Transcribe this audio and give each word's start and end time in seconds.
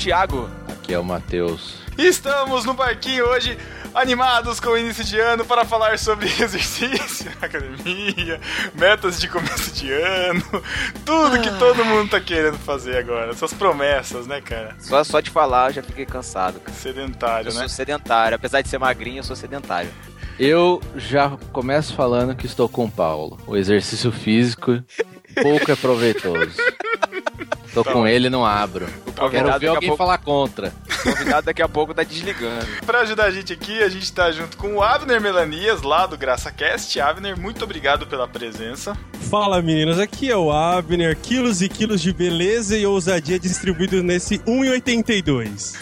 Thiago. 0.00 0.48
Aqui 0.66 0.94
é 0.94 0.98
o 0.98 1.04
Matheus. 1.04 1.74
Estamos 1.98 2.64
no 2.64 2.72
barquinho 2.72 3.26
hoje, 3.26 3.58
animados 3.94 4.58
com 4.58 4.70
o 4.70 4.78
início 4.78 5.04
de 5.04 5.20
ano 5.20 5.44
para 5.44 5.62
falar 5.66 5.98
sobre 5.98 6.24
exercício, 6.42 7.30
academia, 7.38 8.40
metas 8.74 9.20
de 9.20 9.28
começo 9.28 9.72
de 9.74 9.92
ano, 9.92 10.42
tudo 11.04 11.38
que 11.42 11.50
todo 11.58 11.84
mundo 11.84 12.12
tá 12.12 12.18
querendo 12.18 12.56
fazer 12.56 12.96
agora. 12.96 13.32
Essas 13.32 13.52
promessas, 13.52 14.26
né, 14.26 14.40
cara? 14.40 14.74
Só, 14.78 15.04
só 15.04 15.20
de 15.20 15.28
falar 15.28 15.68
eu 15.68 15.74
já 15.74 15.82
fiquei 15.82 16.06
cansado. 16.06 16.60
Cara. 16.60 16.74
Sedentário, 16.74 17.50
eu 17.50 17.54
né? 17.54 17.60
sou 17.60 17.68
sedentário. 17.68 18.36
Apesar 18.36 18.62
de 18.62 18.70
ser 18.70 18.78
magrinho, 18.78 19.18
eu 19.18 19.24
sou 19.24 19.36
sedentário. 19.36 19.90
Eu 20.38 20.80
já 20.96 21.36
começo 21.52 21.94
falando 21.94 22.34
que 22.34 22.46
estou 22.46 22.70
com 22.70 22.86
o 22.86 22.90
Paulo. 22.90 23.38
O 23.46 23.54
exercício 23.54 24.10
físico 24.10 24.82
pouco 25.42 25.70
é 25.70 25.76
proveitoso. 25.76 26.56
Tô 27.72 27.84
com 27.84 28.06
ele 28.06 28.26
e 28.26 28.30
não 28.30 28.44
abro. 28.44 28.86
Quero 29.30 29.58
ver 29.58 29.68
alguém 29.68 29.88
pouco... 29.88 29.96
falar 29.96 30.18
contra. 30.18 30.72
O 31.00 31.16
convidado 31.16 31.46
daqui 31.46 31.62
a 31.62 31.68
pouco 31.68 31.94
tá 31.94 32.02
desligando. 32.02 32.66
Pra 32.84 33.00
ajudar 33.00 33.24
a 33.24 33.30
gente 33.30 33.54
aqui, 33.54 33.82
a 33.82 33.88
gente 33.88 34.12
tá 34.12 34.30
junto 34.30 34.58
com 34.58 34.74
o 34.74 34.82
Abner 34.82 35.18
Melanias, 35.18 35.80
lá 35.80 36.04
do 36.04 36.18
GraçaCast. 36.18 37.00
Abner, 37.00 37.40
muito 37.40 37.64
obrigado 37.64 38.06
pela 38.06 38.28
presença. 38.28 38.94
Fala 39.30 39.62
meninos, 39.62 39.98
aqui 39.98 40.30
é 40.30 40.36
o 40.36 40.52
Abner, 40.52 41.16
quilos 41.16 41.62
e 41.62 41.70
quilos 41.70 42.02
de 42.02 42.12
beleza 42.12 42.76
e 42.76 42.84
ousadia 42.84 43.38
distribuídos 43.38 44.02
nesse 44.02 44.40
1,82. 44.40 45.78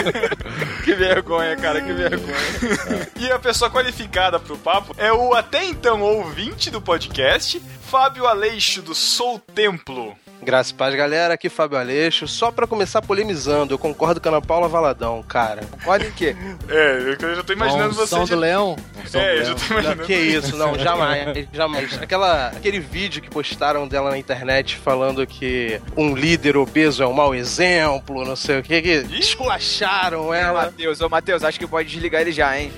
que 0.82 0.94
vergonha, 0.94 1.54
cara, 1.56 1.82
que 1.82 1.92
vergonha. 1.92 3.10
e 3.20 3.30
a 3.30 3.38
pessoa 3.38 3.70
qualificada 3.70 4.40
pro 4.40 4.56
papo 4.56 4.94
é 4.96 5.12
o 5.12 5.34
até 5.34 5.66
então 5.66 6.00
ouvinte 6.00 6.70
do 6.70 6.80
podcast, 6.80 7.60
Fábio 7.82 8.26
Aleixo 8.26 8.80
do 8.80 8.94
Sou 8.94 9.38
Templo. 9.38 10.16
Graças 10.42 10.72
paz, 10.72 10.94
galera. 10.94 11.34
Aqui 11.34 11.48
Fábio 11.48 11.78
Aleixo. 11.78 12.28
Só 12.28 12.50
pra 12.50 12.66
começar 12.66 13.02
polemizando, 13.02 13.74
eu 13.74 13.78
concordo 13.78 14.20
com 14.20 14.28
a 14.28 14.32
Ana 14.32 14.42
Paula 14.42 14.68
Valadão, 14.68 15.22
cara. 15.22 15.62
Em 16.06 16.10
quê? 16.12 16.36
É, 16.68 17.16
eu 17.20 17.36
já 17.36 17.42
tô 17.42 17.52
imaginando 17.52 17.94
você. 17.94 18.08
São 18.08 18.24
do 18.24 18.36
Leão? 18.36 18.76
É, 19.14 19.40
eu 19.40 19.44
já 19.44 19.54
tô 19.54 19.64
imaginando. 19.72 20.02
Que 20.04 20.14
isso, 20.14 20.56
não, 20.56 20.78
jamais, 20.78 21.48
jamais. 21.52 22.00
Aquela, 22.00 22.48
aquele 22.48 22.78
vídeo 22.78 23.22
que 23.22 23.30
postaram 23.30 23.88
dela 23.88 24.10
na 24.10 24.18
internet 24.18 24.76
falando 24.76 25.26
que 25.26 25.80
um 25.96 26.14
líder 26.14 26.56
obeso 26.56 27.02
é 27.02 27.06
um 27.06 27.12
mau 27.12 27.34
exemplo, 27.34 28.24
não 28.24 28.36
sei 28.36 28.60
o 28.60 28.62
que, 28.62 28.82
que 28.82 29.06
esculacharam 29.18 30.32
ela. 30.32 30.66
Matheus, 30.66 31.00
ô 31.00 31.08
Matheus, 31.08 31.42
acho 31.44 31.58
que 31.58 31.66
pode 31.66 31.88
desligar 31.88 32.20
ele 32.20 32.32
já, 32.32 32.58
hein? 32.58 32.72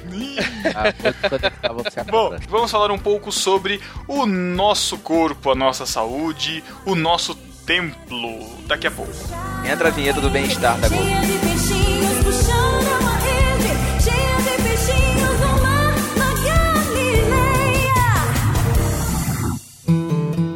ah, 0.74 2.04
Bom, 2.10 2.34
vamos 2.48 2.70
falar 2.70 2.90
um 2.90 2.98
pouco 2.98 3.30
sobre 3.32 3.80
o 4.06 4.26
nosso 4.26 4.98
corpo, 4.98 5.50
a 5.50 5.54
nossa 5.54 5.84
saúde, 5.84 6.62
o 6.84 6.94
nosso 6.94 7.36
templo 7.68 8.64
daqui 8.66 8.86
a 8.86 8.90
pouco. 8.90 9.12
Entra 9.70 9.88
a 9.88 9.90
vinheta 9.90 10.22
do 10.22 10.30
bem-estar 10.30 10.80
da 10.80 10.88
Globo. 10.88 11.04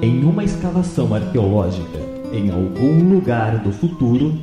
Em 0.01 0.25
uma 0.25 0.43
escavação 0.43 1.15
arqueológica 1.15 1.99
em 2.33 2.51
algum 2.51 3.13
lugar 3.13 3.59
do 3.59 3.71
futuro, 3.71 4.43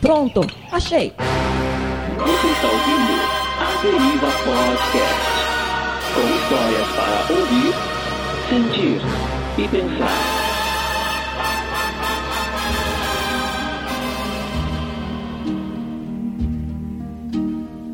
Pronto, 0.00 0.40
achei. 0.72 1.12
Você 1.18 2.46
está 2.46 2.68
ouvindo 2.68 3.20
a 3.60 3.82
Deriva 3.82 4.30
Podcast. 4.44 5.30
Com 6.14 6.24
histórias 6.36 6.88
para 6.96 7.34
ouvir, 7.36 7.74
sentir 8.48 9.00
e 9.58 9.68
pensar. 9.68 10.40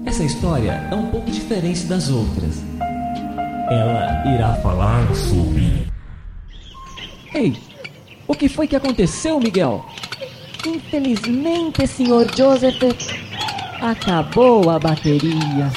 Essa 0.06 0.22
história 0.22 0.88
é 0.90 0.94
um 0.94 1.06
pouco 1.10 1.28
diferente 1.28 1.86
das 1.86 2.08
outras. 2.08 2.62
Ela 3.68 4.22
irá 4.32 4.54
falar 4.62 5.12
sobre. 5.14 5.88
Ei, 7.34 7.56
o 8.28 8.34
que 8.34 8.48
foi 8.48 8.68
que 8.68 8.76
aconteceu, 8.76 9.40
Miguel? 9.40 9.84
Infelizmente, 10.66 11.86
Sr. 11.86 12.26
Joseph, 12.36 12.82
acabou 13.80 14.68
a 14.68 14.80
bateria. 14.80 15.70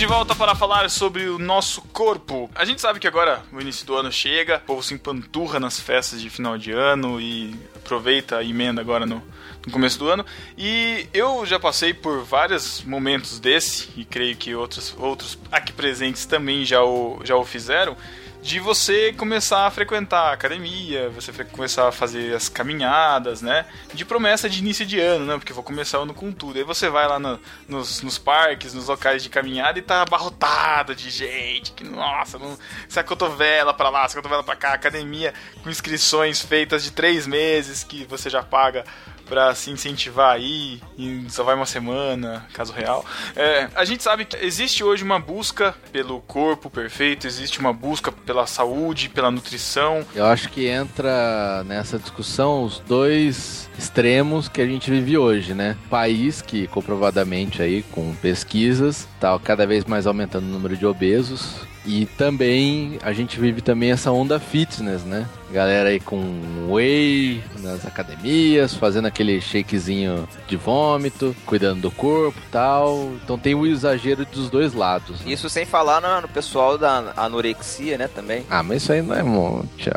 Estamos 0.00 0.16
de 0.16 0.18
volta 0.18 0.34
para 0.34 0.54
falar 0.54 0.88
sobre 0.88 1.28
o 1.28 1.38
nosso 1.38 1.82
corpo. 1.92 2.50
A 2.54 2.64
gente 2.64 2.80
sabe 2.80 2.98
que 2.98 3.06
agora 3.06 3.42
o 3.52 3.60
início 3.60 3.86
do 3.86 3.94
ano 3.94 4.10
chega, 4.10 4.56
o 4.56 4.60
povo 4.60 4.82
se 4.82 4.94
empanturra 4.94 5.60
nas 5.60 5.78
festas 5.78 6.22
de 6.22 6.30
final 6.30 6.56
de 6.56 6.72
ano 6.72 7.20
e 7.20 7.54
aproveita 7.76 8.38
a 8.38 8.42
emenda 8.42 8.80
agora 8.80 9.04
no, 9.04 9.22
no 9.66 9.70
começo 9.70 9.98
do 9.98 10.08
ano. 10.08 10.24
E 10.56 11.06
eu 11.12 11.44
já 11.44 11.60
passei 11.60 11.92
por 11.92 12.24
vários 12.24 12.82
momentos 12.82 13.38
desse, 13.38 13.90
e 13.94 14.06
creio 14.06 14.34
que 14.36 14.54
outros, 14.54 14.96
outros 14.98 15.38
aqui 15.52 15.70
presentes 15.70 16.24
também 16.24 16.64
já 16.64 16.82
o, 16.82 17.20
já 17.22 17.36
o 17.36 17.44
fizeram 17.44 17.94
de 18.42 18.58
você 18.58 19.12
começar 19.12 19.66
a 19.66 19.70
frequentar 19.70 20.30
a 20.30 20.32
academia, 20.32 21.10
você 21.10 21.32
começar 21.44 21.88
a 21.88 21.92
fazer 21.92 22.34
as 22.34 22.48
caminhadas, 22.48 23.42
né? 23.42 23.66
De 23.92 24.04
promessa 24.04 24.48
de 24.48 24.58
início 24.58 24.86
de 24.86 24.98
ano, 24.98 25.26
né? 25.26 25.36
Porque 25.36 25.52
vou 25.52 25.62
começar 25.62 25.98
o 25.98 26.02
ano 26.02 26.14
com 26.14 26.32
tudo. 26.32 26.58
Aí 26.58 26.64
você 26.64 26.88
vai 26.88 27.06
lá 27.06 27.18
no, 27.18 27.38
nos, 27.68 28.00
nos, 28.00 28.16
parques, 28.16 28.72
nos 28.72 28.88
locais 28.88 29.22
de 29.22 29.28
caminhada 29.28 29.78
e 29.78 29.82
tá 29.82 30.02
abarrotado 30.02 30.94
de 30.94 31.10
gente. 31.10 31.72
Que 31.72 31.84
nossa, 31.84 32.38
não, 32.38 32.58
sai 32.88 33.04
cotovela 33.04 33.74
pra 33.74 33.90
lá, 33.90 34.08
sai 34.08 34.16
cotovela 34.16 34.42
pra 34.42 34.56
cá, 34.56 34.72
academia 34.72 35.34
com 35.62 35.68
inscrições 35.68 36.40
feitas 36.40 36.82
de 36.82 36.92
três 36.92 37.26
meses 37.26 37.84
que 37.84 38.04
você 38.04 38.30
já 38.30 38.42
paga 38.42 38.84
para 39.30 39.54
se 39.54 39.70
incentivar 39.70 40.32
aí, 40.32 40.80
e 40.98 41.24
só 41.28 41.44
vai 41.44 41.54
uma 41.54 41.64
semana, 41.64 42.44
caso 42.52 42.72
real. 42.72 43.06
É, 43.36 43.68
a 43.76 43.84
gente 43.84 44.02
sabe 44.02 44.24
que 44.24 44.36
existe 44.44 44.82
hoje 44.82 45.04
uma 45.04 45.20
busca 45.20 45.72
pelo 45.92 46.20
corpo 46.22 46.68
perfeito, 46.68 47.28
existe 47.28 47.60
uma 47.60 47.72
busca 47.72 48.10
pela 48.10 48.44
saúde, 48.44 49.08
pela 49.08 49.30
nutrição. 49.30 50.04
Eu 50.16 50.26
acho 50.26 50.48
que 50.48 50.66
entra 50.66 51.62
nessa 51.64 51.96
discussão 51.96 52.64
os 52.64 52.80
dois 52.80 53.69
extremos 53.80 54.46
que 54.46 54.60
a 54.60 54.66
gente 54.66 54.90
vive 54.90 55.16
hoje, 55.16 55.54
né? 55.54 55.74
País 55.88 56.42
que 56.42 56.66
comprovadamente 56.66 57.62
aí 57.62 57.82
com 57.82 58.14
pesquisas 58.16 59.08
tá 59.18 59.38
cada 59.42 59.66
vez 59.66 59.86
mais 59.86 60.06
aumentando 60.06 60.44
o 60.44 60.50
número 60.50 60.76
de 60.76 60.84
obesos, 60.84 61.66
e 61.84 62.04
também 62.04 62.98
a 63.02 63.12
gente 63.12 63.40
vive 63.40 63.62
também 63.62 63.90
essa 63.90 64.12
onda 64.12 64.38
fitness, 64.38 65.02
né? 65.02 65.26
Galera 65.50 65.88
aí 65.88 65.98
com 65.98 66.22
whey 66.70 67.42
nas 67.58 67.84
academias, 67.84 68.74
fazendo 68.74 69.06
aquele 69.06 69.40
shakezinho 69.40 70.28
de 70.46 70.56
vômito, 70.56 71.34
cuidando 71.44 71.80
do 71.80 71.90
corpo 71.90 72.38
e 72.38 72.50
tal. 72.52 73.10
Então 73.24 73.36
tem 73.36 73.54
o 73.54 73.66
exagero 73.66 74.24
dos 74.26 74.48
dois 74.48 74.74
lados. 74.74 75.20
Né? 75.20 75.32
Isso 75.32 75.48
sem 75.48 75.64
falar 75.64 76.00
no, 76.00 76.20
no, 76.20 76.28
pessoal 76.28 76.78
da 76.78 77.12
anorexia, 77.16 77.98
né, 77.98 78.08
também. 78.08 78.46
Ah, 78.48 78.62
mas 78.62 78.82
isso 78.82 78.92
aí 78.92 79.02
não 79.02 79.16
é 79.16 79.22
monte. 79.22 79.90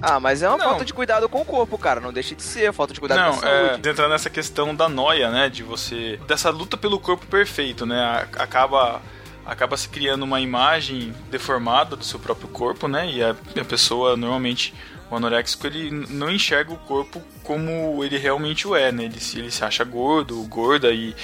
Ah, 0.00 0.20
mas 0.20 0.42
é 0.42 0.48
uma 0.48 0.58
não. 0.58 0.64
falta 0.64 0.84
de 0.84 0.94
cuidado 0.94 1.28
com 1.28 1.40
o 1.40 1.44
corpo, 1.44 1.76
cara. 1.76 2.00
Não 2.00 2.12
deixa 2.12 2.36
de 2.36 2.42
ser, 2.42 2.72
falta 2.72 2.94
de 2.94 3.00
cuidado 3.00 3.18
não, 3.18 3.29
a 3.30 3.34
saúde. 3.34 3.86
É, 3.86 3.90
entrando 3.90 4.10
nessa 4.10 4.30
questão 4.30 4.74
da 4.74 4.88
noia, 4.88 5.30
né, 5.30 5.48
de 5.48 5.62
você... 5.62 6.18
Dessa 6.26 6.50
luta 6.50 6.76
pelo 6.76 6.98
corpo 6.98 7.26
perfeito, 7.26 7.86
né? 7.86 8.26
Acaba 8.36 9.00
acaba 9.44 9.76
se 9.76 9.88
criando 9.88 10.22
uma 10.22 10.40
imagem 10.40 11.12
deformada 11.30 11.96
do 11.96 12.04
seu 12.04 12.20
próprio 12.20 12.48
corpo, 12.48 12.86
né? 12.86 13.10
E 13.10 13.22
a, 13.22 13.30
a 13.30 13.64
pessoa 13.64 14.16
normalmente 14.16 14.72
o 15.10 15.16
anoréxico 15.16 15.66
ele 15.66 15.90
não 16.08 16.30
enxerga 16.30 16.72
o 16.72 16.76
corpo 16.76 17.20
como 17.42 18.04
ele 18.04 18.16
realmente 18.16 18.68
o 18.68 18.76
é, 18.76 18.92
né? 18.92 19.04
Ele 19.04 19.18
se, 19.18 19.38
ele 19.38 19.50
se 19.50 19.64
acha 19.64 19.82
gordo, 19.82 20.40
gorda 20.44 20.92
e, 20.92 21.16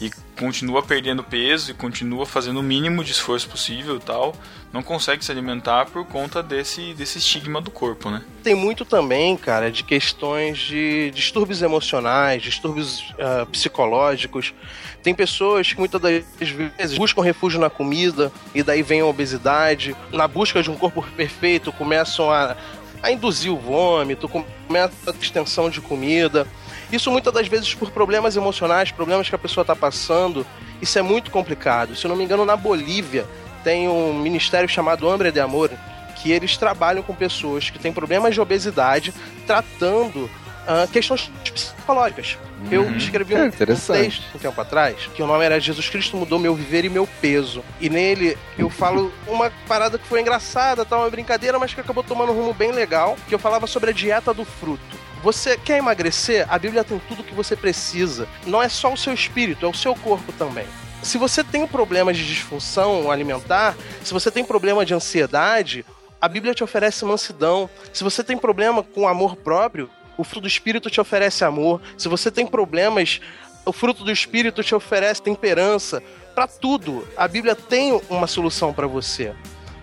e 0.00 0.10
continua 0.38 0.82
perdendo 0.82 1.24
peso 1.24 1.70
e 1.70 1.74
continua 1.74 2.26
fazendo 2.26 2.60
o 2.60 2.62
mínimo 2.62 3.02
de 3.02 3.12
esforço 3.12 3.48
possível 3.48 3.96
e 3.96 4.00
tal, 4.00 4.34
não 4.72 4.82
consegue 4.82 5.22
se 5.24 5.30
alimentar 5.30 5.86
por 5.86 6.04
conta 6.06 6.42
desse, 6.42 6.94
desse 6.94 7.18
estigma 7.18 7.60
do 7.60 7.70
corpo, 7.70 8.08
né? 8.08 8.22
Tem 8.42 8.54
muito 8.54 8.84
também, 8.84 9.36
cara, 9.36 9.70
de 9.70 9.84
questões 9.84 10.58
de 10.58 11.10
distúrbios 11.10 11.60
emocionais, 11.60 12.42
distúrbios 12.42 13.14
ah, 13.18 13.46
psicológicos. 13.52 14.54
Tem 15.02 15.14
pessoas 15.14 15.72
que 15.72 15.78
muitas 15.78 16.00
das 16.00 16.48
vezes 16.48 16.96
buscam 16.96 17.22
refúgio 17.22 17.60
na 17.60 17.68
comida 17.68 18.32
e 18.54 18.62
daí 18.62 18.82
vem 18.82 19.00
a 19.00 19.06
obesidade. 19.06 19.94
Na 20.10 20.26
busca 20.26 20.62
de 20.62 20.70
um 20.70 20.76
corpo 20.76 21.02
perfeito, 21.16 21.70
começam 21.72 22.30
a, 22.30 22.56
a 23.02 23.12
induzir 23.12 23.52
o 23.52 23.58
vômito, 23.58 24.26
começa 24.28 24.92
a 25.06 25.10
extensão 25.10 25.68
de 25.68 25.82
comida. 25.82 26.46
Isso 26.90 27.10
muitas 27.10 27.32
das 27.32 27.46
vezes 27.46 27.74
por 27.74 27.90
problemas 27.90 28.36
emocionais, 28.36 28.90
problemas 28.90 29.28
que 29.28 29.34
a 29.34 29.38
pessoa 29.38 29.62
está 29.62 29.76
passando. 29.76 30.46
Isso 30.80 30.98
é 30.98 31.02
muito 31.02 31.30
complicado. 31.30 31.94
Se 31.94 32.06
eu 32.06 32.08
não 32.08 32.16
me 32.16 32.24
engano, 32.24 32.44
na 32.44 32.56
Bolívia 32.56 33.26
tem 33.64 33.88
um 33.88 34.14
ministério 34.14 34.68
chamado 34.68 35.08
Hambre 35.08 35.30
de 35.32 35.40
Amor, 35.40 35.70
que 36.16 36.30
eles 36.30 36.56
trabalham 36.56 37.02
com 37.02 37.14
pessoas 37.14 37.70
que 37.70 37.78
têm 37.78 37.92
problemas 37.92 38.34
de 38.34 38.40
obesidade, 38.40 39.12
tratando 39.46 40.30
ah, 40.66 40.86
questões 40.92 41.30
psicológicas. 41.52 42.38
Eu 42.70 42.88
escrevi 42.96 43.34
É, 43.34 43.38
um, 43.38 43.42
um 43.42 43.46
interessante. 43.48 44.20
texto 44.20 44.22
um 44.36 44.38
tempo 44.38 44.60
atrás, 44.60 45.08
que 45.14 45.20
o 45.22 45.26
nome 45.26 45.44
era 45.44 45.58
Jesus 45.58 45.88
Cristo 45.88 46.16
mudou 46.16 46.38
meu 46.38 46.54
viver 46.54 46.84
e 46.84 46.88
meu 46.88 47.08
peso. 47.20 47.64
E 47.80 47.90
nele 47.90 48.38
eu 48.56 48.70
falo 48.70 49.12
uma 49.26 49.50
parada 49.66 49.98
que 49.98 50.06
foi 50.06 50.20
engraçada, 50.20 50.84
tal, 50.84 51.00
uma 51.00 51.10
brincadeira, 51.10 51.58
mas 51.58 51.74
que 51.74 51.80
acabou 51.80 52.04
tomando 52.04 52.30
um 52.30 52.36
rumo 52.36 52.54
bem 52.54 52.70
legal, 52.70 53.16
que 53.28 53.34
eu 53.34 53.38
falava 53.38 53.66
sobre 53.66 53.90
a 53.90 53.92
dieta 53.92 54.32
do 54.32 54.44
fruto. 54.44 55.02
Você 55.24 55.56
quer 55.56 55.78
emagrecer? 55.78 56.46
A 56.48 56.58
Bíblia 56.58 56.84
tem 56.84 57.00
tudo 57.08 57.24
que 57.24 57.34
você 57.34 57.56
precisa. 57.56 58.28
Não 58.46 58.62
é 58.62 58.68
só 58.68 58.92
o 58.92 58.96
seu 58.96 59.12
espírito, 59.12 59.66
é 59.66 59.68
o 59.68 59.74
seu 59.74 59.94
corpo 59.96 60.32
também. 60.32 60.66
Se 61.02 61.18
você 61.18 61.42
tem 61.42 61.64
um 61.64 61.68
problema 61.68 62.12
de 62.12 62.26
disfunção 62.26 63.10
alimentar, 63.10 63.76
se 64.04 64.12
você 64.12 64.30
tem 64.30 64.44
problema 64.44 64.86
de 64.86 64.94
ansiedade, 64.94 65.84
a 66.20 66.28
Bíblia 66.28 66.54
te 66.54 66.62
oferece 66.62 67.04
mansidão. 67.04 67.68
Se 67.92 68.04
você 68.04 68.22
tem 68.22 68.38
problema 68.38 68.84
com 68.84 69.08
amor 69.08 69.34
próprio, 69.34 69.90
o 70.16 70.22
fruto 70.22 70.42
do 70.42 70.46
Espírito 70.46 70.88
te 70.88 71.00
oferece 71.00 71.44
amor. 71.44 71.82
Se 71.98 72.08
você 72.08 72.30
tem 72.30 72.46
problemas, 72.46 73.20
o 73.66 73.72
fruto 73.72 74.04
do 74.04 74.12
Espírito 74.12 74.62
te 74.62 74.74
oferece 74.74 75.20
temperança. 75.20 76.00
Para 76.36 76.46
tudo, 76.46 77.06
a 77.16 77.26
Bíblia 77.26 77.56
tem 77.56 78.00
uma 78.08 78.28
solução 78.28 78.72
para 78.72 78.86
você. 78.86 79.34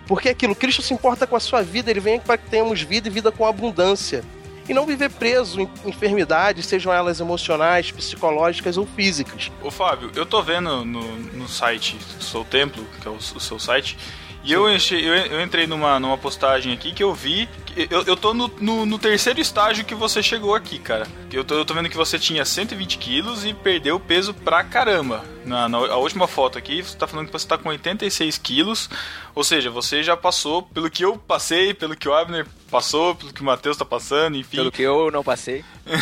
Porque 0.06 0.28
é 0.28 0.32
aquilo, 0.32 0.56
Cristo 0.56 0.80
se 0.80 0.94
importa 0.94 1.26
com 1.26 1.36
a 1.36 1.40
sua 1.40 1.62
vida, 1.62 1.90
ele 1.90 2.00
vem 2.00 2.18
para 2.18 2.38
que 2.38 2.48
tenhamos 2.48 2.80
vida 2.80 3.08
e 3.08 3.10
vida 3.10 3.30
com 3.30 3.46
abundância. 3.46 4.24
E 4.70 4.72
não 4.72 4.86
viver 4.86 5.10
preso 5.10 5.60
em 5.60 5.68
enfermidades, 5.84 6.64
sejam 6.64 6.92
elas 6.92 7.18
emocionais, 7.18 7.90
psicológicas 7.90 8.76
ou 8.76 8.86
físicas. 8.86 9.50
Ô 9.60 9.68
Fábio, 9.68 10.12
eu 10.14 10.24
tô 10.24 10.40
vendo 10.44 10.84
no, 10.84 11.02
no 11.16 11.48
site 11.48 11.98
Sou 12.20 12.44
Templo, 12.44 12.86
que 13.02 13.08
é 13.08 13.10
o, 13.10 13.14
o 13.14 13.40
seu 13.40 13.58
site, 13.58 13.98
e 14.42 14.52
eu, 14.52 14.70
enche- 14.72 15.00
eu, 15.00 15.14
eu 15.14 15.40
entrei 15.42 15.66
numa, 15.66 16.00
numa 16.00 16.16
postagem 16.16 16.72
aqui 16.72 16.92
que 16.92 17.02
eu 17.02 17.14
vi. 17.14 17.48
que 17.66 17.86
Eu, 17.90 18.02
eu 18.04 18.16
tô 18.16 18.32
no, 18.32 18.48
no, 18.60 18.86
no 18.86 18.98
terceiro 18.98 19.40
estágio 19.40 19.84
que 19.84 19.94
você 19.94 20.22
chegou 20.22 20.54
aqui, 20.54 20.78
cara. 20.78 21.06
Eu 21.32 21.44
tô, 21.44 21.54
eu 21.54 21.64
tô 21.64 21.74
vendo 21.74 21.88
que 21.88 21.96
você 21.96 22.18
tinha 22.18 22.44
120 22.44 22.98
quilos 22.98 23.44
e 23.44 23.52
perdeu 23.52 24.00
peso 24.00 24.32
pra 24.32 24.64
caramba. 24.64 25.22
Na, 25.44 25.68
na 25.68 25.78
a 25.78 25.96
última 25.96 26.26
foto 26.26 26.56
aqui, 26.58 26.82
você 26.82 26.96
tá 26.96 27.06
falando 27.06 27.26
que 27.26 27.32
você 27.32 27.46
tá 27.46 27.58
com 27.58 27.68
86 27.68 28.38
quilos. 28.38 28.88
Ou 29.34 29.44
seja, 29.44 29.70
você 29.70 30.02
já 30.02 30.16
passou 30.16 30.62
pelo 30.62 30.90
que 30.90 31.04
eu 31.04 31.16
passei, 31.16 31.72
pelo 31.74 31.94
que 31.96 32.08
o 32.08 32.14
Abner 32.14 32.46
passou, 32.70 33.14
pelo 33.14 33.32
que 33.32 33.42
o 33.42 33.44
Matheus 33.44 33.76
tá 33.76 33.84
passando, 33.84 34.36
enfim. 34.36 34.56
Pelo 34.56 34.72
que 34.72 34.82
eu 34.82 35.10
não 35.10 35.22
passei. 35.22 35.64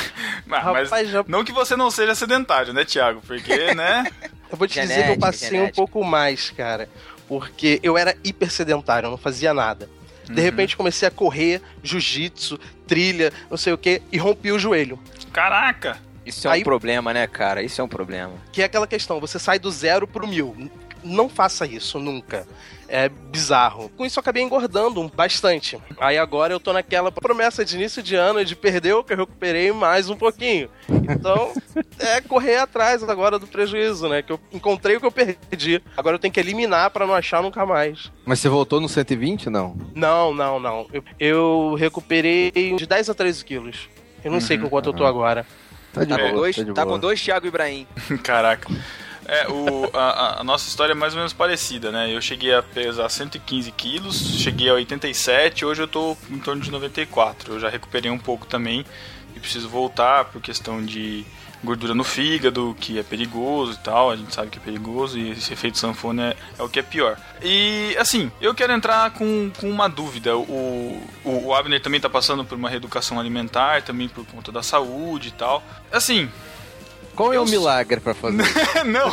Ah, 0.50 0.72
mas 0.72 0.88
Rapaz, 0.88 1.10
já- 1.10 1.24
não 1.28 1.44
que 1.44 1.52
você 1.52 1.76
não 1.76 1.90
seja 1.90 2.14
sedentário, 2.14 2.72
né, 2.72 2.82
Thiago? 2.84 3.20
Porque, 3.26 3.74
né? 3.74 4.04
Eu 4.50 4.56
vou 4.56 4.66
te 4.66 4.80
dizer 4.80 4.86
que 4.94 5.00
eu 5.00 5.04
Genética, 5.04 5.26
passei 5.26 5.48
um 5.48 5.50
genética. 5.52 5.76
pouco 5.76 6.02
mais, 6.02 6.48
cara. 6.50 6.88
Porque 7.28 7.78
eu 7.82 7.96
era 7.98 8.16
hiper 8.24 8.50
sedentário, 8.50 9.06
eu 9.06 9.10
não 9.10 9.18
fazia 9.18 9.52
nada. 9.52 9.88
De 10.28 10.40
repente 10.42 10.76
comecei 10.76 11.06
a 11.06 11.10
correr, 11.10 11.62
jiu-jitsu, 11.82 12.58
trilha, 12.86 13.32
não 13.50 13.56
sei 13.56 13.72
o 13.72 13.78
que, 13.78 14.02
e 14.10 14.18
rompi 14.18 14.50
o 14.50 14.58
joelho. 14.58 14.98
Caraca! 15.32 15.98
Isso 16.26 16.46
é 16.46 16.50
um 16.50 16.54
Aí- 16.54 16.64
problema, 16.64 17.14
né, 17.14 17.26
cara? 17.26 17.62
Isso 17.62 17.80
é 17.80 17.84
um 17.84 17.88
problema. 17.88 18.32
Que 18.52 18.60
é 18.62 18.64
aquela 18.66 18.86
questão, 18.86 19.20
você 19.20 19.38
sai 19.38 19.58
do 19.58 19.70
zero 19.70 20.06
pro 20.06 20.26
mil. 20.26 20.70
Não 21.02 21.28
faça 21.28 21.64
isso 21.66 21.98
nunca. 21.98 22.46
É 22.88 23.08
bizarro. 23.08 23.90
Com 23.96 24.06
isso 24.06 24.18
eu 24.18 24.20
acabei 24.22 24.42
engordando 24.42 25.06
bastante. 25.14 25.78
Aí 26.00 26.16
agora 26.16 26.54
eu 26.54 26.58
tô 26.60 26.72
naquela 26.72 27.12
promessa 27.12 27.62
de 27.64 27.76
início 27.76 28.02
de 28.02 28.14
ano 28.14 28.42
de 28.44 28.56
perder 28.56 28.94
o 28.94 29.04
que 29.04 29.12
eu 29.12 29.18
recuperei 29.18 29.70
mais 29.72 30.08
um 30.08 30.16
pouquinho. 30.16 30.70
Então, 30.88 31.52
é 32.00 32.20
correr 32.22 32.56
atrás 32.56 33.02
agora 33.02 33.38
do 33.38 33.46
prejuízo, 33.46 34.08
né? 34.08 34.22
Que 34.22 34.32
eu 34.32 34.40
encontrei 34.52 34.96
o 34.96 35.00
que 35.00 35.06
eu 35.06 35.12
perdi. 35.12 35.82
Agora 35.96 36.16
eu 36.16 36.18
tenho 36.18 36.32
que 36.32 36.40
eliminar 36.40 36.90
pra 36.90 37.06
não 37.06 37.14
achar 37.14 37.42
nunca 37.42 37.66
mais. 37.66 38.10
Mas 38.24 38.40
você 38.40 38.48
voltou 38.48 38.80
no 38.80 38.88
120, 38.88 39.50
não? 39.50 39.76
Não, 39.94 40.32
não, 40.32 40.58
não. 40.58 40.86
Eu, 40.92 41.04
eu 41.20 41.74
recuperei 41.78 42.50
de 42.50 42.86
10 42.86 43.10
a 43.10 43.14
13 43.14 43.44
quilos. 43.44 43.88
Eu 44.24 44.32
não 44.32 44.40
sei 44.40 44.56
com 44.58 44.68
quanto 44.68 44.88
eu 44.88 44.92
tô 44.94 45.04
agora. 45.04 45.46
Tá 45.92 46.04
de 46.04 46.10
Tá 46.10 46.16
boa, 46.16 46.30
com 46.30 46.36
dois, 46.36 46.56
tá 46.56 46.62
de 46.62 46.72
tá 46.72 46.84
boa. 46.84 46.94
com 46.96 47.00
dois 47.00 47.22
Thiago 47.22 47.46
Ibrahim. 47.46 47.86
Caraca. 48.22 48.68
É, 49.28 49.46
o, 49.48 49.90
a, 49.94 50.40
a- 50.40 50.44
nossa 50.44 50.66
história 50.68 50.92
é 50.92 50.94
mais 50.94 51.12
ou 51.12 51.18
menos 51.18 51.34
parecida, 51.34 51.92
né? 51.92 52.10
Eu 52.10 52.20
cheguei 52.22 52.54
a 52.54 52.62
pesar 52.62 53.08
115 53.10 53.70
quilos, 53.72 54.40
cheguei 54.40 54.70
a 54.70 54.74
87, 54.74 55.66
hoje 55.66 55.82
eu 55.82 55.86
tô 55.88 56.16
em 56.30 56.38
torno 56.38 56.62
de 56.62 56.70
94. 56.70 57.52
Eu 57.54 57.60
já 57.60 57.68
recuperei 57.68 58.10
um 58.10 58.18
pouco 58.18 58.46
também 58.46 58.86
e 59.36 59.40
preciso 59.40 59.68
voltar 59.68 60.24
por 60.26 60.40
questão 60.40 60.82
de 60.82 61.26
gordura 61.62 61.92
no 61.92 62.04
fígado, 62.04 62.74
que 62.80 62.98
é 62.98 63.02
perigoso 63.02 63.72
e 63.72 63.78
tal, 63.78 64.10
a 64.12 64.16
gente 64.16 64.32
sabe 64.32 64.48
que 64.48 64.58
é 64.58 64.60
perigoso 64.60 65.18
e 65.18 65.32
esse 65.32 65.52
efeito 65.52 65.76
sanfona 65.76 66.28
é, 66.28 66.36
é 66.60 66.62
o 66.62 66.68
que 66.68 66.78
é 66.78 66.82
pior. 66.82 67.18
E 67.42 67.94
assim, 67.98 68.30
eu 68.40 68.54
quero 68.54 68.72
entrar 68.72 69.10
com, 69.10 69.50
com 69.60 69.68
uma 69.68 69.88
dúvida. 69.88 70.36
O, 70.38 71.02
o, 71.24 71.46
o 71.48 71.54
Abner 71.54 71.82
também 71.82 72.00
tá 72.00 72.08
passando 72.08 72.44
por 72.44 72.56
uma 72.56 72.70
reeducação 72.70 73.18
alimentar, 73.18 73.82
também 73.82 74.08
por 74.08 74.24
conta 74.26 74.50
da 74.52 74.62
saúde 74.62 75.28
e 75.28 75.32
tal. 75.32 75.62
Assim, 75.90 76.30
Qual 77.18 77.32
é 77.32 77.40
o 77.40 77.44
milagre 77.44 78.00
pra 78.00 78.14
fazer? 78.14 78.44
não. 78.86 79.12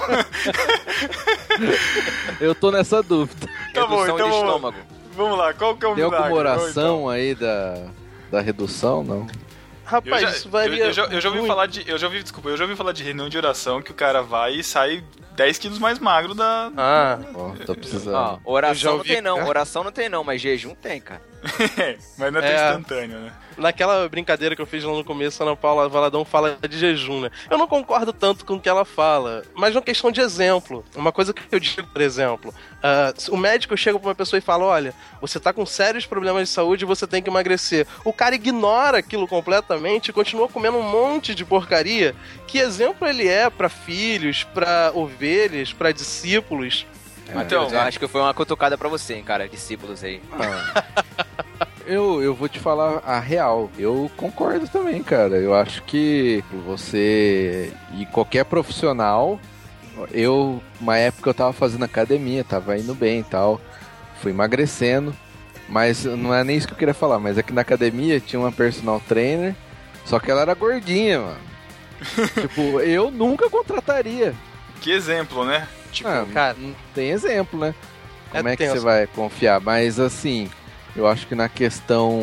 Eu 2.40 2.54
tô 2.54 2.72
nessa 2.72 3.02
dúvida. 3.02 3.48
Tá 3.74 3.86
bom, 3.86 4.02
Redução 4.04 4.16
então 4.16 4.30
de 4.30 4.36
vamos, 4.36 4.48
estômago. 4.48 4.78
vamos 5.16 5.38
lá, 5.38 5.54
qual 5.54 5.76
que 5.76 5.86
é 5.86 5.88
o 5.90 5.96
Tem 5.96 6.04
milagre? 6.04 6.24
alguma 6.28 6.44
Vamos, 6.44 6.62
oração 6.64 7.10
aí 7.10 7.36
da, 7.36 7.88
da 8.32 8.42
redução, 8.42 9.04
não? 9.04 9.24
então. 9.24 9.46
Rapaz, 9.86 10.22
Eu 10.24 10.30
já, 10.30 10.36
isso 10.36 10.50
varia. 10.50 10.78
eu, 10.84 10.86
eu 10.88 10.94
já, 10.94 11.04
eu 11.06 11.22
já 11.22 11.30
ouvi 11.30 11.40
muito. 11.42 11.52
falar 11.52 11.66
de. 11.68 11.88
Eu 11.88 11.98
já 11.98 12.08
ouvi, 12.08 12.24
desculpa, 12.24 12.50
eu 12.50 12.58
já 12.58 12.64
ouvi 12.64 12.76
falar 12.76 12.92
de 12.92 13.04
reunião 13.04 13.30
de 13.30 13.38
oração 13.38 13.82
que 13.84 13.92
o 13.92 13.94
cara 13.94 14.24
vai 14.24 14.54
e 14.56 14.64
sai 14.64 15.04
10 15.36 15.58
quilos 15.60 15.78
mais 15.80 16.00
magro 16.00 16.34
da. 16.34 16.72
Ah, 16.76 17.20
Ó, 17.36 17.52
tô 17.66 17.74
precisando. 17.76 18.12
Já 18.14 18.40
oração 18.44 18.98
não 18.98 19.04
tem 19.04 19.22
não, 19.22 19.46
oração 19.48 19.84
não 19.84 19.92
tem 19.92 20.10
não, 20.10 20.24
mas 20.24 20.42
jejum 20.42 20.74
tem, 20.74 21.00
cara. 21.00 21.22
Mas 22.18 22.34
não 22.34 22.39
é 22.39 22.42
tão 22.42 22.51
É. 22.51 22.70
instantâneo, 22.70 23.20
né? 23.20 23.32
naquela 23.58 24.08
brincadeira 24.10 24.56
que 24.56 24.62
eu 24.62 24.65
fiz 24.65 24.84
lá 24.84 24.92
no 24.92 25.04
começo, 25.04 25.42
a 25.42 25.46
Ana 25.46 25.56
Paula 25.56 25.88
Valadão 25.88 26.25
fala 26.25 26.58
de 26.68 26.77
jejum, 26.77 27.22
né? 27.22 27.32
Eu 27.50 27.58
não 27.58 27.68
concordo 27.68 28.12
tanto 28.12 28.46
com 28.46 28.56
o 28.56 28.60
que 28.60 28.68
ela 28.68 28.84
fala, 28.84 29.44
mas 29.56 29.74
é 29.74 29.77
uma 29.77 29.84
questão 29.84 30.12
de 30.12 30.20
exemplo. 30.22 30.84
Uma 30.96 31.12
coisa 31.12 31.34
que 31.34 31.42
eu 31.51 31.60
digo, 31.60 31.88
por 31.88 32.01
exemplo, 32.01 32.54
ah, 32.84 33.13
o 33.30 33.38
médico 33.38 33.77
chega 33.77 33.98
pra 33.98 34.10
uma 34.10 34.15
pessoa 34.15 34.38
e 34.38 34.42
fala: 34.42 34.65
olha, 34.65 34.94
você 35.22 35.39
tá 35.39 35.54
com 35.54 35.65
sérios 35.65 36.06
problemas 36.06 36.50
de 36.50 36.54
saúde 36.54 36.84
e 36.84 36.88
você 36.88 37.08
tem 37.08 37.22
que 37.22 37.30
emagrecer. 37.30 37.88
O 38.04 38.12
cara 38.12 38.36
ignora 38.36 38.98
aquilo 38.98 39.27
completamente 39.27 40.10
e 40.10 40.13
continua 40.13 40.50
comendo 40.50 40.77
um 40.77 40.84
monte 40.84 41.34
de 41.34 41.46
porcaria. 41.46 42.15
Que 42.48 42.60
exemplo 42.60 43.08
ele 43.08 43.27
é 43.27 43.50
pra 43.50 43.70
filhos, 43.70 44.44
pra 44.44 44.92
ovelhas, 44.94 45.72
pra 45.72 45.92
discípulos? 45.92 46.86
Então, 47.27 47.68
eu 47.70 47.80
acho 47.80 47.98
que 47.98 48.08
foi 48.08 48.22
uma 48.22 48.34
cutucada 48.36 48.77
pra 48.77 48.88
você, 48.88 49.15
hein, 49.15 49.24
cara, 49.24 49.50
discípulos 49.50 50.04
aí. 50.04 50.22
Eu, 51.86 52.22
eu 52.24 52.34
vou 52.34 52.50
te 52.50 52.60
falar 52.60 53.01
a 53.06 53.20
real. 53.20 53.70
Eu 53.77 54.10
concordo 54.18 54.68
também, 54.68 55.04
cara. 55.04 55.36
Eu 55.38 55.54
acho 55.54 55.84
que 55.84 56.44
você 56.65 57.72
e 57.98 58.06
qualquer 58.08 58.46
profissional, 58.46 59.39
eu, 60.12 60.62
uma 60.82 60.98
época 60.98 61.30
eu 61.30 61.34
tava 61.34 61.54
fazendo 61.54 61.84
academia, 61.86 62.44
tava 62.44 62.77
indo 62.77 62.96
bem 62.96 63.20
e 63.20 63.24
tal, 63.24 63.62
fui 64.22 64.32
emagrecendo, 64.32 65.15
mas 65.70 66.06
não 66.06 66.34
é 66.34 66.44
nem 66.44 66.58
isso 66.58 66.68
que 66.68 66.74
eu 66.74 66.77
queria 66.77 66.94
falar, 66.94 67.20
mas 67.20 67.38
é 67.38 67.44
que 67.44 67.54
na 67.54 67.62
academia 67.62 68.20
tinha 68.20 68.39
uma 68.39 68.51
personal 68.51 69.00
trainer, 69.08 69.56
só 70.06 70.20
que 70.20 70.32
ela 70.32 70.42
era 70.42 70.54
gordinha, 70.56 71.20
mano. 71.20 71.39
tipo, 72.42 72.80
eu 72.82 73.10
nunca 73.12 73.50
contrataria. 73.50 74.34
que 74.82 74.92
exemplo, 74.92 75.46
né? 75.46 75.68
Tipo, 75.92 76.10
Ah, 76.10 76.25
cara. 76.34 76.56
não 76.60 76.75
tem 76.94 77.10
exemplo, 77.12 77.60
né? 77.60 77.74
Como 78.32 78.50
É 78.50 78.54
é, 78.54 78.58
que 78.58 78.63
tenso. 78.63 78.75
você 78.77 78.84
vai 78.84 79.08
confiar? 79.08 79.62
Mas 79.62 79.98
assim, 80.00 80.50
eu 80.96 81.06
acho 81.08 81.28
que 81.28 81.36
na 81.36 81.50
questão 81.50 82.20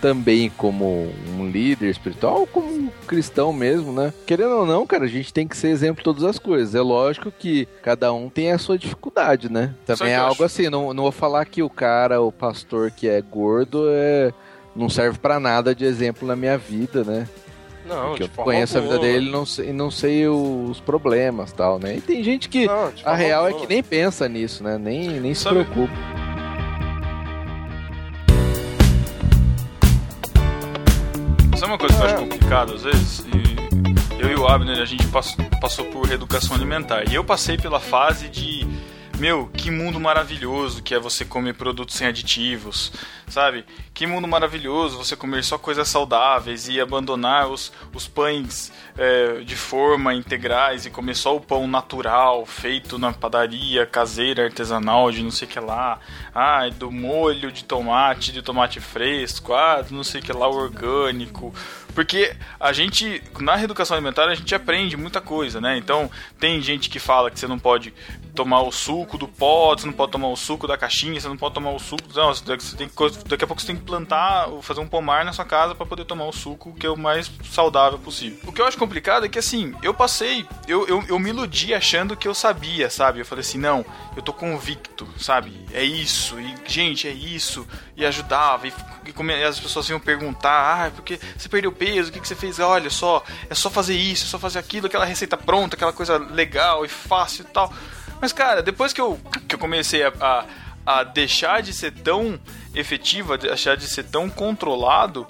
também 0.00 0.50
como 0.50 1.08
um 1.38 1.48
líder 1.48 1.88
espiritual, 1.90 2.46
como 2.46 2.66
um 2.66 2.88
cristão 3.06 3.52
mesmo, 3.52 3.92
né? 3.92 4.12
Querendo 4.26 4.50
ou 4.56 4.66
não, 4.66 4.86
cara, 4.86 5.04
a 5.04 5.08
gente 5.08 5.32
tem 5.32 5.46
que 5.46 5.56
ser 5.56 5.68
exemplo 5.68 6.00
em 6.00 6.04
todas 6.04 6.24
as 6.24 6.38
coisas. 6.38 6.74
É 6.74 6.80
lógico 6.80 7.30
que 7.30 7.66
cada 7.82 8.12
um 8.12 8.28
tem 8.28 8.50
a 8.52 8.58
sua 8.58 8.76
dificuldade, 8.78 9.50
né? 9.50 9.74
Também 9.86 10.12
é 10.12 10.16
algo 10.16 10.32
acho- 10.34 10.44
assim, 10.44 10.68
não, 10.68 10.92
não 10.92 11.04
vou 11.04 11.12
falar 11.12 11.44
que 11.44 11.62
o 11.62 11.70
cara, 11.70 12.20
o 12.20 12.32
pastor 12.32 12.90
que 12.90 13.08
é 13.08 13.20
gordo, 13.22 13.84
é, 13.88 14.32
não 14.74 14.88
serve 14.88 15.18
pra 15.18 15.38
nada 15.40 15.74
de 15.74 15.84
exemplo 15.84 16.26
na 16.26 16.34
minha 16.36 16.58
vida, 16.58 17.04
né? 17.04 17.28
Não, 17.88 18.08
Porque 18.08 18.24
de 18.24 18.30
eu 18.36 18.44
conheço 18.44 18.76
a 18.76 18.80
vida 18.80 18.94
alguma. 18.94 19.12
dele 19.12 19.30
não 19.30 19.46
sei, 19.46 19.72
não 19.72 19.90
sei 19.92 20.26
os 20.26 20.80
problemas 20.80 21.52
tal, 21.52 21.78
né? 21.78 21.96
E 21.96 22.00
tem 22.00 22.20
gente 22.24 22.48
que 22.48 22.66
Não, 22.66 22.90
de 22.90 23.02
a 23.06 23.14
real 23.14 23.44
é 23.46 23.50
alguma. 23.50 23.64
que 23.64 23.72
nem 23.72 23.80
pensa 23.80 24.28
nisso, 24.28 24.64
né? 24.64 24.76
Nem, 24.76 25.20
nem 25.20 25.32
se 25.32 25.48
preocupa. 25.48 25.92
Sabe 31.56 31.72
uma 31.72 31.78
coisa 31.78 31.94
que 31.96 32.02
eu 32.02 32.06
acho 32.06 32.16
complicada 32.16 32.74
às 32.74 32.82
vezes? 32.82 33.20
E 33.20 34.22
eu 34.22 34.30
e 34.30 34.34
o 34.36 34.46
Abner, 34.46 34.80
a 34.80 34.84
gente 34.84 35.06
pass- 35.08 35.36
passou 35.60 35.84
por 35.86 36.06
reeducação 36.06 36.54
alimentar. 36.54 37.08
E 37.10 37.14
eu 37.14 37.24
passei 37.24 37.56
pela 37.56 37.80
fase 37.80 38.28
de. 38.28 38.66
Meu, 39.18 39.48
que 39.48 39.70
mundo 39.70 39.98
maravilhoso 39.98 40.82
que 40.82 40.94
é 40.94 40.98
você 40.98 41.24
comer 41.24 41.54
produtos 41.54 41.96
sem 41.96 42.06
aditivos, 42.06 42.92
sabe? 43.26 43.64
Que 43.94 44.06
mundo 44.06 44.28
maravilhoso 44.28 44.98
você 44.98 45.16
comer 45.16 45.42
só 45.42 45.56
coisas 45.56 45.88
saudáveis 45.88 46.68
e 46.68 46.78
abandonar 46.78 47.48
os, 47.48 47.72
os 47.94 48.06
pães 48.06 48.70
é, 48.94 49.40
de 49.40 49.56
forma 49.56 50.12
integrais 50.12 50.84
e 50.84 50.90
comer 50.90 51.14
só 51.14 51.34
o 51.34 51.40
pão 51.40 51.66
natural, 51.66 52.44
feito 52.44 52.98
na 52.98 53.10
padaria 53.10 53.86
caseira, 53.86 54.44
artesanal, 54.44 55.10
de 55.10 55.22
não 55.22 55.30
sei 55.30 55.48
o 55.48 55.50
que 55.50 55.60
lá. 55.60 55.98
Ah, 56.34 56.68
do 56.68 56.92
molho 56.92 57.50
de 57.50 57.64
tomate, 57.64 58.32
de 58.32 58.42
tomate 58.42 58.80
fresco, 58.80 59.54
ah, 59.54 59.82
não 59.90 60.04
sei 60.04 60.20
o 60.20 60.24
que 60.24 60.32
lá, 60.32 60.46
orgânico. 60.46 61.54
Porque 61.94 62.36
a 62.60 62.74
gente, 62.74 63.22
na 63.40 63.56
reeducação 63.56 63.96
alimentar, 63.96 64.26
a 64.26 64.34
gente 64.34 64.54
aprende 64.54 64.98
muita 64.98 65.18
coisa, 65.18 65.62
né? 65.62 65.78
Então, 65.78 66.10
tem 66.38 66.60
gente 66.60 66.90
que 66.90 66.98
fala 66.98 67.30
que 67.30 67.40
você 67.40 67.46
não 67.46 67.58
pode 67.58 67.94
tomar 68.36 68.60
o 68.60 68.70
suco 68.70 69.16
do 69.18 69.26
pó, 69.26 69.74
você 69.74 69.86
não 69.86 69.92
pode 69.92 70.12
tomar 70.12 70.28
o 70.28 70.36
suco 70.36 70.68
da 70.68 70.76
caixinha, 70.76 71.18
você 71.18 71.26
não 71.26 71.36
pode 71.36 71.54
tomar 71.54 71.70
o 71.70 71.78
suco. 71.78 72.02
Não, 72.14 72.32
você 72.32 72.76
tem 72.76 72.88
que, 72.88 72.94
daqui 73.26 73.42
a 73.42 73.46
pouco 73.46 73.60
você 73.60 73.66
tem 73.66 73.76
que 73.76 73.82
plantar, 73.82 74.48
fazer 74.62 74.80
um 74.80 74.86
pomar 74.86 75.24
na 75.24 75.32
sua 75.32 75.44
casa 75.44 75.74
para 75.74 75.86
poder 75.86 76.04
tomar 76.04 76.26
o 76.26 76.32
suco 76.32 76.72
que 76.74 76.86
é 76.86 76.90
o 76.90 76.96
mais 76.96 77.30
saudável 77.50 77.98
possível. 77.98 78.38
O 78.46 78.52
que 78.52 78.60
eu 78.60 78.66
acho 78.66 78.78
complicado 78.78 79.24
é 79.24 79.28
que, 79.28 79.38
assim, 79.38 79.74
eu 79.82 79.94
passei, 79.94 80.46
eu, 80.68 80.86
eu, 80.86 81.02
eu 81.08 81.18
me 81.18 81.30
iludi 81.30 81.74
achando 81.74 82.16
que 82.16 82.28
eu 82.28 82.34
sabia, 82.34 82.90
sabe? 82.90 83.20
Eu 83.20 83.26
falei 83.26 83.40
assim, 83.40 83.58
não, 83.58 83.84
eu 84.14 84.22
tô 84.22 84.32
convicto, 84.32 85.08
sabe? 85.18 85.66
É 85.72 85.82
isso, 85.82 86.38
e 86.38 86.54
gente, 86.66 87.08
é 87.08 87.12
isso, 87.12 87.66
e 87.96 88.04
ajudava, 88.04 88.68
e, 88.68 88.72
e 89.06 89.44
as 89.44 89.58
pessoas 89.58 89.88
iam 89.88 89.98
perguntar, 89.98 90.86
ah, 90.86 90.90
porque 90.90 91.18
você 91.36 91.48
perdeu 91.48 91.72
peso, 91.72 92.10
o 92.10 92.12
que, 92.12 92.20
que 92.20 92.28
você 92.28 92.34
fez? 92.36 92.58
Olha 92.58 92.90
só, 92.90 93.24
é 93.48 93.54
só 93.54 93.70
fazer 93.70 93.96
isso, 93.96 94.24
é 94.24 94.28
só 94.28 94.38
fazer 94.38 94.58
aquilo, 94.58 94.86
aquela 94.86 95.04
receita 95.04 95.36
pronta, 95.36 95.74
aquela 95.76 95.92
coisa 95.92 96.18
legal 96.18 96.84
e 96.84 96.88
fácil 96.88 97.44
e 97.48 97.52
tal. 97.52 97.72
Mas, 98.20 98.32
cara, 98.32 98.62
depois 98.62 98.92
que 98.92 99.00
eu, 99.00 99.18
que 99.48 99.54
eu 99.54 99.58
comecei 99.58 100.02
a, 100.04 100.12
a, 100.20 100.44
a 100.86 101.04
deixar 101.04 101.62
de 101.62 101.72
ser 101.72 101.92
tão 101.92 102.38
efetiva, 102.74 103.36
deixar 103.38 103.76
de 103.76 103.86
ser 103.86 104.04
tão 104.04 104.28
controlado, 104.30 105.26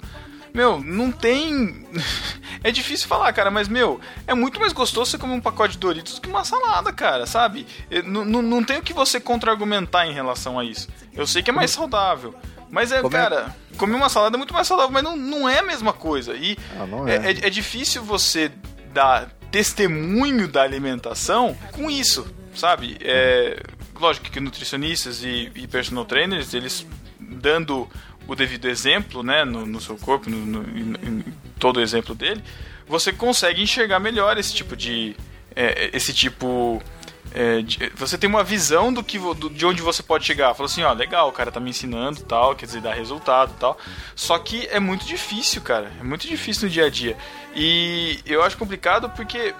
meu, 0.53 0.79
não 0.79 1.11
tem. 1.11 1.85
É 2.63 2.71
difícil 2.71 3.07
falar, 3.07 3.31
cara, 3.33 3.51
mas, 3.51 3.67
meu, 3.67 4.01
é 4.25 4.33
muito 4.33 4.59
mais 4.59 4.73
gostoso 4.73 5.11
você 5.11 5.17
comer 5.17 5.33
um 5.33 5.39
pacote 5.39 5.73
de 5.73 5.77
Doritos 5.77 6.15
do 6.15 6.21
que 6.21 6.27
uma 6.27 6.43
salada, 6.43 6.91
cara, 6.91 7.27
sabe? 7.27 7.67
Eu- 7.89 8.01
Não, 8.03 8.63
tem 8.63 8.79
o 8.79 8.81
que 8.81 8.93
você 8.93 9.19
contra-argumentar 9.19 10.07
em 10.07 10.11
relação 10.13 10.57
a 10.57 10.65
isso. 10.65 10.89
Eu 11.13 11.27
sei 11.27 11.43
que 11.43 11.51
é 11.51 11.53
mais 11.53 11.69
saudável. 11.69 12.33
Mas 12.69 12.91
é, 12.91 12.99
Como 13.01 13.15
é- 13.15 13.19
cara, 13.21 13.55
comer 13.77 13.95
uma 13.95 14.09
salada 14.09 14.35
é 14.35 14.39
muito 14.39 14.55
mais 14.55 14.67
saudável, 14.67 14.91
mas 14.91 15.03
não, 15.03 15.15
não 15.15 15.47
é 15.47 15.59
a 15.59 15.63
mesma 15.63 15.93
coisa. 15.93 16.33
E 16.35 16.57
Ah, 16.75 16.85
é, 17.09 17.15
é. 17.15 17.31
é- 17.31 17.47
é 17.47 17.49
difícil 17.49 18.03
você 18.03 18.51
dar 18.91 19.29
testemunho 19.51 20.47
da 20.47 20.63
alimentação 20.63 21.55
com 21.73 21.89
isso, 21.91 22.27
sabe? 22.57 22.97
É, 23.01 23.61
lógico 23.99 24.29
que 24.29 24.39
nutricionistas 24.39 25.23
e, 25.23 25.51
e 25.55 25.67
personal 25.67 26.03
trainers, 26.05 26.53
eles 26.53 26.85
dando 27.19 27.87
o 28.27 28.35
devido 28.35 28.67
exemplo, 28.67 29.23
né, 29.23 29.45
no, 29.45 29.65
no 29.65 29.79
seu 29.79 29.95
corpo, 29.97 30.29
no, 30.29 30.37
no- 30.45 30.63
em, 30.77 31.23
todo 31.59 31.77
o 31.77 31.81
exemplo 31.81 32.13
dele, 32.13 32.43
você 32.87 33.11
consegue 33.13 33.61
enxergar 33.61 33.99
melhor 33.99 34.37
esse 34.37 34.53
tipo 34.53 34.75
de 34.75 35.15
é, 35.55 35.89
esse 35.93 36.13
tipo 36.13 36.81
é, 37.33 37.61
de- 37.61 37.89
você 37.95 38.17
tem 38.17 38.29
uma 38.29 38.43
visão 38.43 38.93
do 38.93 39.03
que 39.03 39.17
do- 39.17 39.49
de 39.49 39.65
onde 39.65 39.81
você 39.81 40.01
pode 40.03 40.25
chegar. 40.25 40.53
Fala 40.53 40.67
assim, 40.69 40.83
ó, 40.83 40.93
legal, 40.93 41.29
o 41.29 41.31
cara 41.31 41.51
tá 41.51 41.59
me 41.59 41.69
ensinando, 41.69 42.21
tal, 42.21 42.55
quer 42.55 42.65
dizer, 42.67 42.81
dá 42.81 42.93
resultado, 42.93 43.53
tal. 43.59 43.77
Só 44.15 44.37
que 44.39 44.67
é 44.67 44.79
muito 44.79 45.05
difícil, 45.05 45.61
cara. 45.61 45.91
É 45.99 46.03
muito 46.03 46.27
difícil 46.27 46.67
no 46.67 46.69
dia 46.73 46.85
a 46.85 46.89
dia. 46.89 47.17
E 47.55 48.19
eu 48.25 48.43
acho 48.43 48.57
complicado 48.57 49.09
porque 49.09 49.53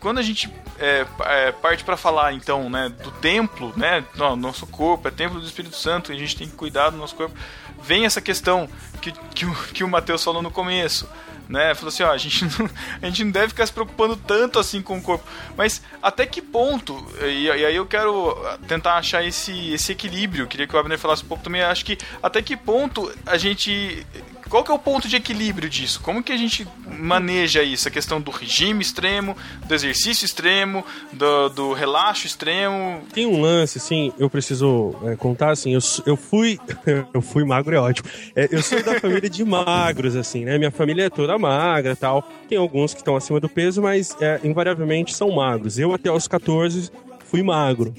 quando 0.00 0.18
a 0.18 0.22
gente 0.22 0.50
é, 0.78 1.06
é, 1.26 1.52
parte 1.52 1.84
para 1.84 1.96
falar 1.96 2.32
então, 2.32 2.68
né, 2.68 2.88
do 2.88 3.10
templo, 3.12 3.72
né, 3.76 4.04
no- 4.14 4.36
nosso 4.36 4.66
corpo 4.66 5.08
é 5.08 5.10
templo 5.10 5.40
do 5.40 5.46
Espírito 5.46 5.76
Santo, 5.76 6.12
e 6.12 6.16
a 6.16 6.18
gente 6.18 6.36
tem 6.36 6.48
que 6.48 6.54
cuidar 6.54 6.90
do 6.90 6.96
nosso 6.96 7.14
corpo. 7.14 7.34
Vem 7.82 8.04
essa 8.04 8.20
questão 8.20 8.68
que, 9.00 9.12
que, 9.34 9.46
que 9.72 9.84
o 9.84 9.88
Matheus 9.88 10.22
falou 10.24 10.42
no 10.42 10.50
começo, 10.50 11.08
né? 11.48 11.74
Falou 11.74 11.88
assim, 11.88 12.02
ó, 12.02 12.10
a 12.10 12.18
gente, 12.18 12.44
não, 12.58 12.70
a 13.02 13.06
gente 13.06 13.24
não 13.24 13.30
deve 13.30 13.48
ficar 13.48 13.66
se 13.66 13.72
preocupando 13.72 14.16
tanto 14.16 14.58
assim 14.58 14.82
com 14.82 14.98
o 14.98 15.02
corpo. 15.02 15.24
Mas 15.56 15.82
até 16.02 16.26
que 16.26 16.40
ponto? 16.40 17.04
E, 17.22 17.44
e 17.44 17.50
aí 17.50 17.76
eu 17.76 17.86
quero 17.86 18.36
tentar 18.66 18.96
achar 18.96 19.24
esse, 19.24 19.72
esse 19.72 19.92
equilíbrio. 19.92 20.46
Queria 20.46 20.66
que 20.66 20.74
o 20.74 20.78
Abner 20.78 20.98
falasse 20.98 21.24
um 21.24 21.28
pouco 21.28 21.44
também. 21.44 21.62
Acho 21.62 21.84
que 21.84 21.98
até 22.22 22.42
que 22.42 22.56
ponto 22.56 23.12
a 23.26 23.36
gente. 23.36 24.06
Qual 24.48 24.62
que 24.62 24.70
é 24.70 24.74
o 24.74 24.78
ponto 24.78 25.08
de 25.08 25.16
equilíbrio 25.16 25.68
disso? 25.70 26.00
Como 26.02 26.22
que 26.22 26.30
a 26.30 26.36
gente 26.36 26.68
maneja 26.86 27.62
isso? 27.62 27.88
A 27.88 27.90
questão 27.90 28.20
do 28.20 28.30
regime 28.30 28.82
extremo, 28.82 29.36
do 29.66 29.74
exercício 29.74 30.24
extremo, 30.24 30.84
do, 31.12 31.48
do 31.48 31.72
relaxo 31.72 32.26
extremo. 32.26 33.02
Tem 33.12 33.26
um 33.26 33.40
lance, 33.40 33.78
assim, 33.78 34.12
eu 34.18 34.28
preciso 34.28 34.94
é, 35.06 35.16
contar, 35.16 35.50
assim, 35.50 35.72
eu, 35.72 35.80
eu 36.04 36.16
fui, 36.16 36.60
eu 37.12 37.22
fui 37.22 37.44
magro, 37.44 37.74
é 37.74 37.80
ótimo. 37.80 38.08
É, 38.36 38.48
eu 38.52 38.62
sou 38.62 38.82
da 38.82 39.00
família 39.00 39.30
de 39.30 39.44
magros, 39.44 40.14
assim, 40.14 40.44
né? 40.44 40.58
Minha 40.58 40.70
família 40.70 41.04
é 41.04 41.10
toda 41.10 41.33
magra 41.38 41.92
e 41.92 41.96
tal. 41.96 42.26
Tem 42.48 42.58
alguns 42.58 42.92
que 42.92 43.00
estão 43.00 43.16
acima 43.16 43.40
do 43.40 43.48
peso, 43.48 43.82
mas 43.82 44.16
é, 44.20 44.40
invariavelmente 44.44 45.14
são 45.14 45.30
magros. 45.30 45.78
Eu 45.78 45.92
até 45.92 46.08
aos 46.08 46.28
14 46.28 46.90
fui 47.24 47.42
magro. 47.42 47.94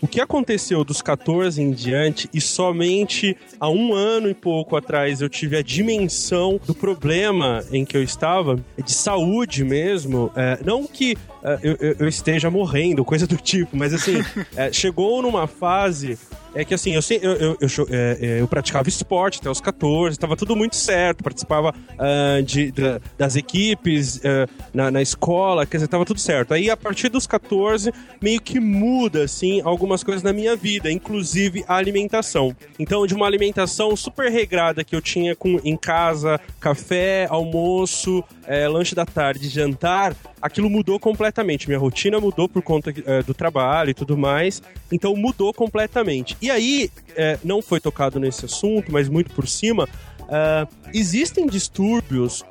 O 0.00 0.06
que 0.06 0.20
aconteceu 0.20 0.84
dos 0.84 1.02
14 1.02 1.60
em 1.60 1.72
diante 1.72 2.30
e 2.32 2.40
somente 2.40 3.36
há 3.58 3.68
um 3.68 3.92
ano 3.92 4.30
e 4.30 4.34
pouco 4.34 4.76
atrás 4.76 5.20
eu 5.20 5.28
tive 5.28 5.56
a 5.56 5.62
dimensão 5.62 6.60
do 6.64 6.72
problema 6.72 7.64
em 7.72 7.84
que 7.84 7.96
eu 7.96 8.02
estava, 8.02 8.60
de 8.82 8.92
saúde 8.92 9.64
mesmo, 9.64 10.30
é, 10.36 10.60
não 10.64 10.86
que 10.86 11.16
é, 11.37 11.37
eu, 11.62 11.76
eu- 11.80 11.96
eu 12.00 12.08
esteja 12.08 12.50
morrendo, 12.50 13.04
coisa 13.04 13.26
do 13.26 13.36
tipo, 13.36 13.76
mas 13.76 13.92
assim, 13.94 14.22
é, 14.56 14.72
chegou 14.72 15.22
numa 15.22 15.46
fase 15.46 16.18
é 16.54 16.64
que 16.64 16.72
assim, 16.74 16.94
eu, 16.94 17.00
eu, 17.22 17.56
eu, 17.60 17.68
é, 17.90 18.18
é, 18.20 18.40
eu 18.40 18.48
praticava 18.48 18.88
esporte 18.88 19.38
até 19.38 19.50
os 19.50 19.60
14, 19.60 20.14
estava 20.16 20.34
tudo 20.34 20.56
muito 20.56 20.74
certo, 20.76 21.22
participava 21.22 21.72
ah, 21.98 22.40
de, 22.44 22.72
da- 22.72 23.00
das 23.16 23.36
equipes 23.36 24.20
ah, 24.24 24.48
na, 24.74 24.90
na 24.90 25.02
escola, 25.02 25.66
quer 25.66 25.76
dizer, 25.76 25.84
estava 25.84 26.04
tudo 26.06 26.18
certo. 26.18 26.54
Aí 26.54 26.68
a 26.70 26.76
partir 26.76 27.10
dos 27.10 27.26
14, 27.26 27.92
meio 28.20 28.40
que 28.40 28.58
muda, 28.58 29.24
assim, 29.24 29.60
algumas 29.62 30.02
coisas 30.02 30.22
na 30.22 30.32
minha 30.32 30.56
vida, 30.56 30.90
inclusive 30.90 31.64
a 31.68 31.76
alimentação. 31.76 32.56
Então, 32.78 33.06
de 33.06 33.14
uma 33.14 33.26
alimentação 33.26 33.94
super 33.94 34.32
regrada 34.32 34.82
que 34.82 34.96
eu 34.96 35.02
tinha 35.02 35.36
com, 35.36 35.60
em 35.62 35.76
casa, 35.76 36.40
café, 36.58 37.26
almoço, 37.30 38.24
é, 38.46 38.66
lanche 38.66 38.94
da 38.94 39.04
tarde, 39.04 39.48
jantar, 39.48 40.16
aquilo 40.40 40.68
mudou 40.70 40.98
completamente. 40.98 41.27
Minha 41.66 41.78
rotina 41.78 42.20
mudou 42.20 42.48
por 42.48 42.62
conta 42.62 42.92
é, 43.06 43.22
do 43.22 43.34
trabalho 43.34 43.90
e 43.90 43.94
tudo 43.94 44.16
mais. 44.16 44.62
Então 44.90 45.14
mudou 45.16 45.52
completamente. 45.52 46.36
E 46.40 46.50
aí, 46.50 46.90
é, 47.16 47.38
não 47.44 47.62
foi 47.62 47.80
tocado 47.80 48.18
nesse 48.18 48.44
assunto, 48.44 48.92
mas 48.92 49.08
muito 49.08 49.32
por 49.32 49.46
cima. 49.46 49.88
ah, 50.30 50.66
existem 50.92 51.46
distúrbios 51.46 52.44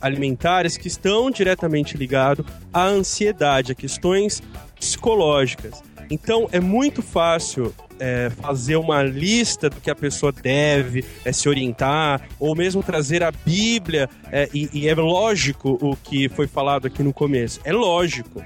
alimentares 0.00 0.76
que 0.76 0.88
estão 0.88 1.30
diretamente 1.30 1.96
ligados 1.96 2.44
à 2.72 2.84
ansiedade, 2.86 3.72
a 3.72 3.74
questões 3.74 4.42
psicológicas. 4.78 5.82
Então 6.10 6.48
é 6.52 6.60
muito 6.60 7.02
fácil 7.02 7.74
é, 7.98 8.30
fazer 8.30 8.76
uma 8.76 9.02
lista 9.02 9.70
do 9.70 9.80
que 9.80 9.90
a 9.90 9.94
pessoa 9.94 10.32
deve 10.32 11.04
é, 11.24 11.32
se 11.32 11.48
orientar, 11.48 12.28
ou 12.38 12.54
mesmo 12.54 12.82
trazer 12.82 13.22
a 13.22 13.30
Bíblia, 13.30 14.08
é, 14.30 14.48
e, 14.52 14.68
e 14.72 14.88
é 14.88 14.94
lógico 14.94 15.78
o 15.80 15.96
que 15.96 16.28
foi 16.28 16.46
falado 16.46 16.86
aqui 16.86 17.02
no 17.02 17.12
começo, 17.12 17.60
é 17.64 17.72
lógico. 17.72 18.42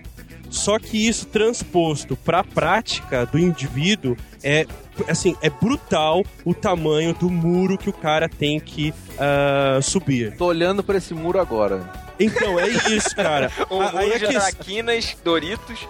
Só 0.51 0.79
que 0.79 1.07
isso 1.09 1.27
transposto 1.27 2.17
para 2.17 2.41
a 2.41 2.45
prática 2.45 3.27
do 3.27 3.39
indivíduo 3.39 4.17
é 4.43 4.67
assim 5.07 5.37
é 5.43 5.49
brutal 5.51 6.25
o 6.45 6.53
tamanho 6.55 7.15
do 7.15 7.31
muro 7.31 7.77
que 7.79 7.89
o 7.89 7.93
cara 7.93 8.29
tem 8.29 8.59
que 8.59 8.93
ah, 9.19 9.79
subir. 9.83 10.37
Tô 10.37 10.47
olhando 10.47 10.83
pra 10.83 10.99
esse 10.99 11.15
muro 11.15 11.39
agora. 11.41 11.89
Então 12.19 12.59
é 12.59 12.69
isso, 12.69 13.15
cara. 13.15 13.51
Um 13.71 13.81
A- 13.81 13.93
muro 13.93 14.15
a 14.15 14.19
de 14.19 14.27
questão- 14.27 14.41
traquinas, 14.41 15.17
Doritos. 15.23 15.87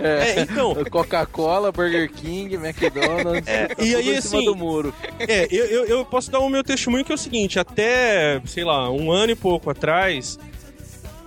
É, 0.00 0.40
então, 0.40 0.74
Coca-Cola, 0.90 1.70
Burger 1.70 2.10
King, 2.10 2.54
McDonald's. 2.56 3.44
tá 3.46 3.84
E 3.84 3.94
aí, 3.94 4.16
assim, 4.16 4.44
do 4.44 4.56
muro. 4.56 4.92
É, 5.20 5.46
eu, 5.52 5.64
eu, 5.66 5.84
eu 5.86 6.04
posso 6.04 6.30
dar 6.32 6.40
o 6.40 6.48
meu 6.48 6.64
testemunho 6.64 7.04
que 7.04 7.12
é 7.12 7.14
o 7.14 7.18
seguinte, 7.18 7.60
até, 7.60 8.40
sei 8.44 8.64
lá, 8.64 8.90
um 8.90 9.12
ano 9.12 9.30
e 9.32 9.36
pouco 9.36 9.70
atrás, 9.70 10.36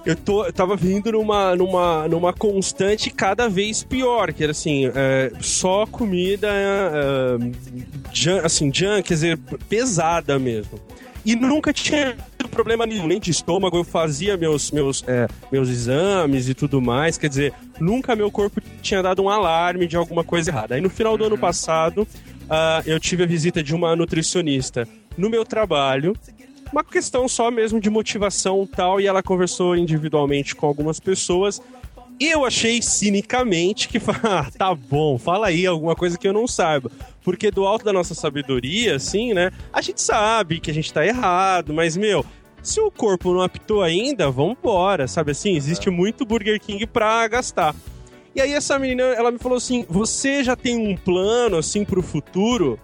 eu, 0.05 0.15
tô, 0.15 0.45
eu 0.45 0.53
tava 0.53 0.75
vindo 0.75 1.11
numa, 1.11 1.55
numa, 1.55 2.07
numa 2.07 2.33
constante 2.33 3.09
cada 3.09 3.47
vez 3.47 3.83
pior, 3.83 4.33
que 4.33 4.43
era 4.43 4.51
assim, 4.51 4.91
é, 4.95 5.31
só 5.39 5.85
comida, 5.85 6.47
é, 6.51 7.37
junk, 8.13 8.45
assim, 8.45 8.71
junk, 8.73 9.03
quer 9.03 9.13
dizer, 9.13 9.37
pesada 9.69 10.39
mesmo. 10.39 10.79
E 11.23 11.35
nunca 11.35 11.71
tinha 11.71 12.17
tido 12.37 12.49
problema 12.49 12.85
nenhum, 12.85 13.05
nem 13.05 13.19
de 13.19 13.29
estômago, 13.29 13.77
eu 13.77 13.83
fazia 13.83 14.35
meus, 14.35 14.71
meus, 14.71 15.03
é, 15.07 15.27
meus 15.51 15.69
exames 15.69 16.49
e 16.49 16.55
tudo 16.55 16.81
mais. 16.81 17.17
Quer 17.17 17.29
dizer, 17.29 17.53
nunca 17.79 18.15
meu 18.15 18.31
corpo 18.31 18.59
tinha 18.81 19.03
dado 19.03 19.21
um 19.21 19.29
alarme 19.29 19.85
de 19.85 19.95
alguma 19.95 20.23
coisa 20.23 20.49
errada. 20.49 20.75
Aí 20.75 20.81
no 20.81 20.89
final 20.89 21.15
do 21.17 21.25
ano 21.25 21.37
passado, 21.37 22.07
ah, 22.49 22.81
eu 22.87 22.99
tive 22.99 23.23
a 23.23 23.27
visita 23.27 23.61
de 23.61 23.75
uma 23.75 23.95
nutricionista 23.95 24.87
no 25.15 25.29
meu 25.29 25.45
trabalho. 25.45 26.15
Uma 26.71 26.83
questão 26.83 27.27
só 27.27 27.51
mesmo 27.51 27.79
de 27.79 27.89
motivação 27.89 28.63
e 28.63 28.67
tal, 28.67 29.01
e 29.01 29.07
ela 29.07 29.21
conversou 29.21 29.75
individualmente 29.75 30.55
com 30.55 30.65
algumas 30.65 30.99
pessoas. 30.99 31.61
E 32.19 32.29
eu 32.29 32.45
achei 32.45 32.81
cinicamente 32.81 33.89
que, 33.89 33.97
ah, 34.23 34.49
tá 34.57 34.73
bom, 34.73 35.17
fala 35.17 35.47
aí 35.47 35.65
alguma 35.65 35.95
coisa 35.95 36.17
que 36.17 36.27
eu 36.27 36.33
não 36.33 36.47
saiba. 36.47 36.89
Porque 37.23 37.51
do 37.51 37.65
alto 37.65 37.83
da 37.83 37.91
nossa 37.91 38.13
sabedoria, 38.13 38.95
assim, 38.95 39.33
né, 39.33 39.51
a 39.73 39.81
gente 39.81 40.01
sabe 40.01 40.59
que 40.59 40.71
a 40.71 40.73
gente 40.73 40.93
tá 40.93 41.05
errado, 41.05 41.73
mas, 41.73 41.97
meu, 41.97 42.25
se 42.61 42.79
o 42.79 42.91
corpo 42.91 43.33
não 43.33 43.41
apitou 43.41 43.81
ainda, 43.81 44.29
vambora, 44.29 45.07
sabe 45.07 45.31
assim? 45.31 45.55
Existe 45.55 45.89
muito 45.89 46.25
Burger 46.25 46.59
King 46.59 46.85
pra 46.85 47.27
gastar. 47.27 47.75
E 48.35 48.39
aí 48.39 48.53
essa 48.53 48.79
menina, 48.79 49.03
ela 49.03 49.31
me 49.31 49.39
falou 49.39 49.57
assim, 49.57 49.85
você 49.89 50.43
já 50.43 50.55
tem 50.55 50.77
um 50.77 50.95
plano, 50.95 51.57
assim, 51.57 51.83
pro 51.83 52.01
futuro? 52.01 52.79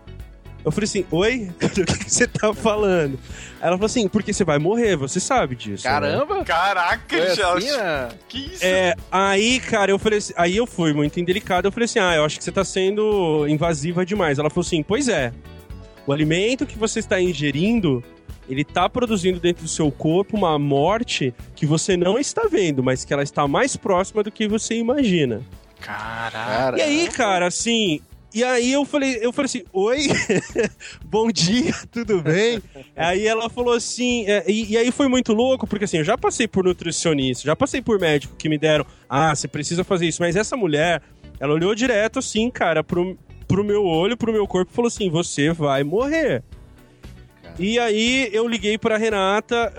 Eu 0.67 0.71
falei 0.73 0.83
assim, 0.83 1.05
oi? 1.11 1.49
Do 1.73 1.85
que 1.85 1.97
que 2.03 2.11
você 2.13 2.27
tá 2.27 2.53
falando? 2.53 3.17
Ela 3.61 3.77
falou 3.77 3.85
assim, 3.85 4.05
porque 4.09 4.33
você 4.33 4.43
vai 4.43 4.59
morrer, 4.59 4.97
você 4.97 5.17
sabe 5.17 5.55
disso. 5.55 5.87
né? 5.87 5.93
Caramba! 5.93 6.43
Caraca, 6.43 7.17
Foi 7.17 7.35
Chelsea. 7.35 7.53
assim, 7.53 7.77
né? 7.77 8.09
Que 8.27 8.37
isso? 8.53 8.65
É, 8.65 8.93
aí, 9.09 9.61
cara, 9.61 9.91
eu 9.91 9.97
falei 9.97 10.17
assim, 10.17 10.33
aí 10.35 10.57
eu 10.57 10.67
fui 10.67 10.91
muito 10.91 11.17
indelicado, 11.21 11.69
eu 11.69 11.71
falei 11.71 11.85
assim, 11.85 11.99
ah, 11.99 12.13
eu 12.15 12.25
acho 12.25 12.37
que 12.37 12.43
você 12.43 12.51
tá 12.51 12.65
sendo 12.65 13.47
invasiva 13.47 14.05
demais. 14.05 14.39
Ela 14.39 14.49
falou 14.49 14.65
assim, 14.65 14.83
pois 14.83 15.07
é, 15.07 15.31
o 16.05 16.11
alimento 16.11 16.65
que 16.65 16.77
você 16.77 16.99
está 16.99 17.17
ingerindo, 17.21 18.03
ele 18.49 18.65
tá 18.65 18.89
produzindo 18.89 19.39
dentro 19.39 19.63
do 19.63 19.69
seu 19.69 19.89
corpo 19.89 20.35
uma 20.35 20.59
morte 20.59 21.33
que 21.55 21.65
você 21.65 21.95
não 21.95 22.19
está 22.19 22.41
vendo, 22.51 22.83
mas 22.83 23.05
que 23.05 23.13
ela 23.13 23.23
está 23.23 23.47
mais 23.47 23.77
próxima 23.77 24.21
do 24.21 24.29
que 24.29 24.49
você 24.49 24.75
imagina. 24.75 25.41
Caraca. 25.79 26.31
Cara, 26.31 26.77
E 26.77 26.81
aí, 26.81 27.07
cara, 27.07 27.47
assim. 27.47 28.01
E 28.37 28.43
aí 28.43 28.71
eu 28.71 28.85
falei, 28.85 29.17
eu 29.19 29.33
falei 29.33 29.47
assim, 29.47 29.63
oi, 29.73 29.97
bom 31.03 31.31
dia, 31.31 31.73
tudo 31.91 32.21
bem? 32.21 32.61
aí 32.95 33.25
ela 33.25 33.49
falou 33.49 33.73
assim, 33.73 34.27
é, 34.27 34.43
e, 34.47 34.73
e 34.73 34.77
aí 34.77 34.91
foi 34.91 35.07
muito 35.07 35.33
louco, 35.33 35.65
porque 35.65 35.85
assim, 35.85 35.97
eu 35.97 36.03
já 36.03 36.15
passei 36.15 36.47
por 36.47 36.63
nutricionista, 36.63 37.43
já 37.45 37.55
passei 37.55 37.81
por 37.81 37.99
médico 37.99 38.35
que 38.35 38.47
me 38.47 38.59
deram, 38.59 38.85
ah, 39.09 39.33
você 39.33 39.47
precisa 39.47 39.83
fazer 39.83 40.05
isso, 40.05 40.21
mas 40.21 40.35
essa 40.35 40.55
mulher, 40.55 41.01
ela 41.39 41.51
olhou 41.51 41.73
direto 41.73 42.19
assim, 42.19 42.51
cara, 42.51 42.83
pro, 42.83 43.17
pro 43.47 43.63
meu 43.63 43.83
olho, 43.83 44.15
pro 44.15 44.31
meu 44.31 44.45
corpo 44.45 44.71
e 44.71 44.75
falou 44.75 44.87
assim, 44.87 45.09
você 45.09 45.51
vai 45.51 45.83
morrer. 45.83 46.43
E 47.57 47.79
aí 47.79 48.29
eu 48.31 48.47
liguei 48.47 48.77
pra 48.77 48.97
Renata, 48.97 49.73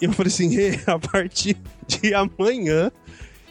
e 0.00 0.04
eu 0.04 0.12
falei 0.12 0.32
assim, 0.32 0.54
"Rê, 0.54 0.78
a 0.86 1.00
partir 1.00 1.56
de 1.88 2.14
amanhã 2.14 2.92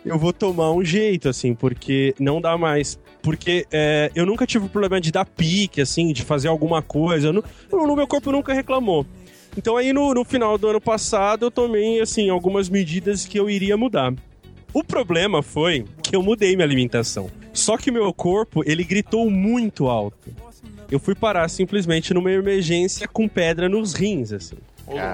eu 0.06 0.18
vou 0.18 0.34
tomar 0.34 0.72
um 0.72 0.84
jeito, 0.84 1.30
assim, 1.30 1.54
porque 1.54 2.16
não 2.20 2.42
dá 2.42 2.58
mais. 2.58 3.00
Porque 3.22 3.66
é, 3.72 4.12
eu 4.16 4.26
nunca 4.26 4.48
tive 4.48 4.68
problema 4.68 5.00
de 5.00 5.12
dar 5.12 5.26
pique, 5.26 5.80
assim, 5.82 6.12
de 6.12 6.24
fazer 6.24 6.48
alguma 6.48 6.82
coisa. 6.82 7.32
Nu- 7.32 7.44
No 7.72 7.96
meu 7.96 8.08
corpo 8.08 8.32
nunca 8.32 8.54
reclamou. 8.54 9.06
Então 9.56 9.76
aí 9.78 9.92
no, 9.94 10.14
no 10.14 10.24
final 10.24 10.58
do 10.58 10.68
ano 10.68 10.80
passado 10.82 11.46
eu 11.46 11.52
tomei, 11.52 12.00
assim, 12.02 12.30
algumas 12.30 12.70
medidas 12.70 13.26
que 13.26 13.38
eu 13.40 13.50
iria 13.50 13.76
mudar. 13.78 14.14
O 14.74 14.84
problema 14.84 15.44
foi 15.44 15.86
que 16.02 16.16
eu 16.16 16.24
mudei 16.24 16.56
minha 16.56 16.66
alimentação. 16.66 17.30
Só 17.54 17.76
que 17.78 17.92
meu 17.92 18.14
corpo, 18.14 18.64
ele 18.66 18.84
gritou 18.84 19.30
muito 19.30 19.88
alto. 19.88 20.34
Eu 20.90 21.00
fui 21.00 21.14
parar 21.14 21.50
simplesmente 21.50 22.14
numa 22.14 22.32
emergência 22.32 23.08
com 23.08 23.28
pedra 23.28 23.68
nos 23.68 23.94
rins, 23.94 24.32
assim. 24.32 24.56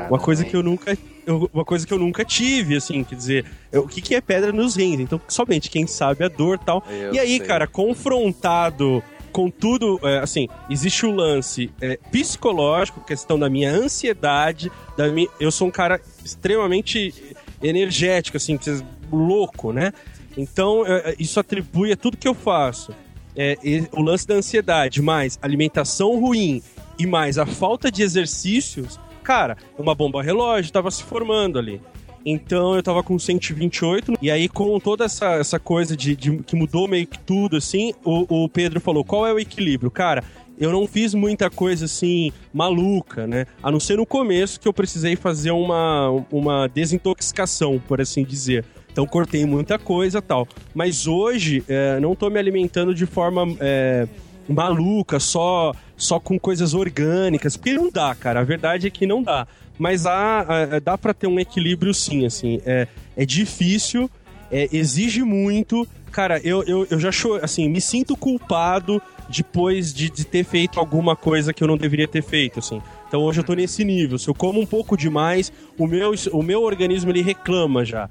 Uma 0.09 0.19
coisa 0.19 0.43
que 0.45 0.55
eu 0.55 0.63
nunca. 0.63 0.95
Eu- 1.27 1.49
uma 1.53 1.63
coisa 1.65 1.85
que 1.85 1.93
eu 1.93 1.99
nunca 1.99 2.25
tive, 2.25 2.75
assim, 2.77 3.03
quer 3.03 3.15
dizer, 3.15 3.45
eu- 3.71 3.83
o 3.83 3.87
que, 3.87 4.01
que 4.01 4.15
é 4.15 4.21
pedra 4.21 4.51
nos 4.51 4.75
rins? 4.75 4.99
Então, 4.99 5.21
somente 5.27 5.69
quem 5.69 5.85
sabe 5.85 6.23
a 6.23 6.27
dor 6.27 6.57
e 6.59 6.65
tal. 6.65 6.83
Eu 6.89 7.13
e 7.13 7.19
aí, 7.19 7.37
sei. 7.37 7.45
cara, 7.45 7.67
confrontado 7.67 9.03
com 9.31 9.51
tudo, 9.51 9.99
é, 10.01 10.17
assim, 10.19 10.47
existe 10.69 11.05
o 11.05 11.11
lance 11.11 11.69
é, 11.79 11.99
psicológico, 12.11 13.01
questão 13.01 13.37
da 13.37 13.47
minha 13.49 13.69
ansiedade, 13.71 14.71
da 14.97 15.09
minha, 15.09 15.27
eu 15.39 15.51
sou 15.51 15.67
um 15.67 15.71
cara 15.71 16.01
extremamente 16.25 17.13
energético, 17.61 18.37
assim, 18.37 18.57
que- 18.57 18.81
louco, 19.11 19.71
né? 19.71 19.93
Então, 20.35 20.85
é, 20.85 21.11
é, 21.11 21.15
isso 21.19 21.39
atribui 21.39 21.91
a 21.91 21.95
tudo 21.97 22.17
que 22.17 22.27
eu 22.27 22.33
faço. 22.33 22.91
É, 23.35 23.57
o 23.91 24.01
lance 24.01 24.25
da 24.25 24.33
ansiedade, 24.35 25.01
mais 25.01 25.37
alimentação 25.41 26.19
ruim 26.19 26.61
e 26.97 27.05
mais 27.05 27.37
a 27.37 27.45
falta 27.45 27.91
de 27.91 28.01
exercícios, 28.01 28.99
cara, 29.27 29.57
uma 29.77 29.93
bomba 29.93 30.23
relógio 30.23 30.71
tava 30.71 30.89
se 30.89 31.03
formando 31.03 31.59
ali. 31.59 31.81
Então 32.25 32.75
eu 32.75 32.81
tava 32.81 33.03
com 33.03 33.19
128, 33.19 34.13
e 34.21 34.31
aí 34.31 34.47
com 34.47 34.79
toda 34.79 35.03
essa, 35.03 35.33
essa 35.35 35.59
coisa 35.59 35.97
de, 35.97 36.15
de- 36.15 36.37
que 36.43 36.55
mudou 36.55 36.87
meio 36.87 37.05
que 37.05 37.19
tudo, 37.19 37.57
assim, 37.57 37.93
o, 38.05 38.45
o 38.45 38.47
Pedro 38.49 38.79
falou: 38.79 39.03
qual 39.03 39.27
é 39.27 39.33
o 39.33 39.39
equilíbrio? 39.39 39.91
Cara, 39.91 40.23
eu 40.57 40.71
não 40.71 40.87
fiz 40.87 41.13
muita 41.13 41.49
coisa 41.49 41.85
assim 41.85 42.31
maluca, 42.53 43.27
né? 43.27 43.45
A 43.61 43.69
não 43.69 43.81
ser 43.81 43.97
no 43.97 44.05
começo 44.05 44.61
que 44.61 44.67
eu 44.67 44.73
precisei 44.73 45.17
fazer 45.17 45.51
uma, 45.51 46.09
uma 46.31 46.67
desintoxicação, 46.67 47.81
por 47.85 47.99
assim 47.99 48.23
dizer. 48.23 48.63
Então 48.91 49.05
cortei 49.05 49.45
muita 49.45 49.77
coisa 49.77 50.21
tal. 50.21 50.47
Mas 50.73 51.05
hoje 51.05 51.63
é, 51.67 51.99
não 51.99 52.15
tô 52.15 52.29
me 52.29 52.39
alimentando 52.39 52.95
de 52.95 53.05
forma 53.05 53.45
é, 53.59 54.07
maluca, 54.47 55.19
só, 55.19 55.73
só 55.95 56.19
com 56.19 56.39
coisas 56.39 56.73
orgânicas. 56.73 57.57
Porque 57.57 57.73
não 57.73 57.89
dá, 57.89 58.13
cara. 58.15 58.39
A 58.39 58.43
verdade 58.43 58.87
é 58.87 58.89
que 58.89 59.05
não 59.05 59.21
dá. 59.23 59.47
Mas 59.77 60.05
há, 60.05 60.79
dá 60.83 60.97
pra 60.97 61.13
ter 61.13 61.27
um 61.27 61.39
equilíbrio 61.39 61.93
sim, 61.93 62.25
assim. 62.25 62.59
É, 62.65 62.87
é 63.15 63.25
difícil, 63.25 64.09
é, 64.51 64.67
exige 64.71 65.23
muito. 65.23 65.87
Cara, 66.11 66.39
eu, 66.43 66.63
eu, 66.63 66.87
eu 66.89 66.99
já 66.99 67.11
choro, 67.11 67.43
assim, 67.43 67.69
me 67.69 67.79
sinto 67.79 68.15
culpado 68.15 69.01
depois 69.29 69.93
de, 69.93 70.09
de 70.09 70.25
ter 70.25 70.43
feito 70.43 70.79
alguma 70.79 71.15
coisa 71.15 71.53
que 71.53 71.63
eu 71.63 71.67
não 71.67 71.77
deveria 71.77 72.07
ter 72.07 72.23
feito, 72.23 72.59
assim. 72.59 72.81
Então 73.07 73.21
hoje 73.21 73.39
eu 73.39 73.43
tô 73.43 73.53
nesse 73.53 73.83
nível. 73.83 74.17
Se 74.17 74.27
eu 74.27 74.33
como 74.33 74.59
um 74.59 74.65
pouco 74.65 74.97
demais, 74.97 75.51
o 75.77 75.85
meu, 75.85 76.13
o 76.31 76.41
meu 76.41 76.63
organismo 76.63 77.11
ele 77.11 77.21
reclama 77.21 77.85
já. 77.85 78.09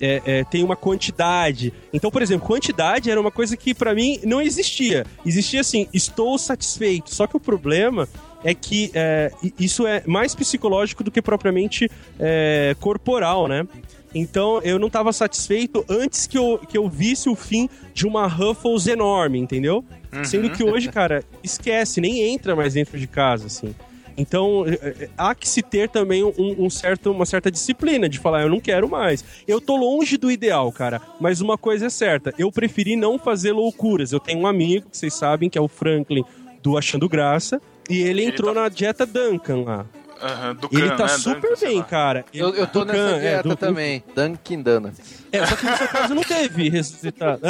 É, 0.00 0.22
é, 0.26 0.44
tem 0.44 0.62
uma 0.62 0.76
quantidade. 0.76 1.72
Então, 1.92 2.10
por 2.10 2.22
exemplo, 2.22 2.46
quantidade 2.46 3.10
era 3.10 3.20
uma 3.20 3.30
coisa 3.30 3.56
que 3.56 3.74
pra 3.74 3.94
mim 3.94 4.20
não 4.24 4.40
existia. 4.40 5.06
Existia 5.24 5.60
assim, 5.60 5.88
estou 5.92 6.38
satisfeito. 6.38 7.14
Só 7.14 7.26
que 7.26 7.36
o 7.36 7.40
problema 7.40 8.08
é 8.44 8.54
que 8.54 8.90
é, 8.94 9.32
isso 9.58 9.86
é 9.86 10.02
mais 10.06 10.34
psicológico 10.34 11.02
do 11.02 11.10
que 11.10 11.22
propriamente 11.22 11.90
é, 12.18 12.76
corporal, 12.78 13.48
né? 13.48 13.66
Então 14.14 14.60
eu 14.62 14.78
não 14.78 14.86
estava 14.86 15.12
satisfeito 15.12 15.84
antes 15.88 16.26
que 16.26 16.38
eu, 16.38 16.58
que 16.58 16.78
eu 16.78 16.88
visse 16.88 17.28
o 17.28 17.34
fim 17.34 17.68
de 17.92 18.06
uma 18.06 18.26
Ruffles 18.26 18.86
enorme, 18.86 19.38
entendeu? 19.38 19.84
Sendo 20.24 20.48
que 20.50 20.64
hoje, 20.64 20.90
cara, 20.90 21.22
esquece, 21.42 22.00
nem 22.00 22.22
entra 22.32 22.56
mais 22.56 22.74
dentro 22.74 22.98
de 22.98 23.06
casa, 23.06 23.46
assim. 23.46 23.74
Então, 24.16 24.64
é, 24.66 25.04
é, 25.04 25.08
há 25.16 25.34
que 25.34 25.48
se 25.48 25.62
ter 25.62 25.88
também 25.88 26.24
um, 26.24 26.32
um 26.38 26.70
certo, 26.70 27.10
uma 27.10 27.26
certa 27.26 27.50
disciplina 27.50 28.08
de 28.08 28.18
falar, 28.18 28.42
eu 28.42 28.48
não 28.48 28.60
quero 28.60 28.88
mais. 28.88 29.24
Eu 29.46 29.60
tô 29.60 29.76
longe 29.76 30.16
do 30.16 30.30
ideal, 30.30 30.72
cara, 30.72 31.00
mas 31.20 31.40
uma 31.40 31.58
coisa 31.58 31.86
é 31.86 31.90
certa, 31.90 32.32
eu 32.38 32.50
preferi 32.50 32.96
não 32.96 33.18
fazer 33.18 33.52
loucuras. 33.52 34.12
Eu 34.12 34.20
tenho 34.20 34.40
um 34.40 34.46
amigo, 34.46 34.88
que 34.90 34.96
vocês 34.96 35.14
sabem, 35.14 35.50
que 35.50 35.58
é 35.58 35.60
o 35.60 35.68
Franklin 35.68 36.24
do 36.62 36.78
Achando 36.78 37.08
Graça, 37.08 37.60
e 37.88 38.00
ele 38.00 38.24
entrou 38.24 38.54
na 38.54 38.68
dieta 38.68 39.04
Duncan 39.04 39.62
lá. 39.62 39.86
Aham, 40.22 40.54
do 40.54 40.68
ele 40.72 40.90
tá 40.90 41.04
né? 41.04 41.08
super 41.08 41.50
Duncan, 41.50 41.66
bem, 41.66 41.82
cara. 41.82 42.24
Eu, 42.32 42.54
eu 42.54 42.66
tô 42.66 42.84
Duncan, 42.84 42.92
nessa 42.92 43.16
é, 43.16 43.20
dieta 43.20 43.48
do- 43.48 43.56
também. 43.56 44.02
Dunkin' 44.14 44.62
Donuts. 44.62 45.24
É, 45.32 45.46
só 45.46 45.56
que 45.56 45.66
no 45.66 45.76
seu 45.76 45.88
caso 45.88 46.14
não 46.14 46.22
teve 46.22 46.68
resultado. 46.68 47.40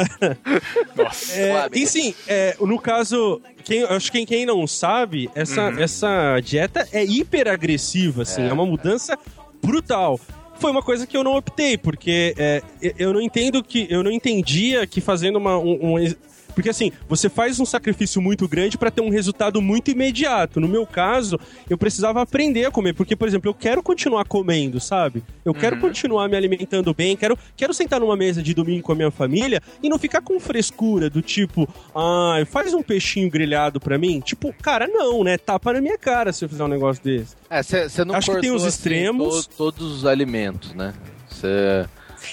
Nossa. 0.95 1.33
É, 1.33 1.69
e 1.73 1.87
sim, 1.87 2.13
é, 2.27 2.55
no 2.59 2.79
caso, 2.79 3.41
quem, 3.63 3.83
acho 3.83 4.11
que 4.11 4.25
quem 4.25 4.45
não 4.45 4.65
sabe, 4.67 5.29
essa, 5.35 5.69
essa 5.79 6.39
dieta 6.41 6.87
é 6.91 7.03
hiper 7.03 7.47
agressiva, 7.47 8.23
assim, 8.23 8.47
é. 8.47 8.51
uma 8.53 8.65
mudança 8.65 9.17
brutal. 9.61 10.19
Foi 10.59 10.71
uma 10.71 10.81
coisa 10.81 11.05
que 11.05 11.15
eu 11.15 11.23
não 11.23 11.35
optei, 11.35 11.77
porque 11.77 12.33
é, 12.37 12.63
eu 12.97 13.13
não 13.13 13.21
entendo 13.21 13.63
que. 13.63 13.85
Eu 13.89 14.03
não 14.03 14.11
entendia 14.11 14.87
que 14.87 14.99
fazendo 14.99 15.35
uma. 15.35 15.57
Um, 15.57 15.95
um, 15.95 16.15
porque 16.57 16.71
assim, 16.71 16.91
você 17.07 17.29
faz 17.29 17.59
um 17.59 17.65
sacrifício 17.65 18.19
muito 18.19 18.47
grande 18.47 18.79
para 18.79 18.89
ter 18.89 19.01
um 19.01 19.09
resultado 19.09 19.61
muito 19.61 19.91
imediato. 19.91 20.59
No 20.59 20.67
meu 20.67 20.87
caso, 20.87 21.39
eu 21.69 21.77
precisava 21.77 22.19
aprender 22.19 22.65
a 22.65 22.71
comer, 22.71 22.93
porque, 22.93 23.15
por 23.15 23.27
exemplo, 23.27 23.47
eu 23.47 23.53
quero 23.53 23.83
continuar 23.83 24.25
comendo, 24.25 24.79
sabe? 24.79 25.23
Eu 25.45 25.53
quero 25.53 25.77
continuar 25.79 26.27
me 26.27 26.35
alimentando 26.35 26.91
bem, 26.95 27.15
quero, 27.15 27.37
quero 27.55 27.75
sentar 27.75 27.99
numa 27.99 28.17
mesa 28.17 28.41
de 28.41 28.55
domingo 28.55 28.81
com 28.81 28.91
a 28.91 28.95
minha 28.95 29.11
família 29.11 29.61
e 29.83 29.87
não 29.87 29.99
ficar 29.99 30.19
com 30.23 30.39
frescura 30.39 31.11
do 31.11 31.21
tipo, 31.21 31.69
ah, 31.95 32.43
faz 32.49 32.73
um 32.73 32.81
peixinho 32.81 33.29
grelhado 33.29 33.79
pra 33.79 33.95
mim. 33.99 34.19
Tipo, 34.19 34.51
cara, 34.59 34.87
não, 34.87 35.23
né? 35.23 35.37
Tapa 35.37 35.73
na 35.73 35.79
minha 35.79 35.97
cara 35.99 36.33
se 36.33 36.43
eu 36.43 36.49
fizer 36.49 36.63
um 36.63 36.67
negócio 36.67 37.03
desse. 37.03 37.35
É, 37.51 37.61
você 37.61 38.03
não 38.03 38.15
Acho 38.15 38.31
que 38.33 38.41
tem 38.41 38.49
os 38.49 38.63
cortou, 38.63 38.67
extremos. 38.69 39.37
Assim, 39.37 39.49
to- 39.49 39.55
todos 39.57 39.91
os 39.97 40.05
alimentos, 40.07 40.73
né? 40.73 40.91
Cê, 41.29 41.85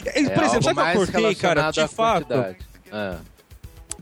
É, 0.06 0.30
por 0.30 0.44
exemplo, 0.44 0.62
sabe 0.62 0.80
o 0.80 0.82
que 0.82 0.90
eu 0.90 0.94
cortei, 0.94 1.34
cara? 1.34 1.70
De 1.70 1.86
fato. 1.88 2.32
É. 2.90 3.33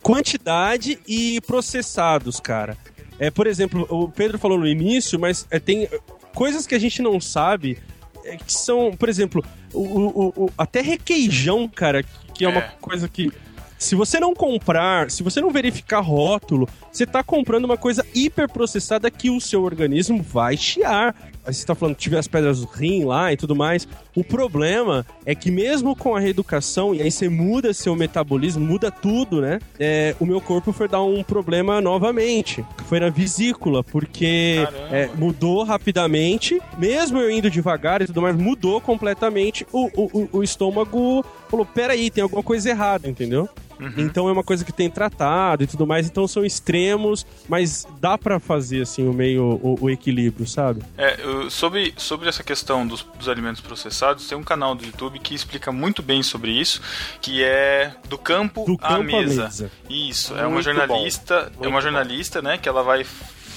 quantidade 0.03 0.99
e 1.07 1.41
processados, 1.43 2.41
cara. 2.41 2.77
É, 3.19 3.31
por 3.31 3.47
exemplo, 3.47 3.87
o 3.89 4.09
Pedro 4.09 4.39
falou 4.39 4.59
no 4.59 4.67
início, 4.67 5.19
mas 5.19 5.47
é, 5.51 5.59
tem 5.61 5.89
coisas 6.35 6.67
que 6.67 6.75
a 6.75 6.79
gente 6.79 7.01
não 7.01 7.21
sabe 7.21 7.79
é, 8.25 8.37
que 8.37 8.53
são, 8.53 8.93
por 8.97 9.09
exemplo, 9.09 9.45
o, 9.73 9.81
o- 9.81 10.33
o- 10.45 10.51
até 10.57 10.81
requeijão, 10.81 11.69
cara, 11.69 12.05
que 12.35 12.45
é 12.45 12.49
uma 12.49 12.61
É. 12.61 12.73
coisa 12.81 13.09
que. 13.09 13.31
Se 13.79 13.97
você 13.97 14.21
não 14.21 14.33
comprar, 14.33 15.11
se 15.11 15.25
você 15.25 15.41
não 15.41 15.51
verificar 15.51 15.99
rótulo, 16.01 16.69
você 16.93 17.05
tá 17.05 17.21
comprando 17.25 17.65
uma 17.65 17.77
coisa 17.77 18.07
hiperprocessada 18.15 19.11
que 19.11 19.29
o 19.29 19.41
seu 19.41 19.65
organismo 19.65 20.23
vai 20.23 20.57
chiar. 20.57 21.17
Aí 21.45 21.53
você 21.53 21.67
tá 21.67 21.75
falando 21.75 21.97
que 21.97 22.03
tiver 22.03 22.19
as 22.19 22.29
pedras 22.29 22.61
do 22.61 22.67
rim 22.67 23.05
lá 23.05 23.33
e 23.33 23.37
tudo 23.37 23.55
mais. 23.57 23.89
O 24.15 24.23
problema 24.23 25.05
é 25.27 25.35
que 25.35 25.51
mesmo 25.51 25.97
com 25.97 26.15
a 26.15 26.21
reeducação, 26.21 26.95
e 26.95 27.03
aí 27.03 27.11
você 27.11 27.29
muda 27.29 27.75
seu 27.75 27.97
metabolismo, 27.97 28.65
muda 28.65 28.91
tudo, 28.91 29.41
né? 29.41 29.59
É, 29.79 30.15
o 30.21 30.25
meu 30.27 30.41
corpo 30.41 30.73
foi 30.73 30.87
dar 30.87 31.03
um 31.03 31.23
problema 31.25 31.81
novamente. 31.81 32.65
Foi 32.87 33.01
na 33.01 33.09
vesícula, 33.11 33.83
porque 33.83 34.59
é, 34.93 35.09
mudou 35.17 35.65
rapidamente, 35.65 36.61
mesmo 36.79 37.19
eu 37.19 37.31
indo 37.31 37.51
devagar 37.51 38.03
e 38.03 38.07
tudo 38.07 38.23
mais, 38.23 38.37
mudou 38.37 38.81
completamente. 38.81 39.67
O, 39.73 39.87
o, 39.97 40.11
o- 40.23 40.29
o 40.39 40.43
estômago 40.43 41.25
falou: 41.49 41.67
peraí, 41.67 42.11
tem 42.11 42.23
alguma 42.23 42.43
coisa 42.43 42.71
errada, 42.71 43.09
entendeu? 43.09 43.49
Então 43.97 44.29
é 44.29 44.33
uma 44.33 44.45
coisa 44.45 44.65
que 44.65 44.73
tem 44.73 44.91
tratado 44.91 45.65
e 45.65 45.67
tudo 45.67 45.87
mais, 45.87 46.07
então 46.07 46.27
são 46.29 46.45
extremos, 46.45 47.27
mas 47.49 47.87
dá 48.01 48.17
pra 48.17 48.39
fazer 48.39 48.83
assim 48.83 49.07
o 49.09 49.13
meio 49.13 49.59
o, 49.63 49.77
o 49.81 49.91
equilíbrio, 49.91 50.47
sabe? 50.47 50.83
É, 50.97 51.21
eu- 51.23 51.51
sobre, 51.51 51.93
sobre 51.97 52.29
essa 52.29 52.43
questão 52.43 52.87
dos, 52.87 53.03
dos 53.19 53.29
alimentos 53.29 53.61
processados, 53.61 54.27
tem 54.29 54.37
um 54.39 54.43
canal 54.43 54.75
do 54.75 54.85
YouTube 54.85 55.19
que 55.19 55.35
explica 55.35 55.71
muito 55.73 56.03
bem 56.03 56.23
sobre 56.23 56.53
isso, 56.53 56.81
que 57.21 57.43
é 57.43 57.95
do 58.09 58.19
campo, 58.19 58.65
Do 58.65 58.75
à 58.75 58.89
campo 58.89 59.01
à 59.17 59.21
mesa. 59.21 59.45
mesa. 59.45 59.71
Isso, 59.89 60.35
é 60.37 60.43
uma 60.43 60.51
Muito 60.53 60.65
jornalista, 60.65 61.53
é 61.61 61.69
uma 61.69 61.81
jornalista, 61.81 62.41
né, 62.43 62.59
que 62.59 62.69
ela 62.69 62.83
vai 62.83 63.05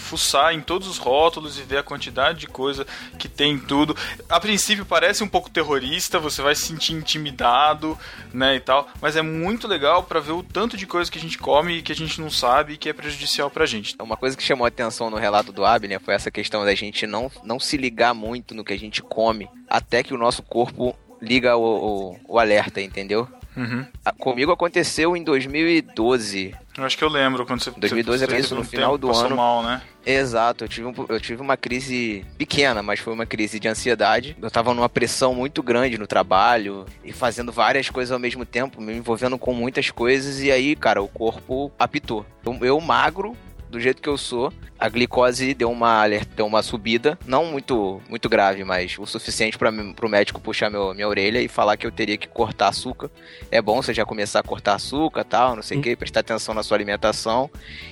fuçar 0.05 0.53
em 0.53 0.61
todos 0.61 0.87
os 0.87 0.97
rótulos 0.97 1.57
e 1.57 1.63
ver 1.63 1.79
a 1.79 1.83
quantidade 1.83 2.39
de 2.39 2.47
coisa 2.47 2.85
que 3.17 3.27
tem 3.27 3.53
em 3.53 3.59
tudo. 3.59 3.97
A 4.29 4.39
princípio 4.39 4.85
parece 4.85 5.23
um 5.23 5.27
pouco 5.27 5.49
terrorista, 5.49 6.19
você 6.19 6.41
vai 6.41 6.55
se 6.55 6.67
sentir 6.67 6.93
intimidado, 6.93 7.97
né, 8.33 8.55
e 8.55 8.59
tal, 8.59 8.87
mas 9.01 9.15
é 9.15 9.21
muito 9.21 9.67
legal 9.67 10.03
pra 10.03 10.19
ver 10.19 10.33
o 10.33 10.43
tanto 10.43 10.77
de 10.77 10.85
coisa 10.85 11.11
que 11.11 11.17
a 11.17 11.21
gente 11.21 11.37
come 11.37 11.77
e 11.77 11.81
que 11.81 11.91
a 11.91 11.95
gente 11.95 12.21
não 12.21 12.29
sabe 12.29 12.73
e 12.73 12.77
que 12.77 12.89
é 12.89 12.93
prejudicial 12.93 13.49
pra 13.49 13.65
gente. 13.65 13.95
Uma 13.99 14.17
coisa 14.17 14.37
que 14.37 14.43
chamou 14.43 14.65
a 14.65 14.67
atenção 14.67 15.09
no 15.09 15.17
relato 15.17 15.51
do 15.51 15.65
Abner 15.65 15.99
foi 15.99 16.13
essa 16.13 16.29
questão 16.29 16.63
da 16.63 16.75
gente 16.75 17.07
não, 17.07 17.31
não 17.43 17.59
se 17.59 17.77
ligar 17.77 18.13
muito 18.13 18.53
no 18.53 18.63
que 18.63 18.73
a 18.73 18.79
gente 18.79 19.01
come 19.01 19.49
até 19.67 20.03
que 20.03 20.13
o 20.13 20.17
nosso 20.17 20.43
corpo 20.43 20.95
liga 21.21 21.57
o, 21.57 21.61
o, 21.61 22.19
o 22.27 22.39
alerta, 22.39 22.81
entendeu? 22.81 23.27
Uhum. 23.55 23.85
A- 24.03 24.11
Comigo 24.11 24.51
aconteceu 24.51 25.15
em 25.15 25.23
2012. 25.23 26.53
Eu 26.77 26.83
acho 26.83 26.97
que 26.97 27.03
eu 27.03 27.09
lembro 27.09 27.45
quando 27.45 27.61
você 27.63 27.71
2012 27.71 28.19
você 28.19 28.31
era 28.31 28.39
isso, 28.39 28.55
no 28.55 28.63
final 28.63 28.97
do 28.97 29.09
ano. 29.11 29.35
mal, 29.35 29.63
né? 29.63 29.81
Exato, 30.05 30.63
eu 30.63 30.67
tive, 30.67 30.85
um- 30.87 31.05
eu 31.09 31.19
tive 31.19 31.41
uma 31.41 31.57
crise 31.57 32.23
pequena, 32.37 32.83
mas 32.83 32.99
foi 32.99 33.13
uma 33.13 33.25
crise 33.25 33.59
de 33.59 33.67
ansiedade. 33.67 34.35
Eu 34.41 34.51
tava 34.51 34.73
numa 34.73 34.89
pressão 34.89 35.33
muito 35.33 35.63
grande 35.63 35.97
no 35.97 36.05
trabalho 36.05 36.85
e 37.03 37.11
fazendo 37.11 37.51
várias 37.51 37.89
coisas 37.89 38.11
ao 38.11 38.19
mesmo 38.19 38.45
tempo, 38.45 38.81
me 38.81 38.93
envolvendo 38.95 39.37
com 39.37 39.53
muitas 39.53 39.89
coisas, 39.89 40.41
e 40.41 40.51
aí, 40.51 40.75
cara, 40.75 41.01
o 41.01 41.07
corpo 41.07 41.71
apitou. 41.79 42.25
Eu, 42.45 42.57
eu 42.61 42.79
magro, 42.81 43.35
do 43.75 43.81
jeito 43.81 44.01
que 44.01 44.07
eu 44.07 44.17
sou, 44.17 44.53
a 44.79 44.87
glicose 44.87 45.53
deu 45.53 45.69
uma 45.69 46.07
deu 46.35 46.45
uma 46.45 46.63
subida, 46.63 47.17
não 47.25 47.45
muito 47.45 48.01
muito 48.07 48.29
grave, 48.29 48.63
mas 48.63 48.97
o 48.97 49.05
suficiente 49.05 49.57
para 49.57 49.71
pro 49.93 50.07
médico 50.07 50.39
puxar 50.39 50.69
meu, 50.69 50.93
minha 50.93 51.07
orelha 51.07 51.41
e 51.41 51.47
falar 51.47 51.75
que 51.75 51.85
eu 51.85 51.91
teria 51.91 52.17
que 52.17 52.27
cortar 52.27 52.69
açúcar. 52.69 53.09
É 53.51 53.61
bom 53.61 53.81
você 53.81 53.93
já 53.93 54.05
começar 54.05 54.39
a 54.39 54.43
cortar 54.43 54.75
açúcar, 54.75 55.25
tal, 55.25 55.55
não 55.55 55.63
sei 55.63 55.77
o 55.77 55.81
que, 55.81 55.95
prestar 55.95 56.21
atenção 56.21 56.55
na 56.55 56.63
sua 56.63 56.77
alimentação. 56.77 57.49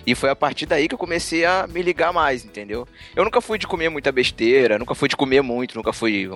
E 0.07 0.15
foi 0.15 0.29
a 0.29 0.35
partir 0.35 0.65
daí 0.65 0.87
que 0.87 0.93
eu 0.93 0.97
comecei 0.97 1.43
a 1.43 1.67
me 1.67 1.81
ligar 1.81 2.13
mais, 2.13 2.45
entendeu? 2.45 2.87
Eu 3.15 3.25
nunca 3.25 3.41
fui 3.41 3.57
de 3.57 3.67
comer 3.67 3.89
muita 3.89 4.11
besteira, 4.11 4.79
nunca 4.79 4.95
fui 4.95 5.09
de 5.09 5.17
comer 5.17 5.41
muito, 5.41 5.75
nunca 5.75 5.91
fui, 5.91 6.29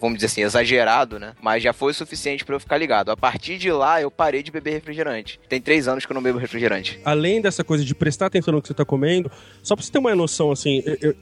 vamos 0.00 0.14
dizer 0.14 0.26
assim, 0.26 0.42
exagerado, 0.42 1.18
né? 1.18 1.34
Mas 1.42 1.62
já 1.62 1.72
foi 1.74 1.92
o 1.92 1.94
suficiente 1.94 2.44
pra 2.44 2.54
eu 2.54 2.60
ficar 2.60 2.78
ligado. 2.78 3.10
A 3.10 3.16
partir 3.16 3.58
de 3.58 3.70
lá, 3.70 4.00
eu 4.00 4.10
parei 4.10 4.42
de 4.42 4.50
beber 4.50 4.72
refrigerante. 4.72 5.38
Tem 5.48 5.60
três 5.60 5.88
anos 5.88 6.06
que 6.06 6.12
eu 6.12 6.14
não 6.14 6.22
bebo 6.22 6.38
refrigerante. 6.38 6.98
Além 7.04 7.40
dessa 7.40 7.62
coisa 7.62 7.84
de 7.84 7.94
prestar 7.94 8.26
atenção 8.26 8.54
no 8.54 8.62
que 8.62 8.68
você 8.68 8.74
tá 8.74 8.84
comendo, 8.94 9.30
só 9.62 9.74
pra 9.74 9.84
você 9.84 9.90
ter 9.90 9.98
uma 9.98 10.14
noção, 10.14 10.50
assim, 10.52 10.82
eu- 10.86 10.96
eu- 11.00 11.14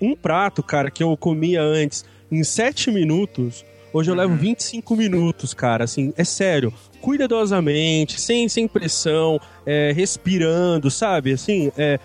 um 0.00 0.16
prato, 0.16 0.62
cara, 0.62 0.90
que 0.90 1.02
eu 1.02 1.16
comia 1.16 1.62
antes 1.62 2.04
em 2.30 2.42
7 2.42 2.90
minutos, 2.90 3.64
hoje 3.92 4.10
eu 4.10 4.14
levo 4.14 4.34
25 4.34 4.96
minutos, 4.96 5.54
cara, 5.54 5.84
assim, 5.84 6.12
é 6.16 6.24
sério. 6.24 6.72
Cuidadosamente, 7.00 8.20
sem, 8.20 8.48
sem 8.48 8.66
pressão, 8.66 9.40
é, 9.64 9.92
respirando, 9.94 10.90
sabe? 10.90 11.32
Assim, 11.32 11.70
é, 11.76 11.98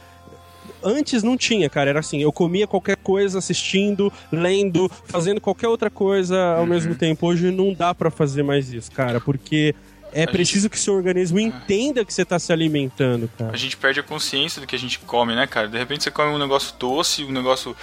Antes 0.82 1.24
não 1.24 1.36
tinha, 1.36 1.69
cara. 1.69 1.89
Era 1.89 2.00
assim, 2.00 2.22
eu 2.22 2.32
comia 2.32 2.65
qualquer 2.65 2.95
coisa 2.95 3.39
assistindo, 3.39 4.10
lendo, 4.32 4.89
fazendo 5.04 5.41
qualquer 5.41 5.67
outra 5.67 5.89
coisa 5.89 6.54
ao 6.56 6.65
mesmo 6.65 6.95
tempo. 6.95 7.28
Hoje 7.28 7.52
não 7.52 7.74
dá 7.74 7.93
pra 7.93 8.10
fazer 8.10 8.43
mais 8.43 8.72
isso, 8.72 8.89
cara, 8.89 9.19
porque 9.19 9.76
é 10.12 10.26
preciso 10.26 10.69
que 10.69 10.78
seu 10.78 10.93
organismo 10.93 11.39
entenda 11.39 12.04
que 12.06 12.13
você 12.13 12.26
tá 12.26 12.39
se 12.39 12.52
alimentando, 12.52 13.30
cara. 13.38 13.52
A 13.54 13.58
gente 13.58 13.78
perde 13.78 14.00
a 14.00 14.04
consciência 14.04 14.60
do 14.62 14.67
que 14.67 14.76
a 14.76 14.80
gente 14.80 15.00
come, 15.00 15.36
né, 15.36 15.48
cara? 15.48 15.67
De 15.67 15.78
repente 15.78 16.04
você 16.04 16.12
come 16.12 16.34
um 16.34 16.38
negócio 16.38 16.76
doce, 16.78 17.24
um 17.24 17.32
negócio 17.32 17.76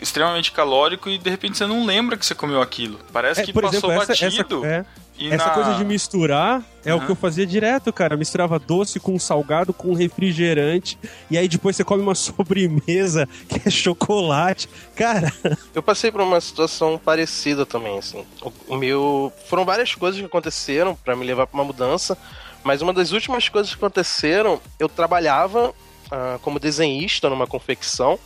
extremamente 0.00 0.52
calórico 0.52 1.08
e 1.08 1.18
de 1.18 1.30
repente 1.30 1.56
você 1.58 1.66
não 1.66 1.84
lembra 1.86 2.16
que 2.16 2.24
você 2.26 2.34
comeu 2.34 2.60
aquilo. 2.60 2.98
Parece 3.12 3.40
É, 3.40 3.44
que 3.44 3.52
por 3.52 3.62
passou 3.62 3.90
exemplo, 3.90 4.02
essa, 4.02 4.12
essa, 4.12 4.24
batido. 4.42 4.64
é, 4.66 4.84
e 5.18 5.28
essa 5.32 5.46
na- 5.46 5.50
coisa 5.50 5.74
de 5.74 5.84
misturar 5.84 6.62
é 6.84 6.92
o 6.94 6.96
Aham. 6.96 7.06
que 7.06 7.12
eu 7.12 7.16
fazia 7.16 7.46
direto, 7.46 7.92
cara. 7.92 8.16
Misturava 8.16 8.58
doce 8.58 8.98
com 9.00 9.18
salgado, 9.18 9.72
com 9.72 9.92
refrigerante, 9.94 10.98
e 11.30 11.36
aí 11.36 11.46
depois 11.48 11.76
você 11.76 11.84
come 11.84 12.02
uma 12.02 12.14
sobremesa 12.16 13.28
que 13.48 13.68
é 13.68 13.70
chocolate. 13.70 14.68
Cara, 14.94 15.32
Eu 15.74 15.82
passei 15.82 16.10
por 16.10 16.20
uma 16.20 16.40
situação 16.40 16.98
parecida 17.02 17.64
também, 17.66 17.98
assim. 17.98 18.24
O, 18.42 18.52
o 18.74 18.76
meu. 18.76 19.32
Foram 19.48 19.64
várias 19.64 19.94
coisas 19.94 20.20
que 20.20 20.26
aconteceram 20.26 20.94
pra 20.94 21.14
me 21.16 21.24
levar 21.24 21.46
pra 21.46 21.58
uma 21.58 21.64
mudança, 21.64 22.16
mas 22.64 22.82
uma 22.82 22.92
das 22.92 23.12
últimas 23.12 23.48
coisas 23.48 23.70
que 23.74 23.78
aconteceram, 23.78 24.60
eu 24.78 24.88
trabalhava 24.88 25.74
ah, 26.10 26.38
como 26.42 26.58
desenhista 26.58 27.28
numa 27.30 27.46
confecção 27.46 28.18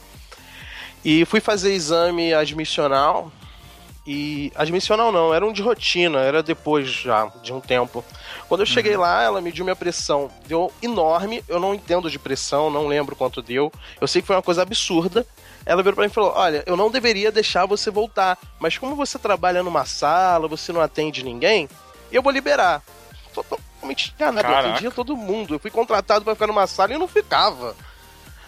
e 1.05 1.25
fui 1.25 1.40
fazer 1.40 1.75
exame 1.75 2.33
admissional. 2.33 3.31
E. 4.07 4.53
Admissional 4.55 5.11
não, 5.11 5.33
era 5.33 5.47
um 5.47 5.53
de 5.53 5.62
rotina, 5.62 6.21
era 6.21 6.43
depois 6.43 6.88
já, 6.88 7.27
de 7.43 7.53
um 7.53 7.61
tempo. 7.61 8.05
Quando 8.49 8.61
eu 8.61 8.67
cheguei 8.67 8.97
lá, 8.97 9.23
ela 9.23 9.40
mediu 9.40 9.64
minha 9.64 9.77
pressão. 9.77 10.31
Deu 10.47 10.71
enorme, 10.83 11.43
eu 11.49 11.59
não 11.59 11.75
entendo 11.75 12.11
de 12.11 12.19
pressão, 12.19 12.71
não 12.71 12.87
lembro 12.87 13.17
quanto 13.17 13.40
deu. 13.40 13.73
Eu 14.01 14.07
sei 14.07 14.21
que 14.21 14.27
foi 14.27 14.37
uma 14.37 14.43
coisa 14.43 14.62
absurda. 14.62 15.27
Ela 15.64 15.83
virou 15.83 15.95
pra 15.95 16.05
mim 16.05 16.11
e 16.11 16.14
falou: 16.14 16.33
Olha, 16.35 16.62
eu 16.67 16.77
não 16.77 16.90
deveria 16.90 17.33
deixar 17.33 17.64
você 17.64 17.90
voltar, 17.90 18.38
mas 18.59 18.77
como 18.77 18.95
você 18.95 19.19
trabalha 19.19 19.62
numa 19.62 19.87
sala, 19.87 20.47
você 20.47 20.73
não 20.73 20.83
atende 20.83 21.25
ninguém, 21.25 21.69
eu 22.12 22.23
vou 22.23 22.33
liberar. 22.33 22.83
Totalmente 23.33 24.14
enganado, 24.14 24.47
eu 24.49 24.57
atendia 24.57 24.90
todo 24.90 25.17
mundo. 25.17 25.55
Eu 25.55 25.59
fui 25.59 25.71
contratado 25.71 26.25
pra 26.25 26.35
ficar 26.35 26.47
numa 26.47 26.67
sala 26.67 26.95
e 26.95 26.99
não 26.99 27.09
ficava. 27.09 27.75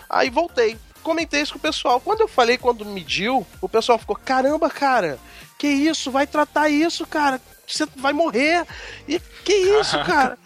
Aí 0.08 0.28
voltei. 0.28 0.76
Comentei 1.06 1.40
isso 1.40 1.52
com 1.52 1.60
o 1.60 1.62
pessoal. 1.62 2.00
Quando 2.00 2.22
eu 2.22 2.26
falei, 2.26 2.58
quando 2.58 2.84
mediu, 2.84 3.46
o 3.60 3.68
pessoal 3.68 3.96
ficou: 3.96 4.16
Caramba, 4.16 4.68
cara, 4.68 5.20
que 5.56 5.68
isso? 5.68 6.10
Vai 6.10 6.26
tratar 6.26 6.68
isso, 6.68 7.06
cara. 7.06 7.40
Você 7.64 7.86
vai 7.94 8.12
morrer. 8.12 8.66
E 9.06 9.20
que 9.44 9.52
isso, 9.52 9.96
cara? 10.02 10.36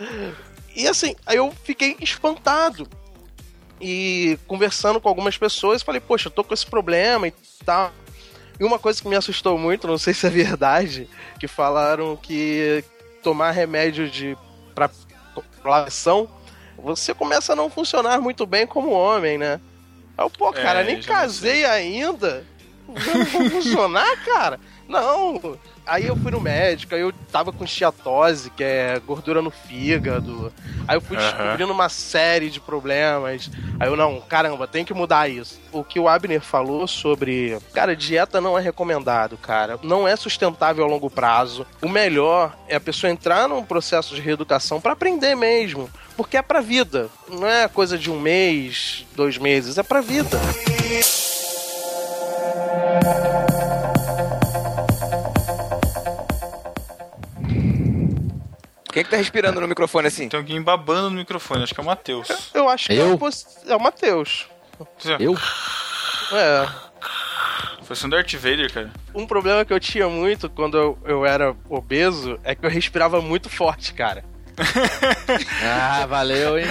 E 0.76 0.86
assim, 0.86 1.16
aí 1.24 1.38
eu 1.38 1.50
fiquei 1.64 1.96
espantado. 2.02 2.86
E 3.80 4.38
conversando 4.46 5.00
com 5.00 5.08
algumas 5.08 5.38
pessoas, 5.38 5.80
falei, 5.80 5.98
poxa, 5.98 6.28
eu 6.28 6.30
tô 6.30 6.44
com 6.44 6.52
esse 6.52 6.66
problema 6.66 7.26
e 7.26 7.32
tal. 7.64 7.90
E 8.60 8.62
uma 8.62 8.78
coisa 8.78 9.00
que 9.00 9.08
me 9.08 9.16
assustou 9.16 9.56
muito, 9.56 9.88
não 9.88 9.96
sei 9.96 10.12
se 10.12 10.26
é 10.26 10.30
verdade, 10.30 11.08
que 11.38 11.48
falaram 11.48 12.18
que 12.18 12.84
tomar 13.22 13.52
remédio 13.52 14.10
de 14.10 14.36
pra 14.74 14.90
pressão, 15.62 16.28
você 16.76 17.14
começa 17.14 17.54
a 17.54 17.56
não 17.56 17.70
funcionar 17.70 18.20
muito 18.20 18.44
bem 18.44 18.66
como 18.66 18.90
homem, 18.90 19.38
né? 19.38 19.58
Aí 20.20 20.26
eu, 20.26 20.30
pô, 20.30 20.52
cara, 20.52 20.82
É, 20.82 20.84
nem 20.84 21.00
casei 21.00 21.64
ainda. 21.64 22.44
Eu 22.86 23.14
não 23.18 23.24
vou 23.24 23.50
funcionar, 23.50 24.16
cara? 24.22 24.60
Não. 24.86 25.56
Aí 25.86 26.06
eu 26.06 26.16
fui 26.16 26.30
no 26.30 26.40
médico, 26.40 26.94
aí 26.94 27.00
eu 27.00 27.12
tava 27.32 27.52
com 27.52 27.64
esteatose, 27.64 28.50
que 28.50 28.62
é 28.62 29.00
gordura 29.06 29.40
no 29.40 29.50
fígado. 29.50 30.52
Aí 30.86 30.96
eu 30.96 31.00
fui 31.00 31.16
Aham. 31.16 31.24
descobrindo 31.26 31.72
uma 31.72 31.88
série 31.88 32.50
de 32.50 32.60
problemas. 32.60 33.50
Aí 33.78 33.88
eu, 33.88 33.96
não, 33.96 34.20
caramba, 34.20 34.66
tem 34.66 34.84
que 34.84 34.92
mudar 34.92 35.28
isso. 35.30 35.60
O 35.72 35.82
que 35.82 35.98
o 35.98 36.08
Abner 36.08 36.40
falou 36.40 36.86
sobre. 36.86 37.56
Cara, 37.72 37.96
dieta 37.96 38.40
não 38.40 38.58
é 38.58 38.60
recomendado, 38.60 39.36
cara. 39.38 39.78
Não 39.82 40.06
é 40.06 40.14
sustentável 40.16 40.84
a 40.84 40.88
longo 40.88 41.08
prazo. 41.08 41.64
O 41.80 41.88
melhor 41.88 42.54
é 42.68 42.76
a 42.76 42.80
pessoa 42.80 43.10
entrar 43.10 43.48
num 43.48 43.64
processo 43.64 44.14
de 44.14 44.20
reeducação 44.20 44.80
pra 44.80 44.92
aprender 44.92 45.34
mesmo. 45.34 45.88
Porque 46.16 46.36
é 46.36 46.42
pra 46.42 46.60
vida. 46.60 47.08
Não 47.28 47.46
é 47.46 47.68
coisa 47.68 47.96
de 47.96 48.10
um 48.10 48.20
mês, 48.20 49.06
dois 49.14 49.38
meses, 49.38 49.78
é 49.78 49.82
pra 49.82 50.00
vida. 50.00 50.38
Quem 58.92 59.02
é 59.02 59.04
que 59.04 59.10
tá 59.10 59.16
respirando 59.16 59.60
no 59.60 59.68
microfone 59.68 60.08
assim? 60.08 60.28
Tem 60.28 60.38
alguém 60.38 60.60
babando 60.60 61.10
no 61.10 61.16
microfone, 61.16 61.62
acho 61.62 61.72
que 61.74 61.80
é 61.80 61.82
o 61.82 61.86
Matheus. 61.86 62.50
Eu 62.52 62.68
acho 62.68 62.88
que 62.88 62.94
Eu? 62.94 63.10
é 63.10 63.14
o 63.14 63.18
poss- 63.18 63.58
é 63.66 63.76
o 63.76 63.80
Matheus. 63.80 64.46
Eu? 65.18 65.36
É. 66.32 66.68
Parece 67.86 68.06
um 68.06 68.08
Darth 68.08 68.32
Vader, 68.34 68.72
cara. 68.72 68.90
Um 69.14 69.26
problema 69.26 69.64
que 69.64 69.72
eu 69.72 69.80
tinha 69.80 70.08
muito 70.08 70.48
quando 70.50 70.76
eu, 70.76 70.98
eu 71.04 71.26
era 71.26 71.54
obeso 71.68 72.38
é 72.44 72.54
que 72.54 72.64
eu 72.64 72.70
respirava 72.70 73.20
muito 73.20 73.48
forte, 73.48 73.92
cara. 73.94 74.24
Ah, 75.62 76.06
valeu, 76.06 76.58
hein? 76.58 76.66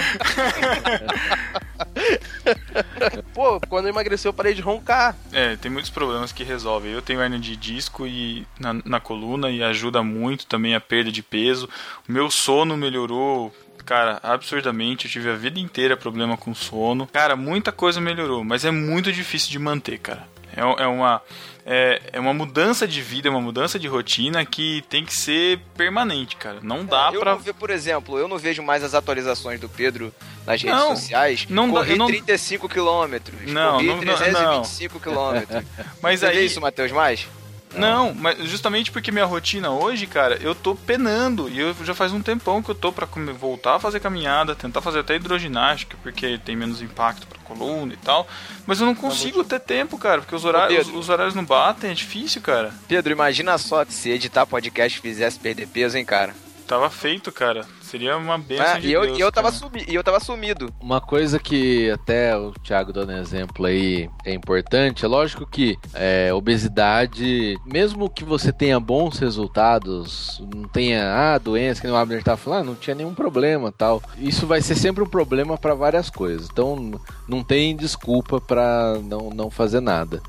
Pô, 3.34 3.60
quando 3.62 3.86
eu 3.86 3.90
emagreci 3.90 4.28
eu 4.28 4.34
parei 4.34 4.54
de 4.54 4.62
roncar. 4.62 5.16
É, 5.32 5.56
tem 5.56 5.72
muitos 5.72 5.90
problemas 5.90 6.32
que 6.32 6.44
resolvem. 6.44 6.92
Eu 6.92 7.02
tenho 7.02 7.22
hernia 7.22 7.40
de 7.40 7.56
disco 7.56 8.06
e 8.06 8.46
na, 8.60 8.74
na 8.86 9.00
coluna 9.00 9.50
e 9.50 9.64
ajuda 9.64 10.04
muito 10.04 10.46
também 10.46 10.76
a 10.76 10.82
perda 10.82 11.12
de 11.12 11.24
peso. 11.24 11.70
O 12.08 12.12
meu 12.12 12.30
sono 12.30 12.76
melhorou. 12.76 13.54
Cara, 13.86 14.20
absurdamente, 14.22 15.06
eu 15.06 15.12
tive 15.12 15.32
a 15.32 15.36
vida 15.36 15.60
inteira 15.60 15.98
problema 15.98 16.38
com 16.38 16.54
sono. 16.54 17.08
Cara, 17.08 17.36
muita 17.36 17.72
coisa 17.72 18.00
melhorou, 18.00 18.44
mas 18.44 18.64
é 18.64 18.72
muito 18.72 19.12
difícil 19.12 19.50
de 19.50 19.58
manter, 19.58 19.98
cara. 19.98 20.28
É, 20.56 20.84
é 20.84 20.88
uma 20.88 21.22
é, 21.66 22.02
é 22.14 22.20
uma 22.20 22.34
mudança 22.34 22.88
de 22.88 23.02
vida, 23.02 23.28
é 23.28 23.32
uma 23.32 23.42
mudança 23.42 23.78
de 23.78 23.88
rotina 23.88 24.44
que 24.46 24.84
tem 24.90 25.06
que 25.06 25.14
ser 25.14 25.60
permanente, 25.78 26.36
cara. 26.36 26.58
Não 26.64 26.84
dá 26.84 27.12
eu 27.14 27.20
pra. 27.20 27.36
não 27.36 27.42
por 27.54 27.70
exemplo, 27.70 28.18
eu 28.18 28.28
não 28.28 28.38
vejo 28.40 28.64
mais 28.64 28.84
as 28.84 28.94
atualizações 28.96 29.60
do 29.60 29.70
Pedro 29.70 30.12
nas 30.48 30.62
redes 30.62 30.78
Não, 30.78 30.96
sociais. 30.96 31.46
não 31.50 31.68
dá- 31.68 31.80
corri 31.80 31.92
eu 31.92 31.98
não- 31.98 32.08
35 32.08 32.68
quilômetros. 32.68 33.40
Não, 33.52 33.74
corri 33.74 33.88
não- 33.88 33.96
não- 33.98 34.02
325 34.04 35.00
quilômetros. 35.00 35.64
Mas 36.02 36.20
Você 36.22 36.32
vê 36.32 36.40
aí. 36.40 36.46
isso, 36.48 36.60
Matheus, 36.60 36.92
mais? 36.92 37.28
Não, 37.76 38.14
mas 38.14 38.38
justamente 38.50 38.92
porque 38.92 39.12
minha 39.12 39.26
rotina 39.26 39.70
hoje, 39.70 40.08
cara, 40.08 40.38
eu 40.42 40.56
tô 40.56 40.76
penando. 40.76 41.50
E 41.50 41.60
eu 41.60 41.76
já 41.84 41.94
faz 41.94 42.12
um 42.12 42.22
tempão 42.22 42.64
que 42.64 42.70
eu 42.70 42.76
tô 42.76 42.92
pra 42.92 43.08
voltar 43.38 43.76
a 43.76 43.80
fazer 43.80 44.00
caminhada, 44.00 44.56
tentar 44.56 44.82
fazer 44.82 45.00
até 45.00 45.16
hidroginástica, 45.16 45.98
porque 46.02 46.38
tem 46.40 46.56
menos 46.56 46.82
impacto 46.82 47.28
pra 47.28 47.40
coluna 47.40 47.94
e 47.94 47.98
tal. 47.98 48.28
Mas 48.66 48.80
eu 48.80 48.86
não 48.86 48.96
consigo 48.96 49.44
ter 49.44 49.60
tempo, 49.60 49.98
cara, 49.98 50.22
porque 50.22 50.36
os 50.36 50.46
horários, 50.46 50.86
Pedro. 50.86 51.00
os 51.00 51.10
horários 51.10 51.36
não 51.36 51.46
batem, 51.46 51.92
é 51.92 51.94
difícil, 51.94 52.42
cara. 52.42 52.74
Pedro, 52.88 53.12
imagina 53.12 53.58
só 53.58 53.86
se 53.86 54.10
editar 54.10 54.46
podcast 54.46 55.00
fizesse 55.00 55.40
perder 55.40 55.68
peso, 55.68 55.98
hein, 55.98 56.06
cara? 56.06 56.34
Tava 56.70 56.88
feito, 56.88 57.32
cara. 57.32 57.66
Seria 57.82 58.16
uma 58.16 58.38
benção 58.38 58.66
Ah, 58.68 58.80
de 58.80 58.90
e, 58.90 58.94
eu, 58.94 59.02
Deus, 59.02 59.18
e, 59.18 59.22
eu 59.22 59.32
tava 59.32 59.52
sumi, 59.52 59.84
e 59.88 59.96
eu 59.96 60.04
tava 60.04 60.20
sumido. 60.20 60.72
Uma 60.80 61.02
coisa 61.02 61.40
que 61.40 61.90
até 61.90 62.38
o 62.38 62.52
Thiago 62.52 62.94
dando 62.94 63.12
exemplo 63.12 63.66
aí 63.66 64.08
é 64.24 64.36
importante, 64.36 65.04
é 65.04 65.08
lógico 65.08 65.48
que 65.48 65.80
é, 65.96 66.32
obesidade, 66.32 67.58
mesmo 67.66 68.08
que 68.08 68.24
você 68.24 68.54
tenha 68.54 68.80
bons 68.80 69.18
resultados, 69.18 70.40
não 70.54 70.68
tenha 70.68 71.12
ah, 71.12 71.40
doença, 71.40 71.82
que 71.82 71.88
nem 71.88 71.96
o 71.96 71.98
Abner 71.98 72.24
tá 72.24 72.38
falando, 72.38 72.60
ah, 72.60 72.66
não 72.66 72.76
tinha 72.76 72.96
nenhum 72.96 73.16
problema 73.16 73.72
tal. 73.72 74.00
Isso 74.20 74.46
vai 74.46 74.62
ser 74.62 74.76
sempre 74.76 75.04
um 75.04 75.10
problema 75.10 75.58
para 75.58 75.74
várias 75.74 76.12
coisas. 76.12 76.48
Então 76.52 77.02
não 77.28 77.44
tem 77.44 77.76
desculpa 77.76 78.40
para 78.40 79.00
não, 79.04 79.32
não 79.32 79.50
fazer 79.50 79.80
nada. 79.80 80.22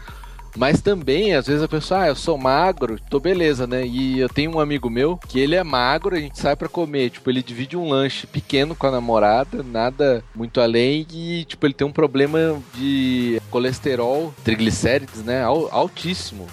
Mas 0.57 0.81
também, 0.81 1.35
às 1.35 1.47
vezes 1.47 1.63
a 1.63 1.69
pessoa, 1.69 2.03
ah, 2.03 2.09
eu 2.09 2.17
sou 2.17 2.37
magro, 2.37 2.99
tô 3.09 3.21
beleza, 3.21 3.67
né? 3.67 3.87
E 3.87 4.19
eu 4.19 4.29
tenho 4.29 4.51
um 4.57 4.61
amigo 4.61 4.91
meu 4.91 5.17
que 5.29 5.39
ele 5.39 5.55
é 5.55 5.63
magro, 5.63 6.17
a 6.17 6.21
gente 6.21 6.39
sai 6.39 6.57
pra 6.57 6.69
comer, 6.69 7.11
tipo, 7.11 7.31
ele 7.31 7.43
divide 7.43 7.77
um 7.77 7.89
lanche 7.89 8.27
pequeno 8.27 8.75
com 8.75 8.87
a 8.87 8.91
namorada, 8.91 9.63
nada 9.63 10.25
muito 10.35 10.61
além, 10.61 11.07
e, 11.13 11.45
tipo, 11.45 11.67
ele 11.67 11.75
tem 11.75 11.87
um 11.87 11.93
problema 11.93 12.61
de 12.75 13.41
colesterol, 13.51 14.35
triglicérides, 14.45 15.23
né? 15.23 15.43
al- 15.43 15.69
Altíssimo 15.71 16.47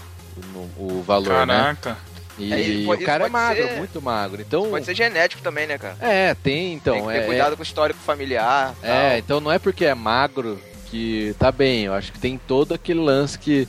o, 0.77 0.97
o 0.99 1.01
valor, 1.01 1.45
né? 1.47 1.55
Caraca. 1.57 1.97
E 2.39 2.53
É, 2.53 2.85
pode- 2.85 3.01
o 3.01 3.05
cara 3.05 3.23
é 3.23 3.27
isso 3.27 3.33
magro, 3.33 3.67
ser- 3.67 3.77
muito 3.79 4.01
magro. 4.01 4.41
Então, 4.41 4.69
Pode 4.69 4.85
ser 4.85 4.93
genético 4.95 5.41
também, 5.41 5.65
né, 5.65 5.77
cara? 5.79 5.97
é, 5.99 6.35
tem, 6.35 6.73
então. 6.73 6.93
Tem 6.93 7.03
que 7.03 7.11
ter 7.13 7.17
é, 7.17 7.25
cuidado 7.25 7.55
com 7.55 7.61
o 7.61 7.65
histórico 7.65 7.99
familiar. 7.99 8.75
é, 8.83 9.09
tal. 9.09 9.17
então 9.17 9.39
não 9.41 9.51
é 9.51 9.57
porque 9.57 9.85
é 9.85 9.95
magro 9.95 10.59
que 10.91 11.35
tá 11.39 11.51
bem. 11.51 11.85
Eu 11.85 11.93
acho 11.95 12.11
que 12.11 12.19
tem 12.19 12.37
todo 12.37 12.73
aquele 12.75 12.99
lance 12.99 13.39
que 13.39 13.67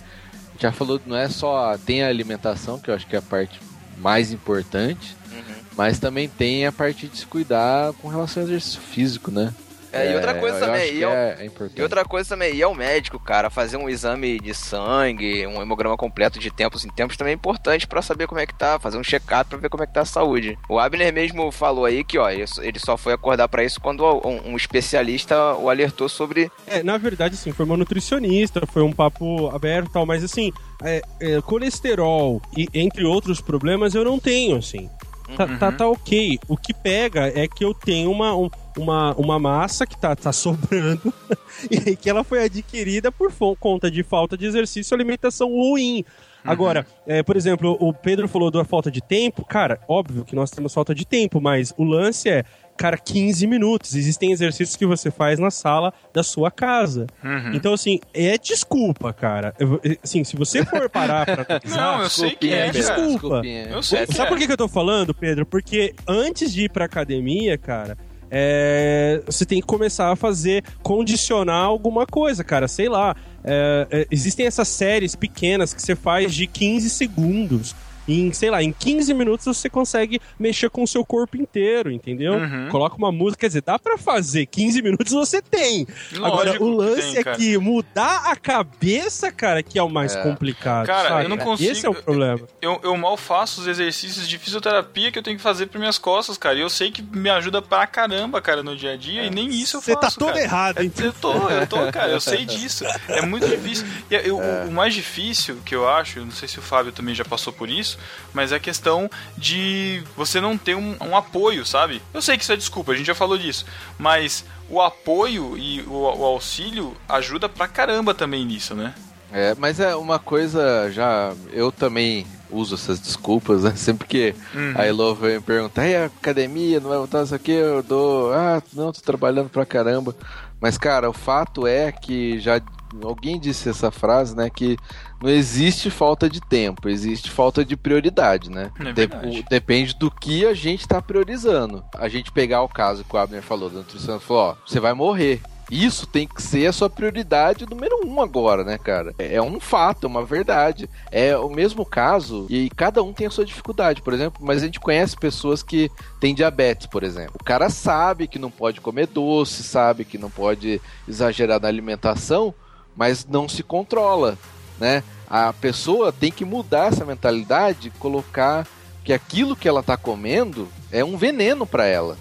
já 0.59 0.73
falou, 0.73 1.01
não 1.07 1.17
é 1.17 1.29
só 1.29 1.77
tem 1.79 2.03
a 2.03 2.09
alimentação, 2.09 2.79
que 2.79 2.91
eu 2.91 2.95
acho 2.95 3.07
que 3.07 3.15
é 3.17 3.19
a 3.19 3.23
parte 3.23 3.61
mais 3.99 4.33
importante, 4.33 5.17
Uhum. 5.31 5.55
mas 5.77 5.99
também 5.99 6.29
tem 6.29 6.67
a 6.67 6.73
parte 6.73 7.07
de 7.09 7.19
se 7.19 7.27
cuidar 7.27 7.93
com 7.95 8.09
relação 8.09 8.43
ao 8.43 8.49
exercício 8.49 8.81
físico, 8.81 9.31
né? 9.31 9.53
É, 9.93 10.11
e 10.13 10.15
outra 10.15 10.35
coisa 10.35 10.57
eu 10.59 10.61
também, 10.67 10.83
acho 10.83 10.93
e 10.93 10.97
que 10.99 11.03
eu- 11.03 11.11
é, 11.11 11.37
é. 11.41 11.51
E 11.77 11.83
outra 11.83 12.05
coisa 12.05 12.29
também, 12.29 12.55
ir 12.55 12.63
ao 12.63 12.75
médico, 12.75 13.19
cara, 13.19 13.49
fazer 13.51 13.77
um 13.77 13.89
exame 13.89 14.39
de 14.39 14.53
sangue, 14.55 15.47
um 15.47 15.63
hemograma 15.63 15.97
completo 15.97 16.39
de 16.39 16.51
tempos 16.51 16.85
em 16.85 16.89
tempos 16.91 17.17
também 17.17 17.33
é 17.33 17.35
importante 17.35 17.87
pra 17.87 18.03
saber 18.03 18.27
como 18.27 18.41
é 18.41 18.47
que 18.47 18.55
tá, 18.55 18.79
fazer 18.79 18.99
um 18.99 19.03
check-up 19.05 19.49
pra 19.49 19.59
ver 19.59 19.69
como 19.69 19.83
é 19.83 19.87
que 19.87 19.93
tá 19.95 20.03
a 20.03 20.05
saúde. 20.05 20.59
O 20.69 20.79
Abner 20.79 21.13
mesmo 21.13 21.51
falou 21.51 21.85
aí 21.85 22.05
que, 22.05 22.19
ó, 22.19 22.29
isso- 22.31 22.63
ele 22.63 22.79
só 22.79 22.97
foi 22.97 23.13
acordar 23.13 23.49
pra 23.49 23.65
isso 23.65 23.81
quando 23.81 24.05
um, 24.27 24.53
um 24.53 24.57
especialista 24.57 25.55
o 25.55 25.69
alertou 25.71 26.09
sobre. 26.09 26.51
É, 26.67 26.83
na 26.83 26.99
verdade, 26.99 27.35
assim, 27.35 27.53
foi 27.53 27.65
uma 27.65 27.77
nutricionista, 27.77 28.67
foi 28.67 28.83
um 28.83 28.93
papo 28.93 29.49
aberto 29.55 29.89
e 29.89 29.93
tal, 29.93 30.05
mas 30.07 30.23
assim, 30.23 30.53
é, 30.83 31.01
é, 31.21 31.41
colesterol 31.41 32.41
e 32.57 32.69
entre 32.75 33.05
outros 33.05 33.41
problemas 33.41 33.95
eu 33.95 34.05
não 34.05 34.19
tenho, 34.19 34.57
assim. 34.57 34.89
Tá, 35.37 35.47
tá, 35.59 35.73
tá 35.73 35.89
ok. 35.89 36.39
O 36.49 36.57
que 36.57 36.73
pega 36.75 37.27
é 37.39 37.47
que 37.47 37.65
eu 37.65 37.73
tenho 37.75 38.11
uma, 38.11 38.35
um- 38.37 38.51
uma, 38.77 39.15
uma 39.15 39.39
massa 39.39 39.87
que 39.87 39.99
tá, 39.99 40.15
tá 40.17 40.33
sobrando 40.33 41.13
e 41.71 41.95
que 41.97 42.09
ela 42.09 42.25
foi 42.25 42.45
adquirida 42.45 43.11
por 43.13 43.33
conta 43.57 43.91
de 43.91 44.03
falta 44.03 44.37
de 44.37 44.47
exercício 44.47 44.93
e 44.93 44.97
alimentação 44.97 45.49
ruim. 45.51 46.05
Agora, 46.45 46.87
é, 47.07 47.23
por 47.23 47.37
exemplo, 47.37 47.77
o 47.81 47.93
Pedro 47.93 48.27
falou 48.29 48.51
da 48.51 48.65
falta 48.65 48.91
de 48.91 49.01
tempo. 49.03 49.45
Cara, 49.45 49.81
óbvio 49.87 50.25
que 50.25 50.35
nós 50.35 50.51
temos 50.51 50.73
falta 50.73 50.95
de 50.95 51.05
tempo, 51.05 51.41
mas 51.41 51.75
o 51.77 51.85
lance 51.85 52.29
é, 52.29 52.45
cara, 52.79 52.97
15 52.97 53.47
minutos. 53.47 53.95
Existem 53.95 54.33
exercícios 54.33 54.77
que 54.77 54.87
você 54.87 55.11
faz 55.11 55.39
na 55.39 55.51
sala 55.51 55.93
da 56.15 56.23
sua 56.23 56.51
casa. 56.51 57.07
Uhum. 57.23 57.53
Então, 57.53 57.75
assim, 57.75 58.01
é 58.15 58.39
desculpa, 58.39 59.13
cara. 59.13 59.53
Eu- 59.59 59.81
assim, 60.03 60.25
se 60.25 60.37
você 60.37 60.65
for 60.65 60.89
parar 60.89 61.27
pra 61.27 61.45
Não, 61.69 62.03
eu 62.03 62.09
sei 62.09 62.31
que 62.31 62.53
é, 62.53 62.71
desculpa. 62.71 63.43
Eu 63.45 63.83
sei 63.83 64.07
Sabe 64.07 64.23
é. 64.23 64.27
por 64.27 64.39
que, 64.39 64.47
que 64.47 64.53
eu 64.53 64.57
tô 64.57 64.69
falando, 64.69 65.13
Pedro? 65.13 65.45
Porque 65.45 65.95
antes 66.07 66.53
de 66.53 66.65
ir 66.65 66.71
pra 66.71 66.85
academia, 66.87 67.59
cara, 67.59 67.99
é, 68.31 69.23
você 69.27 69.45
tem 69.45 69.61
que 69.61 69.67
começar 69.67 70.13
a 70.13 70.17
fazer, 70.17 70.63
condicionar 70.83 71.65
alguma 71.65 72.07
coisa, 72.07 72.45
cara. 72.45 72.69
Sei 72.69 72.89
lá. 72.89 73.15
é, 73.45 73.87
é, 73.91 74.07
existem 74.11 74.47
essas 74.47 74.69
séries 74.69 75.15
pequenas 75.17 75.73
que 75.75 75.81
você 75.83 75.97
faz 75.97 76.35
de 76.35 76.47
15 76.47 76.89
segundos. 76.91 77.75
Em, 78.09 78.33
sei 78.33 78.51
lá, 78.51 78.63
em 78.63 78.73
15 78.73 79.13
minutos 79.13 79.45
você 79.45 79.69
consegue 79.69 80.19
mexer 80.39 80.71
com 80.71 80.83
o 80.83 80.89
seu 80.89 81.05
corpo 81.05 81.37
inteiro, 81.37 81.91
entendeu? 81.93 82.33
Uhum. 82.35 82.69
Coloca 82.71 82.97
uma 82.97 83.13
música, 83.13 83.41
quer 83.43 83.49
dizer, 83.49 83.63
dá 83.63 83.79
pra 83.79 83.99
fazer. 83.99 84.47
15 84.47 84.81
minutos 84.83 85.13
você 85.13 85.43
tem. 85.43 85.87
Agora, 86.17 86.51
Lógico 86.53 86.65
o 86.65 86.71
que 86.71 86.77
lance 86.77 87.13
tem, 87.13 87.33
é 87.33 87.37
que 87.37 87.59
mudar 87.59 88.23
a 88.31 88.35
cabeça, 88.37 89.31
cara, 89.31 89.63
que 89.63 89.79
é 89.79 89.83
o 89.83 89.89
mais 89.91 90.17
complicado. 90.17 90.87
Cara, 90.87 91.09
sabe? 91.09 91.25
eu 91.25 91.29
não 91.29 91.37
consigo. 91.39 91.71
Esse 91.71 91.85
é 91.87 91.91
o 91.91 91.95
problema. 91.95 92.41
Eu, 92.63 92.81
eu 92.83 92.97
mal 92.97 93.17
faço 93.17 93.61
os 93.61 93.67
exercícios 93.67 94.27
de 94.29 94.39
fisioterapia 94.39 95.13
que 95.13 95.19
eu 95.19 95.23
tenho 95.23 95.37
que 95.37 95.43
fazer 95.43 95.67
para 95.67 95.79
minhas 95.79 95.99
costas, 95.99 96.39
cara. 96.39 96.57
E 96.57 96.61
eu 96.61 96.71
sei 96.71 96.91
que 96.91 97.03
me 97.03 97.29
ajuda 97.29 97.61
pra 97.61 97.87
caramba, 97.87 98.41
cara, 98.41 98.63
no 98.63 98.75
dia 98.77 98.93
a 98.93 98.97
dia. 98.97 99.25
E 99.25 99.31
nem 99.31 99.49
isso 99.51 99.77
eu 99.77 99.81
Você 99.81 99.93
faço. 99.93 100.19
tá 100.19 100.25
todo 100.27 100.33
cara. 100.35 100.41
errado, 100.43 100.83
então. 100.83 101.05
Eu 101.07 101.13
tô, 101.13 101.49
eu 101.51 101.67
tô, 101.67 101.93
cara. 101.93 102.11
Eu 102.13 102.21
sei 102.21 102.45
disso. 102.45 102.85
É 103.09 103.21
muito 103.23 103.47
difícil. 103.47 103.87
E 104.11 104.15
eu- 104.15 104.39
o- 104.39 104.69
o 104.69 104.73
mais 104.73 104.95
difícil 104.95 105.59
que 105.65 105.75
eu 105.75 105.89
acho, 105.89 106.19
eu 106.21 106.25
não 106.25 106.33
sei 106.33 106.49
se 106.49 106.59
o 106.59 106.63
Fábio 106.63 106.93
também 106.93 107.15
já 107.15 107.25
passou 107.25 107.53
por 107.53 107.69
isso, 107.69 107.98
mas 108.35 108.53
é 108.53 108.57
a 108.57 108.61
questão 108.61 109.11
de 109.37 110.03
você 110.17 110.41
não 110.41 110.57
ter 110.59 110.75
um, 110.75 110.97
um 111.01 111.17
apoio, 111.17 111.65
sabe? 111.65 112.03
Eu 112.13 112.21
sei 112.23 112.37
que 112.37 112.43
isso 112.43 112.53
é 112.53 112.57
desculpa, 112.57 112.93
a 112.93 112.95
gente 112.95 113.07
já 113.07 113.15
falou 113.15 113.39
disso. 113.39 113.65
Mas 113.99 114.45
o 114.69 114.81
apoio 114.81 115.57
e 115.57 115.81
o, 115.83 115.93
o 115.93 116.25
auxílio 116.25 116.95
ajuda 117.09 117.49
pra 117.49 117.67
caramba 117.69 118.15
também 118.15 118.45
nisso, 118.45 118.75
né? 118.75 118.95
É, 119.33 119.55
mas 119.59 119.79
é 119.79 119.95
uma 119.95 120.19
coisa 120.19 120.91
já. 120.91 121.35
Eu 121.53 121.71
também 121.71 122.27
uso 122.51 122.77
essas 122.77 122.99
desculpas, 122.99 123.63
né? 123.65 123.73
Sempre 123.77 124.07
que 124.09 124.35
Uhum. 124.55 124.73
a 124.75 124.87
Elo 124.87 125.15
vem 125.15 125.35
me 125.37 125.41
perguntar, 125.43 125.87
e 125.87 125.95
a 125.95 126.07
academia, 126.07 126.81
não 126.81 126.89
vai 126.89 126.97
voltar 126.99 127.25
isso 127.25 127.35
aqui, 127.35 127.53
eu 127.53 127.83
dou. 127.83 128.33
Ah, 128.33 128.63
não, 128.73 128.91
tô 128.91 129.01
trabalhando 129.03 129.51
pra 129.51 129.67
caramba. 129.67 130.17
Mas, 130.61 130.79
cara, 130.79 131.11
o 131.11 131.13
fato 131.13 131.67
é 131.67 131.93
que 131.93 132.41
já. 132.41 132.61
Alguém 133.03 133.39
disse 133.39 133.69
essa 133.69 133.91
frase, 133.91 134.35
né? 134.35 134.49
Que 134.49 134.79
não 135.21 135.29
existe 135.31 135.91
falta 135.91 136.29
de 136.29 136.41
tempo, 136.41 136.89
existe 136.89 137.31
falta 137.31 137.65
de 137.65 137.77
prioridade, 137.77 138.51
né? 138.51 138.71
É 138.79 138.93
De- 138.93 139.43
depende 139.49 139.95
do 139.95 140.11
que 140.11 140.47
a 140.47 140.55
gente 140.55 140.87
tá 140.87 141.01
priorizando. 141.03 141.85
A 141.95 142.09
gente 142.09 142.31
pegar 142.33 142.63
o 142.63 142.69
caso 142.69 143.05
que 143.05 143.15
o 143.15 143.19
Abner 143.19 143.43
falou, 143.43 143.69
da 143.71 143.79
nutrição, 143.79 144.21
falou, 144.21 144.43
ó, 144.51 144.55
você 144.67 144.79
vai 144.81 144.93
morrer. 144.95 145.41
Isso 145.71 146.07
tem 146.07 146.27
que 146.27 146.41
ser 146.43 146.67
a 146.67 146.73
sua 146.73 146.89
prioridade 146.89 147.67
número 147.69 148.01
um 148.07 148.23
agora, 148.23 148.65
né, 148.65 148.79
cara? 148.79 149.15
É 149.19 149.35
é 149.35 149.43
um 149.43 149.61
fato, 149.61 150.05
é 150.05 150.07
uma 150.09 150.25
verdade. 150.25 150.89
É 151.13 151.37
o 151.37 151.51
mesmo 151.51 151.85
caso 151.85 152.47
e 152.49 152.71
cada 152.71 153.03
um 153.03 153.13
tem 153.13 153.27
a 153.27 153.31
sua 153.31 153.45
dificuldade, 153.45 154.01
por 154.01 154.15
exemplo. 154.15 154.41
Mas 154.43 154.63
a 154.63 154.65
gente 154.65 154.81
conhece 154.81 155.15
pessoas 155.15 155.63
que 155.63 155.91
têm 156.19 156.35
diabetes, 156.35 156.87
por 156.87 157.03
exemplo. 157.03 157.35
O 157.39 157.45
cara 157.45 157.69
sabe 157.69 158.27
que 158.27 158.39
não 158.39 158.51
pode 158.51 158.81
comer 158.81 159.09
doce, 159.09 159.63
sabe 159.63 160.07
que 160.07 160.17
não 160.17 160.31
pode 160.31 160.81
exagerar 161.07 161.61
na 161.61 161.69
alimentação, 161.69 162.55
mas 162.97 163.27
não 163.27 163.47
se 163.47 163.63
controla, 163.63 164.39
né? 164.79 165.03
A 165.29 165.53
pessoa 165.53 166.13
tem 166.13 166.31
que 166.31 166.45
mudar 166.45 166.89
essa 166.93 167.05
mentalidade, 167.05 167.93
colocar 167.99 168.67
que 169.05 169.13
aquilo 169.13 169.57
que 169.57 169.69
ela 169.69 169.83
tá 169.83 169.97
comendo 169.97 170.69
é 170.91 171.05
um 171.05 171.17
veneno 171.17 171.67
para 171.67 171.87
ela 171.87 172.17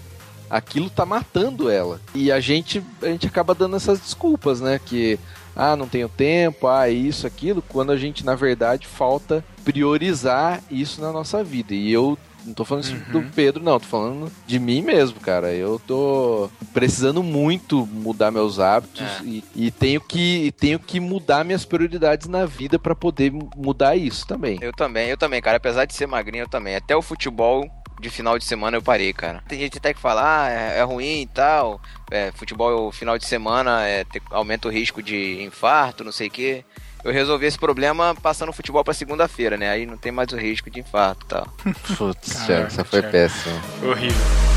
aquilo 0.50 0.88
tá 0.88 1.04
matando 1.04 1.70
ela. 1.70 2.00
E 2.14 2.32
a 2.32 2.40
gente, 2.40 2.82
a 3.02 3.06
gente 3.06 3.26
acaba 3.26 3.54
dando 3.54 3.76
essas 3.76 4.00
desculpas, 4.00 4.60
né? 4.60 4.80
Que 4.82 5.18
ah, 5.54 5.76
não 5.76 5.88
tenho 5.88 6.08
tempo, 6.08 6.68
ah, 6.68 6.88
isso, 6.88 7.26
aquilo, 7.26 7.62
quando 7.62 7.90
a 7.90 7.96
gente, 7.96 8.24
na 8.24 8.34
verdade, 8.34 8.86
falta 8.86 9.44
priorizar 9.64 10.62
isso 10.70 11.00
na 11.00 11.12
nossa 11.12 11.42
vida. 11.42 11.74
E 11.74 11.92
eu 11.92 12.16
não 12.44 12.54
tô 12.54 12.64
falando 12.64 12.84
isso 12.84 12.94
do 13.10 13.22
Pedro, 13.34 13.62
não, 13.62 13.78
tô 13.78 13.86
falando 13.86 14.32
de 14.46 14.58
mim 14.58 14.82
mesmo, 14.82 15.20
cara. 15.20 15.52
Eu 15.52 15.78
tô 15.86 16.50
precisando 16.72 17.22
muito 17.22 17.86
mudar 17.86 18.30
meus 18.30 18.58
hábitos 18.58 19.02
É. 19.02 19.22
e, 19.24 19.44
e 19.54 19.70
tenho, 19.70 20.00
que, 20.00 20.52
tenho 20.58 20.78
que 20.78 20.98
mudar 21.00 21.44
minhas 21.44 21.64
prioridades 21.64 22.26
na 22.28 22.46
vida 22.46 22.78
pra 22.78 22.94
poder 22.94 23.32
mudar 23.56 23.96
isso 23.96 24.26
também. 24.26 24.58
Eu 24.60 24.72
também, 24.72 25.08
eu 25.08 25.16
também, 25.16 25.40
cara. 25.40 25.56
Apesar 25.58 25.84
de 25.84 25.94
ser 25.94 26.06
magrinho, 26.06 26.42
eu 26.44 26.48
também. 26.48 26.76
Até 26.76 26.96
o 26.96 27.02
futebol 27.02 27.68
de 28.00 28.08
final 28.10 28.38
de 28.38 28.44
semana 28.44 28.76
eu 28.76 28.82
parei, 28.82 29.12
cara. 29.12 29.42
Tem 29.48 29.58
gente 29.58 29.78
até 29.78 29.92
que 29.92 29.98
fala, 30.00 30.44
ah, 30.44 30.48
é, 30.48 30.78
é 30.78 30.82
ruim 30.84 31.22
e 31.22 31.26
tal. 31.26 31.80
É, 32.10 32.30
futebol 32.32 32.92
final 32.92 33.18
de 33.18 33.26
semana 33.26 33.84
é, 33.86 34.04
te- 34.04 34.22
aumenta 34.30 34.68
o 34.68 34.70
risco 34.70 35.02
de 35.02 35.42
infarto, 35.42 36.04
não 36.04 36.12
sei 36.12 36.28
o 36.28 36.30
quê. 36.30 36.64
Eu 37.04 37.12
resolvi 37.12 37.46
esse 37.46 37.58
problema 37.58 38.14
passando 38.14 38.48
o 38.50 38.52
futebol 38.52 38.82
pra 38.82 38.92
segunda-feira, 38.92 39.56
né? 39.56 39.70
Aí 39.70 39.86
não 39.86 39.96
tem 39.96 40.10
mais 40.12 40.32
o 40.32 40.36
risco 40.36 40.70
de 40.70 40.80
infarto 40.80 41.24
e 41.24 41.28
tal. 41.28 41.48
Putz, 41.96 42.46
Thiago, 42.46 42.66
essa 42.66 42.84
foi 42.84 43.00
Thiago. 43.00 43.12
péssima. 43.12 43.62
Horrível. 43.84 44.48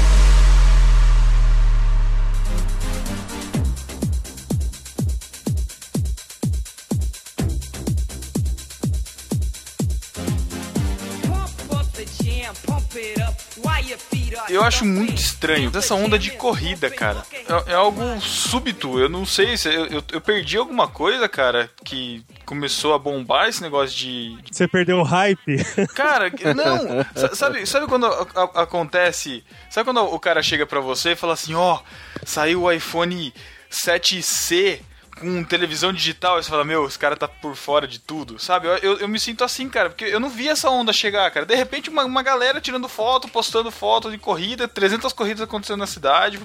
Eu 14.49 14.63
acho 14.63 14.85
muito 14.85 15.15
estranho 15.15 15.71
essa 15.75 15.95
onda 15.95 16.17
de 16.17 16.31
corrida, 16.31 16.89
cara. 16.89 17.23
É, 17.67 17.71
é 17.71 17.75
algo 17.75 18.19
súbito. 18.21 18.99
Eu 18.99 19.09
não 19.09 19.25
sei 19.25 19.57
se 19.57 19.67
eu, 19.67 19.85
eu, 19.87 20.03
eu 20.11 20.21
perdi 20.21 20.57
alguma 20.57 20.87
coisa, 20.87 21.27
cara, 21.27 21.69
que 21.83 22.23
começou 22.45 22.93
a 22.93 22.99
bombar 22.99 23.47
esse 23.49 23.61
negócio 23.61 23.95
de, 23.97 24.37
Você 24.51 24.67
perdeu 24.67 24.97
o 24.99 25.03
hype. 25.03 25.57
Cara, 25.95 26.31
não. 26.55 27.05
Sa- 27.15 27.35
Sabe, 27.35 27.65
sabe 27.65 27.87
quando 27.87 28.05
a- 28.05 28.27
a- 28.35 28.61
acontece? 28.63 29.43
Sabe 29.69 29.85
quando 29.85 30.01
o 30.03 30.19
cara 30.19 30.41
chega 30.43 30.65
pra 30.65 30.79
você 30.79 31.11
e 31.11 31.15
fala 31.15 31.33
assim: 31.33 31.53
ó, 31.53 31.79
saiu 32.25 32.63
o 32.63 32.71
iPhone 32.71 33.33
7C 33.69 34.79
com 35.19 35.43
televisão 35.43 35.91
digital? 35.91 36.37
Aí 36.37 36.43
você 36.43 36.49
fala: 36.49 36.63
meu, 36.63 36.85
esse 36.85 36.97
cara 36.97 37.15
tá 37.15 37.27
por 37.27 37.55
fora 37.55 37.87
de 37.87 37.99
tudo, 37.99 38.39
sabe? 38.39 38.67
Eu, 38.67 38.77
eu, 38.77 38.99
eu 38.99 39.07
me 39.07 39.19
sinto 39.19 39.43
assim, 39.43 39.69
cara, 39.69 39.89
porque 39.89 40.05
eu 40.05 40.19
não 40.19 40.29
vi 40.29 40.47
essa 40.47 40.69
onda 40.69 40.93
chegar, 40.93 41.29
cara. 41.31 41.45
De 41.45 41.55
repente, 41.55 41.89
uma, 41.89 42.05
uma 42.05 42.23
galera 42.23 42.61
tirando 42.61 42.87
foto, 42.87 43.27
postando 43.27 43.71
foto 43.71 44.11
de 44.11 44.17
corrida, 44.17 44.67
300 44.67 45.11
corridas 45.13 45.41
acontecendo 45.41 45.79
na 45.79 45.87
cidade. 45.87 46.39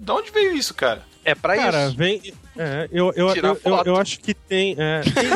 De 0.00 0.12
onde 0.12 0.30
veio 0.30 0.54
isso, 0.54 0.74
cara? 0.74 1.04
É 1.30 1.34
pra 1.34 1.56
Cara, 1.56 1.86
isso. 1.88 1.96
vem. 1.96 2.32
É, 2.56 2.88
eu, 2.90 3.12
eu, 3.14 3.32
Tirar 3.34 3.48
eu, 3.48 3.54
eu, 3.54 3.60
foto. 3.60 3.86
eu 3.86 3.96
acho 3.96 4.18
que 4.20 4.32
tem. 4.34 4.74
É, 4.78 5.00
tem- 5.02 5.28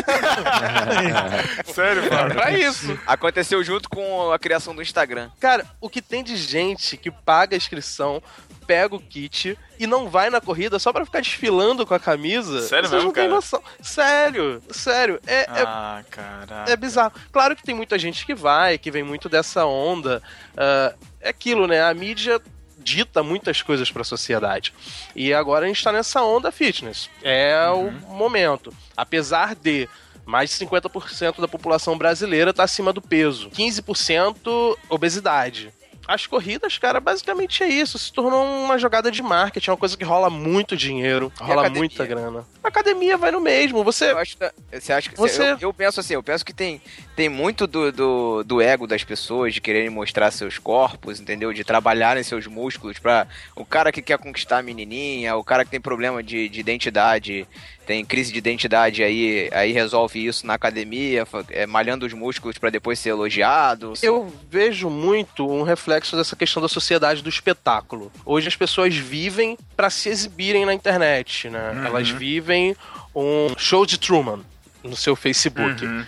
Sério, 1.72 2.04
É 2.04 2.08
Fábio? 2.08 2.34
pra 2.34 2.50
isso. 2.50 2.98
Aconteceu 3.06 3.62
junto 3.62 3.88
com 3.88 4.32
a 4.32 4.38
criação 4.38 4.74
do 4.74 4.82
Instagram. 4.82 5.30
Cara, 5.38 5.66
o 5.80 5.88
que 5.88 6.00
tem 6.02 6.22
de 6.24 6.36
gente 6.36 6.96
que 6.96 7.10
paga 7.10 7.54
a 7.54 7.58
inscrição, 7.58 8.22
pega 8.66 8.94
o 8.94 9.00
kit 9.00 9.56
e 9.78 9.86
não 9.86 10.08
vai 10.08 10.30
na 10.30 10.40
corrida 10.40 10.78
só 10.78 10.92
pra 10.92 11.04
ficar 11.04 11.20
desfilando 11.20 11.86
com 11.86 11.94
a 11.94 12.00
camisa. 12.00 12.62
Sério 12.62 12.88
vocês 12.88 12.92
mesmo, 13.02 13.06
não 13.08 13.12
cara? 13.12 13.28
noção. 13.28 13.62
Sério, 13.80 14.62
sério. 14.70 15.20
É, 15.26 15.40
é 15.42 15.62
Ah, 15.66 16.02
caralho. 16.10 16.70
É 16.72 16.76
bizarro. 16.76 17.12
Claro 17.30 17.54
que 17.54 17.62
tem 17.62 17.74
muita 17.74 17.98
gente 17.98 18.24
que 18.26 18.34
vai, 18.34 18.78
que 18.78 18.90
vem 18.90 19.02
muito 19.02 19.28
dessa 19.28 19.64
onda. 19.66 20.22
Ah, 20.56 20.94
é 21.20 21.28
aquilo, 21.28 21.66
né? 21.66 21.82
A 21.82 21.92
mídia 21.94 22.40
dita 22.82 23.22
muitas 23.22 23.62
coisas 23.62 23.90
pra 23.90 24.04
sociedade. 24.04 24.72
E 25.14 25.32
agora 25.32 25.64
a 25.64 25.68
gente 25.68 25.82
tá 25.82 25.92
nessa 25.92 26.22
onda 26.22 26.52
fitness. 26.52 27.08
É 27.22 27.68
o 27.70 27.90
momento. 28.14 28.72
Apesar 28.96 29.54
de 29.54 29.88
mais 30.24 30.50
de 30.50 30.64
50% 30.64 31.40
da 31.40 31.48
população 31.48 31.98
brasileira 31.98 32.52
tá 32.52 32.64
acima 32.64 32.92
do 32.92 33.02
peso. 33.02 33.50
15% 33.50 34.76
obesidade. 34.88 35.72
As 36.06 36.26
corridas, 36.26 36.78
cara, 36.78 36.98
basicamente 37.00 37.62
é 37.62 37.68
isso. 37.68 37.98
Se 37.98 38.12
tornou 38.12 38.44
uma 38.44 38.76
jogada 38.78 39.10
de 39.10 39.22
marketing, 39.22 39.70
é 39.70 39.72
uma 39.72 39.78
coisa 39.78 39.96
que 39.96 40.04
rola 40.04 40.28
muito 40.28 40.76
dinheiro, 40.76 41.32
E 41.40 41.42
rola 41.44 41.60
academia? 41.62 41.78
muita 41.80 42.04
grana. 42.06 42.44
A 42.62 42.68
academia 42.68 43.16
vai 43.16 43.30
no 43.30 43.40
mesmo. 43.40 43.84
Você 43.84 44.10
Eu 44.10 44.18
acho 44.18 44.36
que, 44.36 44.50
você 44.80 44.92
acha 44.92 45.10
que 45.10 45.16
Você- 45.16 45.52
eu, 45.52 45.58
eu 45.60 45.74
penso 45.74 46.00
assim, 46.00 46.14
eu 46.14 46.22
penso 46.22 46.44
que 46.44 46.52
tem, 46.52 46.80
tem 47.14 47.28
muito 47.28 47.66
do, 47.66 47.92
do, 47.92 48.42
do 48.44 48.60
ego 48.60 48.86
das 48.86 49.04
pessoas 49.04 49.54
de 49.54 49.60
quererem 49.60 49.90
mostrar 49.90 50.30
seus 50.30 50.58
corpos, 50.58 51.20
entendeu? 51.20 51.52
De 51.52 51.62
trabalharem 51.64 52.22
seus 52.22 52.46
músculos 52.46 52.98
pra 52.98 53.26
o 53.56 53.64
cara 53.64 53.92
que 53.92 54.02
quer 54.02 54.18
conquistar 54.18 54.58
a 54.58 54.62
menininha, 54.62 55.36
o 55.36 55.44
cara 55.44 55.64
que 55.64 55.70
tem 55.70 55.80
problema 55.80 56.22
de, 56.22 56.48
de 56.48 56.60
identidade, 56.60 57.46
tem 57.86 58.04
crise 58.04 58.32
de 58.32 58.38
identidade 58.38 59.02
aí, 59.02 59.48
aí 59.52 59.72
resolve 59.72 60.24
isso 60.24 60.46
na 60.46 60.54
academia, 60.54 61.26
é, 61.50 61.66
malhando 61.66 62.06
os 62.06 62.12
músculos 62.12 62.58
pra 62.58 62.70
depois 62.70 62.98
ser 62.98 63.10
elogiado. 63.10 63.94
Eu 64.02 64.32
vejo 64.50 64.88
muito 64.88 65.48
um 65.48 65.62
reflexo 65.62 66.16
dessa 66.16 66.36
questão 66.36 66.62
da 66.62 66.68
sociedade 66.68 67.22
do 67.22 67.28
espetáculo. 67.28 68.12
Hoje 68.24 68.48
as 68.48 68.56
pessoas 68.56 68.94
vivem 68.94 69.58
pra 69.76 69.90
se 69.90 70.08
exibirem 70.08 70.64
na 70.64 70.74
internet, 70.74 71.50
né? 71.50 71.82
Elas 71.84 72.08
vivem 72.08 72.76
um 73.14 73.54
show 73.58 73.84
de 73.84 73.98
Truman 73.98 74.40
no 74.82 74.96
seu 74.96 75.16
Facebook. 75.16 75.84
Uhum. 75.84 76.06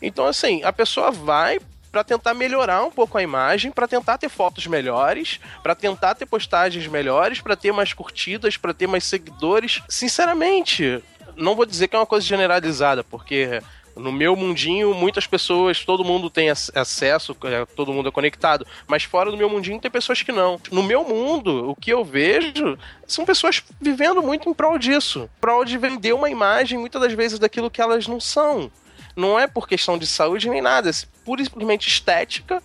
Então 0.00 0.26
assim, 0.26 0.62
a 0.62 0.72
pessoa 0.72 1.10
vai 1.10 1.58
pra 1.98 2.04
tentar 2.04 2.32
melhorar 2.32 2.84
um 2.84 2.92
pouco 2.92 3.18
a 3.18 3.22
imagem, 3.24 3.72
pra 3.72 3.88
tentar 3.88 4.18
ter 4.18 4.28
fotos 4.28 4.68
melhores, 4.68 5.40
pra 5.64 5.74
tentar 5.74 6.14
ter 6.14 6.26
postagens 6.26 6.86
melhores, 6.86 7.40
pra 7.40 7.56
ter 7.56 7.72
mais 7.72 7.92
curtidas, 7.92 8.56
pra 8.56 8.72
ter 8.72 8.86
mais 8.86 9.02
seguidores. 9.02 9.82
Sinceramente, 9.88 11.02
não 11.34 11.56
vou 11.56 11.66
dizer 11.66 11.88
que 11.88 11.96
é 11.96 11.98
uma 11.98 12.06
coisa 12.06 12.24
generalizada, 12.24 13.02
porque 13.02 13.60
no 13.96 14.12
meu 14.12 14.36
mundinho, 14.36 14.94
muitas 14.94 15.26
pessoas, 15.26 15.84
todo 15.84 16.04
mundo 16.04 16.30
tem 16.30 16.50
ac- 16.50 16.70
acesso, 16.72 17.36
é, 17.42 17.66
todo 17.66 17.92
mundo 17.92 18.08
é 18.10 18.12
conectado, 18.12 18.64
mas 18.86 19.02
fora 19.02 19.32
do 19.32 19.36
meu 19.36 19.50
mundinho 19.50 19.80
tem 19.80 19.90
pessoas 19.90 20.22
que 20.22 20.30
não. 20.30 20.60
No 20.70 20.84
meu 20.84 21.02
mundo, 21.02 21.68
o 21.68 21.74
que 21.74 21.92
eu 21.92 22.04
vejo 22.04 22.78
são 23.08 23.24
pessoas 23.24 23.60
vivendo 23.80 24.22
muito 24.22 24.48
em 24.48 24.54
prol 24.54 24.78
disso, 24.78 25.28
prol 25.40 25.64
de 25.64 25.76
vender 25.76 26.12
uma 26.12 26.30
imagem, 26.30 26.78
muitas 26.78 27.02
das 27.02 27.12
vezes, 27.12 27.40
daquilo 27.40 27.68
que 27.68 27.80
elas 27.82 28.06
não 28.06 28.20
são. 28.20 28.70
Não 29.18 29.38
é 29.38 29.48
por 29.48 29.66
questão 29.66 29.98
de 29.98 30.06
saúde 30.06 30.48
nem 30.48 30.62
nada, 30.62 30.88
é 30.88 30.92
pura 31.24 31.42
e 31.42 31.44
simplesmente 31.44 31.88
estética, 31.88 32.62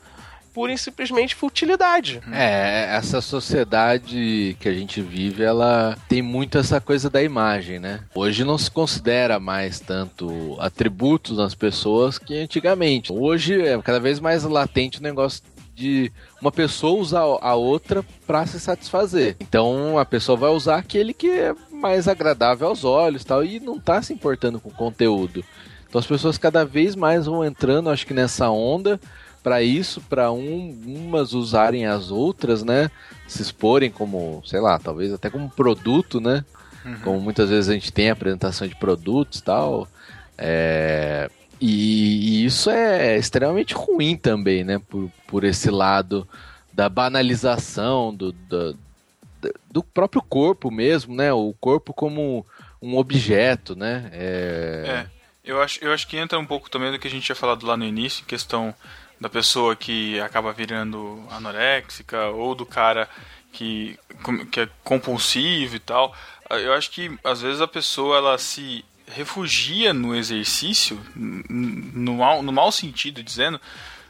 pura 0.54 0.72
e 0.72 0.78
simplesmente 0.78 1.34
futilidade. 1.34 2.22
É, 2.32 2.96
essa 2.96 3.22
sociedade 3.22 4.56
que 4.60 4.70
a 4.70 4.74
gente 4.74 5.02
vive, 5.02 5.44
ela 5.44 5.98
tem 6.08 6.22
muito 6.22 6.60
essa 6.60 6.80
coisa 6.80 7.10
da 7.10 7.24
imagem, 7.24 7.80
né? 7.80 8.02
Hoje 8.14 8.44
não 8.44 8.56
se 8.56 8.70
considera 8.70 9.40
mais 9.40 9.80
tanto 9.80 10.56
atributos 10.60 11.40
nas 11.40 11.56
pessoas 11.56 12.20
que 12.20 12.38
antigamente. 12.38 13.12
Hoje 13.12 13.60
é 13.60 13.82
cada 13.82 14.00
vez 14.00 14.20
mais 14.20 14.44
latente 14.44 15.00
o 15.00 15.04
negócio 15.04 15.42
de 15.74 16.12
uma 16.40 16.52
pessoa 16.52 17.02
usar 17.02 17.22
a 17.42 17.56
outra 17.56 18.06
para 18.28 18.46
se 18.46 18.60
satisfazer. 18.60 19.38
Então 19.40 19.98
a 19.98 20.06
pessoa 20.06 20.38
vai 20.38 20.52
usar 20.52 20.76
aquele 20.76 21.16
que 21.16 21.32
é 21.32 21.56
mais 21.72 22.08
agradável 22.08 22.68
aos 22.68 22.84
olhos, 22.84 23.24
tal, 23.26 23.44
e 23.44 23.60
não 23.60 23.80
tá 23.80 24.04
se 24.04 24.14
importando 24.14 24.60
com 24.60 24.70
o 24.70 24.74
conteúdo. 24.74 25.44
Então 25.94 26.00
as 26.00 26.08
pessoas 26.08 26.40
cada 26.40 26.66
vez 26.66 26.96
mais 26.96 27.28
vão 27.28 27.46
entrando, 27.46 27.92
acho 27.92 28.08
que 28.08 28.16
nessa 28.16 28.50
onda 28.50 29.00
para 29.44 29.62
isso, 29.62 30.02
para 30.02 30.32
um, 30.32 30.76
umas 30.88 31.34
usarem 31.34 31.86
as 31.86 32.10
outras, 32.10 32.64
né? 32.64 32.90
Se 33.28 33.44
exporem 33.44 33.92
como, 33.92 34.42
sei 34.44 34.60
lá, 34.60 34.80
talvez 34.80 35.14
até 35.14 35.30
como 35.30 35.52
produto, 35.52 36.20
né? 36.20 36.44
Como 37.04 37.20
muitas 37.20 37.52
vezes 37.52 37.70
a 37.70 37.74
gente 37.74 37.94
tem 37.94 38.10
apresentação 38.10 38.68
de 38.68 38.76
produtos 38.76 39.38
e 39.38 39.44
tal. 39.44 39.88
É, 40.36 41.30
e, 41.62 42.42
e 42.42 42.46
isso 42.46 42.72
é 42.72 43.16
extremamente 43.16 43.76
ruim 43.76 44.18
também, 44.18 44.64
né? 44.64 44.82
Por, 44.90 45.12
por 45.28 45.44
esse 45.44 45.70
lado 45.70 46.28
da 46.74 46.90
banalização 46.90 48.12
do, 48.12 48.32
do, 48.32 48.76
do 49.72 49.84
próprio 49.84 50.24
corpo 50.24 50.72
mesmo, 50.72 51.14
né? 51.14 51.32
O 51.32 51.54
corpo 51.62 51.94
como 51.94 52.44
um 52.82 52.98
objeto, 52.98 53.76
né? 53.76 54.10
É, 54.12 54.84
É, 54.88 55.23
eu 55.44 55.62
acho, 55.62 55.84
eu 55.84 55.94
acho 55.94 56.08
que 56.08 56.18
entra 56.18 56.40
um 56.40 56.46
pouco 56.46 56.70
também 56.70 56.92
do 56.92 57.00
que 57.00 57.08
a 57.08 57.12
gente 57.12 57.26
tinha 57.26 57.36
falado 57.36 57.66
lá 57.66 57.76
no 57.76 57.86
início, 57.86 58.22
em 58.22 58.26
questão 58.26 58.74
da 59.20 59.30
pessoa 59.30 59.76
que 59.76 60.20
acaba 60.20 60.52
virando 60.52 61.24
anoréxica 61.30 62.28
ou 62.28 62.56
do 62.56 62.66
cara 62.66 63.10
que, 63.52 63.98
que 64.52 64.62
é 64.62 64.70
compulsivo 64.84 65.76
e 65.76 65.80
tal. 65.80 66.16
Eu 66.50 66.74
acho 66.74 66.92
que 66.92 67.18
às 67.24 67.42
vezes 67.42 67.62
a 67.62 67.68
pessoa 67.68 68.18
ela 68.18 68.38
se 68.38 68.84
refugia 69.08 69.94
no 69.94 70.16
exercício, 70.16 71.00
no 71.16 72.16
mau, 72.16 72.42
no 72.42 72.52
mau 72.52 72.72
sentido 72.72 73.22
dizendo, 73.22 73.60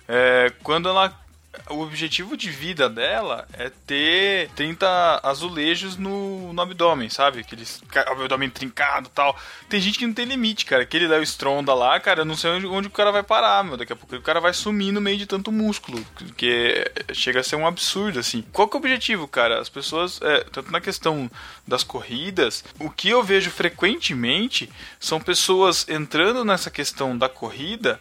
é, 0.07 0.51
quando 0.61 0.87
ela 0.87 1.22
o 1.69 1.81
objetivo 1.81 2.35
de 2.35 2.49
vida 2.49 2.89
dela 2.89 3.47
é 3.53 3.71
ter 3.85 4.49
30 4.55 5.21
azulejos 5.23 5.97
no, 5.97 6.51
no 6.51 6.61
abdômen, 6.61 7.09
sabe? 7.09 7.39
Aqueles 7.39 7.81
abdômen 8.07 8.49
trincado 8.49 9.07
e 9.07 9.11
tal. 9.11 9.37
Tem 9.69 9.79
gente 9.79 9.99
que 9.99 10.07
não 10.07 10.13
tem 10.13 10.25
limite, 10.25 10.65
cara. 10.65 10.83
Aquele 10.83 11.07
Léo 11.07 11.21
Stronda 11.23 11.73
lá, 11.73 11.99
cara, 11.99 12.21
eu 12.21 12.25
não 12.25 12.35
sei 12.35 12.51
onde, 12.51 12.65
onde 12.65 12.87
o 12.87 12.91
cara 12.91 13.11
vai 13.11 13.23
parar, 13.23 13.63
meu. 13.63 13.77
Daqui 13.77 13.93
a 13.93 13.95
pouco 13.95 14.15
o 14.15 14.21
cara 14.21 14.39
vai 14.39 14.53
sumir 14.53 14.91
no 14.91 14.99
meio 15.01 15.17
de 15.17 15.25
tanto 15.25 15.51
músculo. 15.51 16.03
Que 16.35 16.91
chega 17.13 17.39
a 17.39 17.43
ser 17.43 17.55
um 17.55 17.67
absurdo, 17.67 18.19
assim. 18.19 18.43
Qual 18.51 18.67
que 18.67 18.75
é 18.75 18.77
o 18.77 18.81
objetivo, 18.81 19.27
cara? 19.27 19.61
As 19.61 19.69
pessoas, 19.69 20.19
é, 20.21 20.43
tanto 20.51 20.71
na 20.71 20.81
questão 20.81 21.29
das 21.67 21.83
corridas, 21.83 22.63
o 22.79 22.89
que 22.89 23.09
eu 23.09 23.23
vejo 23.23 23.51
frequentemente 23.51 24.69
são 24.99 25.19
pessoas 25.19 25.87
entrando 25.87 26.43
nessa 26.43 26.71
questão 26.71 27.17
da 27.17 27.29
corrida 27.29 27.99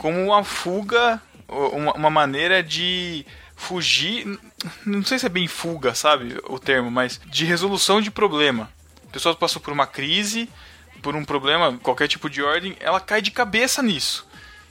como 0.00 0.18
uma 0.18 0.42
fuga, 0.42 1.20
uma, 1.50 1.92
uma 1.92 2.10
maneira 2.10 2.62
de 2.62 3.24
fugir. 3.56 4.38
Não 4.86 5.04
sei 5.04 5.18
se 5.18 5.26
é 5.26 5.28
bem 5.28 5.46
fuga, 5.46 5.94
sabe? 5.94 6.38
O 6.48 6.58
termo, 6.58 6.90
mas 6.90 7.20
de 7.26 7.44
resolução 7.44 8.00
de 8.00 8.10
problema. 8.10 8.70
A 9.08 9.12
pessoa 9.12 9.34
passou 9.34 9.60
por 9.60 9.72
uma 9.72 9.86
crise, 9.86 10.48
por 11.02 11.16
um 11.16 11.24
problema, 11.24 11.76
qualquer 11.82 12.08
tipo 12.08 12.30
de 12.30 12.42
ordem, 12.42 12.76
ela 12.80 13.00
cai 13.00 13.20
de 13.20 13.30
cabeça 13.30 13.82
nisso. 13.82 14.26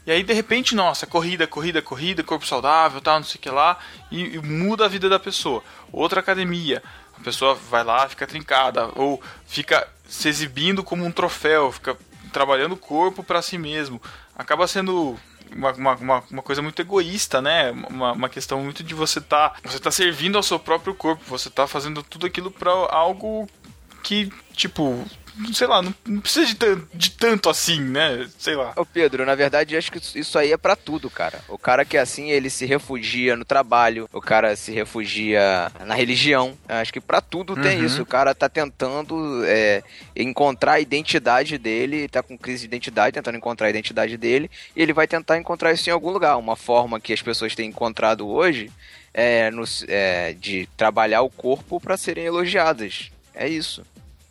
E 0.06 0.12
aí, 0.12 0.24
de 0.24 0.34
repente, 0.34 0.74
nossa, 0.74 1.06
corrida, 1.06 1.46
corrida, 1.46 1.82
corrida, 1.82 2.24
corpo 2.24 2.48
saudável, 2.48 3.02
tal, 3.02 3.20
não 3.20 3.26
sei 3.26 3.38
o 3.38 3.42
que 3.42 3.50
lá, 3.50 3.78
e, 4.10 4.36
e 4.36 4.40
muda 4.40 4.86
a 4.86 4.88
vida 4.88 5.10
da 5.10 5.20
pessoa. 5.20 5.64
Outra 5.92 6.20
academia, 6.20 6.82
a 7.20 7.24
pessoa 7.24 7.54
vai 7.54 7.84
lá, 7.84 8.08
fica 8.08 8.26
trincada, 8.26 8.90
ou 8.96 9.22
fica 9.46 9.88
se 10.08 10.28
exibindo 10.28 10.84
como 10.84 11.06
um 11.06 11.12
troféu, 11.12 11.72
fica 11.72 11.98
trabalhando 12.32 12.74
o 12.74 12.78
corpo 12.78 13.24
para 13.24 13.42
si 13.42 13.58
mesmo. 13.58 14.02
Acaba 14.36 14.68
sendo 14.68 15.20
uma, 15.56 15.95
uma, 15.95 16.24
uma, 16.30 16.41
coisa 16.41 16.62
muito 16.62 16.82
egoísta, 16.82 17.41
né? 17.41 17.72
Uma, 17.72 18.14
uma 18.14 18.30
questão 18.30 18.62
muito 18.64 18.84
de 18.84 18.93
você 18.93 19.20
tá, 19.20 19.54
você 19.64 19.80
tá 19.80 19.91
servindo 19.91 20.36
ao 20.36 20.43
seu 20.43 20.60
próprio 20.60 20.93
corpo, 20.93 21.24
você 21.28 21.50
tá 21.50 21.68
fazendo 21.68 22.04
tudo 22.04 22.26
aquilo 22.26 22.52
para 22.52 22.72
algo 22.72 23.47
que, 24.04 24.32
tipo, 24.54 25.06
sei 25.54 25.68
lá, 25.68 25.82
não, 25.82 25.94
não 26.06 26.22
precisa 26.22 26.54
de, 26.54 26.58
de 26.94 27.12
tanto 27.12 27.50
assim, 27.50 27.80
né? 27.82 28.28
Sei 28.38 28.56
lá. 28.56 28.74
Ô 28.76 28.86
Pedro, 28.86 29.26
na 29.26 29.36
verdade, 29.36 29.76
acho 29.78 29.92
que 29.92 30.00
isso- 30.20 30.38
aí 30.38 30.52
é 30.52 30.58
pra 30.58 30.76
tudo, 30.76 31.10
cara. 31.10 31.40
O 31.48 31.58
cara 31.58 31.84
que 31.86 31.98
é 31.98 32.00
assim, 32.00 32.30
ele 32.32 32.50
se 32.50 32.66
refugia 32.66 33.36
no 33.36 33.46
trabalho, 33.46 34.10
o 34.14 34.22
cara 34.22 34.56
se 34.56 34.72
refugia 34.72 35.72
na 35.86 35.96
religião. 35.96 36.58
Acho 36.68 36.92
que 36.94 37.02
pra 37.02 37.22
tudo 37.22 37.56
tem 37.56 37.80
Uhum. 37.80 37.86
isso. 37.86 38.02
O 38.02 38.06
cara 38.06 38.34
tá 38.36 38.48
tentando 38.50 39.44
é, 39.46 39.84
encontrar 40.16 40.74
a 40.74 40.80
identidade 40.80 41.58
dele, 41.58 42.08
tá 42.08 42.22
com 42.24 42.38
crise 42.38 42.62
de 42.62 42.66
identidade, 42.68 43.14
tentando 43.14 43.38
encontrar 43.38 43.68
a 43.68 43.70
identidade 43.70 44.18
dele, 44.18 44.50
e 44.76 44.82
ele 44.82 44.94
vai 44.94 45.08
tentar 45.08 45.38
encontrar 45.38 45.72
isso 45.74 45.90
em 45.90 45.94
algum 45.94 46.12
lugar. 46.12 46.38
Uma 46.38 46.56
forma 46.56 47.00
que 47.00 47.14
as 47.14 47.22
pessoas 47.22 47.56
têm 47.56 47.70
encontrado 47.70 48.28
hoje 48.28 48.72
é, 49.14 49.50
no- 49.52 49.64
é, 49.88 50.34
de 50.34 50.68
trabalhar 50.78 51.22
o 51.22 51.30
corpo 51.30 51.80
pra 51.80 51.98
serem 51.98 52.26
elogiadas. 52.26 53.12
É 53.34 53.48
isso. 53.48 53.84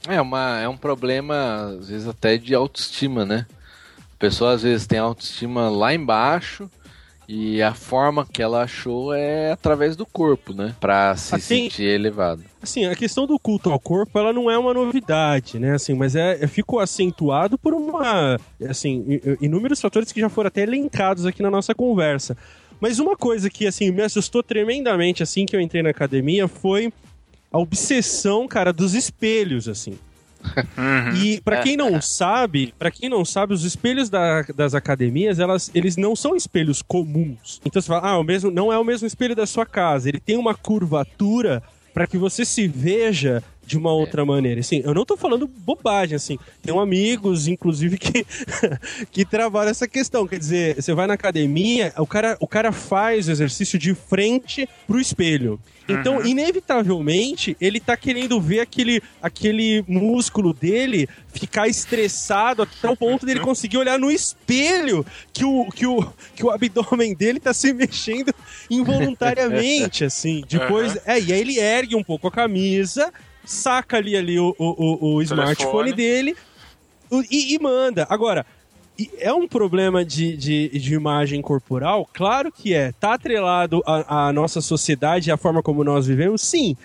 É, 0.07 0.21
uma, 0.21 0.61
é 0.61 0.69
um 0.69 0.77
problema, 0.77 1.77
às 1.81 1.89
vezes, 1.89 2.07
até 2.09 2.37
de 2.37 2.55
autoestima, 2.55 3.25
né? 3.25 3.47
A 4.15 4.19
pessoa, 4.19 4.53
às 4.53 4.63
vezes, 4.63 4.87
tem 4.87 4.99
autoestima 4.99 5.69
lá 5.69 5.93
embaixo 5.95 6.71
e 7.29 7.61
a 7.63 7.75
forma 7.75 8.27
que 8.27 8.41
ela 8.43 8.63
achou 8.63 9.13
é 9.13 9.53
através 9.53 9.95
do 9.97 10.07
corpo, 10.07 10.55
né? 10.55 10.75
Pra 10.81 11.15
se 11.17 11.35
Assim- 11.35 11.65
sentir 11.65 11.83
elevado. 11.85 12.43
Assim, 12.63 12.87
a 12.87 12.97
questão 12.97 13.27
do 13.27 13.39
culto 13.39 13.71
ao 13.71 13.79
corpo, 13.79 14.19
ela 14.19 14.33
não 14.33 14.51
é 14.51 14.57
uma 14.57 14.73
novidade, 14.73 15.59
né? 15.59 15.75
Assim, 15.75 15.95
mas 15.95 16.17
é, 16.17 16.47
ficou 16.47 16.81
acentuado 16.81 17.59
por 17.59 17.75
uma, 17.75 18.39
assim, 18.69 19.21
inúmeros 19.41 19.81
fatores 19.81 20.11
que 20.11 20.21
já 20.21 20.29
foram 20.29 20.49
até 20.49 20.63
elencados 20.63 21.27
aqui 21.27 21.43
na 21.43 21.51
nossa 21.51 21.75
conversa. 21.75 22.37
Mas 22.81 22.99
uma 22.99 23.17
coisa 23.17 23.51
que, 23.51 23.67
assim, 23.67 23.91
me 23.91 24.03
assustou 24.03 24.43
tremendamente 24.43 25.23
assim 25.23 25.45
que 25.45 25.55
eu 25.55 25.61
entrei 25.61 25.83
na 25.83 25.91
academia 25.91 26.47
foi 26.49 26.93
a 27.53 27.59
obsessão, 27.59 28.47
cara, 28.49 28.73
dos 28.73 28.95
espelhos, 28.95 29.69
assim. 29.69 29.99
E 31.17 31.41
pra 31.41 31.57
quem 31.63 31.77
não 31.77 32.01
sabe, 32.01 32.73
para 32.79 32.91
quem 32.91 33.09
não 33.09 33.25
sabe, 33.25 33.53
os 33.55 33.65
espelhos 33.65 34.09
da- 34.09 34.43
das 34.55 34.75
academias, 34.75 35.39
elas, 35.39 35.71
eles 35.75 35.97
não 35.97 36.15
são 36.15 36.37
espelhos 36.37 36.81
comuns. 36.81 37.61
Então 37.65 37.81
você 37.83 37.89
fala, 37.89 38.09
ah, 38.11 38.19
o 38.19 38.23
mesmo, 38.25 38.51
não 38.51 38.73
é 38.73 38.79
o 38.79 38.85
mesmo 38.85 39.07
espelho 39.07 39.35
da 39.35 39.47
sua 39.47 39.67
casa. 39.67 40.09
Ele 40.09 40.21
tem 40.21 40.37
uma 40.37 40.55
curvatura 40.55 41.63
para 41.93 42.07
que 42.07 42.17
você 42.17 42.45
se 42.45 42.69
veja 42.69 43.43
de 43.69 43.77
uma 43.77 43.93
outra 43.93 44.25
maneira. 44.25 44.61
Assim, 44.61 44.81
eu 44.83 44.95
não 44.95 45.05
tô 45.05 45.15
falando 45.15 45.47
bobagem, 45.47 46.17
assim. 46.17 46.39
Tenho 46.63 46.81
amigos, 46.81 47.47
inclusive, 47.47 47.99
que, 47.99 48.27
que 49.13 49.25
trabalham 49.27 49.71
essa 49.71 49.87
questão. 49.87 50.27
Quer 50.27 50.39
dizer, 50.39 50.75
você 50.77 50.95
vai 50.95 51.07
na 51.07 51.15
academia, 51.15 51.93
o 51.99 52.07
cara, 52.07 52.37
o 52.41 52.49
cara 52.49 52.73
faz 52.73 53.29
o 53.29 53.31
exercício 53.31 53.79
de 53.79 53.95
frente 53.95 54.67
pro 54.87 54.99
espelho. 54.99 55.61
Então, 55.89 56.23
inevitavelmente, 56.25 57.57
ele 57.59 57.81
tá 57.81 57.97
querendo 57.97 58.39
ver 58.39 58.61
aquele, 58.61 59.03
aquele 59.23 59.83
músculo 59.89 60.53
dele 60.53 61.09
ficar 61.33 61.67
estressado 61.67 62.63
até 62.63 62.91
o 62.91 62.97
ponto 62.97 63.25
dele 63.25 63.41
conseguir 63.41 63.79
olhar 63.79 63.99
no 63.99 64.11
espelho 64.11 65.07
que 65.33 65.45
o, 65.47 65.67
que 65.71 65.87
o, 65.87 66.13
que 66.35 66.45
o 66.45 66.51
abdômen 66.51 67.15
dele 67.15 67.41
tá 67.41 67.55
se 67.55 67.73
mexendo 67.75 68.35
involuntariamente, 68.69 70.05
assim. 70.05 70.45
Depois, 70.47 70.99
é, 71.07 71.19
e 71.19 71.33
aí 71.33 71.41
ele 71.41 71.59
ergue 71.59 71.97
um 71.97 72.05
pouco 72.05 72.29
a 72.29 72.31
camisa, 72.31 73.11
saca 73.49 73.97
ali, 73.97 74.15
ali 74.17 74.39
o, 74.39 74.55
o, 74.59 74.65
o, 74.67 75.15
o 75.15 75.23
smartphone 75.23 75.93
dele 75.93 76.37
e, 77.31 77.55
e 77.55 77.59
manda. 77.59 78.07
Agora, 78.11 78.45
é 79.19 79.33
um 79.33 79.49
problema 79.49 80.05
de, 80.05 80.37
de, 80.37 80.69
de 80.69 80.95
imagem 80.95 81.41
corporal? 81.41 82.09
Claro 82.13 82.53
que 82.53 82.75
é. 82.75 82.93
Tá 82.93 83.15
atrelado 83.15 83.83
à, 83.87 84.29
à 84.29 84.33
nossa 84.33 84.61
sociedade 84.61 85.31
e 85.31 85.33
à 85.33 85.37
forma 85.37 85.63
como 85.63 85.83
nós 85.83 86.07
vivemos? 86.07 86.43
Sim. 86.43 86.77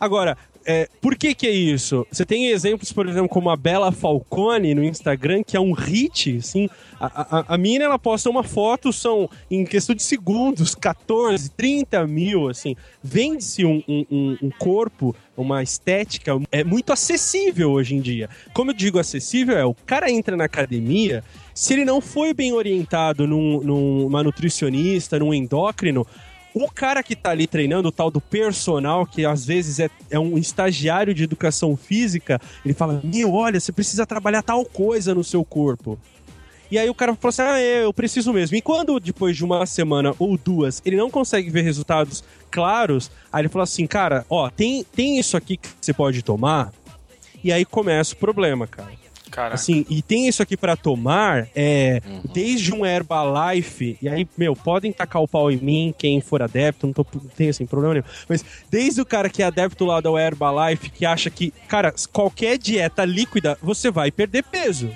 Agora, 0.00 0.36
é, 0.66 0.88
por 1.00 1.16
que 1.16 1.34
que 1.34 1.46
é 1.46 1.50
isso? 1.50 2.06
Você 2.10 2.24
tem 2.24 2.48
exemplos, 2.48 2.92
por 2.92 3.08
exemplo, 3.08 3.28
como 3.28 3.50
a 3.50 3.56
Bela 3.56 3.90
Falcone 3.92 4.74
no 4.74 4.84
Instagram, 4.84 5.42
que 5.42 5.56
é 5.56 5.60
um 5.60 5.72
hit, 5.72 6.36
assim. 6.38 6.68
A, 7.00 7.38
a, 7.38 7.54
a 7.54 7.58
mina, 7.58 7.84
ela 7.84 7.98
posta 7.98 8.28
uma 8.28 8.42
foto, 8.42 8.92
são, 8.92 9.28
em 9.50 9.64
questão 9.64 9.94
de 9.94 10.02
segundos, 10.02 10.74
14, 10.76 11.50
30 11.50 12.06
mil, 12.06 12.48
assim. 12.48 12.76
Vende-se 13.02 13.64
um, 13.64 13.82
um, 13.88 14.36
um- 14.42 14.50
corpo, 14.58 15.14
uma 15.36 15.62
estética, 15.62 16.32
é 16.50 16.64
muito 16.64 16.92
acessível 16.92 17.70
hoje 17.70 17.94
em 17.94 18.00
dia. 18.00 18.28
Como 18.52 18.70
eu 18.70 18.74
digo 18.74 18.98
acessível, 18.98 19.56
é 19.56 19.64
o 19.64 19.74
cara 19.74 20.10
entra 20.10 20.36
na 20.36 20.44
academia, 20.44 21.22
se 21.54 21.74
ele 21.74 21.84
não 21.84 22.00
foi 22.00 22.34
bem 22.34 22.52
orientado 22.52 23.26
num, 23.26 23.60
numa 23.60 24.22
nutricionista, 24.22 25.18
num 25.18 25.32
endócrino, 25.32 26.06
o 26.54 26.70
cara 26.70 27.02
que 27.02 27.14
tá 27.14 27.30
ali 27.30 27.46
treinando, 27.46 27.88
o 27.88 27.92
tal 27.92 28.10
do 28.10 28.20
personal, 28.20 29.06
que 29.06 29.24
às 29.24 29.44
vezes 29.44 29.78
é, 29.78 29.90
é 30.10 30.18
um 30.18 30.36
estagiário 30.38 31.14
de 31.14 31.24
educação 31.24 31.76
física, 31.76 32.40
ele 32.64 32.74
fala: 32.74 33.00
Meu, 33.04 33.32
olha, 33.32 33.60
você 33.60 33.72
precisa 33.72 34.06
trabalhar 34.06 34.42
tal 34.42 34.64
coisa 34.64 35.14
no 35.14 35.22
seu 35.22 35.44
corpo. 35.44 35.98
E 36.70 36.78
aí 36.78 36.88
o 36.88 36.94
cara 36.94 37.14
fala 37.14 37.30
assim: 37.30 37.42
Ah, 37.42 37.60
é, 37.60 37.84
eu 37.84 37.92
preciso 37.92 38.32
mesmo. 38.32 38.56
E 38.56 38.62
quando 38.62 38.98
depois 39.00 39.36
de 39.36 39.44
uma 39.44 39.64
semana 39.66 40.14
ou 40.18 40.36
duas 40.36 40.82
ele 40.84 40.96
não 40.96 41.10
consegue 41.10 41.50
ver 41.50 41.62
resultados 41.62 42.24
claros, 42.50 43.10
aí 43.32 43.42
ele 43.42 43.48
fala 43.48 43.64
assim: 43.64 43.86
Cara, 43.86 44.24
ó, 44.28 44.50
tem, 44.50 44.84
tem 44.84 45.18
isso 45.18 45.36
aqui 45.36 45.56
que 45.56 45.68
você 45.80 45.92
pode 45.92 46.22
tomar. 46.22 46.72
E 47.42 47.52
aí 47.52 47.64
começa 47.64 48.14
o 48.14 48.16
problema, 48.16 48.66
cara. 48.66 48.90
Cara, 49.30 49.54
Assim, 49.54 49.84
e 49.88 50.02
tem 50.02 50.28
isso 50.28 50.42
aqui 50.42 50.56
pra 50.56 50.76
tomar, 50.76 51.48
é, 51.54 52.00
desde 52.32 52.72
um 52.74 52.84
Herbalife, 52.84 53.98
e 54.00 54.08
aí, 54.08 54.26
meu, 54.36 54.54
podem 54.54 54.92
tacar 54.92 55.22
o 55.22 55.28
pau 55.28 55.50
em 55.50 55.56
mim, 55.56 55.94
quem 55.96 56.20
for 56.20 56.42
adepto, 56.42 56.86
não, 56.86 56.92
tô, 56.92 57.06
não 57.14 57.30
tem 57.30 57.48
assim, 57.48 57.66
problema 57.66 57.94
nenhum. 57.94 58.06
Mas 58.28 58.44
desde 58.70 59.00
o 59.00 59.06
cara 59.06 59.28
que 59.28 59.42
é 59.42 59.46
adepto 59.46 59.84
lá 59.84 60.00
da 60.00 60.10
Herbalife, 60.10 60.90
que 60.90 61.04
acha 61.04 61.30
que, 61.30 61.52
cara, 61.68 61.94
qualquer 62.12 62.58
dieta 62.58 63.04
líquida, 63.04 63.58
você 63.62 63.90
vai 63.90 64.10
perder 64.10 64.44
peso. 64.44 64.90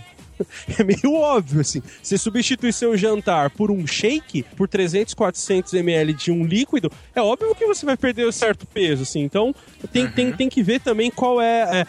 É 0.78 0.84
meio 0.84 1.14
óbvio, 1.14 1.60
assim. 1.60 1.82
Você 2.02 2.16
substitui 2.16 2.72
seu 2.72 2.96
jantar 2.96 3.50
por 3.50 3.70
um 3.70 3.86
shake, 3.86 4.42
por 4.56 4.66
300, 4.66 5.14
400 5.14 5.74
ml 5.74 6.14
de 6.14 6.32
um 6.32 6.44
líquido, 6.44 6.90
é 7.14 7.20
óbvio 7.20 7.54
que 7.54 7.66
você 7.66 7.84
vai 7.84 7.96
perder 7.96 8.26
um 8.26 8.32
certo 8.32 8.66
peso, 8.66 9.02
assim. 9.02 9.20
Então, 9.20 9.54
tem, 9.92 10.08
tem, 10.10 10.32
tem 10.32 10.48
que 10.48 10.62
ver 10.62 10.80
também 10.80 11.10
qual 11.10 11.40
é, 11.40 11.80
é. 11.80 11.86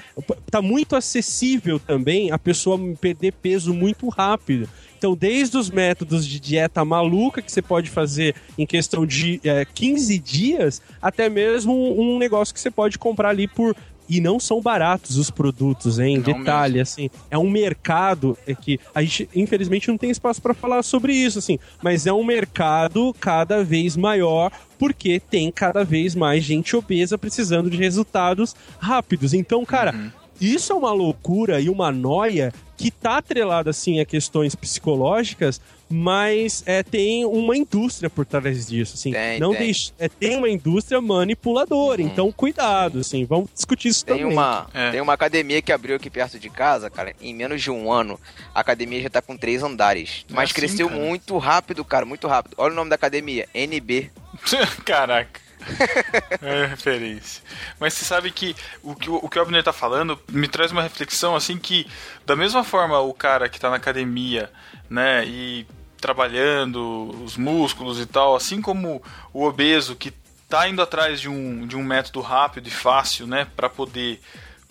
Tá 0.49 0.62
muito 0.62 0.95
acessível 0.95 1.80
também 1.80 2.32
a 2.32 2.38
pessoa 2.38 2.78
perder 2.99 3.34
peso 3.34 3.74
muito 3.74 4.10
rápido. 4.10 4.68
Então, 5.04 5.18
desde 5.18 5.58
os 5.58 5.70
métodos 5.70 6.26
de 6.26 6.39
dieta 6.39 6.86
maluca 6.86 7.41
que 7.41 7.51
você 7.51 7.62
pode 7.62 7.89
fazer 7.89 8.34
em 8.58 8.66
questão 8.66 9.06
de 9.06 9.38
é, 9.43 9.66
15 9.66 10.18
dias, 10.18 10.82
até 11.01 11.28
mesmo 11.28 12.01
um 12.01 12.18
negócio 12.18 12.54
que 12.54 12.60
você 12.62 12.72
pode 12.72 12.97
comprar 12.97 13.28
ali 13.28 13.45
por. 13.45 13.76
E 14.14 14.22
não 14.22 14.39
são 14.39 14.61
baratos 14.61 15.18
os 15.18 15.32
produtos, 15.32 15.97
hein? 15.97 16.18
Não 16.18 16.24
Detalhe, 16.24 16.80
assim, 16.80 17.09
é 17.32 17.38
um 17.38 17.49
mercado 17.49 18.38
é 18.45 18.53
que 18.53 18.80
a 18.93 19.01
gente, 19.01 19.28
infelizmente, 19.36 19.88
não 19.88 19.97
tem 19.97 20.11
espaço 20.11 20.39
para 20.39 20.53
falar 20.53 20.84
sobre 20.84 21.16
isso, 21.16 21.39
assim, 21.39 21.57
mas 21.82 22.05
é 22.05 22.14
um 22.14 22.24
mercado 22.24 23.11
cada 23.20 23.64
vez 23.64 23.97
maior 23.97 24.51
porque 24.78 25.20
tem 25.20 25.51
cada 25.51 25.84
vez 25.84 26.14
mais 26.14 26.43
gente 26.43 26.76
obesa 26.76 27.18
precisando 27.18 27.72
de 27.72 27.78
resultados 27.78 28.55
rápidos. 28.78 29.34
Então, 29.34 29.66
cara, 29.66 30.14
isso 30.40 30.72
é 30.74 30.76
uma 30.76 30.92
loucura 30.92 31.60
e 31.60 31.70
uma 31.70 31.92
noia 31.92 32.54
que 32.78 32.90
tá 32.92 33.18
atrelada 33.18 33.70
assim 33.70 34.00
a 34.00 34.06
questões 34.06 34.56
psicológicas, 34.56 35.62
mas 35.90 36.64
é, 36.66 36.82
tem 36.82 37.24
uma 37.24 37.56
indústria 37.56 38.10
por 38.10 38.26
trás 38.26 38.66
disso, 38.68 38.96
assim. 38.96 39.12
Tem, 39.12 39.40
não 39.40 39.52
tem. 39.52 39.60
deixa- 39.66 39.92
é, 40.00 40.10
tem 40.10 40.36
uma 40.38 40.50
indústria 40.50 41.00
manipuladora, 41.00 42.02
Uhum. 42.02 42.08
então 42.08 42.32
cuidado, 42.32 43.00
assim. 43.00 43.26
Vamos 43.26 43.50
discutir 43.54 43.90
isso 43.90 44.04
Tem 44.06 44.18
também. 44.18 44.34
uma, 44.34 44.68
É. 44.74 44.92
tem 44.92 45.02
uma 45.02 45.14
academia 45.14 45.62
que 45.62 45.72
abriu 45.72 45.96
aqui 45.96 46.10
perto 46.10 46.40
de 46.40 46.50
casa, 46.50 46.90
cara. 46.90 47.14
Em 47.22 47.34
menos 47.34 47.62
de 47.62 47.70
um 47.70 47.92
ano, 47.92 48.20
a 48.56 48.60
academia 48.60 49.02
já 49.04 49.10
tá 49.10 49.22
com 49.22 49.38
três 49.38 49.62
andares. 49.62 50.26
É 50.30 50.34
Mas 50.34 50.46
assim, 50.46 50.54
cresceu 50.56 50.90
cara? 50.90 51.00
muito 51.00 51.38
rápido, 51.38 51.86
cara, 51.86 52.06
muito 52.06 52.28
rápido. 52.28 52.56
Olha 52.58 52.74
o 52.74 52.76
nome 52.76 52.90
da 52.90 52.96
academia, 52.96 53.48
NB. 53.54 54.10
Caraca. 54.84 55.40
É 56.41 56.66
referência. 56.66 57.41
Mas 57.80 57.93
você 57.93 58.05
sabe 58.05 58.32
que 58.32 58.55
o 58.82 58.95
que 58.95 59.09
o, 59.09 59.30
que 59.30 59.39
o 59.39 59.41
Abner 59.41 59.64
tá 59.64 59.74
falando 59.74 60.20
me 60.30 60.47
traz 60.47 60.72
uma 60.72 60.82
reflexão 60.82 61.36
assim 61.36 61.57
que, 61.57 61.88
da 62.26 62.36
mesma 62.36 62.64
forma, 62.64 62.99
o 62.99 63.14
cara 63.14 63.47
que 63.49 63.59
tá 63.59 63.70
na 63.70 63.78
academia, 63.78 64.51
né, 64.89 65.26
e 65.26 65.66
trabalhando 65.97 67.16
os 67.24 67.38
músculos 67.38 67.99
e 67.99 68.05
tal, 68.05 68.36
assim 68.36 68.61
como 68.61 69.01
o 69.32 69.45
obeso 69.45 69.95
que 69.95 70.11
tá 70.49 70.68
indo 70.68 70.82
atrás 70.82 71.22
de 71.22 71.30
um, 71.30 71.66
de 71.66 71.78
um 71.78 71.84
método 71.84 72.20
rápido 72.20 72.68
e 72.68 72.72
fácil, 72.72 73.26
né, 73.26 73.47
para 73.55 73.70
poder 73.70 74.20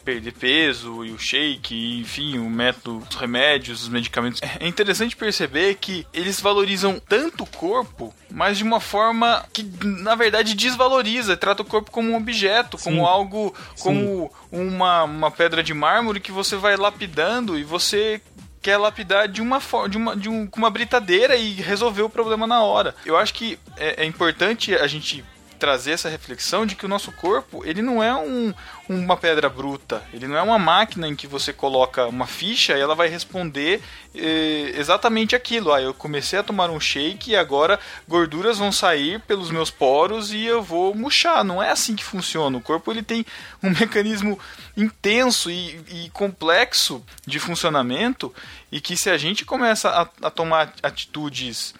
perder 0.04 0.32
peso 0.32 1.04
e 1.04 1.10
o 1.10 1.18
shake, 1.18 1.74
e, 1.74 2.00
enfim, 2.00 2.38
o 2.38 2.48
método, 2.48 3.06
os 3.08 3.16
remédios, 3.16 3.82
os 3.82 3.88
medicamentos. 3.88 4.40
É 4.60 4.66
interessante 4.66 5.16
perceber 5.16 5.76
que 5.76 6.06
eles 6.12 6.40
valorizam 6.40 7.00
tanto 7.00 7.44
o 7.44 7.46
corpo, 7.46 8.14
mas 8.30 8.58
de 8.58 8.64
uma 8.64 8.80
forma 8.80 9.44
que 9.52 9.62
na 9.84 10.14
verdade 10.14 10.54
desvaloriza, 10.54 11.36
trata 11.36 11.62
o 11.62 11.66
corpo 11.66 11.90
como 11.90 12.10
um 12.10 12.16
objeto, 12.16 12.78
como 12.78 13.06
algo, 13.06 13.54
como 13.80 14.32
uma, 14.50 15.04
uma 15.04 15.30
pedra 15.30 15.62
de 15.62 15.74
mármore 15.74 16.20
que 16.20 16.32
você 16.32 16.56
vai 16.56 16.76
lapidando 16.76 17.58
e 17.58 17.64
você 17.64 18.20
quer 18.62 18.76
lapidar 18.76 19.26
de 19.28 19.42
uma 19.42 19.60
forma, 19.60 19.88
de 19.88 19.96
uma, 19.96 20.16
de 20.16 20.28
um, 20.28 20.46
com 20.46 20.58
uma 20.58 20.70
britadeira 20.70 21.34
e 21.36 21.54
resolver 21.54 22.02
o 22.02 22.08
problema 22.08 22.46
na 22.46 22.62
hora. 22.62 22.94
Eu 23.04 23.16
acho 23.16 23.34
que 23.34 23.58
é, 23.76 24.04
é 24.04 24.06
importante 24.06 24.74
a 24.74 24.86
gente 24.86 25.24
trazer 25.62 25.92
essa 25.92 26.08
reflexão 26.08 26.66
de 26.66 26.74
que 26.74 26.84
o 26.84 26.88
nosso 26.88 27.12
corpo 27.12 27.64
ele 27.64 27.82
não 27.82 28.02
é 28.02 28.12
um, 28.12 28.52
uma 28.88 29.16
pedra 29.16 29.48
bruta, 29.48 30.02
ele 30.12 30.26
não 30.26 30.36
é 30.36 30.42
uma 30.42 30.58
máquina 30.58 31.06
em 31.06 31.14
que 31.14 31.24
você 31.24 31.52
coloca 31.52 32.04
uma 32.08 32.26
ficha 32.26 32.76
e 32.76 32.80
ela 32.80 32.96
vai 32.96 33.06
responder 33.06 33.80
eh, 34.12 34.72
exatamente 34.74 35.36
aquilo. 35.36 35.72
Ah, 35.72 35.80
eu 35.80 35.94
comecei 35.94 36.36
a 36.36 36.42
tomar 36.42 36.68
um 36.68 36.80
shake 36.80 37.30
e 37.30 37.36
agora 37.36 37.78
gorduras 38.08 38.58
vão 38.58 38.72
sair 38.72 39.20
pelos 39.20 39.52
meus 39.52 39.70
poros 39.70 40.32
e 40.32 40.44
eu 40.44 40.64
vou 40.64 40.96
murchar. 40.96 41.44
Não 41.44 41.62
é 41.62 41.70
assim 41.70 41.94
que 41.94 42.02
funciona. 42.02 42.58
O 42.58 42.60
corpo 42.60 42.90
ele 42.90 43.04
tem 43.04 43.24
um 43.62 43.70
mecanismo 43.78 44.36
intenso 44.76 45.48
e, 45.48 45.80
e 45.88 46.10
complexo 46.10 47.04
de 47.24 47.38
funcionamento 47.38 48.34
e 48.72 48.80
que 48.80 48.96
se 48.96 49.08
a 49.08 49.16
gente 49.16 49.44
começa 49.44 49.90
a, 49.90 50.26
a 50.26 50.28
tomar 50.28 50.74
atitudes 50.82 51.72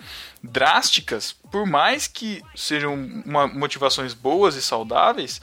drásticas, 0.43 1.35
por 1.51 1.67
mais 1.67 2.07
que 2.07 2.43
sejam 2.55 2.95
uma- 3.25 3.47
motivações 3.47 4.13
boas 4.15 4.55
e 4.57 4.63
saudáveis, 4.63 5.41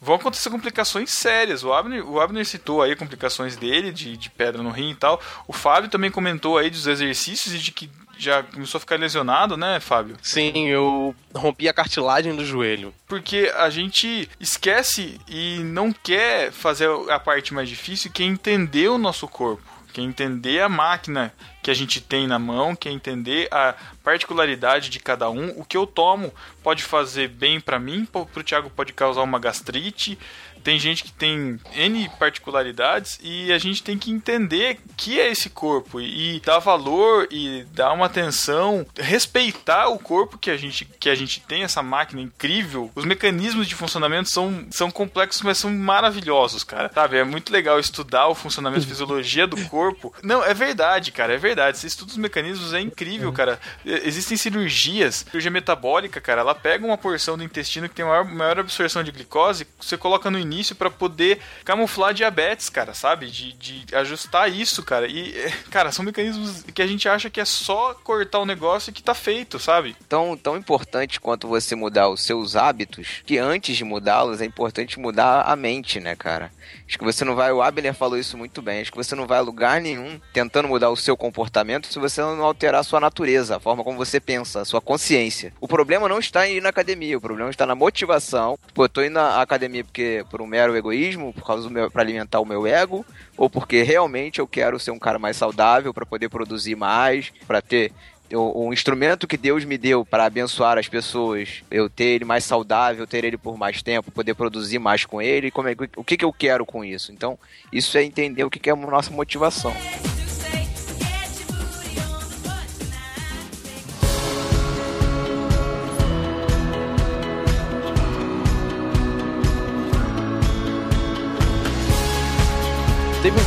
vão 0.00 0.16
acontecer 0.16 0.50
complicações 0.50 1.10
sérias. 1.10 1.62
O 1.62 1.72
Abner, 1.72 2.04
o 2.08 2.20
Abner 2.20 2.44
citou 2.44 2.82
aí 2.82 2.96
complicações 2.96 3.56
dele, 3.56 3.92
de, 3.92 4.16
de 4.16 4.30
pedra 4.30 4.62
no 4.62 4.70
rim 4.70 4.90
e 4.90 4.94
tal. 4.96 5.20
O 5.46 5.52
Fábio 5.52 5.88
também 5.88 6.10
comentou 6.10 6.58
aí 6.58 6.68
dos 6.70 6.86
exercícios 6.86 7.54
e 7.54 7.58
de 7.58 7.70
que 7.70 7.88
já 8.18 8.42
começou 8.42 8.78
a 8.78 8.80
ficar 8.80 8.98
lesionado, 8.98 9.56
né, 9.56 9.80
Fábio? 9.80 10.16
Sim, 10.22 10.68
eu 10.68 11.14
rompi 11.34 11.68
a 11.68 11.72
cartilagem 11.72 12.36
do 12.36 12.44
joelho. 12.44 12.94
Porque 13.06 13.52
a 13.56 13.68
gente 13.70 14.28
esquece 14.38 15.20
e 15.28 15.58
não 15.64 15.92
quer 15.92 16.52
fazer 16.52 16.88
a 17.10 17.18
parte 17.18 17.54
mais 17.54 17.68
difícil, 17.68 18.12
que 18.12 18.22
é 18.22 18.26
entender 18.26 18.88
o 18.88 18.98
nosso 18.98 19.26
corpo. 19.26 19.62
Que 19.92 20.00
é 20.00 20.04
entender 20.04 20.60
a 20.60 20.68
máquina 20.68 21.32
que 21.62 21.70
a 21.70 21.74
gente 21.74 22.00
tem 22.00 22.26
na 22.26 22.38
mão, 22.38 22.74
que 22.74 22.88
é 22.88 22.92
entender 22.92 23.48
a 23.50 23.74
particularidade 24.02 24.88
de 24.90 24.98
cada 24.98 25.30
um. 25.30 25.50
O 25.50 25.64
que 25.64 25.76
eu 25.76 25.86
tomo 25.86 26.32
pode 26.62 26.82
fazer 26.82 27.28
bem 27.28 27.60
pra 27.60 27.78
mim, 27.78 28.04
pro 28.04 28.26
pro 28.26 28.42
Thiago 28.42 28.70
pode 28.70 28.92
causar 28.92 29.22
uma 29.22 29.38
gastrite. 29.38 30.18
Tem 30.62 30.78
gente 30.78 31.04
que 31.04 31.12
tem 31.12 31.58
N 31.74 32.08
particularidades 32.18 33.18
e 33.22 33.52
a 33.52 33.58
gente 33.58 33.82
tem 33.82 33.98
que 33.98 34.10
entender 34.10 34.78
que 34.96 35.20
é 35.20 35.30
esse 35.30 35.50
corpo 35.50 36.00
e 36.00 36.40
dar 36.44 36.58
valor 36.58 37.26
e 37.30 37.64
dar 37.72 37.92
uma 37.92 38.06
atenção, 38.06 38.86
respeitar 38.98 39.88
o 39.88 39.98
corpo 39.98 40.38
que 40.38 40.50
a 40.50 40.56
gente, 40.56 40.84
que 40.84 41.08
a 41.08 41.14
gente 41.14 41.40
tem, 41.40 41.62
essa 41.62 41.82
máquina 41.82 42.20
incrível. 42.20 42.90
Os 42.94 43.04
mecanismos 43.04 43.66
de 43.66 43.74
funcionamento 43.74 44.28
são, 44.30 44.66
são 44.70 44.90
complexos, 44.90 45.42
mas 45.42 45.58
são 45.58 45.70
maravilhosos, 45.72 46.64
cara. 46.64 46.90
Sabe? 46.94 47.16
É 47.16 47.24
muito 47.24 47.52
legal 47.52 47.78
estudar 47.78 48.28
o 48.28 48.34
funcionamento, 48.34 48.84
a 48.84 48.88
fisiologia 48.88 49.46
do 49.46 49.56
corpo. 49.68 50.14
Não, 50.22 50.44
é 50.44 50.54
verdade, 50.54 51.10
cara, 51.12 51.34
é 51.34 51.38
verdade. 51.38 51.78
Você 51.78 51.86
estuda 51.86 52.12
os 52.12 52.16
mecanismos, 52.16 52.72
é 52.72 52.80
incrível, 52.80 53.32
cara. 53.32 53.58
E- 53.84 54.02
Existem 54.04 54.36
cirurgias, 54.36 55.24
cirurgia 55.28 55.50
metabólica, 55.50 56.20
cara, 56.20 56.40
ela 56.40 56.54
pega 56.54 56.84
uma 56.86 56.98
porção 56.98 57.36
do 57.36 57.44
intestino 57.44 57.88
que 57.88 57.94
tem 57.94 58.04
maior, 58.04 58.24
maior 58.24 58.58
absorção 58.58 59.02
de 59.02 59.10
glicose, 59.12 59.66
você 59.80 59.96
coloca 59.96 60.30
no 60.30 60.38
início 60.38 60.51
pra 60.74 60.90
poder 60.90 61.38
camuflar 61.64 62.14
diabetes, 62.14 62.68
cara, 62.68 62.94
sabe? 62.94 63.30
De, 63.30 63.52
de 63.52 63.96
ajustar 63.96 64.50
isso, 64.50 64.82
cara. 64.82 65.06
E, 65.06 65.36
é, 65.36 65.50
cara, 65.70 65.92
são 65.92 66.04
mecanismos 66.04 66.62
que 66.74 66.82
a 66.82 66.86
gente 66.86 67.08
acha 67.08 67.30
que 67.30 67.40
é 67.40 67.44
só 67.44 67.94
cortar 67.94 68.40
o 68.40 68.46
negócio 68.46 68.92
que 68.92 69.02
tá 69.02 69.14
feito, 69.14 69.58
sabe? 69.58 69.96
Tão, 70.08 70.36
tão 70.36 70.56
importante 70.56 71.20
quanto 71.20 71.48
você 71.48 71.74
mudar 71.74 72.08
os 72.08 72.22
seus 72.22 72.56
hábitos, 72.56 73.22
que 73.24 73.38
antes 73.38 73.76
de 73.76 73.84
mudá-los 73.84 74.40
é 74.40 74.44
importante 74.44 74.98
mudar 74.98 75.42
a 75.42 75.56
mente, 75.56 76.00
né, 76.00 76.14
cara? 76.16 76.50
Acho 76.86 76.98
que 76.98 77.04
você 77.04 77.24
não 77.24 77.34
vai, 77.34 77.50
o 77.52 77.62
Abner 77.62 77.94
falou 77.94 78.18
isso 78.18 78.36
muito 78.36 78.60
bem, 78.60 78.80
acho 78.80 78.90
que 78.90 78.96
você 78.96 79.14
não 79.14 79.26
vai 79.26 79.38
a 79.38 79.42
lugar 79.42 79.80
nenhum 79.80 80.20
tentando 80.32 80.68
mudar 80.68 80.90
o 80.90 80.96
seu 80.96 81.16
comportamento 81.16 81.86
se 81.86 81.98
você 81.98 82.20
não 82.20 82.42
alterar 82.42 82.80
a 82.80 82.84
sua 82.84 83.00
natureza, 83.00 83.56
a 83.56 83.60
forma 83.60 83.82
como 83.82 83.96
você 83.96 84.20
pensa, 84.20 84.60
a 84.60 84.64
sua 84.64 84.80
consciência. 84.80 85.52
O 85.60 85.66
problema 85.66 86.08
não 86.08 86.18
está 86.18 86.46
em 86.46 86.56
ir 86.56 86.62
na 86.62 86.68
academia, 86.68 87.16
o 87.16 87.20
problema 87.20 87.50
está 87.50 87.64
na 87.64 87.74
motivação. 87.74 88.58
Pô, 88.74 88.84
eu 88.84 88.88
tô 88.88 89.02
indo 89.02 89.14
na 89.14 89.40
academia 89.40 89.84
porque 89.84 90.24
por 90.30 90.41
um 90.42 90.46
mero 90.46 90.76
egoísmo, 90.76 91.32
por 91.32 91.46
causa 91.46 91.62
do 91.64 91.70
meu, 91.70 91.90
para 91.90 92.02
alimentar 92.02 92.40
o 92.40 92.46
meu 92.46 92.66
ego, 92.66 93.04
ou 93.36 93.48
porque 93.48 93.82
realmente 93.82 94.38
eu 94.38 94.46
quero 94.46 94.78
ser 94.78 94.90
um 94.90 94.98
cara 94.98 95.18
mais 95.18 95.36
saudável 95.36 95.94
para 95.94 96.06
poder 96.06 96.28
produzir 96.28 96.76
mais, 96.76 97.32
para 97.46 97.62
ter 97.62 97.92
o 98.34 98.72
instrumento 98.72 99.26
que 99.26 99.36
Deus 99.36 99.64
me 99.64 99.76
deu 99.76 100.04
para 100.04 100.24
abençoar 100.24 100.78
as 100.78 100.88
pessoas, 100.88 101.62
eu 101.70 101.90
ter 101.90 102.04
ele 102.04 102.24
mais 102.24 102.44
saudável, 102.44 103.06
ter 103.06 103.24
ele 103.24 103.36
por 103.36 103.58
mais 103.58 103.82
tempo, 103.82 104.10
poder 104.10 104.34
produzir 104.34 104.78
mais 104.78 105.04
com 105.04 105.20
ele, 105.20 105.50
como 105.50 105.68
é, 105.68 105.76
o 105.96 106.04
que, 106.04 106.16
que 106.16 106.24
eu 106.24 106.32
quero 106.32 106.64
com 106.64 106.84
isso? 106.84 107.12
Então, 107.12 107.38
isso 107.72 107.96
é 107.98 108.02
entender 108.02 108.44
o 108.44 108.50
que, 108.50 108.58
que 108.58 108.70
é 108.70 108.72
a 108.72 108.76
nossa 108.76 109.10
motivação. 109.10 109.74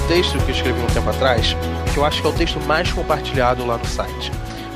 Texto 0.07 0.37
que 0.39 0.51
eu 0.51 0.55
escrevi 0.55 0.79
um 0.79 0.87
tempo 0.87 1.09
atrás, 1.09 1.55
que 1.93 1.97
eu 1.99 2.05
acho 2.05 2.21
que 2.21 2.27
é 2.27 2.29
o 2.29 2.33
texto 2.33 2.59
mais 2.61 2.91
compartilhado 2.91 3.65
lá 3.65 3.77
no 3.77 3.85
site. 3.85 4.31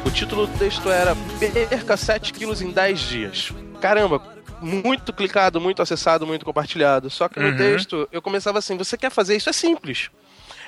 O 0.06 0.10
título 0.10 0.48
do 0.48 0.58
texto 0.58 0.90
era 0.90 1.16
Perca 1.40 1.98
7 1.98 2.34
quilos 2.34 2.62
em 2.62 2.72
10 2.72 3.00
dias. 3.00 3.52
Caramba, 3.82 4.22
muito 4.62 5.12
clicado, 5.14 5.60
muito 5.62 5.82
acessado, 5.82 6.26
muito 6.26 6.46
compartilhado. 6.46 7.10
Só 7.10 7.28
que 7.30 7.40
no 7.40 7.50
Uhum. 7.50 7.58
texto 7.58 8.08
eu 8.12 8.22
começava 8.22 8.60
assim: 8.60 8.78
você 8.78 8.98
quer 8.98 9.12
fazer 9.12 9.36
isso? 9.36 9.50
É 9.50 9.54
simples. 9.54 10.10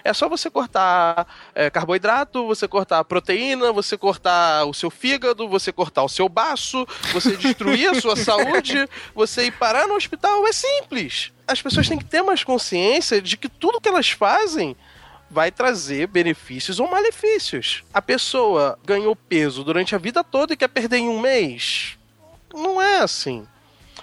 É 0.04 0.14
só 0.14 0.28
você 0.28 0.50
cortar 0.50 1.28
é, 1.54 1.70
carboidrato, 1.70 2.46
você 2.46 2.68
cortar 2.68 3.04
proteína, 3.04 3.72
você 3.72 3.98
cortar 3.98 4.66
o 4.66 4.74
seu 4.74 4.90
fígado, 4.90 5.48
você 5.48 5.72
cortar 5.72 6.04
o 6.04 6.10
seu 6.10 6.28
baço, 6.28 6.88
você 7.14 7.36
destruir 7.38 7.90
a 7.90 8.02
sua 8.02 8.16
saúde, 8.18 8.88
você 9.14 9.46
ir 9.46 9.52
parar 9.52 9.88
no 9.88 9.96
hospital. 9.96 10.46
É 10.48 10.52
simples. 10.52 11.32
As 11.48 11.62
pessoas 11.62 11.88
têm 11.88 11.98
que 11.98 12.06
ter 12.06 12.22
mais 12.22 12.44
consciência 12.44 13.22
de 13.22 13.38
que 13.38 13.50
tudo 13.50 13.82
que 13.82 13.90
elas 13.90 14.10
fazem 14.10 14.76
vai 15.30 15.50
trazer 15.50 16.08
benefícios 16.08 16.80
ou 16.80 16.90
malefícios. 16.90 17.84
A 17.94 18.02
pessoa 18.02 18.78
ganhou 18.86 19.16
peso 19.16 19.64
durante 19.64 19.96
a 19.96 19.98
vida 19.98 20.24
toda 20.24 20.54
e 20.54 20.58
quer 20.58 20.68
perder 20.68 20.98
em 20.98 21.10
um 21.10 21.22
mês. 21.22 21.98
Não 22.54 22.82
é 22.82 23.00
assim. 23.00 23.48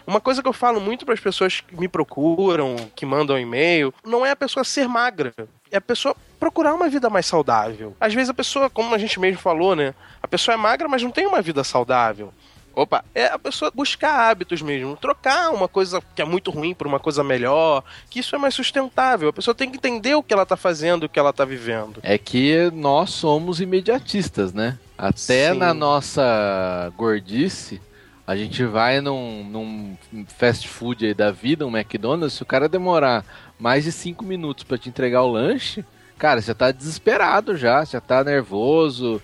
Uma 0.06 0.22
coisa 0.22 0.42
que 0.42 0.48
eu 0.48 0.54
falo 0.54 0.80
muito 0.80 1.04
para 1.04 1.12
as 1.12 1.20
pessoas 1.20 1.60
que 1.60 1.78
me 1.78 1.86
procuram, 1.86 2.76
que 2.96 3.04
mandam 3.04 3.38
e-mail, 3.38 3.92
não 4.02 4.24
é 4.24 4.30
a 4.30 4.36
pessoa 4.36 4.64
ser 4.64 4.88
magra, 4.88 5.34
é 5.70 5.76
a 5.76 5.80
pessoa 5.80 6.14
procurar 6.38 6.74
uma 6.74 6.88
vida 6.88 7.10
mais 7.10 7.26
saudável. 7.26 7.96
Às 8.00 8.14
vezes 8.14 8.30
a 8.30 8.34
pessoa, 8.34 8.70
como 8.70 8.94
a 8.94 8.98
gente 8.98 9.18
mesmo 9.18 9.40
falou, 9.40 9.74
né? 9.74 9.94
A 10.22 10.28
pessoa 10.28 10.54
é 10.54 10.56
magra, 10.56 10.88
mas 10.88 11.02
não 11.02 11.10
tem 11.10 11.26
uma 11.26 11.42
vida 11.42 11.62
saudável. 11.64 12.32
Opa, 12.74 13.04
É 13.12 13.26
a 13.26 13.38
pessoa 13.38 13.72
buscar 13.74 14.30
hábitos 14.30 14.62
mesmo, 14.62 14.96
trocar 14.96 15.50
uma 15.50 15.66
coisa 15.66 16.00
que 16.14 16.22
é 16.22 16.24
muito 16.24 16.50
ruim 16.52 16.74
por 16.74 16.86
uma 16.86 17.00
coisa 17.00 17.24
melhor, 17.24 17.82
que 18.08 18.20
isso 18.20 18.36
é 18.36 18.38
mais 18.38 18.54
sustentável. 18.54 19.30
A 19.30 19.32
pessoa 19.32 19.52
tem 19.52 19.68
que 19.68 19.78
entender 19.78 20.14
o 20.14 20.22
que 20.22 20.32
ela 20.32 20.46
tá 20.46 20.56
fazendo, 20.56 21.04
o 21.04 21.08
que 21.08 21.18
ela 21.18 21.32
tá 21.32 21.44
vivendo. 21.44 21.98
É 22.04 22.16
que 22.16 22.70
nós 22.72 23.10
somos 23.10 23.60
imediatistas, 23.60 24.52
né? 24.52 24.78
Até 24.96 25.52
Sim. 25.52 25.58
na 25.58 25.74
nossa 25.74 26.92
gordice, 26.96 27.80
A 28.26 28.36
gente 28.36 28.62
vai 28.62 29.00
num, 29.00 29.42
num 29.42 29.96
fast 30.36 30.68
food 30.68 31.06
aí 31.06 31.14
da 31.14 31.30
vida, 31.32 31.66
um 31.66 31.74
McDonald's, 31.74 32.34
se 32.34 32.42
o 32.42 32.46
cara 32.46 32.68
demorar 32.68 33.24
mais 33.58 33.84
de 33.84 33.92
5 33.92 34.24
minutos 34.24 34.64
para 34.64 34.78
te 34.78 34.88
entregar 34.88 35.22
o 35.22 35.32
lanche, 35.32 35.84
cara, 36.18 36.40
você 36.40 36.54
tá 36.54 36.70
desesperado 36.70 37.56
já, 37.56 37.84
você 37.84 38.00
tá 38.00 38.22
nervoso, 38.24 39.20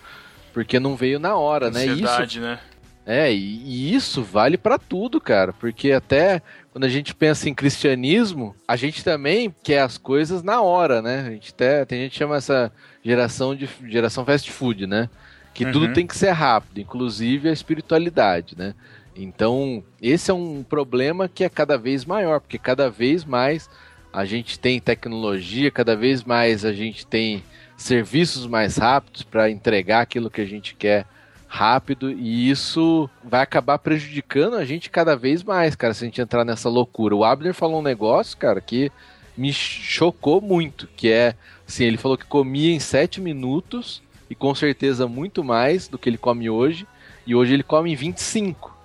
porque 0.52 0.78
não 0.80 0.96
veio 0.96 1.18
na 1.18 1.36
hora, 1.36 1.70
né? 1.70 1.80
Ansiedade, 1.84 2.38
Isso, 2.38 2.40
né? 2.40 2.58
é, 3.06 3.32
e, 3.32 3.36
e 3.64 3.94
isso 3.94 4.22
vale 4.22 4.56
pra 4.56 4.78
tudo, 4.78 5.20
cara, 5.20 5.52
porque 5.52 5.92
até 5.92 6.40
quando 6.72 6.84
a 6.84 6.88
gente 6.88 7.14
pensa 7.14 7.48
em 7.48 7.54
cristianismo, 7.54 8.54
a 8.66 8.74
gente 8.76 9.04
também 9.04 9.54
quer 9.62 9.80
as 9.82 9.96
coisas 9.98 10.42
na 10.42 10.60
hora, 10.60 11.00
né? 11.00 11.24
A 11.26 11.30
gente 11.30 11.52
até, 11.52 11.84
tem 11.84 12.00
gente 12.02 12.12
que 12.12 12.18
chama 12.18 12.36
essa 12.36 12.72
geração 13.04 13.54
de 13.54 13.68
geração 13.88 14.24
fast 14.24 14.50
food, 14.50 14.86
né? 14.86 15.08
Que 15.52 15.64
tudo 15.66 15.86
Uhum. 15.86 15.92
tem 15.92 16.04
que 16.06 16.16
ser 16.16 16.30
rápido, 16.30 16.80
inclusive 16.80 17.48
a 17.48 17.52
espiritualidade, 17.52 18.56
né? 18.58 18.74
Então, 19.14 19.84
esse 20.02 20.28
é 20.32 20.34
um 20.34 20.64
problema 20.64 21.28
que 21.28 21.44
é 21.44 21.48
cada 21.48 21.78
vez 21.78 22.04
maior, 22.04 22.40
porque 22.40 22.58
cada 22.58 22.90
vez 22.90 23.24
mais 23.24 23.70
a 24.14 24.24
gente 24.24 24.60
tem 24.60 24.78
tecnologia, 24.78 25.72
cada 25.72 25.96
vez 25.96 26.22
mais 26.22 26.64
a 26.64 26.72
gente 26.72 27.04
tem 27.04 27.42
serviços 27.76 28.46
mais 28.46 28.76
rápidos 28.76 29.24
para 29.24 29.50
entregar 29.50 30.02
aquilo 30.02 30.30
que 30.30 30.40
a 30.40 30.46
gente 30.46 30.76
quer 30.76 31.04
rápido 31.48 32.12
e 32.12 32.48
isso 32.48 33.10
vai 33.24 33.42
acabar 33.42 33.76
prejudicando 33.76 34.54
a 34.54 34.64
gente 34.64 34.88
cada 34.88 35.16
vez 35.16 35.42
mais, 35.42 35.74
cara, 35.74 35.92
se 35.92 36.04
a 36.04 36.06
gente 36.06 36.20
entrar 36.20 36.44
nessa 36.44 36.68
loucura. 36.68 37.16
O 37.16 37.24
Abner 37.24 37.52
falou 37.52 37.80
um 37.80 37.82
negócio, 37.82 38.38
cara, 38.38 38.60
que 38.60 38.90
me 39.36 39.52
chocou 39.52 40.40
muito, 40.40 40.88
que 40.96 41.10
é, 41.10 41.34
assim, 41.66 41.82
ele 41.82 41.96
falou 41.96 42.16
que 42.16 42.24
comia 42.24 42.72
em 42.72 42.78
7 42.78 43.20
minutos 43.20 44.00
e 44.30 44.34
com 44.36 44.54
certeza 44.54 45.08
muito 45.08 45.42
mais 45.42 45.88
do 45.88 45.98
que 45.98 46.08
ele 46.08 46.18
come 46.18 46.48
hoje, 46.48 46.86
e 47.26 47.34
hoje 47.34 47.52
ele 47.52 47.64
come 47.64 47.92
em 47.92 47.96
25 47.96 48.76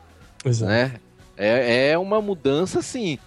Exato. 0.44 0.72
né? 0.72 0.96
É, 1.38 1.92
é 1.92 1.98
uma 1.98 2.20
mudança, 2.20 2.80
assim, 2.80 3.20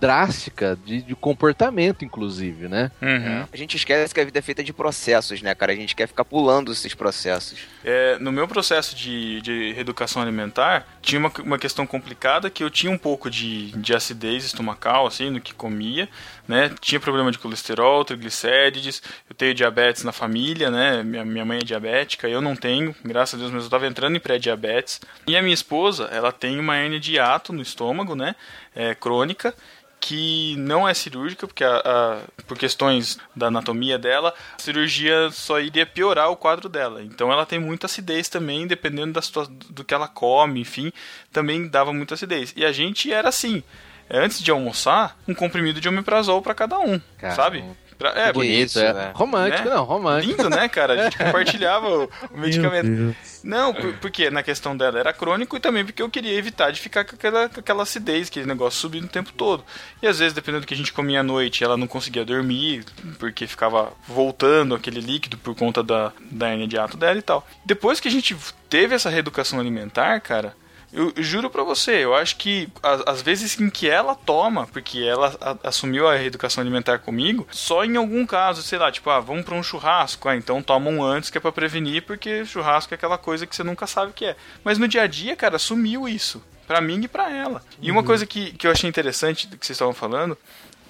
drástica 0.00 0.78
de, 0.84 1.02
de 1.02 1.14
comportamento, 1.14 2.04
inclusive, 2.04 2.68
né? 2.68 2.90
Uhum. 3.02 3.46
A 3.52 3.56
gente 3.56 3.76
esquece 3.76 4.14
que 4.14 4.20
a 4.20 4.24
vida 4.24 4.38
é 4.38 4.42
feita 4.42 4.64
de 4.64 4.72
processos, 4.72 5.42
né, 5.42 5.54
cara? 5.54 5.72
A 5.72 5.76
gente 5.76 5.94
quer 5.94 6.08
ficar 6.08 6.24
pulando 6.24 6.72
esses 6.72 6.94
processos. 6.94 7.58
É, 7.84 8.18
no 8.18 8.32
meu 8.32 8.48
processo 8.48 8.96
de, 8.96 9.42
de 9.42 9.72
reeducação 9.72 10.22
alimentar, 10.22 10.86
tinha 11.02 11.18
uma, 11.18 11.32
uma 11.44 11.58
questão 11.58 11.86
complicada 11.86 12.48
que 12.48 12.64
eu 12.64 12.70
tinha 12.70 12.90
um 12.90 12.96
pouco 12.98 13.30
de, 13.30 13.72
de 13.72 13.94
acidez 13.94 14.44
estomacal, 14.44 15.06
assim, 15.06 15.28
no 15.28 15.40
que 15.40 15.52
comia, 15.52 16.08
né? 16.48 16.70
Tinha 16.80 16.98
problema 16.98 17.30
de 17.30 17.38
colesterol, 17.38 18.04
triglicérides, 18.04 19.02
eu 19.28 19.36
tenho 19.36 19.54
diabetes 19.54 20.02
na 20.02 20.12
família, 20.12 20.70
né? 20.70 21.02
Minha, 21.02 21.24
minha 21.24 21.44
mãe 21.44 21.58
é 21.58 21.64
diabética, 21.64 22.26
eu 22.26 22.40
não 22.40 22.56
tenho, 22.56 22.94
graças 23.04 23.34
a 23.34 23.38
Deus, 23.38 23.50
mas 23.50 23.62
eu 23.62 23.66
estava 23.66 23.86
entrando 23.86 24.16
em 24.16 24.20
pré-diabetes. 24.20 25.00
E 25.26 25.36
a 25.36 25.42
minha 25.42 25.54
esposa, 25.54 26.04
ela 26.04 26.32
tem 26.32 26.58
uma 26.58 26.76
hernia 26.76 26.98
de 26.98 27.14
hiato 27.14 27.52
no 27.52 27.60
estômago, 27.60 28.14
né? 28.14 28.34
É, 28.74 28.94
crônica, 28.94 29.54
que 30.00 30.54
não 30.56 30.88
é 30.88 30.94
cirúrgica, 30.94 31.46
porque 31.46 31.62
a, 31.62 31.76
a- 31.76 32.18
por 32.46 32.56
questões 32.56 33.18
da 33.36 33.48
anatomia 33.48 33.98
dela, 33.98 34.32
a 34.58 34.62
cirurgia 34.62 35.30
só 35.30 35.60
iria 35.60 35.84
piorar 35.84 36.30
o 36.30 36.36
quadro 36.36 36.68
dela. 36.68 37.02
Então 37.02 37.30
ela 37.30 37.44
tem 37.44 37.58
muita 37.58 37.86
acidez 37.86 38.28
também, 38.28 38.66
dependendo 38.66 39.12
da 39.12 39.20
do 39.68 39.84
que 39.84 39.92
ela 39.92 40.08
come, 40.08 40.60
enfim, 40.60 40.90
também 41.32 41.68
dava 41.68 41.92
muita 41.92 42.14
acidez. 42.14 42.52
E 42.56 42.64
a 42.64 42.72
gente 42.72 43.12
era 43.12 43.28
assim, 43.28 43.62
antes 44.08 44.40
de 44.42 44.50
almoçar, 44.50 45.18
um 45.28 45.34
comprimido 45.34 45.80
de 45.80 45.88
omeprazol 45.88 46.40
para 46.40 46.54
cada 46.54 46.78
um, 46.78 46.98
Cara, 47.18 47.34
sabe? 47.34 47.62
Pra- 48.00 48.12
é, 48.18 48.32
bonito, 48.32 48.66
isso, 48.68 48.80
é 48.80 48.94
né? 48.94 49.12
romântico, 49.14 49.68
Né? 49.68 49.74
não, 49.74 49.84
romântico. 49.84 50.32
lindo, 50.42 50.48
né, 50.48 50.66
cara? 50.70 50.94
A 50.94 51.04
gente 51.04 51.18
compartilhava 51.22 51.86
o, 51.86 52.10
o 52.32 52.38
medicamento. 52.38 52.88
Deus. 52.88 53.16
Não, 53.44 53.74
por- 53.74 53.92
porque 53.98 54.30
na 54.30 54.42
questão 54.42 54.74
dela 54.74 54.98
era 54.98 55.12
crônico 55.12 55.54
e 55.54 55.60
também 55.60 55.84
porque 55.84 56.00
eu 56.00 56.08
queria 56.08 56.32
evitar 56.32 56.70
de 56.70 56.80
ficar 56.80 57.04
com 57.04 57.14
aquela, 57.14 57.48
com 57.50 57.60
aquela 57.60 57.82
acidez, 57.82 58.28
aquele 58.28 58.46
negócio 58.46 58.80
subindo 58.80 59.04
o 59.04 59.08
tempo 59.08 59.30
todo. 59.34 59.62
E 60.02 60.06
às 60.06 60.18
vezes, 60.18 60.32
dependendo 60.32 60.62
do 60.62 60.66
que 60.66 60.72
a 60.72 60.76
gente 60.76 60.94
comia 60.94 61.20
à 61.20 61.22
noite, 61.22 61.62
ela 61.62 61.76
não 61.76 61.86
conseguia 61.86 62.24
dormir, 62.24 62.84
porque 63.18 63.46
ficava 63.46 63.92
voltando 64.08 64.74
aquele 64.74 65.00
líquido 65.00 65.36
por 65.36 65.54
conta 65.54 65.82
da, 65.82 66.10
da 66.30 66.50
hernia 66.50 66.66
de 66.66 66.78
ato 66.78 66.96
dela 66.96 67.18
e 67.18 67.22
tal. 67.22 67.46
Depois 67.66 68.00
que 68.00 68.08
a 68.08 68.10
gente 68.10 68.34
teve 68.70 68.94
essa 68.94 69.10
reeducação 69.10 69.60
alimentar, 69.60 70.18
cara, 70.20 70.54
eu 70.92 71.12
juro 71.16 71.48
pra 71.48 71.62
você, 71.62 71.92
eu 72.04 72.14
acho 72.14 72.36
que 72.36 72.68
as, 72.82 73.02
as 73.06 73.22
vezes 73.22 73.58
em 73.60 73.70
que 73.70 73.88
ela 73.88 74.14
toma, 74.14 74.66
porque 74.66 75.00
ela 75.00 75.36
a- 75.40 75.68
assumiu 75.68 76.08
a 76.08 76.16
reeducação 76.16 76.60
alimentar 76.62 76.98
comigo, 76.98 77.46
só 77.50 77.84
em 77.84 77.96
algum 77.96 78.26
caso, 78.26 78.62
sei 78.62 78.78
lá, 78.78 78.90
tipo, 78.90 79.08
ah, 79.10 79.20
vamos 79.20 79.44
pra 79.44 79.54
um 79.54 79.62
churrasco, 79.62 80.28
ah, 80.28 80.36
então 80.36 80.62
toma 80.62 80.90
um 80.90 81.02
antes 81.02 81.30
que 81.30 81.38
é 81.38 81.40
pra 81.40 81.52
prevenir, 81.52 82.02
porque 82.02 82.44
churrasco 82.44 82.92
é 82.92 82.96
aquela 82.96 83.16
coisa 83.18 83.46
que 83.46 83.54
você 83.54 83.62
nunca 83.62 83.86
sabe 83.86 84.10
o 84.10 84.14
que 84.14 84.24
é. 84.24 84.36
Mas 84.64 84.78
no 84.78 84.88
dia 84.88 85.02
a 85.02 85.06
dia, 85.06 85.36
cara, 85.36 85.58
sumiu 85.58 86.08
isso. 86.08 86.42
Pra 86.66 86.80
mim 86.80 87.00
e 87.02 87.08
pra 87.08 87.28
ela. 87.30 87.60
E 87.82 87.90
uma 87.90 88.04
coisa 88.04 88.24
que, 88.24 88.52
que 88.52 88.64
eu 88.64 88.70
achei 88.70 88.88
interessante 88.88 89.48
do 89.48 89.56
que 89.58 89.66
vocês 89.66 89.74
estavam 89.74 89.92
falando 89.92 90.38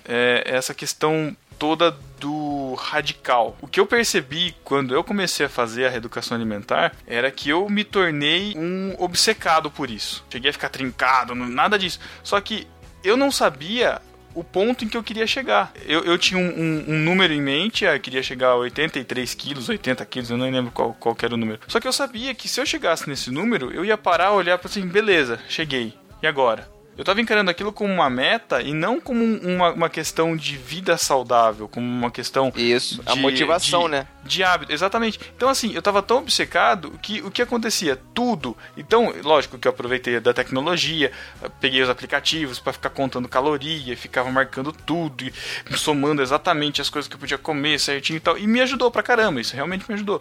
é 0.06 0.42
essa 0.44 0.74
questão 0.74 1.34
toda 1.60 1.94
do 2.18 2.74
radical. 2.74 3.56
O 3.60 3.68
que 3.68 3.78
eu 3.78 3.86
percebi 3.86 4.56
quando 4.64 4.94
eu 4.94 5.04
comecei 5.04 5.44
a 5.44 5.48
fazer 5.48 5.86
a 5.86 5.90
reeducação 5.90 6.34
alimentar 6.36 6.92
era 7.06 7.30
que 7.30 7.48
eu 7.50 7.68
me 7.68 7.84
tornei 7.84 8.54
um 8.56 8.94
obcecado 8.98 9.70
por 9.70 9.90
isso. 9.90 10.24
Cheguei 10.30 10.50
a 10.50 10.52
ficar 10.52 10.70
trincado, 10.70 11.34
nada 11.34 11.78
disso. 11.78 12.00
Só 12.22 12.40
que 12.40 12.66
eu 13.04 13.16
não 13.16 13.30
sabia 13.30 14.00
o 14.34 14.42
ponto 14.44 14.84
em 14.84 14.88
que 14.88 14.96
eu 14.96 15.02
queria 15.02 15.26
chegar. 15.26 15.72
Eu, 15.86 16.02
eu 16.04 16.16
tinha 16.16 16.38
um, 16.40 16.48
um- 16.48 16.84
um 16.94 16.98
número 16.98 17.32
em 17.32 17.42
mente, 17.42 17.86
ah, 17.86 17.94
eu 17.96 18.00
queria 18.00 18.22
chegar 18.22 18.48
a 18.50 18.56
83 18.56 19.34
quilos, 19.34 19.68
80 19.68 20.04
quilos, 20.06 20.30
eu 20.30 20.36
não 20.38 20.48
lembro 20.50 20.70
qual, 20.72 20.94
qual 20.94 21.16
era 21.22 21.34
o 21.34 21.36
número. 21.36 21.60
Só 21.68 21.78
que 21.80 21.86
eu 21.88 21.92
sabia 21.92 22.34
que 22.34 22.48
se 22.48 22.60
eu 22.60 22.64
chegasse 22.64 23.08
nesse 23.08 23.30
número, 23.30 23.70
eu 23.72 23.84
ia 23.84 23.98
parar, 23.98 24.32
olhar 24.32 24.56
para 24.56 24.68
assim, 24.70 24.86
beleza, 24.86 25.38
cheguei. 25.48 25.92
E 26.22 26.26
agora? 26.26 26.68
Eu 27.00 27.04
tava 27.04 27.18
encarando 27.22 27.50
aquilo 27.50 27.72
como 27.72 27.90
uma 27.94 28.10
meta 28.10 28.60
e 28.60 28.74
não 28.74 29.00
como 29.00 29.24
um- 29.24 29.56
uma, 29.56 29.72
uma 29.72 29.88
questão 29.88 30.36
de 30.36 30.54
vida 30.58 30.98
saudável, 30.98 31.66
como 31.66 31.86
uma 31.86 32.10
questão 32.10 32.52
Isso, 32.54 33.02
a 33.06 33.14
de- 33.14 33.20
motivação, 33.20 33.84
de- 33.84 33.88
né? 33.92 34.06
de 34.22 34.44
hábito, 34.44 34.70
exatamente. 34.70 35.18
Então, 35.34 35.48
assim, 35.48 35.72
eu 35.74 35.80
tava 35.80 36.02
tão 36.02 36.18
obcecado 36.18 36.98
que 37.00 37.22
o 37.22 37.30
que 37.30 37.40
acontecia? 37.40 37.96
Tudo. 38.12 38.54
Então, 38.76 39.14
lógico 39.24 39.56
que 39.58 39.66
eu 39.66 39.70
aproveitei 39.72 40.20
da 40.20 40.34
tecnologia, 40.34 41.10
peguei 41.58 41.80
os 41.80 41.88
aplicativos 41.88 42.58
para 42.58 42.74
ficar 42.74 42.90
contando 42.90 43.26
caloria, 43.30 43.96
ficava 43.96 44.30
marcando 44.30 44.70
tudo, 44.70 45.24
e 45.24 45.32
somando 45.78 46.20
exatamente 46.20 46.82
as 46.82 46.90
coisas 46.90 47.08
que 47.08 47.14
eu 47.14 47.20
podia 47.20 47.38
comer 47.38 47.80
certinho 47.80 48.18
e 48.18 48.20
tal. 48.20 48.36
E 48.36 48.46
me 48.46 48.60
ajudou 48.60 48.90
pra 48.90 49.02
caramba, 49.02 49.40
isso 49.40 49.56
realmente 49.56 49.86
me 49.88 49.94
ajudou. 49.94 50.20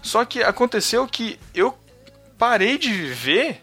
Só 0.00 0.24
que 0.24 0.42
aconteceu 0.42 1.06
que 1.06 1.38
eu 1.54 1.76
parei 2.38 2.78
de 2.78 2.90
viver 2.90 3.60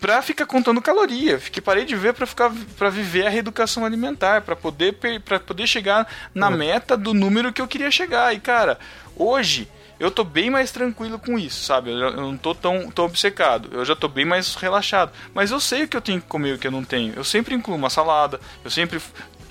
pra 0.00 0.22
ficar 0.22 0.46
contando 0.46 0.80
caloria. 0.80 1.38
Fiquei 1.38 1.60
parei 1.62 1.84
de 1.84 1.94
ver 1.96 2.14
pra 2.14 2.26
ficar 2.26 2.50
para 2.78 2.88
viver 2.90 3.26
a 3.26 3.30
reeducação 3.30 3.84
alimentar, 3.84 4.40
pra 4.42 4.56
poder 4.56 4.96
para 5.24 5.38
poder 5.40 5.66
chegar 5.66 6.06
na 6.34 6.50
meta 6.50 6.96
do 6.96 7.12
número 7.14 7.52
que 7.52 7.60
eu 7.60 7.68
queria 7.68 7.90
chegar. 7.90 8.34
E 8.34 8.40
cara, 8.40 8.78
hoje 9.16 9.68
eu 9.98 10.10
tô 10.10 10.24
bem 10.24 10.48
mais 10.48 10.70
tranquilo 10.72 11.18
com 11.18 11.38
isso, 11.38 11.62
sabe? 11.64 11.90
Eu, 11.90 11.98
já- 11.98 12.06
eu 12.06 12.22
não 12.22 12.36
tô 12.36 12.54
tão, 12.54 12.90
tão 12.90 13.04
obcecado. 13.04 13.68
Eu 13.72 13.84
já 13.84 13.94
tô 13.94 14.08
bem 14.08 14.24
mais 14.24 14.54
relaxado. 14.54 15.12
Mas 15.34 15.50
eu 15.50 15.60
sei 15.60 15.82
o 15.84 15.88
que 15.88 15.96
eu 15.96 16.00
tenho 16.00 16.20
que 16.20 16.26
comer 16.26 16.50
e 16.50 16.52
o 16.54 16.58
que 16.58 16.66
eu 16.66 16.70
não 16.72 16.82
tenho. 16.84 17.12
Eu 17.14 17.24
sempre 17.24 17.54
incluo 17.54 17.76
uma 17.76 17.90
salada, 17.90 18.40
eu 18.64 18.70
sempre 18.70 19.00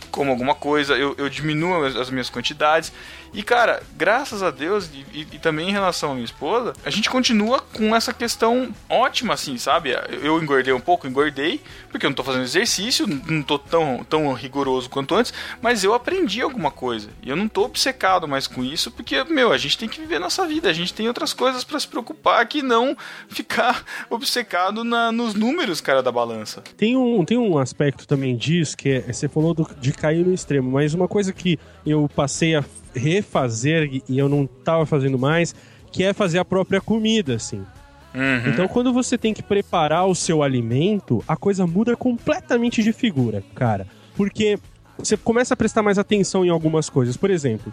como 0.10 0.32
alguma 0.32 0.56
coisa, 0.56 0.96
eu, 0.98 1.14
eu 1.20 1.30
diminuo 1.30 1.86
as, 1.86 1.96
as 1.96 2.10
minhas 2.10 2.32
quantidades. 2.32 2.92
E, 3.34 3.44
cara, 3.44 3.82
graças 3.96 4.42
a 4.42 4.50
Deus, 4.52 4.90
e, 4.94 5.06
e- 5.14 5.28
e 5.34 5.40
também 5.40 5.70
em 5.70 5.72
relação 5.72 6.12
à 6.12 6.14
minha 6.14 6.26
esposa, 6.26 6.74
a 6.84 6.90
gente 6.90 7.10
continua 7.10 7.60
com 7.62 7.96
essa 7.96 8.12
questão 8.14 8.74
ótima, 8.90 9.34
assim, 9.36 9.58
sabe? 9.58 9.92
Eu 10.22 10.42
engordei 10.42 10.74
um 10.74 10.80
pouco, 10.80 11.08
engordei, 11.08 11.62
porque 11.90 12.06
eu 12.06 12.10
não 12.10 12.16
tô 12.16 12.24
fazendo 12.24 12.44
exercício, 12.44 13.06
não 13.08 13.42
tô 13.42 13.58
tão, 13.60 14.04
tão 14.10 14.32
rigoroso 14.34 14.90
quanto 14.90 15.16
antes, 15.16 15.34
mas 15.62 15.84
eu 15.84 15.94
aprendi 15.94 16.42
alguma 16.42 16.72
coisa. 16.72 17.10
E 17.24 17.30
eu 17.30 17.36
não 17.36 17.48
tô 17.48 17.64
obcecado 17.66 18.28
mais 18.28 18.48
com 18.48 18.64
isso, 18.64 18.92
porque, 18.92 19.24
meu, 19.26 19.52
a 19.52 19.58
gente 19.58 19.78
tem 19.78 19.90
que 19.90 20.00
viver 20.00 20.20
nossa 20.20 20.46
vida, 20.48 20.70
a 20.70 20.74
gente 20.74 20.94
tem 20.94 21.08
outras 21.08 21.34
coisas 21.34 21.64
pra 21.64 21.80
se 21.80 21.88
preocupar 21.88 22.46
que 22.48 22.62
não 22.62 22.96
ficar 23.30 23.84
obcecado 24.10 24.84
na, 24.84 25.12
nos 25.12 25.34
números, 25.34 25.82
cara, 25.82 26.02
da 26.04 26.12
balança. 26.12 26.62
Tem 26.78 26.96
um, 26.96 27.24
tem 27.26 27.38
um 27.38 27.58
aspecto 27.58 28.08
também 28.08 28.36
disso, 28.38 28.78
que 28.78 28.90
é, 28.90 29.02
você 29.14 29.28
falou 29.28 29.54
do- 29.54 29.70
de 29.80 29.92
cair 29.92 30.26
no 30.26 30.34
extremo, 30.34 30.72
mas 30.72 30.94
uma 30.94 31.08
coisa 31.08 31.34
que 31.34 31.60
eu 31.86 32.10
passei 32.16 32.56
a 32.56 32.64
refazer 32.94 34.02
e 34.08 34.18
eu 34.20 34.30
não 34.30 34.46
tava 34.46 34.86
fazendo 34.86 35.18
mais, 35.18 35.54
que 35.92 36.04
é 36.04 36.14
fazer 36.14 36.40
a 36.40 36.46
própria 36.46 36.80
comida, 36.80 37.36
assim. 37.36 37.66
Uhum. 38.14 38.50
Então, 38.52 38.68
quando 38.68 38.92
você 38.92 39.18
tem 39.18 39.34
que 39.34 39.44
preparar 39.44 40.08
o 40.08 40.16
seu 40.16 40.42
alimento, 40.44 41.24
a 41.28 41.36
coisa 41.36 41.68
muda 41.68 41.96
completamente 41.96 42.82
de 42.84 42.92
figura, 42.92 43.44
cara. 43.56 43.86
Porque 44.16 44.58
você 44.98 45.16
começa 45.16 45.54
a 45.54 45.58
prestar 45.58 45.82
mais 45.84 45.98
atenção 46.00 46.44
em 46.44 46.50
algumas 46.50 46.90
coisas. 46.90 47.16
Por 47.16 47.30
exemplo, 47.30 47.72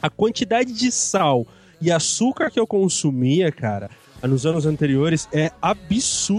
a 0.00 0.08
quantidade 0.08 0.72
de 0.72 0.90
sal 0.92 1.46
e 1.80 1.90
açúcar 1.90 2.50
que 2.50 2.58
eu 2.60 2.66
consumia, 2.66 3.50
cara, 3.52 3.90
nos 4.22 4.46
anos 4.46 4.64
anteriores 4.64 5.28
é 5.32 5.50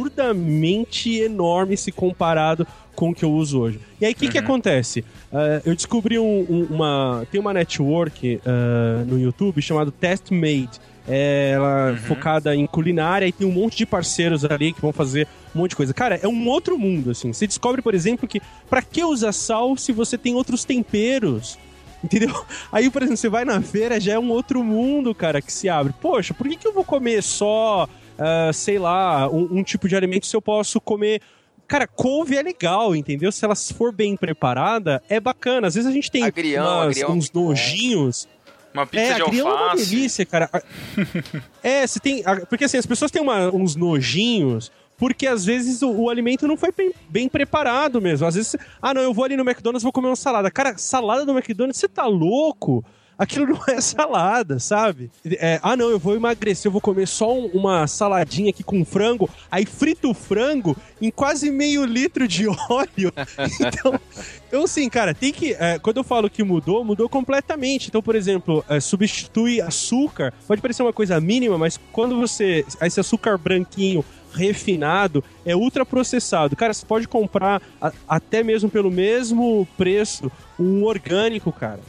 absurdamente 0.06 1.20
enorme 1.20 1.78
se 1.78 1.92
comparado 1.92 2.66
com 2.96 3.10
o 3.10 3.14
que 3.16 3.26
eu 3.26 3.32
uso 3.32 3.60
hoje. 3.60 3.80
E 4.00 4.06
aí, 4.06 4.14
o 4.14 4.16
que, 4.16 4.30
que 4.30 4.38
acontece? 4.38 5.04
Ah, 5.32 5.62
eu 5.66 5.76
descobri 5.76 6.18
um- 6.18 6.46
um- 6.50 6.68
uma. 6.72 7.28
Tem 7.32 7.40
uma 7.42 7.54
network 7.54 8.40
ah, 8.46 9.04
no 9.06 9.20
YouTube 9.20 9.62
chamado 9.62 9.92
Test 9.92 10.32
Made, 10.32 10.70
é, 11.08 11.52
ela 11.54 11.96
focada 12.08 12.56
em 12.56 12.66
culinária 12.66 13.28
e 13.28 13.32
tem 13.32 13.48
um 13.48 13.52
monte 13.52 13.78
de 13.78 13.86
parceiros 13.86 14.44
ali 14.46 14.74
que 14.74 14.82
vão 14.82 14.92
fazer 14.94 15.28
um 15.56 15.60
monte 15.60 15.72
de 15.72 15.76
coisa. 15.76 15.94
Cara, 15.94 16.20
é 16.22 16.28
um 16.28 16.48
outro 16.48 16.78
mundo, 16.78 17.12
assim. 17.12 17.32
Você 17.32 17.46
descobre, 17.48 17.82
por 17.82 17.94
exemplo, 17.94 18.28
que 18.28 18.42
pra 18.70 18.82
que 18.82 19.04
usar 19.04 19.32
sal 19.32 19.78
se 19.78 19.92
você 19.92 20.18
tem 20.18 20.34
outros 20.36 20.64
temperos? 20.66 21.58
Entendeu? 22.04 22.30
Aí, 22.72 22.90
por 22.90 23.02
exemplo, 23.02 23.18
você 23.18 23.30
vai 23.30 23.46
na 23.46 23.62
feira, 23.62 24.00
já 24.00 24.14
é 24.14 24.20
um 24.20 24.30
outro 24.32 24.64
mundo, 24.64 25.14
cara, 25.16 25.42
que 25.42 25.52
se 25.52 25.68
abre. 25.70 25.94
Poxa, 26.02 26.34
por 26.34 26.48
que, 26.48 26.56
que 26.56 26.68
eu 26.68 26.74
vou 26.74 26.84
comer 26.84 27.22
só, 27.24 27.88
ah, 28.18 28.52
sei 28.54 28.78
lá, 28.80 29.30
um, 29.30 29.60
um 29.60 29.64
tipo 29.64 29.88
de 29.88 29.96
alimento 29.96 30.26
se 30.26 30.36
eu 30.36 30.42
posso 30.42 30.80
comer. 30.82 31.22
Cara, 31.68 31.88
couve 31.88 32.38
é 32.38 32.44
legal, 32.44 32.96
entendeu? 32.96 33.32
Se 33.32 33.44
ela 33.44 33.56
for 33.56 33.92
bem 33.92 34.16
preparada, 34.16 35.02
é 35.10 35.20
bacana. 35.20 35.66
Às 35.66 35.74
vezes 35.74 35.90
a 35.90 35.94
gente 35.94 36.12
tem 36.12 36.22
Agrião, 36.24 36.64
umas- 36.64 36.88
agrião 36.90 37.10
é 37.10 37.12
uns 37.12 37.30
bom. 37.30 37.48
nojinhos. 37.48 38.28
Uma 38.76 38.86
pizza 38.86 39.04
é, 39.06 39.16
de 39.16 39.22
agrião 39.22 39.48
é 39.48 39.52
uma 39.54 39.64
alface. 39.72 39.90
delícia, 39.90 40.26
cara. 40.26 40.50
É, 41.64 41.88
você 41.88 42.00
tem. 42.00 42.24
Porque 42.50 42.66
assim, 42.66 42.78
as 42.78 42.86
pessoas 42.86 43.10
têm 43.10 43.22
uma- 43.22 43.50
uns 43.54 43.76
nojinhos. 43.76 44.72
Porque 44.98 45.28
às 45.28 45.44
vezes 45.44 45.82
o, 45.82 45.92
o 45.92 46.10
alimento 46.10 46.48
não 46.48 46.56
foi 46.56 46.72
bem, 46.72 46.94
bem 47.10 47.28
preparado 47.28 48.02
mesmo. 48.02 48.26
Às 48.28 48.36
vezes, 48.36 48.56
ah, 48.82 48.94
não, 48.94 49.02
eu 49.02 49.14
vou 49.14 49.26
ali 49.26 49.36
no 49.36 49.44
McDonald's 49.44 49.84
vou 49.84 49.92
comer 49.92 50.08
uma 50.08 50.16
salada. 50.16 50.50
Cara, 50.50 50.78
salada 50.78 51.26
do 51.26 51.34
McDonald's, 51.38 51.78
você 51.80 51.88
tá 51.90 52.06
louco? 52.06 52.84
Aquilo 53.18 53.48
não 53.48 53.62
é 53.68 53.80
salada, 53.82 54.60
sabe? 54.60 55.10
É, 55.26 55.60
ah, 55.64 55.76
não, 55.78 55.90
eu 55.90 55.98
vou 56.00 56.16
emagrecer, 56.16 56.68
eu 56.68 56.72
vou 56.72 56.82
comer 56.82 57.08
só 57.08 57.34
um- 57.34 57.48
uma 57.54 57.88
saladinha 57.88 58.50
aqui 58.50 58.64
com 58.64 58.84
frango. 58.84 59.30
Aí 59.50 59.66
frito 59.66 60.10
o 60.10 60.14
frango 60.14 60.76
em 61.02 61.10
quase 61.10 61.50
meio 61.50 61.86
litro 61.86 62.28
de 62.28 62.48
óleo. 62.70 63.12
Então, 63.60 64.00
então 64.48 64.64
assim, 64.64 64.90
cara, 64.90 65.14
tem 65.14 65.32
que. 65.32 65.54
é, 65.54 65.80
quando 65.80 65.98
eu 65.98 66.04
falo 66.04 66.30
que 66.30 66.44
mudou, 66.44 66.84
mudou 66.84 67.08
completamente. 67.08 67.88
Então, 67.88 68.02
por 68.02 68.16
exemplo, 68.16 68.64
é, 68.68 68.80
substitui 68.80 69.62
açúcar. 69.62 70.34
Pode 70.48 70.62
parecer 70.62 70.84
uma 70.84 70.94
coisa 70.94 71.20
mínima, 71.22 71.58
mas 71.58 71.80
quando 71.92 72.20
você. 72.20 72.66
Esse 72.82 73.00
açúcar 73.00 73.38
branquinho 73.38 74.04
refinado 74.34 75.24
é 75.46 75.56
ultraprocessado. 75.56 76.56
Cara, 76.58 76.74
você 76.74 76.86
pode 76.86 77.08
comprar 77.08 77.62
a- 77.82 77.92
até 78.08 78.44
mesmo 78.44 78.70
pelo 78.70 78.92
mesmo 78.92 79.66
preço 79.78 80.30
um 80.60 80.84
orgânico, 80.84 81.52
cara. 81.54 81.80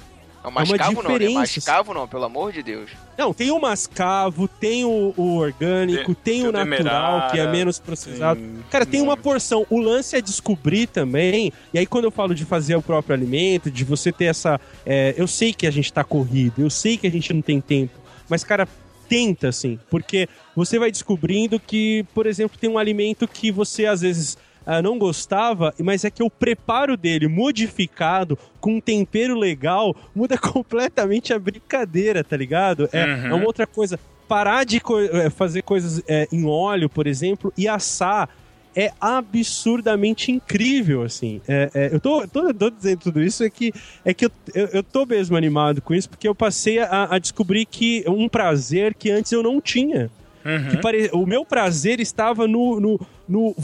É 0.47 0.49
o 0.49 0.53
mascavo 0.53 1.03
não, 1.03 1.11
né? 1.11 1.18
diferença. 1.18 1.40
Mascavo 1.40 1.92
não, 1.92 2.07
pelo 2.07 2.24
amor 2.24 2.53
de 2.53 2.62
Deus. 2.62 2.90
Não, 3.18 3.34
tem 3.34 3.51
o 3.51 3.59
mascavo, 3.59 4.47
tem 4.47 4.84
o, 4.84 5.12
o 5.16 5.36
orgânico, 5.38 6.14
tem, 6.14 6.42
tem 6.42 6.49
o 6.49 6.53
natural, 6.53 7.22
que 7.22 7.26
é 7.26 7.30
demerara, 7.30 7.51
menos 7.51 7.80
processado. 7.80 8.40
tem 8.40 8.64
Cara, 8.70 8.86
tem 8.86 9.03
um 9.03 9.07
uma 9.07 9.16
porção. 9.16 9.66
O 9.68 9.80
lance 9.80 10.14
é 10.14 10.20
descobrir 10.20 10.86
também. 10.86 11.53
E 11.74 11.78
aí, 11.80 11.86
quando 11.86 12.05
eu 12.05 12.12
falo 12.12 12.32
de 12.32 12.44
fazer 12.44 12.76
o 12.76 12.82
próprio 12.82 13.12
alimento, 13.12 13.72
de 13.72 13.82
você 13.82 14.12
ter 14.12 14.26
essa. 14.26 14.61
é, 14.84 15.14
eu 15.16 15.26
sei 15.26 15.53
que 15.53 15.66
a 15.66 15.70
gente 15.70 15.92
tá 15.92 16.05
corrido, 16.05 16.62
eu 16.62 16.70
sei 16.70 16.97
que 16.97 17.09
a 17.09 17.11
gente 17.11 17.32
não 17.32 17.42
tem 17.42 17.61
tempo. 17.61 17.99
Mas, 18.28 18.44
cara, 18.44 18.68
tenta, 19.09 19.49
assim. 19.49 19.80
Porque 19.90 20.28
você 20.55 20.78
vai 20.78 20.92
descobrindo 20.92 21.59
que, 21.59 22.05
por 22.14 22.24
exemplo, 22.24 22.57
tem 22.57 22.70
um 22.70 22.78
alimento 22.78 23.26
que 23.26 23.51
você 23.51 23.86
às 23.86 24.01
vezes. 24.01 24.38
Ah, 24.67 24.83
não 24.83 24.99
gostava, 24.99 25.73
mas 25.79 26.05
é 26.05 26.11
que 26.11 26.23
o 26.23 26.29
preparo 26.29 26.97
dele 26.97 27.29
modificado 27.29 28.37
com 28.61 28.75
um 28.77 28.81
tempero 28.81 29.39
legal 29.39 29.95
muda 30.14 30.37
completamente 30.37 31.33
a 31.33 31.39
brincadeira, 31.39 32.25
tá 32.25 32.37
ligado? 32.37 32.89
É, 32.93 33.05
Uhum. 33.05 33.27
é 33.29 33.35
uma 33.35 33.47
outra 33.47 33.67
coisa. 33.67 33.99
Parar 34.29 34.64
de 34.64 34.81
co- 34.81 34.99
é, 35.01 35.31
fazer 35.31 35.62
coisas 35.62 36.03
é, 36.09 36.27
em 36.33 36.45
óleo, 36.45 36.89
por 36.91 37.07
exemplo, 37.07 37.53
e 37.57 37.69
assar 37.69 38.29
é 38.75 38.91
absurdamente 39.01 40.31
incrível, 40.33 41.03
assim. 41.03 41.41
É, 41.47 41.71
é, 41.75 41.95
eu 41.95 42.01
tô, 42.01 42.27
tô, 42.29 42.53
tô 42.53 42.69
dizendo 42.71 42.99
tudo 43.01 43.23
isso 43.23 43.45
é 43.45 43.49
que, 43.51 43.73
é 44.05 44.12
que 44.12 44.27
eu, 44.27 44.31
eu, 44.55 44.67
eu 44.67 44.83
tô 44.83 45.07
mesmo 45.07 45.37
animado 45.37 45.81
com 45.81 45.95
isso, 45.95 46.09
porque 46.11 46.27
eu 46.29 46.35
passei 46.35 46.79
a, 46.81 47.09
a 47.11 47.19
descobrir 47.19 47.67
que 47.67 48.05
um 48.09 48.29
prazer 48.29 48.95
que 48.95 49.11
antes 49.11 49.31
eu 49.33 49.43
não 49.43 49.61
tinha. 49.61 50.11
Uhum. 50.47 50.70
Que 50.70 50.76
pare... 50.80 51.11
O 51.12 51.26
meu 51.26 51.44
prazer 51.44 51.99
estava 52.01 52.47
no. 52.47 52.78
no, 52.78 53.01
no 53.28 53.55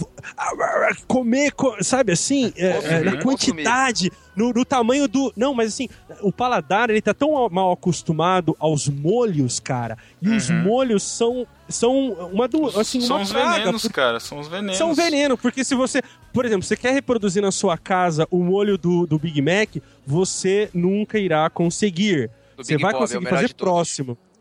comer, 1.07 1.53
co- 1.53 1.77
sabe 1.83 2.13
assim? 2.13 2.53
é, 2.57 2.67
é, 2.97 3.01
na 3.05 3.23
quantidade, 3.23 4.11
no, 4.35 4.53
no 4.53 4.65
tamanho 4.65 5.07
do. 5.07 5.33
Não, 5.37 5.55
mas 5.55 5.69
assim, 5.69 5.89
o 6.23 6.33
paladar 6.33 6.91
ele 6.91 7.01
tá 7.01 7.15
tão 7.15 7.49
mal 7.51 7.73
acostumado 7.73 8.57
aos 8.59 8.89
molhos, 8.89 9.61
cara. 9.61 9.97
E 10.21 10.29
os 10.29 10.51
molhos 10.51 11.03
são. 11.03 11.47
São 11.69 12.11
uma 12.33 12.47
do, 12.49 12.67
assim, 12.79 12.99
Uhum. 12.99 13.07
São 13.07 13.17
uma 13.17 13.23
os 13.23 13.33
praga, 13.33 13.59
venenos, 13.59 13.83
porque- 13.83 13.95
cara. 13.95 14.21
São 14.21 14.39
os 14.41 14.49
venenos. 14.49 14.77
são 14.77 14.95
veneno, 14.95 15.39
porque 15.39 15.65
se 15.65 15.75
você, 15.75 16.03
por 16.33 16.45
exemplo, 16.45 16.63
você 16.65 16.77
quer 16.77 16.93
reproduzir 16.93 17.41
na 17.43 17.51
sua 17.53 17.79
casa 17.79 18.27
o 18.31 18.39
molho 18.43 18.77
do, 18.77 19.07
do 19.07 19.19
Big 19.19 19.41
Mac, 19.41 19.77
você 20.07 20.69
nunca 20.75 21.19
irá 21.19 21.49
conseguir. 21.49 22.29
Do 22.57 22.65
Você 22.65 22.73
Big 22.75 22.83
vai 22.83 22.93
Bob, 22.93 22.99
é 22.99 23.01
conseguir 23.03 23.25
melhor 23.25 23.37
fazer 23.37 23.49
de 23.49 23.55
todos. 23.55 23.73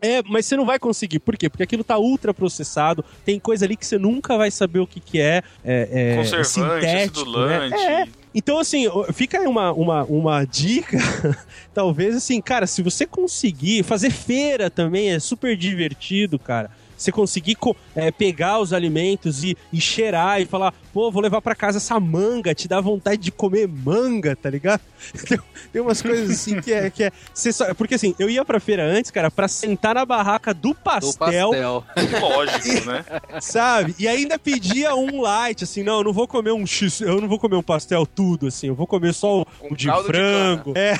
É, 0.01 0.23
mas 0.27 0.47
você 0.47 0.57
não 0.57 0.65
vai 0.65 0.79
conseguir. 0.79 1.19
Por 1.19 1.37
quê? 1.37 1.47
Porque 1.47 1.63
aquilo 1.63 1.83
tá 1.83 1.97
ultra 1.97 2.33
processado, 2.33 3.05
tem 3.23 3.39
coisa 3.39 3.65
ali 3.65 3.77
que 3.77 3.85
você 3.85 3.99
nunca 3.99 4.35
vai 4.35 4.49
saber 4.49 4.79
o 4.79 4.87
que, 4.87 4.99
que 4.99 5.21
é. 5.21 5.43
é, 5.63 6.13
é 6.13 6.15
Conservante, 6.15 6.47
sintético, 6.49 7.19
acidulante. 7.19 7.75
Né? 7.75 8.01
É. 8.01 8.07
Então, 8.33 8.57
assim, 8.57 8.85
fica 9.13 9.39
aí 9.39 9.45
uma, 9.45 9.71
uma, 9.73 10.03
uma 10.05 10.45
dica. 10.45 10.97
Talvez, 11.73 12.15
assim, 12.15 12.41
cara, 12.41 12.65
se 12.65 12.81
você 12.81 13.05
conseguir 13.05 13.83
fazer 13.83 14.09
feira 14.09 14.69
também, 14.69 15.11
é 15.11 15.19
super 15.19 15.55
divertido, 15.55 16.39
cara. 16.39 16.71
Você 17.01 17.11
conseguir 17.11 17.55
co- 17.55 17.75
é, 17.95 18.11
pegar 18.11 18.59
os 18.59 18.73
alimentos 18.73 19.43
e, 19.43 19.57
e 19.73 19.81
cheirar 19.81 20.39
e 20.41 20.45
falar, 20.45 20.71
pô, 20.93 21.09
vou 21.09 21.21
levar 21.21 21.41
pra 21.41 21.55
casa 21.55 21.77
essa 21.79 21.99
manga, 21.99 22.53
te 22.53 22.67
dá 22.67 22.79
vontade 22.79 23.17
de 23.21 23.31
comer 23.31 23.67
manga, 23.67 24.35
tá 24.35 24.49
ligado? 24.49 24.81
Tem, 25.27 25.39
tem 25.73 25.81
umas 25.81 25.99
coisas 26.01 26.29
assim 26.29 26.61
que 26.61 26.71
é. 26.71 26.89
Que 26.91 27.05
é 27.05 27.11
só- 27.33 27.73
porque 27.73 27.95
assim, 27.95 28.13
eu 28.19 28.29
ia 28.29 28.45
pra 28.45 28.59
feira 28.59 28.83
antes, 28.83 29.09
cara, 29.09 29.31
pra 29.31 29.47
sentar 29.47 29.95
na 29.95 30.05
barraca 30.05 30.53
do 30.53 30.69
Do 30.69 30.75
pastel, 30.75 31.49
pastel. 31.49 31.83
Lógico, 32.21 32.85
né? 32.91 33.03
sabe? 33.41 33.95
E 33.97 34.07
ainda 34.07 34.37
pedia 34.37 34.93
um 34.95 35.21
light, 35.21 35.63
assim, 35.63 35.81
não, 35.83 35.97
eu 35.99 36.03
não 36.03 36.13
vou 36.13 36.27
comer 36.27 36.51
um 36.51 36.67
X, 36.67 37.01
eu 37.01 37.19
não 37.19 37.27
vou 37.27 37.39
comer 37.39 37.55
um 37.55 37.63
pastel 37.63 38.05
tudo, 38.05 38.47
assim, 38.47 38.67
eu 38.67 38.75
vou 38.75 38.85
comer 38.85 39.13
só 39.13 39.41
o, 39.41 39.45
Com 39.45 39.73
o 39.73 39.75
de 39.75 39.87
caldo 39.87 40.03
de 40.11 40.17
frango. 40.19 40.73
é. 40.75 40.93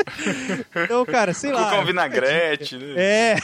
então, 0.84 1.04
cara, 1.04 1.32
sei 1.32 1.52
lá. 1.52 1.80
Um 1.80 1.84
vinagrete, 1.84 2.76
né? 2.76 2.94
É. 2.96 3.34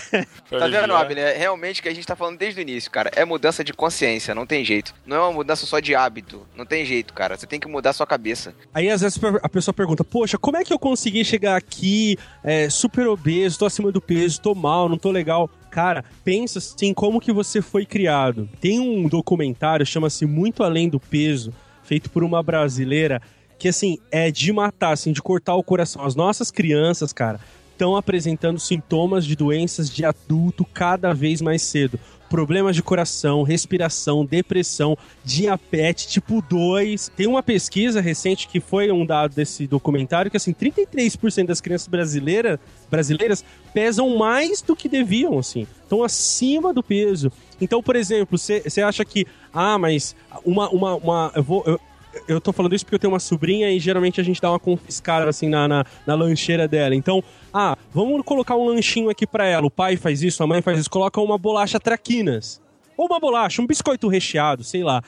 Tá 0.51 0.59
vendo, 0.67 0.75
aliviar. 0.75 1.01
Abner? 1.01 1.39
Realmente 1.39 1.81
o 1.81 1.83
que 1.87 1.91
a 1.91 1.95
gente 1.95 2.07
tá 2.07 2.17
falando 2.17 2.37
desde 2.37 2.61
o 2.61 2.63
início, 2.63 2.91
cara. 2.91 3.13
É 3.15 3.25
mudança 3.25 3.63
de 3.63 3.73
consciência, 3.73 4.35
não 4.35 4.45
tem 4.45 4.65
jeito. 4.65 4.93
Não 5.07 5.17
é 5.17 5.21
uma 5.21 5.33
mudança 5.33 5.65
só 5.67 5.79
de 5.79 5.95
hábito. 5.95 6.45
Não 6.57 6.67
tem 6.67 6.85
jeito, 6.85 7.15
cara. 7.15 7.37
Você 7.37 7.47
tem 7.47 7.61
que 7.61 7.69
mudar 7.69 7.93
sua 7.93 8.07
cabeça. 8.07 8.53
Aí 8.75 8.91
às 8.91 9.03
vezes 9.03 9.21
a 9.41 9.49
pessoa 9.49 9.73
pergunta, 9.73 10.03
poxa, 10.03 10.37
como 10.37 10.57
é 10.57 10.65
que 10.65 10.73
eu 10.73 10.81
consegui 10.81 11.25
chegar 11.25 11.57
aqui 11.57 12.19
é, 12.43 12.69
super 12.69 13.07
obeso, 13.07 13.61
tô 13.61 13.67
acima 13.67 13.93
do 13.93 14.01
peso, 14.01 14.41
tô 14.41 14.53
mal, 14.53 14.89
não 14.89 14.99
tô 14.99 15.13
legal? 15.13 15.49
Cara, 15.71 16.05
pensa 16.25 16.59
assim, 16.59 16.93
como 16.93 17.21
que 17.21 17.33
você 17.33 17.63
foi 17.63 17.87
criado. 17.87 18.49
Tem 18.61 18.81
um 18.81 19.07
documentário, 19.07 19.87
chama-se 19.87 20.27
Muito 20.27 20.65
Além 20.65 20.89
do 20.89 20.99
Peso, 20.99 21.53
feito 21.85 22.11
por 22.11 22.25
uma 22.25 22.43
brasileira, 22.43 23.23
que 23.61 23.69
assim, 23.69 23.99
é 24.11 24.29
de 24.33 24.53
matar, 24.53 24.91
assim, 24.91 25.13
de 25.13 25.23
cortar 25.23 25.55
o 25.55 25.63
coração. 25.63 26.05
As 26.05 26.17
nossas 26.17 26.51
crianças, 26.51 27.13
cara, 27.13 27.39
estão 27.77 27.95
apresentando 27.95 28.59
sintomas 28.59 29.27
de 29.27 29.37
doenças 29.37 29.91
de 29.91 30.05
adulto 30.05 30.65
cada 30.65 31.13
vez 31.13 31.43
mais 31.43 31.61
cedo. 31.63 32.01
Problemas 32.29 32.75
de 32.75 32.83
coração, 32.83 33.45
respiração, 33.45 34.25
depressão, 34.25 34.99
diabetes 35.25 36.07
tipo 36.07 36.43
2. 36.43 37.13
Tem 37.15 37.27
uma 37.29 37.43
pesquisa 37.43 38.01
recente 38.01 38.49
que 38.49 38.59
foi 38.59 38.91
um 38.91 39.07
dado 39.07 39.35
desse 39.35 39.67
documentário 39.67 40.29
que 40.31 40.37
assim, 40.37 40.53
33% 40.53 41.47
das 41.47 41.61
crianças 41.61 41.87
brasileiras, 41.87 42.59
brasileiras 42.91 43.45
pesam 43.73 44.17
mais 44.17 44.61
do 44.61 44.75
que 44.75 44.89
deviam, 44.89 45.39
assim. 45.39 45.69
Estão 45.85 46.03
acima 46.03 46.75
do 46.75 46.83
peso. 46.83 47.31
Então, 47.61 47.81
por 47.81 47.95
exemplo, 47.95 48.37
você 48.37 48.83
acha 48.83 49.05
que 49.05 49.25
ah, 49.53 49.79
mas 49.79 50.17
uma 50.45 50.69
uma, 50.71 50.95
uma 50.97 51.33
eu 51.37 51.43
vou 51.45 51.63
eu, 51.65 51.81
eu 52.29 52.41
tô 52.41 52.53
falando 52.53 52.75
isso 52.75 52.85
porque 52.85 52.97
eu 52.97 52.99
tenho 52.99 53.13
uma 53.13 53.21
sobrinha 53.21 53.71
e 53.71 53.79
geralmente 53.79 54.21
a 54.21 54.25
gente 54.25 54.41
dá 54.41 54.51
uma 54.51 54.59
confiscada 54.59 55.29
assim 55.29 55.49
na, 55.49 55.69
na, 55.69 55.85
na 56.07 56.15
lancheira 56.15 56.67
dela. 56.67 56.95
Então, 56.95 57.23
ah, 57.53 57.77
vamos 57.93 58.23
colocar 58.25 58.57
um 58.57 58.67
lanchinho 58.67 59.11
aqui 59.11 59.27
pra 59.27 59.47
ela. 59.47 59.67
O 59.67 59.71
pai 59.71 59.97
faz 59.97 60.23
isso, 60.23 60.43
a 60.43 60.47
mãe 60.47 60.63
faz 60.63 60.79
isso. 60.79 60.91
Coloca 60.91 61.21
uma 61.21 61.39
bolacha 61.39 61.81
traquinas. 61.81 62.61
Ou 62.97 63.07
uma 63.07 63.21
bolacha, 63.21 63.61
um 63.61 63.67
biscoito 63.67 64.09
recheado, 64.09 64.65
sei 64.65 64.83
lá. 64.83 65.03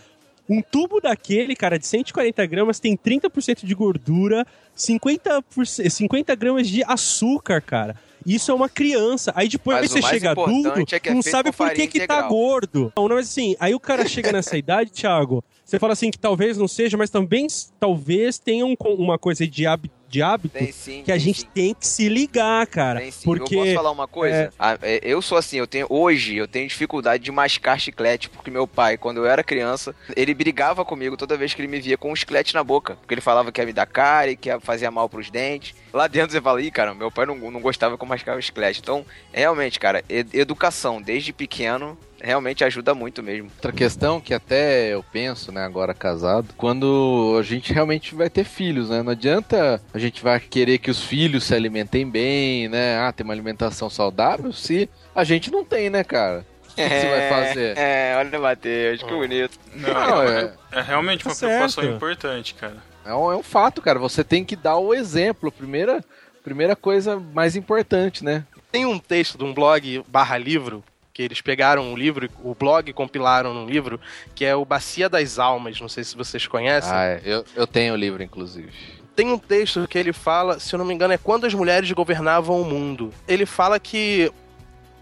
Um 0.49 0.63
tubo 0.63 1.01
daquele, 1.01 1.55
cara, 1.55 1.79
de 1.79 1.87
140 1.87 2.47
gramas 2.47 2.81
tem 2.81 2.97
30% 2.97 3.67
de 3.67 3.75
gordura, 3.75 4.47
50%, 4.77 5.91
50 5.91 6.35
gramas 6.35 6.69
de 6.69 6.83
açúcar, 6.85 7.61
cara. 7.61 7.97
Isso 8.29 8.51
é 8.51 8.55
uma 8.55 8.69
criança. 8.69 9.33
Aí 9.35 9.49
depois 9.49 9.81
Mas 9.81 9.91
você 9.91 10.03
chega 10.03 10.33
adulto, 10.33 10.95
é 10.95 11.09
é 11.09 11.15
não 11.15 11.23
sabe 11.23 11.51
por 11.51 11.71
que 11.73 11.87
que 11.87 12.07
tá 12.07 12.23
gordo. 12.23 12.93
Não, 12.95 13.09
mas 13.09 13.29
assim, 13.29 13.57
aí 13.59 13.75
o 13.75 13.81
cara 13.81 14.07
chega 14.07 14.31
nessa 14.31 14.57
idade, 14.59 14.91
Thiago, 14.91 15.43
você 15.65 15.79
fala 15.79 15.95
assim 15.95 16.11
que 16.11 16.19
talvez 16.19 16.59
não 16.59 16.69
seja, 16.69 16.97
mas 16.97 17.09
também 17.09 17.47
talvez 17.81 18.39
tenha 18.39 18.67
um 18.67 18.75
uma 18.99 19.19
coisa 19.19 19.47
de 19.47 19.67
habi- 19.67 19.91
de 20.09 20.23
hábito 20.23 20.55
Tem 20.59 20.73
sim, 20.73 21.03
que 21.05 21.13
a 21.13 21.19
gente 21.19 21.43
sim. 21.43 21.49
tem 21.53 21.75
que 21.75 21.87
se 21.87 22.09
ligar, 22.09 22.67
cara. 22.67 23.01
Tem 23.01 23.11
sim. 23.11 23.25
Porque 23.25 23.55
eu 23.55 23.59
posso 23.61 23.75
falar 23.75 23.91
uma 23.91 24.09
coisa? 24.09 24.37
é- 24.37 24.51
Ah, 24.59 24.79
é, 24.81 25.01
eu 25.03 25.21
sou 25.21 25.37
assim, 25.37 25.59
eu 25.59 25.67
tenho 25.67 25.87
hoje 25.91 26.37
eu 26.37 26.49
tenho 26.49 26.67
dificuldade 26.67 27.23
de 27.23 27.31
mascar 27.31 27.79
chiclete 27.79 28.29
porque 28.31 28.51
meu 28.51 28.67
pai, 28.67 28.97
quando 28.97 29.19
eu 29.19 29.27
era 29.27 29.45
criança, 29.45 29.95
ele 30.17 30.33
brigava 30.35 30.85
comigo 30.85 31.17
toda 31.17 31.37
vez 31.37 31.53
que 31.53 31.61
ele 31.61 31.69
me 31.69 31.81
via 31.81 31.99
com 31.99 32.11
um 32.11 32.17
chiclete 32.17 32.55
na 32.55 32.65
boca, 32.65 32.97
porque 32.97 33.13
ele 33.15 33.21
falava 33.21 33.53
que 33.53 33.61
ia 33.61 33.67
me 33.67 33.73
dar 33.73 33.87
cárie, 33.87 34.37
que 34.37 34.49
ia 34.49 34.59
fazer 34.59 34.89
mal 34.91 35.09
pros 35.09 35.31
dentes. 35.31 35.75
Lá 35.93 36.07
dentro 36.07 36.33
você 36.33 36.41
fala, 36.41 36.61
ih, 36.63 36.71
cara, 36.71 36.95
meu 36.95 37.11
pai 37.11 37.27
não, 37.27 37.37
não 37.51 37.61
gostava 37.61 37.97
que 37.99 38.03
eu 38.05 38.09
mascava 38.09 38.41
chiclete. 38.41 38.81
Então, 38.81 39.05
realmente, 39.33 39.79
cara, 39.79 40.03
e- 40.09 40.25
educação 40.33 41.01
desde 41.03 41.33
pequeno 41.33 41.99
realmente 42.21 42.65
ajuda 42.65 42.95
muito 42.95 43.23
mesmo. 43.23 43.51
Outra 43.57 43.73
questão 43.73 44.21
que 44.21 44.35
até 44.35 44.93
eu 44.95 45.03
penso, 45.03 45.53
né, 45.53 45.65
agora 45.65 45.95
casado, 45.95 46.49
quando 46.57 47.37
a 47.39 47.43
gente 47.43 47.73
realmente 47.73 48.15
vai 48.15 48.29
ter 48.29 48.45
filhos, 48.45 48.91
né? 48.91 49.03
Não 49.03 49.13
adianta 49.13 49.81
a 49.93 49.99
gente 49.99 50.23
vai 50.23 50.41
querer 50.41 50.79
que 50.79 50.91
os 50.91 51.03
filhos 51.03 51.45
se 51.45 51.55
alimentem 51.55 52.09
bem, 52.09 52.69
né? 52.69 52.99
Ah, 52.99 53.13
tem 53.13 53.25
uma 53.25 53.33
alimentação 53.35 53.89
saudável, 53.89 54.53
se 54.53 54.89
a 55.15 55.25
gente 55.25 55.51
não 55.51 55.65
tem, 55.65 55.91
né, 55.91 56.03
cara? 56.05 56.45
O 56.71 56.75
que 56.81 56.89
você 56.89 57.09
vai 57.09 57.29
fazer? 57.29 57.77
É, 57.77 58.15
olha, 58.17 58.39
Matheus, 58.39 59.03
que 59.03 59.11
bonito. 59.13 59.59
Não, 59.75 59.93
Não, 59.95 60.23
é, 60.23 60.53
é- 60.73 60.79
é 60.79 60.83
realmente 60.83 61.25
Tá 61.25 61.31
uma 61.31 61.37
preocupação 61.37 61.83
certo. 61.83 61.97
importante, 61.97 62.55
cara. 62.55 62.77
É 63.05 63.13
um, 63.15 63.33
é 63.33 63.37
um 63.37 63.43
fato, 63.43 63.83
cara. 63.83 63.99
Você 63.99 64.23
tem 64.23 64.45
que 64.45 64.55
dar 64.55 64.77
o 64.77 64.95
exemplo. 64.95 65.51
Primeira, 65.51 66.05
primeira 66.45 66.77
coisa 66.77 67.17
mais 67.35 67.57
importante, 67.57 68.23
né? 68.25 68.45
Tem 68.71 68.87
um 68.87 68.97
texto 68.99 69.37
de 69.37 69.43
um 69.45 69.53
blog 69.53 70.05
barra 70.07 70.39
livro, 70.39 70.85
que 71.19 71.23
eles 71.25 71.41
pegaram 71.41 71.83
um 71.83 71.97
livro, 71.97 72.31
o 72.45 72.55
blog 72.55 72.93
compilaram 72.93 73.53
num 73.53 73.67
livro, 73.67 74.01
que 74.37 74.45
é 74.45 74.55
o 74.55 74.65
Bacia 74.65 75.09
das 75.09 75.37
Almas, 75.37 75.81
não 75.81 75.89
sei 75.89 76.05
se 76.05 76.17
vocês 76.17 76.47
conhecem. 76.47 76.93
Ah, 76.95 77.07
é. 77.07 77.21
eu, 77.25 77.45
eu 77.57 77.67
tenho 77.67 77.95
o 77.95 77.97
livro, 77.97 78.23
inclusive. 78.23 78.71
Tem 79.17 79.27
um 79.27 79.37
texto 79.37 79.89
que 79.89 79.99
ele 79.99 80.13
fala, 80.13 80.61
se 80.61 80.73
eu 80.73 80.79
não 80.79 80.87
me 80.87 80.95
engano, 80.95 81.13
é 81.13 81.19
quando 81.19 81.45
as 81.45 81.53
mulheres 81.53 81.91
governavam 81.91 82.63
o 82.63 82.65
mundo. 82.65 83.13
Ele 83.27 83.45
fala 83.45 83.81
que 83.81 84.33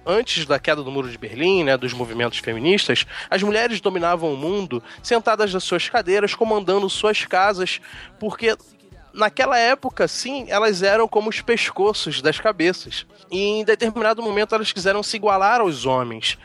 antes 0.07 0.47
da 0.47 0.59
queda 0.59 0.83
do 0.83 0.91
Muro 0.91 1.11
de 1.11 1.19
Berlim, 1.19 1.65
né, 1.65 1.77
dos 1.77 1.93
movimentos 1.93 2.39
feministas, 2.39 3.05
as 3.29 3.43
mulheres 3.43 3.79
dominavam 3.83 4.33
o 4.33 4.39
mundo 4.39 4.83
sentadas 5.03 5.53
nas 5.53 5.65
suas 5.65 5.87
cadeiras, 5.87 6.35
comandando 6.35 6.89
suas 6.89 7.27
casas, 7.27 7.79
porque 8.19 8.57
naquela 9.17 9.59
época, 9.59 10.07
sim, 10.07 10.45
elas 10.49 10.83
eram 10.83 11.09
como 11.09 11.31
os 11.31 11.41
pescoços 11.41 12.21
das 12.21 12.39
cabeças. 12.39 13.07
E 13.31 13.41
em 13.41 13.65
determinado 13.65 14.23
momento 14.23 14.55
elas 14.55 14.71
quiseram 14.71 15.03
se 15.03 15.17
igualar 15.17 15.61
aos 15.61 15.87
homens 15.87 16.39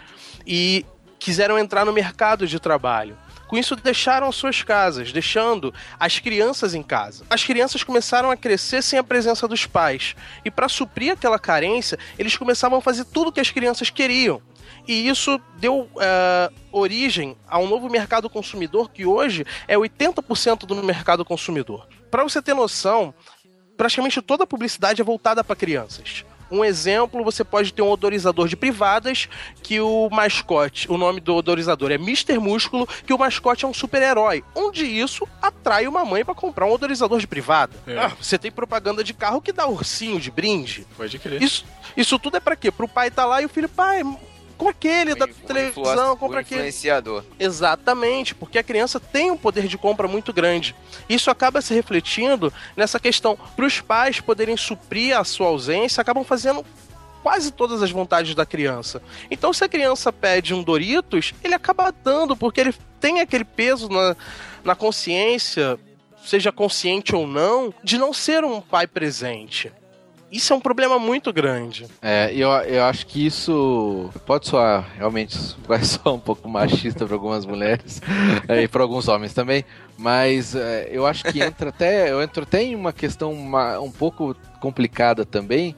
e 0.47 0.85
quiseram 1.19 1.59
entrar 1.59 1.85
no 1.85 1.93
mercado 1.93 2.47
de 2.47 2.59
trabalho. 2.59 3.17
Com 3.47 3.57
isso, 3.57 3.75
deixaram 3.75 4.31
suas 4.31 4.63
casas, 4.63 5.11
deixando 5.11 5.73
as 5.99 6.19
crianças 6.19 6.73
em 6.73 6.81
casa. 6.81 7.25
As 7.29 7.43
crianças 7.43 7.83
começaram 7.83 8.31
a 8.31 8.37
crescer 8.37 8.81
sem 8.81 8.97
a 8.97 9.03
presença 9.03 9.45
dos 9.45 9.65
pais. 9.65 10.15
E 10.45 10.49
para 10.49 10.69
suprir 10.69 11.11
aquela 11.11 11.37
carência, 11.37 11.99
eles 12.17 12.37
começavam 12.37 12.79
a 12.79 12.81
fazer 12.81 13.03
tudo 13.03 13.27
o 13.27 13.31
que 13.31 13.41
as 13.41 13.51
crianças 13.51 13.89
queriam. 13.89 14.41
E 14.87 15.05
isso 15.05 15.39
deu 15.57 15.89
eh, 15.99 16.49
origem 16.71 17.35
a 17.45 17.59
um 17.59 17.67
novo 17.67 17.89
mercado 17.89 18.29
consumidor 18.29 18.89
que 18.89 19.05
hoje 19.05 19.45
é 19.67 19.75
80% 19.75 20.59
do 20.65 20.75
mercado 20.81 21.25
consumidor. 21.25 21.85
Para 22.11 22.23
você 22.23 22.41
ter 22.41 22.53
noção, 22.53 23.13
praticamente 23.77 24.21
toda 24.21 24.43
a 24.43 24.47
publicidade 24.47 25.01
é 25.01 25.03
voltada 25.03 25.43
para 25.43 25.55
crianças. 25.55 26.25
Um 26.51 26.65
exemplo, 26.65 27.23
você 27.23 27.45
pode 27.45 27.73
ter 27.73 27.81
um 27.81 27.89
odorizador 27.89 28.45
de 28.49 28.57
privadas 28.57 29.29
que 29.63 29.79
o 29.79 30.09
mascote, 30.11 30.91
o 30.91 30.97
nome 30.97 31.21
do 31.21 31.33
odorizador 31.33 31.91
é 31.91 31.95
Mr. 31.95 32.37
Músculo, 32.39 32.85
que 33.07 33.13
o 33.13 33.17
mascote 33.17 33.63
é 33.63 33.67
um 33.67 33.73
super-herói. 33.73 34.43
Onde 34.53 34.85
isso 34.85 35.25
atrai 35.41 35.87
uma 35.87 36.03
mãe 36.03 36.25
para 36.25 36.35
comprar 36.35 36.65
um 36.65 36.73
odorizador 36.73 37.19
de 37.19 37.27
privada. 37.27 37.73
É. 37.87 37.97
Ah, 37.97 38.11
você 38.19 38.37
tem 38.37 38.51
propaganda 38.51 39.01
de 39.01 39.13
carro 39.13 39.41
que 39.41 39.53
dá 39.53 39.65
ursinho 39.65 40.19
de 40.19 40.29
brinde. 40.29 40.85
Pode 40.97 41.17
crer. 41.17 41.41
Isso, 41.41 41.63
isso 41.95 42.19
tudo 42.19 42.35
é 42.35 42.41
para 42.41 42.57
quê? 42.57 42.69
Pro 42.69 42.87
pai 42.87 43.09
tá 43.09 43.25
lá 43.25 43.41
e 43.41 43.45
o 43.45 43.49
filho, 43.49 43.69
pai, 43.69 44.03
compra 44.65 44.71
aquele 44.71 45.15
da 45.15 45.25
O 45.25 45.29
influ- 45.29 45.47
televisão, 45.47 46.13
o 46.13 46.17
compra 46.17 46.39
aquele. 46.41 46.59
influenciador. 46.61 47.23
Exatamente, 47.39 48.35
porque 48.35 48.57
a 48.59 48.63
criança 48.63 48.99
tem 48.99 49.31
um 49.31 49.37
poder 49.37 49.67
de 49.67 49.77
compra 49.77 50.07
muito 50.07 50.31
grande. 50.31 50.75
Isso 51.09 51.29
acaba 51.31 51.61
se 51.61 51.73
refletindo 51.73 52.51
nessa 52.75 52.99
questão. 52.99 53.37
Para 53.55 53.65
os 53.65 53.79
pais 53.81 54.19
poderem 54.19 54.55
suprir 54.57 55.17
a 55.17 55.23
sua 55.23 55.47
ausência, 55.47 56.01
acabam 56.01 56.23
fazendo 56.23 56.65
quase 57.23 57.51
todas 57.51 57.83
as 57.83 57.91
vontades 57.91 58.33
da 58.33 58.45
criança. 58.45 59.01
Então, 59.29 59.53
se 59.53 59.63
a 59.63 59.69
criança 59.69 60.11
pede 60.11 60.53
um 60.53 60.63
Doritos, 60.63 61.33
ele 61.43 61.53
acaba 61.53 61.91
dando, 62.03 62.35
porque 62.35 62.61
ele 62.61 62.73
tem 62.99 63.19
aquele 63.19 63.43
peso 63.45 63.87
na, 63.89 64.15
na 64.63 64.75
consciência, 64.75 65.77
seja 66.25 66.51
consciente 66.51 67.15
ou 67.15 67.25
não, 67.27 67.73
de 67.83 67.97
não 67.97 68.13
ser 68.13 68.43
um 68.43 68.59
pai 68.61 68.85
presente. 68.87 69.71
Isso 70.31 70.53
é 70.53 70.55
um 70.55 70.61
problema 70.61 70.97
muito 70.97 71.33
grande. 71.33 71.87
É, 72.01 72.31
eu, 72.33 72.49
eu 72.49 72.85
acho 72.85 73.05
que 73.05 73.25
isso 73.25 74.09
pode 74.25 74.47
soar, 74.47 74.89
realmente, 74.95 75.37
vai 75.67 75.83
soar 75.83 76.15
um 76.15 76.19
pouco 76.19 76.47
machista 76.47 77.05
para 77.05 77.15
algumas 77.15 77.45
mulheres 77.45 78.01
e 78.47 78.67
para 78.67 78.81
alguns 78.81 79.09
homens 79.09 79.33
também, 79.33 79.65
mas 79.97 80.55
é, 80.55 80.87
eu 80.89 81.05
acho 81.05 81.25
que 81.25 81.41
entra 81.43 81.69
até, 81.69 82.09
eu 82.09 82.21
entro 82.21 82.43
até 82.43 82.63
em 82.63 82.75
uma 82.75 82.93
questão 82.93 83.33
um 83.33 83.91
pouco 83.91 84.33
complicada 84.61 85.25
também, 85.25 85.75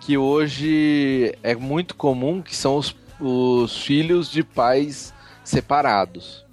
que 0.00 0.18
hoje 0.18 1.34
é 1.42 1.54
muito 1.54 1.94
comum 1.94 2.42
que 2.42 2.54
são 2.54 2.76
os, 2.76 2.94
os 3.18 3.82
filhos 3.82 4.30
de 4.30 4.44
pais 4.44 5.14
separados, 5.42 6.44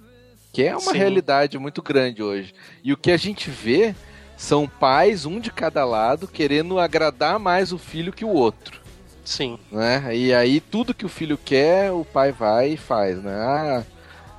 que 0.52 0.62
é 0.62 0.72
uma 0.72 0.92
Sim. 0.92 0.98
realidade 0.98 1.58
muito 1.58 1.82
grande 1.82 2.22
hoje. 2.22 2.54
E 2.82 2.94
o 2.94 2.96
que 2.96 3.10
a 3.10 3.16
gente 3.16 3.50
vê 3.50 3.94
são 4.42 4.66
pais, 4.66 5.24
um 5.24 5.38
de 5.38 5.52
cada 5.52 5.84
lado, 5.84 6.26
querendo 6.26 6.80
agradar 6.80 7.38
mais 7.38 7.72
o 7.72 7.78
filho 7.78 8.12
que 8.12 8.24
o 8.24 8.28
outro, 8.28 8.80
Sim. 9.24 9.56
né? 9.70 10.10
E 10.16 10.34
aí 10.34 10.58
tudo 10.60 10.92
que 10.92 11.06
o 11.06 11.08
filho 11.08 11.38
quer, 11.38 11.92
o 11.92 12.04
pai 12.04 12.32
vai 12.32 12.70
e 12.70 12.76
faz, 12.76 13.22
né? 13.22 13.32
Ah, 13.32 13.82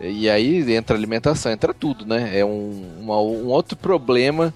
e 0.02 0.30
aí 0.30 0.70
entra 0.74 0.98
alimentação, 0.98 1.54
entra 1.54 1.74
tudo, 1.74 2.06
né? 2.06 2.38
É 2.38 2.44
um, 2.44 2.98
uma- 3.00 3.22
um 3.22 3.48
outro 3.48 3.78
problema, 3.78 4.54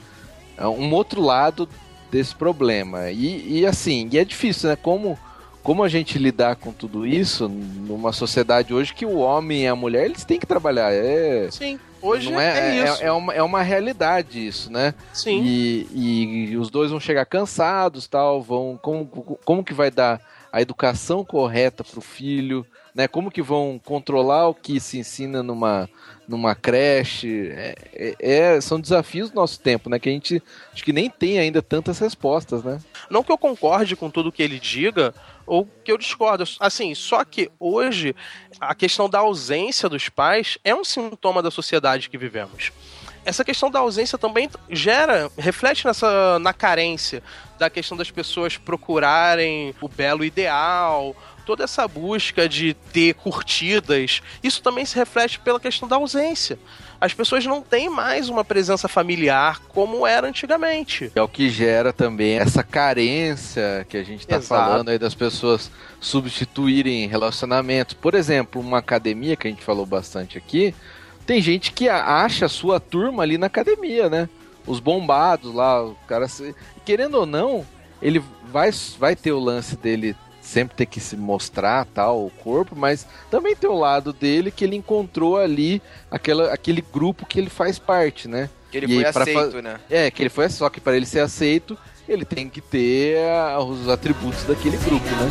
é 0.58 0.68
um 0.68 0.94
outro 0.94 1.22
lado 1.22 1.70
desse 2.12 2.36
problema. 2.36 3.10
E, 3.10 3.60
e 3.60 3.66
assim, 3.66 4.10
e 4.12 4.20
é 4.20 4.26
difícil, 4.26 4.70
né? 4.70 4.76
Como, 4.76 5.18
como 5.64 5.82
a 5.82 5.88
gente 5.88 6.20
lidar 6.20 6.58
com 6.58 6.74
tudo 6.74 7.08
isso 7.08 7.48
numa 7.48 8.12
sociedade 8.12 8.74
hoje 8.74 8.94
que 8.94 9.06
o 9.06 9.20
homem 9.20 9.64
e 9.64 9.68
a 9.68 9.76
mulher, 9.78 10.06
eles 10.08 10.26
têm 10.26 10.40
que 10.40 10.46
trabalhar. 10.46 10.92
É, 10.92 11.48
Sim. 11.50 11.80
Hoje 12.02 12.32
não 12.32 12.40
é, 12.40 12.84
isso. 12.84 13.04
É, 13.04 13.12
uma, 13.12 13.34
é 13.34 13.42
uma 13.44 13.62
realidade 13.62 14.46
isso, 14.46 14.72
né? 14.72 14.94
Sim. 15.14 15.42
E, 15.44 16.48
e 16.52 16.58
os 16.58 16.70
dois 16.70 16.92
vão 16.92 17.00
chegar 17.00 17.26
cansados, 17.26 18.08
tal, 18.08 18.42
vão 18.42 18.80
como, 18.82 19.06
como 19.44 19.64
que 19.64 19.74
vai 19.74 19.90
dar 19.92 20.22
a 20.52 20.62
educação 20.62 21.26
correta 21.26 21.84
para 21.84 22.00
o 22.00 22.02
filho, 22.02 22.66
né? 22.94 23.08
Como 23.08 23.30
que 23.32 23.42
vão 23.42 23.80
controlar 23.84 24.48
o 24.48 24.54
que 24.54 24.80
se 24.80 24.98
ensina 24.98 25.44
numa, 25.44 25.90
numa 26.28 26.56
creche? 26.56 27.50
É, 27.52 27.76
é- 27.94 28.16
é- 28.56 28.62
são 28.62 28.80
desafios 28.80 29.30
do 29.30 29.36
nosso 29.36 29.60
tempo, 29.60 29.90
né? 29.90 30.00
Que 30.00 30.10
a 30.10 30.12
gente 30.12 30.42
acho 30.74 30.84
que 30.84 30.94
nem 30.94 31.10
tem 31.10 31.40
ainda 31.40 31.62
tantas 31.62 32.00
respostas, 32.00 32.64
né? 32.64 32.80
Não 33.10 33.24
que 33.24 33.32
eu 33.32 33.38
concorde 33.38 33.96
com 33.96 34.10
tudo 34.10 34.32
que 34.32 34.42
ele 34.42 34.60
diga, 34.60 35.14
ou 35.48 35.68
que 35.84 35.92
eu 35.92 35.98
discordo. 35.98 36.44
Assim, 36.60 36.94
só 36.94 37.24
que 37.24 37.50
hoje 37.60 38.16
a 38.60 38.76
questão 38.76 39.10
da 39.10 39.20
ausência 39.20 39.90
dos 39.90 40.10
pais 40.10 40.60
é 40.64 40.76
um 40.76 40.84
sintoma 40.84 41.42
da 41.42 41.50
sociedade 41.50 42.10
que 42.10 42.18
vivemos. 42.18 42.72
Essa 43.28 43.44
questão 43.44 43.70
da 43.70 43.80
ausência 43.80 44.18
também 44.18 44.50
gera, 44.70 45.30
reflete 45.38 45.86
nessa 45.86 46.40
na 46.40 46.54
carência 46.54 47.22
da 47.60 47.70
questão 47.70 47.98
das 47.98 48.10
pessoas 48.10 48.56
procurarem 48.56 49.76
o 49.82 49.90
belo 49.90 50.24
ideal, 50.24 51.14
toda 51.46 51.66
essa 51.66 51.86
busca 51.90 52.48
de 52.48 52.74
ter 52.94 53.16
curtidas. 53.16 54.22
Isso 54.42 54.62
também 54.62 54.86
se 54.86 54.96
reflete 54.96 55.42
pela 55.42 55.60
questão 55.60 55.90
da 55.90 55.98
ausência. 55.98 56.58
As 57.02 57.14
pessoas 57.14 57.46
não 57.46 57.62
têm 57.62 57.90
mais 57.90 58.30
uma 58.30 58.46
presença 58.46 58.88
familiar 58.88 59.60
como 59.68 60.08
era 60.08 60.26
antigamente. 60.26 61.12
É 61.14 61.22
o 61.22 61.28
que 61.28 61.50
gera 61.50 61.92
também 61.92 62.38
essa 62.38 62.64
carência 62.64 63.86
que 63.90 63.98
a 63.98 64.04
gente 64.04 64.22
está 64.22 64.40
falando 64.40 64.88
aí 64.88 64.98
das 64.98 65.14
pessoas 65.14 65.70
substituírem 66.00 67.10
relacionamentos. 67.10 67.94
Por 67.94 68.16
exemplo, 68.16 68.62
uma 68.62 68.78
academia 68.78 69.36
que 69.36 69.50
a 69.50 69.52
gente 69.52 69.66
falou 69.66 69.86
bastante 69.86 70.38
aqui, 70.38 70.74
tem 71.28 71.40
gente 71.42 71.72
que 71.72 71.88
acha 71.90 72.46
a 72.48 72.50
sua 72.50 72.80
turma 72.80 73.22
ali 73.22 73.38
na 73.38 73.46
academia, 73.46 74.10
né? 74.10 74.28
Os 74.66 74.80
bombados 74.80 75.54
lá, 75.54 75.84
o 75.86 75.96
cara 76.08 76.28
se- 76.28 76.56
querendo 76.84 77.16
ou 77.20 77.26
não, 77.26 77.64
ele 78.02 78.24
vai 78.52 78.72
vai 78.98 79.16
ter 79.16 79.32
o 79.34 79.40
lance 79.40 79.76
dele 79.76 80.16
sempre 80.42 80.76
ter 80.78 80.86
que 80.86 81.00
se 81.02 81.18
mostrar 81.18 81.86
tal 81.94 82.26
o 82.26 82.30
corpo, 82.30 82.74
mas 82.76 83.06
também 83.30 83.54
tem 83.56 83.70
o 83.70 83.78
lado 83.78 84.14
dele 84.14 84.50
que 84.50 84.64
ele 84.64 84.78
encontrou 84.78 85.36
ali 85.38 85.82
aquela, 86.10 86.54
aquele 86.54 86.82
grupo 86.82 87.26
que 87.26 87.38
ele 87.38 87.50
faz 87.50 87.78
parte, 87.78 88.28
né? 88.30 88.50
Que 88.72 88.78
ele 88.78 88.86
E 88.86 88.96
foi 88.96 89.06
aceito, 89.06 89.52
fa- 89.52 89.62
né? 89.62 89.80
É, 89.90 90.10
que 90.10 90.24
ele 90.24 90.30
foi 90.30 90.48
só 90.50 90.70
que 90.70 90.80
para 90.80 90.96
ele 90.96 91.06
ser 91.06 91.20
aceito, 91.20 91.78
ele 92.08 92.24
tem 92.24 92.50
que 92.50 92.62
ter 92.62 93.18
os 93.68 93.90
atributos 93.90 94.44
daquele 94.46 94.78
grupo, 94.78 95.06
né? 95.06 95.28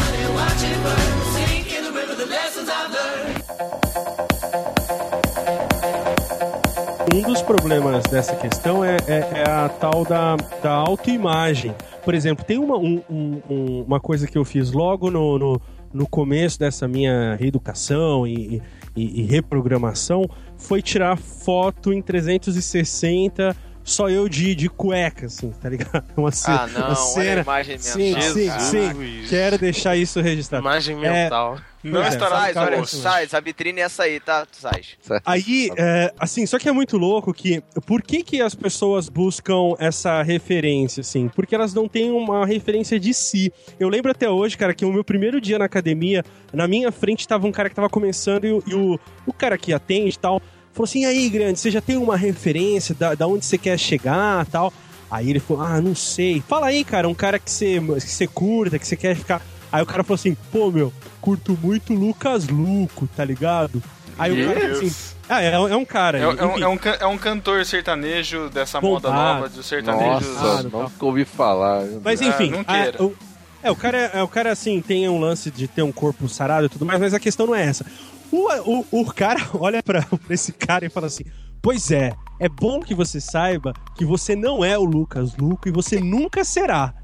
Um 7.15 7.23
dos 7.23 7.41
problemas 7.43 8.03
dessa 8.05 8.35
questão 8.37 8.85
é, 8.85 8.97
é- 9.07 9.43
é 9.47 9.51
a 9.51 9.69
tal 9.69 10.05
da, 10.05 10.37
da 10.63 10.73
autoimagem. 10.73 11.75
Por 12.05 12.15
exemplo, 12.15 12.45
tem 12.45 12.59
uma, 12.59 12.77
um- 12.77 13.03
um- 13.09 13.43
um- 13.49 13.83
uma 13.87 14.01
coisa 14.01 14.27
que 14.27 14.37
eu 14.37 14.45
fiz 14.45 14.73
logo 14.73 15.11
no, 15.11 15.39
no, 15.39 15.61
no 15.93 16.07
começo 16.07 16.59
dessa 16.59 16.87
minha 16.89 17.37
reeducação 17.37 18.27
e, 18.27 18.61
e- 18.97 19.21
e 19.21 19.23
reprogramação, 19.25 20.29
foi 20.57 20.83
tirar 20.83 21.17
foto 21.17 21.93
em 21.93 22.03
360 22.03 23.57
só 23.87 24.11
eu 24.11 24.29
de, 24.29 24.55
de 24.55 24.69
cueca, 24.69 25.27
assim, 25.27 25.51
tá 25.53 25.69
ligado? 25.69 26.05
Uma, 26.17 26.31
ce- 26.33 26.51
Ah, 26.51 26.67
não, 26.67 26.81
uma 26.81 26.89
olha 26.89 26.93
a 26.93 26.97
cena. 26.97 27.41
imagem 27.43 27.79
Sim, 27.79 28.15
mental, 28.15 28.23
sim, 28.35 28.47
cara. 28.49 28.61
sim. 28.61 29.25
Quero 29.29 29.59
deixar 29.59 29.97
isso 29.97 30.21
registrado. 30.21 30.63
Imagem 30.65 30.97
É, 31.07 31.23
mental. 31.25 31.59
Não 31.85 32.03
é, 32.03 32.09
estará 32.09 32.31
sabe, 32.31 32.43
Sais, 32.43 32.55
cara, 32.55 32.77
olha, 32.79 32.85
Sais, 32.87 33.33
a 33.35 33.39
vitrine 33.39 33.81
é 33.81 33.85
essa 33.85 34.03
aí, 34.03 34.19
tá? 34.19 34.45
Sais. 34.51 34.97
Aí, 35.25 35.71
é, 35.77 36.13
assim, 36.19 36.45
só 36.45 36.59
que 36.59 36.69
é 36.69 36.73
muito 36.73 36.99
louco 36.99 37.33
que. 37.33 37.63
Por 37.87 38.03
que, 38.03 38.25
que 38.25 38.41
as 38.43 38.57
pessoas 38.57 39.09
buscam 39.09 39.75
essa 39.79 40.21
referência, 40.23 41.03
assim? 41.03 41.29
Porque 41.29 41.55
elas 41.55 41.73
não 41.73 41.87
têm 41.87 42.11
uma 42.11 42.45
referência 42.45 42.99
de 42.99 43.15
si. 43.15 43.53
Eu 43.79 43.89
lembro 43.89 44.11
até 44.11 44.29
hoje, 44.29 44.59
cara, 44.59 44.75
que 44.75 44.85
o 44.85 44.93
meu 44.93 45.05
primeiro 45.05 45.41
dia 45.41 45.61
na 45.61 45.67
academia, 45.67 46.25
na 46.53 46.67
minha 46.67 46.91
frente 46.91 47.29
tava 47.29 47.47
um 47.47 47.53
cara 47.53 47.69
que 47.69 47.77
tava 47.77 47.89
começando 47.89 48.45
e, 48.47 48.53
o- 48.53 48.63
e 48.67 48.75
o, 48.75 48.99
o 49.25 49.33
cara 49.33 49.57
que 49.57 49.73
atende 49.73 50.17
e 50.17 50.19
tal 50.19 50.43
falou 50.77 50.85
assim: 50.85 51.03
e 51.03 51.07
aí, 51.07 51.29
grande, 51.29 51.59
você 51.59 51.71
já 51.71 51.81
tem 51.81 51.97
uma 51.97 52.17
referência 52.17 52.95
da, 52.95 53.15
da 53.15 53.27
onde 53.27 53.45
você 53.45 53.59
quer 53.59 53.79
chegar 53.79 54.47
tal? 54.47 54.73
Aí 55.11 55.31
ele 55.31 55.41
falou: 55.41 55.63
ah, 55.65 55.81
não 55.81 55.95
sei. 55.95 56.43
Fala 56.47 56.67
aí, 56.67 56.85
cara, 56.85 57.09
um 57.09 57.15
cara 57.15 57.39
que 57.39 57.51
você, 57.51 57.81
que 57.81 58.01
você 58.11 58.27
curta, 58.27 58.79
que 58.79 58.87
você 58.87 58.97
quer 58.97 59.17
ficar. 59.17 59.41
Aí 59.73 59.83
o 59.83 59.87
cara 59.87 60.05
falou 60.05 60.15
assim: 60.15 60.37
pô, 60.53 60.71
meu, 60.71 60.93
curto 61.21 61.59
muito 61.61 61.93
Lucas 61.93 62.47
Luco, 62.49 63.09
tá 63.17 63.25
ligado? 63.25 63.83
Aí 64.19 64.33
o 64.43 64.55
cara 64.55 64.73
assim. 64.73 64.93
Ah, 65.29 65.43
é, 65.43 65.53
é 65.53 65.77
um 65.77 65.85
cara. 65.85 66.19
É, 66.19 66.23
é 66.23 66.29
um, 66.29 66.59
é, 66.63 66.69
um, 66.69 66.79
é 67.01 67.07
um 67.07 67.19
cantor 67.19 67.65
sertanejo 67.67 68.49
dessa 68.49 68.81
Bombado. 68.81 69.13
moda 69.13 69.23
nova 69.35 69.49
dos 69.49 69.67
sertanejos. 69.67 70.29
Nossa, 70.37 70.61
Ah, 70.61 70.63
nunca 70.63 71.05
ouvi 71.05 71.25
falar. 71.25 71.83
Mas 72.05 72.23
Ah, 72.23 72.27
enfim, 72.27 72.51
não 72.51 72.61
a- 72.61 72.65
queira. 72.65 73.03
o, 73.03 73.15
é, 73.63 73.71
o 73.71 73.75
cara, 73.77 73.99
é, 74.15 74.23
o 74.23 74.29
cara 74.29 74.53
assim 74.53 74.81
tem 74.81 75.09
um 75.09 75.19
lance 75.19 75.51
de 75.51 75.67
ter 75.67 75.83
um 75.83 75.91
corpo 75.91 76.29
sarado 76.29 76.67
e 76.67 76.69
tudo 76.69 76.87
mais, 76.87 77.01
mas 77.01 77.13
a 77.13 77.19
questão 77.19 77.45
não 77.47 77.55
é 77.57 77.65
essa. 77.65 77.85
O, 78.33 78.81
o, 78.93 79.01
o 79.01 79.13
cara 79.13 79.41
olha 79.59 79.83
pra, 79.83 80.03
pra 80.03 80.35
esse 80.35 80.53
cara 80.53 80.85
e 80.85 80.91
fala 80.91 81.07
assim: 81.07 81.25
Pois 81.63 81.91
é, 81.91 82.13
é 82.39 82.49
bom 82.49 82.81
que 82.81 82.95
você 82.95 83.21
saiba 83.21 83.73
que 83.97 84.05
você 84.05 84.35
não 84.37 84.65
é 84.65 84.77
o 84.79 84.85
Lucas 84.85 85.37
Luco 85.37 85.69
e 85.69 85.73
você 85.73 86.01
nunca 86.01 86.45
será. 86.45 86.95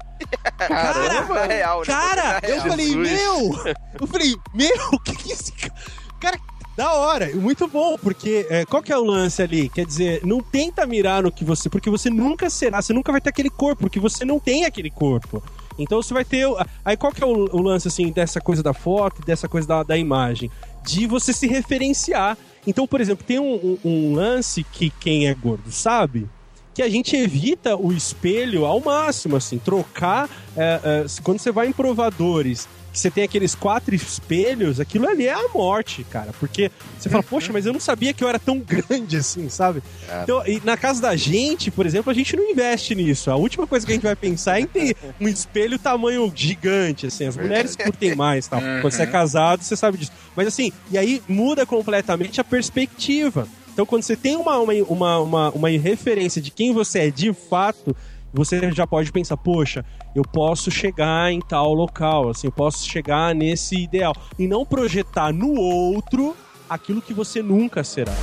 Caramba, 0.57 1.39
é 1.39 1.57
real, 1.57 1.79
né? 1.79 1.85
Cara, 1.85 2.39
É 2.41 2.51
eu 2.51 2.55
real. 2.55 2.67
falei, 2.69 2.95
meu! 2.95 3.75
Eu 3.99 4.07
falei, 4.07 4.35
meu, 4.53 4.87
o 4.93 4.99
que 5.03 5.15
que 5.15 5.31
esse 5.31 5.51
cara. 5.51 5.73
Cara, 6.19 6.39
da 6.77 6.93
hora, 6.93 7.29
muito 7.35 7.67
bom, 7.67 7.97
porque 7.97 8.47
é, 8.49 8.65
qual 8.65 8.81
que 8.81 8.91
é 8.91 8.97
o 8.97 9.03
lance 9.03 9.41
ali? 9.41 9.69
Quer 9.69 9.85
dizer, 9.85 10.21
não 10.25 10.41
tenta 10.41 10.87
mirar 10.87 11.21
no 11.23 11.31
que 11.31 11.43
você. 11.43 11.69
Porque 11.69 11.89
você 11.89 12.09
nunca 12.09 12.49
será, 12.49 12.81
você 12.81 12.93
nunca 12.93 13.11
vai 13.11 13.19
ter 13.21 13.29
aquele 13.29 13.49
corpo, 13.49 13.81
porque 13.81 13.99
você 13.99 14.23
não 14.25 14.39
tem 14.39 14.65
aquele 14.65 14.89
corpo. 14.89 15.43
Então 15.77 16.01
você 16.01 16.13
vai 16.13 16.23
ter. 16.25 16.47
Aí 16.85 16.95
qual 16.95 17.11
que 17.11 17.21
é 17.23 17.27
o, 17.27 17.49
o 17.55 17.61
lance, 17.61 17.87
assim, 17.87 18.11
dessa 18.11 18.39
coisa 18.39 18.63
da 18.63 18.73
foto, 18.73 19.21
dessa 19.25 19.47
coisa 19.47 19.67
da, 19.67 19.83
da 19.83 19.97
imagem? 19.97 20.49
De 20.85 21.07
você 21.07 21.31
se 21.33 21.47
referenciar. 21.47 22.37
Então, 22.65 22.85
por 22.87 23.01
exemplo, 23.01 23.25
tem 23.25 23.39
um, 23.39 23.53
um- 23.55 23.77
um 23.83 24.15
lance 24.15 24.63
que 24.63 24.89
quem 24.89 25.27
é 25.27 25.33
gordo 25.33 25.71
sabe 25.71 26.27
que 26.73 26.81
a 26.81 26.89
gente 26.89 27.15
evita 27.15 27.75
o 27.77 27.91
espelho 27.93 28.65
ao 28.65 28.79
máximo, 28.79 29.35
assim, 29.35 29.59
trocar. 29.59 30.27
é, 30.57 30.79
é, 30.83 31.05
quando 31.23 31.39
você 31.39 31.51
vai 31.51 31.67
em 31.67 31.71
provadores, 31.71 32.67
você 32.93 33.09
tem 33.09 33.23
aqueles 33.23 33.55
quatro 33.55 33.95
espelhos, 33.95 34.79
aquilo 34.79 35.07
ali 35.07 35.27
é 35.27 35.33
a 35.33 35.47
morte, 35.49 36.03
cara. 36.03 36.31
Porque 36.39 36.71
você 36.97 37.09
fala, 37.09 37.23
poxa, 37.23 37.51
mas 37.51 37.65
eu 37.65 37.73
não 37.73 37.79
sabia 37.79 38.13
que 38.13 38.23
eu 38.23 38.29
era 38.29 38.39
tão 38.39 38.59
grande 38.61 39.17
assim, 39.17 39.49
sabe? 39.49 39.81
Então, 40.23 40.45
e 40.45 40.61
na 40.63 40.77
casa 40.77 41.01
da 41.01 41.15
gente, 41.15 41.71
por 41.71 41.85
exemplo, 41.85 42.11
a 42.11 42.13
gente 42.13 42.35
não 42.35 42.49
investe 42.49 42.93
nisso. 42.93 43.31
A 43.31 43.35
última 43.35 43.65
coisa 43.65 43.85
que 43.85 43.91
a 43.91 43.95
gente 43.95 44.03
vai 44.03 44.15
pensar 44.15 44.59
é 44.59 44.61
em 44.61 44.67
ter 44.67 44.95
um 45.19 45.27
espelho 45.27 45.79
tamanho 45.79 46.31
gigante, 46.33 47.07
assim. 47.07 47.25
As 47.25 47.35
mulheres 47.35 47.75
curtem 47.75 48.15
mais, 48.15 48.47
tal. 48.47 48.61
Quando 48.81 48.93
você 48.93 49.03
é 49.03 49.07
casado, 49.07 49.63
você 49.63 49.75
sabe 49.75 49.97
disso. 49.97 50.11
Mas 50.35 50.47
assim, 50.47 50.71
e 50.91 50.97
aí 50.97 51.21
muda 51.27 51.65
completamente 51.65 52.39
a 52.39 52.43
perspectiva. 52.43 53.47
Então, 53.73 53.87
quando 53.87 54.03
você 54.03 54.15
tem 54.15 54.35
uma, 54.35 54.59
uma, 54.59 54.73
uma, 54.73 55.19
uma, 55.19 55.49
uma 55.49 55.69
referência 55.69 56.39
de 56.39 56.51
quem 56.51 56.71
você 56.71 56.99
é 56.99 57.09
de 57.09 57.33
fato, 57.33 57.95
você 58.33 58.71
já 58.71 58.87
pode 58.87 59.11
pensar, 59.11 59.37
poxa, 59.37 59.85
eu 60.15 60.23
posso 60.23 60.71
chegar 60.71 61.31
em 61.31 61.39
tal 61.39 61.73
local, 61.73 62.29
assim, 62.29 62.47
eu 62.47 62.51
posso 62.51 62.89
chegar 62.89 63.35
nesse 63.35 63.75
ideal. 63.75 64.15
E 64.39 64.47
não 64.47 64.65
projetar 64.65 65.31
no 65.31 65.53
outro 65.53 66.35
aquilo 66.67 67.01
que 67.01 67.13
você 67.13 67.43
nunca 67.43 67.83
será. 67.83 68.13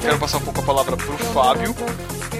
Quero 0.00 0.18
passar 0.18 0.38
um 0.38 0.42
pouco 0.42 0.60
a 0.60 0.62
palavra 0.62 0.96
pro 0.96 1.18
Fábio. 1.18 1.74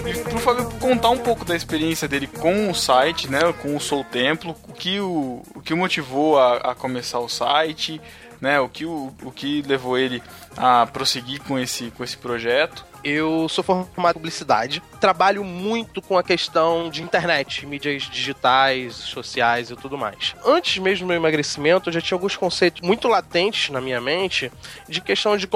E 0.05 0.23
pro 0.23 0.39
Fábio 0.39 0.69
contar 0.79 1.09
um 1.09 1.17
pouco 1.17 1.43
da 1.45 1.55
experiência 1.55 2.07
dele 2.07 2.27
com 2.27 2.69
o 2.69 2.75
site, 2.75 3.29
né? 3.29 3.39
Com 3.61 3.75
o 3.75 3.79
Soul 3.79 4.05
Templo, 4.05 4.55
o 4.67 4.73
que 4.73 4.99
o, 4.99 5.41
o 5.55 5.61
que 5.61 5.73
o 5.73 5.77
motivou 5.77 6.39
a, 6.39 6.57
a 6.57 6.75
começar 6.75 7.19
o 7.19 7.29
site, 7.29 8.01
né? 8.39 8.59
O 8.59 8.69
que, 8.69 8.85
o, 8.85 9.13
o 9.23 9.31
que 9.31 9.61
levou 9.63 9.97
ele 9.97 10.23
a 10.55 10.85
prosseguir 10.85 11.41
com 11.41 11.59
esse, 11.59 11.91
com 11.91 12.03
esse 12.03 12.17
projeto. 12.17 12.85
Eu 13.03 13.49
sou 13.49 13.63
formado 13.63 14.11
em 14.11 14.13
publicidade, 14.13 14.81
trabalho 14.99 15.43
muito 15.43 16.01
com 16.01 16.17
a 16.17 16.23
questão 16.23 16.89
de 16.89 17.03
internet, 17.03 17.65
mídias 17.65 18.03
digitais, 18.03 18.95
sociais 18.95 19.69
e 19.69 19.75
tudo 19.75 19.97
mais. 19.97 20.33
Antes 20.45 20.77
mesmo 20.77 21.05
do 21.05 21.09
meu 21.09 21.17
emagrecimento, 21.17 21.89
eu 21.89 21.93
já 21.93 22.01
tinha 22.01 22.15
alguns 22.15 22.37
conceitos 22.37 22.81
muito 22.81 23.07
latentes 23.07 23.69
na 23.69 23.81
minha 23.81 23.99
mente 23.99 24.51
de 24.87 25.01
questão 25.01 25.35
de, 25.35 25.49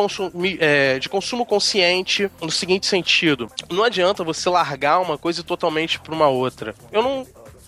é, 0.60 1.00
de 1.00 1.08
consumo 1.08 1.46
consciente, 1.46 2.30
no 2.42 2.52
seguinte 2.52 2.86
sentido: 2.86 3.50
não 3.70 3.84
adianta 3.84 4.24
você 4.24 4.50
largar 4.50 5.00
uma 5.00 5.18
coisa 5.18 5.42
totalmente 5.44 6.00
para 6.00 6.14
uma 6.14 6.28
outra. 6.28 6.76
Eu 6.92 7.02
não 7.02 7.26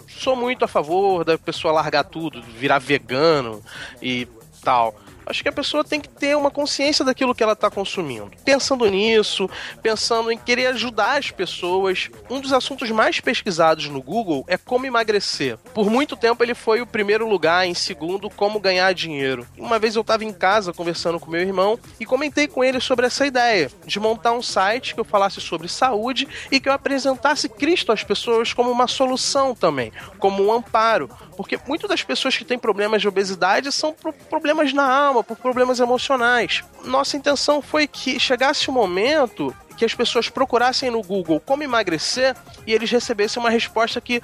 sou 0.07 0.35
muito 0.35 0.65
a 0.65 0.67
favor 0.67 1.23
da 1.23 1.37
pessoa 1.37 1.73
largar 1.73 2.03
tudo, 2.03 2.41
virar 2.41 2.79
vegano 2.79 3.63
e 4.01 4.27
tal. 4.61 4.93
Acho 5.29 5.43
que 5.43 5.49
a 5.49 5.53
pessoa 5.53 5.83
tem 5.83 6.01
que 6.01 6.09
ter 6.09 6.35
uma 6.35 6.49
consciência 6.49 7.05
daquilo 7.05 7.35
que 7.35 7.43
ela 7.43 7.53
está 7.53 7.69
consumindo. 7.69 8.31
Pensando 8.43 8.89
nisso, 8.89 9.47
pensando 9.79 10.31
em 10.31 10.37
querer 10.37 10.65
ajudar 10.67 11.19
as 11.19 11.29
pessoas, 11.29 12.09
um 12.27 12.41
dos 12.41 12.51
assuntos 12.51 12.89
mais 12.89 13.19
pesquisados 13.19 13.87
no 13.89 14.01
Google 14.01 14.43
é 14.47 14.57
como 14.57 14.87
emagrecer. 14.87 15.59
Por 15.71 15.87
muito 15.87 16.17
tempo 16.17 16.43
ele 16.43 16.55
foi 16.55 16.81
o 16.81 16.87
primeiro 16.87 17.29
lugar, 17.29 17.67
em 17.67 17.75
segundo, 17.75 18.27
como 18.27 18.59
ganhar 18.59 18.91
dinheiro. 18.91 19.45
Uma 19.55 19.77
vez 19.77 19.95
eu 19.95 20.01
estava 20.01 20.25
em 20.25 20.33
casa 20.33 20.73
conversando 20.73 21.19
com 21.19 21.29
meu 21.29 21.41
irmão 21.41 21.79
e 21.99 22.07
comentei 22.07 22.47
com 22.47 22.63
ele 22.63 22.79
sobre 22.79 23.05
essa 23.05 23.27
ideia 23.27 23.69
de 23.85 23.99
montar 23.99 24.31
um 24.31 24.41
site 24.41 24.95
que 24.95 24.99
eu 24.99 25.05
falasse 25.05 25.39
sobre 25.39 25.67
saúde 25.67 26.27
e 26.49 26.59
que 26.59 26.67
eu 26.67 26.73
apresentasse 26.73 27.47
Cristo 27.47 27.91
às 27.91 28.03
pessoas 28.03 28.51
como 28.51 28.71
uma 28.71 28.87
solução 28.87 29.53
também, 29.53 29.93
como 30.17 30.43
um 30.43 30.51
amparo. 30.51 31.07
Porque 31.39 31.57
muitas 31.65 31.89
das 31.89 32.03
pessoas 32.03 32.35
que 32.35 32.43
têm 32.43 32.59
problemas 32.59 33.01
de 33.01 33.07
obesidade 33.07 33.71
são 33.71 33.93
por 33.93 34.11
problemas 34.11 34.73
na 34.73 34.83
alma, 34.83 35.23
por 35.23 35.37
problemas 35.37 35.79
emocionais. 35.79 36.65
Nossa 36.83 37.15
intenção 37.15 37.61
foi 37.61 37.87
que 37.87 38.19
chegasse 38.19 38.69
o 38.69 38.73
momento 38.73 39.55
que 39.77 39.85
as 39.85 39.95
pessoas 39.95 40.27
procurassem 40.27 40.91
no 40.91 41.01
Google 41.01 41.39
como 41.39 41.63
emagrecer 41.63 42.35
e 42.67 42.73
eles 42.73 42.91
recebessem 42.91 43.41
uma 43.41 43.49
resposta 43.49 44.01
que 44.01 44.21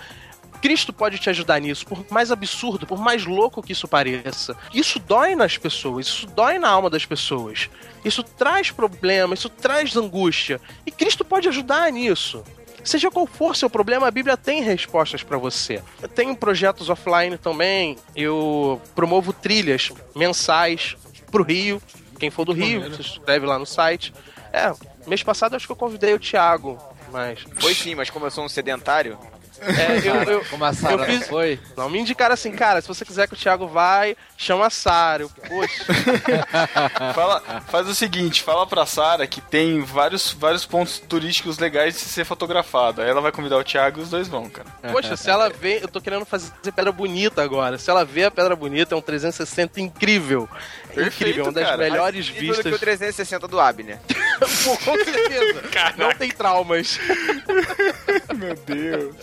Cristo 0.62 0.92
pode 0.92 1.18
te 1.18 1.30
ajudar 1.30 1.62
nisso, 1.62 1.88
por 1.88 2.06
mais 2.12 2.34
absurdo, 2.34 2.86
por 2.86 3.00
mais 3.00 3.26
louco 3.26 3.64
que 3.64 3.72
isso 3.72 3.88
pareça. 3.88 4.58
Isso 4.74 5.00
dói 5.00 5.36
nas 5.36 5.58
pessoas, 5.58 6.08
isso 6.08 6.28
dói 6.28 6.60
na 6.60 6.68
alma 6.68 6.90
das 6.90 7.06
pessoas. 7.06 7.70
Isso 8.04 8.24
traz 8.24 8.72
problema, 8.72 9.36
isso 9.36 9.48
traz 9.48 9.96
angústia. 9.96 10.60
E 10.86 10.92
Cristo 10.92 11.24
pode 11.24 11.48
ajudar 11.48 11.90
nisso. 11.94 12.44
Seja 12.86 13.10
qual 13.10 13.26
for 13.26 13.56
seu 13.56 13.70
problema, 13.70 14.08
a 14.08 14.12
Bíblia 14.12 14.38
tem 14.38 14.62
respostas 14.62 15.24
para 15.24 15.38
você. 15.38 15.82
Eu 16.02 16.08
tenho 16.08 16.36
projetos 16.36 16.88
offline 16.90 17.36
também. 17.38 17.98
Eu 18.16 18.80
promovo 18.94 19.34
trilhas 19.34 19.92
mensais 20.16 20.96
pro 21.32 21.44
Rio. 21.44 21.82
Quem 22.20 22.30
for 22.30 22.46
do 22.46 22.54
Rio, 22.54 22.94
se 22.94 23.02
inscreve 23.02 23.46
lá 23.46 23.58
no 23.58 23.66
site. 23.66 24.14
É, 24.54 24.72
mês 25.08 25.24
passado 25.24 25.56
acho 25.56 25.66
que 25.66 25.72
eu 25.72 25.76
convidei 25.76 26.14
o 26.14 26.20
Thiago, 26.20 26.80
mas. 27.12 27.40
Foi 27.58 27.74
sim, 27.74 27.96
mas 27.96 28.10
como 28.10 28.26
eu 28.28 28.32
sou 28.32 28.46
um 28.46 28.50
sedentário, 28.50 29.18
É, 29.62 29.98
eu, 30.08 30.16
eu, 30.24 30.46
Como 30.46 30.64
a 30.66 30.74
Sara 30.74 30.94
eu 30.96 31.06
fiz- 31.06 31.22
não 31.22 31.28
foi? 31.28 31.60
não, 31.78 31.90
me 31.90 32.00
indicaram 32.00 32.34
assim, 32.34 32.52
cara, 32.52 32.82
se 32.82 32.88
você 32.88 33.04
quiser 33.06 33.28
que 33.28 33.34
o 33.34 33.38
Thiago 33.38 33.68
vai, 33.68 34.16
chama 34.38 34.68
a 34.68 34.70
Sara. 34.70 35.24
Eu, 35.24 35.30
Poxa, 35.30 35.86
Fala, 37.14 37.42
faz 37.68 37.88
o 37.88 37.96
seguinte, 37.96 38.42
fala 38.44 38.66
pra 38.68 38.86
Sara 38.86 39.26
que 39.28 39.42
tem 39.42 39.82
vários, 39.82 40.34
vários 40.34 40.66
pontos 40.66 41.00
turísticos 41.00 41.58
legais 41.58 41.94
de 41.96 42.02
ser 42.02 42.26
fotografado. 42.26 43.02
Aí 43.02 43.10
ela 43.10 43.22
vai 43.22 43.32
convidar 43.32 43.58
o 43.58 43.64
Thiago 43.64 44.00
e 44.00 44.04
os 44.04 44.10
dois 44.10 44.28
vão, 44.28 44.50
cara. 44.50 44.68
poxa, 44.92 45.16
se 45.16 45.30
ela 45.30 45.50
vê, 45.50 45.80
eu 45.82 45.88
tô 45.88 46.02
querendo 46.02 46.26
fazer 46.26 46.52
pedra 46.76 46.92
bonita 46.92 47.42
agora. 47.42 47.78
Se 47.78 47.90
ela 47.90 48.04
vê 48.06 48.26
a 48.26 48.32
pedra 48.32 48.56
bonita, 48.56 48.94
é 48.96 48.98
um 48.98 49.02
360 49.02 49.80
incrível. 49.82 50.50
É 50.96 51.04
Perfeito, 51.04 51.30
incrível, 51.32 51.44
uma 51.46 51.52
das 51.52 51.66
cara. 51.66 51.78
melhores 51.78 52.30
mais 52.30 52.38
do 52.38 52.42
que 52.42 52.50
o 52.52 52.54
vistas. 52.54 52.80
360 52.80 53.48
do 53.48 53.60
Abner. 53.60 54.00
Pô, 54.64 54.78
com 54.84 55.04
certeza. 55.04 55.64
Não 55.98 56.14
tem 56.14 56.32
traumas. 56.32 57.00
Meu 58.34 58.56
Deus. 58.56 59.16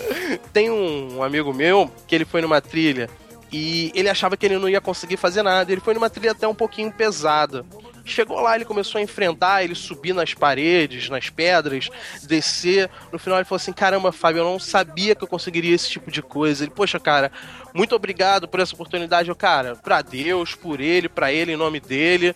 Tem 0.52 0.70
um 0.70 1.22
amigo 1.22 1.52
meu 1.52 1.90
que 2.06 2.14
ele 2.14 2.24
foi 2.24 2.40
numa 2.42 2.60
trilha 2.60 3.08
e 3.50 3.90
ele 3.94 4.08
achava 4.08 4.36
que 4.36 4.46
ele 4.46 4.58
não 4.58 4.68
ia 4.68 4.80
conseguir 4.80 5.16
fazer 5.16 5.42
nada. 5.42 5.70
Ele 5.70 5.80
foi 5.80 5.94
numa 5.94 6.08
trilha 6.10 6.32
até 6.32 6.46
um 6.46 6.54
pouquinho 6.54 6.90
pesada. 6.92 7.64
Chegou 8.04 8.40
lá, 8.40 8.56
ele 8.56 8.64
começou 8.64 8.98
a 8.98 9.02
enfrentar, 9.02 9.62
ele 9.62 9.74
subir 9.74 10.12
nas 10.12 10.34
paredes, 10.34 11.08
nas 11.08 11.30
pedras, 11.30 11.88
descer. 12.22 12.90
No 13.12 13.18
final 13.18 13.38
ele 13.38 13.44
falou 13.44 13.56
assim: 13.56 13.72
Caramba, 13.72 14.12
Fábio, 14.12 14.40
eu 14.40 14.44
não 14.44 14.58
sabia 14.58 15.14
que 15.14 15.22
eu 15.22 15.28
conseguiria 15.28 15.74
esse 15.74 15.88
tipo 15.88 16.10
de 16.10 16.22
coisa. 16.22 16.64
Ele, 16.64 16.72
poxa, 16.72 16.98
cara, 16.98 17.30
muito 17.72 17.94
obrigado 17.94 18.48
por 18.48 18.60
essa 18.60 18.74
oportunidade. 18.74 19.28
Eu, 19.28 19.36
cara, 19.36 19.76
pra 19.76 20.02
Deus, 20.02 20.54
por 20.54 20.80
ele, 20.80 21.08
pra 21.08 21.32
ele, 21.32 21.52
em 21.52 21.56
nome 21.56 21.80
dele. 21.80 22.34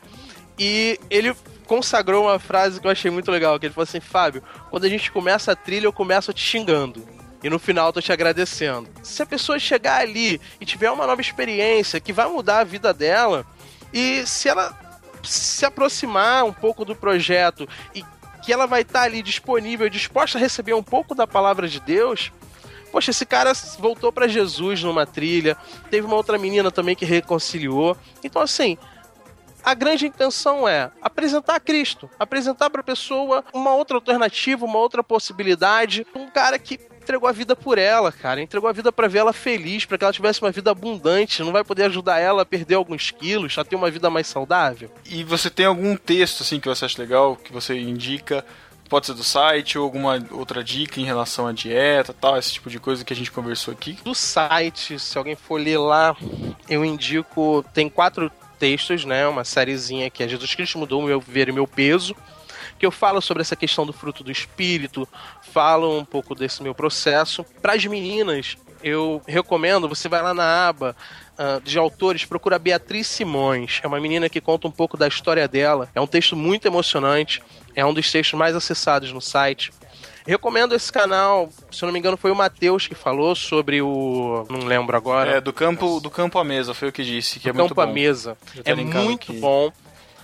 E 0.59 0.99
ele 1.11 1.35
consagrou 1.67 2.25
uma 2.25 2.39
frase 2.39 2.81
que 2.81 2.87
eu 2.87 2.91
achei 2.91 3.11
muito 3.11 3.31
legal, 3.31 3.59
que 3.59 3.67
ele 3.67 3.75
falou 3.75 3.85
assim, 3.85 4.01
Fábio, 4.01 4.43
quando 4.71 4.85
a 4.85 4.89
gente 4.89 5.11
começa 5.11 5.53
a 5.53 5.57
trilha, 5.57 5.87
eu 5.87 5.93
começo 5.93 6.33
te 6.33 6.41
xingando. 6.41 7.07
E 7.43 7.51
no 7.51 7.59
final 7.59 7.89
eu 7.89 7.93
tô 7.93 8.01
te 8.01 8.13
agradecendo. 8.13 8.89
Se 9.03 9.23
a 9.23 9.27
pessoa 9.27 9.59
chegar 9.59 10.01
ali 10.01 10.41
e 10.61 10.65
tiver 10.65 10.91
uma 10.91 11.07
nova 11.07 11.21
experiência 11.21 12.01
que 12.01 12.13
vai 12.13 12.27
mudar 12.29 12.61
a 12.61 12.65
vida 12.65 12.95
dela, 12.95 13.45
e 13.93 14.27
se 14.27 14.49
ela 14.49 14.77
se 15.27 15.65
aproximar 15.65 16.45
um 16.45 16.53
pouco 16.53 16.85
do 16.85 16.95
projeto 16.95 17.69
e 17.95 18.05
que 18.43 18.53
ela 18.53 18.67
vai 18.67 18.83
estar 18.83 19.03
ali 19.03 19.23
disponível, 19.23 19.89
disposta 19.89 20.39
a 20.39 20.41
receber 20.41 20.75
um 20.75 20.83
pouco 20.83 21.15
da 21.15 21.27
palavra 21.27 21.69
de 21.69 21.81
Deus, 21.81 22.33
Poxa, 22.93 23.11
esse 23.11 23.27
cara 23.27 23.53
voltou 23.79 24.11
para 24.11 24.27
Jesus 24.27 24.83
numa 24.83 25.05
trilha. 25.05 25.55
Teve 25.91 26.07
uma 26.07 26.17
outra 26.17 26.39
menina 26.39 26.71
também 26.71 26.97
que 26.97 27.05
reconciliou. 27.05 27.95
Então, 28.25 28.41
assim, 28.41 28.79
a 29.63 29.75
grande 29.75 30.07
intenção 30.07 30.67
é 30.67 30.91
apresentar 31.03 31.61
Cristo, 31.61 32.09
apresentar 32.19 32.71
para 32.71 32.81
a 32.81 32.85
pessoa 32.85 33.45
uma 33.53 33.75
outra 33.75 33.97
alternativa, 33.97 34.65
uma 34.65 34.79
outra 34.79 35.03
possibilidade, 35.03 36.07
um 36.15 36.29
cara 36.29 36.59
que 36.59 36.79
entregou 37.07 37.29
a 37.29 37.33
vida 37.33 37.55
por 37.55 37.79
ela, 37.79 38.11
cara, 38.11 38.43
entregou 38.43 38.69
a 38.69 38.73
vida 38.73 38.91
para 38.91 39.07
ver 39.07 39.19
ela 39.19 39.33
feliz, 39.33 39.85
para 39.85 39.97
que 39.97 40.05
ela 40.05 40.13
tivesse 40.13 40.43
uma 40.43 40.51
vida 40.51 40.73
abundante, 40.73 41.43
não 41.43 41.53
vai 41.53 41.63
poder 41.63 41.85
ajudar 41.85 42.19
ela 42.19 42.43
a 42.43 42.47
perder 42.47 42.75
alguns 42.75 43.13
quilos, 43.13 43.57
a 43.57 43.65
ter 43.65 43.77
uma 43.77 43.91
vida 43.91 44.11
mais 44.11 44.27
saudável. 44.27 44.91
E 45.09 45.23
você 45.23 45.49
tem 45.49 45.67
algum 45.67 45.97
texto 45.97 46.43
assim 46.43 46.59
que 46.59 46.69
você 46.69 46.85
acha 46.85 47.01
legal, 47.01 47.37
que 47.37 47.53
você 47.53 47.79
indica 47.79 48.45
Pode 48.89 49.07
ser 49.07 49.15
do 49.15 49.25
site 49.25 49.77
ou 49.77 49.85
alguma 49.85 50.25
outra 50.31 50.63
dica 50.63 51.01
em 51.01 51.05
relação 51.05 51.47
à 51.47 51.53
dieta, 51.53 52.15
tal, 52.15 52.39
esse 52.39 52.53
tipo 52.53 52.71
de 52.71 52.79
coisa 52.79 53.05
que 53.05 53.13
a 53.13 53.17
gente 53.17 53.33
conversou 53.33 53.75
aqui. 53.75 53.99
Do 54.05 54.15
site, 54.15 54.99
se 55.01 55.19
alguém 55.19 55.35
for 55.35 55.61
ler 55.61 55.79
lá, 55.79 56.17
eu 56.69 56.85
indico. 56.85 57.65
Tem 57.75 57.89
quatro 57.89 58.31
textos, 58.61 59.05
né? 59.05 59.27
Uma 59.27 59.45
sériezinha 59.45 60.09
que 60.09 60.23
é 60.23 60.29
Jesus 60.29 60.55
Cristo 60.55 60.79
mudou 60.79 61.03
o 61.03 61.05
meu 61.05 61.21
viver 61.21 61.49
e 61.49 61.53
meu 61.53 61.67
peso. 61.67 62.15
Que 62.79 62.87
eu 62.87 62.91
falo 62.91 63.21
sobre 63.21 63.41
essa 63.41 63.57
questão 63.57 63.87
do 63.87 63.93
fruto 63.93 64.23
do 64.23 64.31
espírito, 64.31 65.09
falo 65.53 65.99
um 65.99 66.05
pouco 66.05 66.35
desse 66.35 66.63
meu 66.63 66.75
processo. 66.75 67.45
Para 67.63 67.75
as 67.75 67.85
meninas, 67.85 68.57
eu 68.83 69.23
recomendo, 69.27 69.89
você 69.89 70.09
vai 70.09 70.23
lá 70.23 70.35
na 70.35 70.69
aba 70.69 70.97
uh, 71.39 71.61
de 71.63 71.79
autores, 71.79 72.25
procura 72.25 72.59
Beatriz 72.59 73.07
Simões. 73.07 73.81
É 73.83 73.87
uma 73.87 74.01
menina 74.01 74.29
que 74.29 74.41
conta 74.41 74.69
um 74.69 74.71
pouco 74.71 74.97
da 74.97 75.09
história 75.09 75.47
dela. 75.49 75.89
É 75.95 76.01
um 76.01 76.07
texto 76.07 76.37
muito 76.37 76.67
emocionante. 76.67 77.43
É 77.75 77.85
um 77.85 77.93
dos 77.93 78.11
textos 78.11 78.39
mais 78.39 78.55
acessados 78.55 79.13
no 79.13 79.21
site. 79.21 79.73
Recomendo 80.27 80.75
esse 80.75 80.93
canal, 80.93 81.51
se 81.71 81.85
eu 81.85 81.87
não 81.87 81.93
me 81.93 82.01
engano 82.01 82.17
foi 82.17 82.33
o 82.33 82.35
Matheus 82.35 82.89
que 82.89 82.97
falou 82.97 83.37
sobre 83.37 83.81
o... 83.81 84.45
não 84.51 84.67
lembro 84.67 84.97
agora. 84.97 85.37
É, 85.37 85.41
do 85.41 85.53
campo, 85.53 86.01
do 86.01 86.11
campo 86.11 86.37
à 86.39 86.43
mesa, 86.45 86.75
foi 86.75 86.89
o 86.89 86.93
que 86.93 87.05
disse, 87.05 87.39
que 87.39 87.45
do 87.45 87.51
é 87.51 87.53
muito 87.53 87.69
campo 87.69 87.87
bom. 87.87 87.91
à 87.91 87.95
mesa. 87.95 88.37
É 88.65 88.75
muito 88.75 89.31
aqui. 89.31 89.41
bom. 89.41 89.71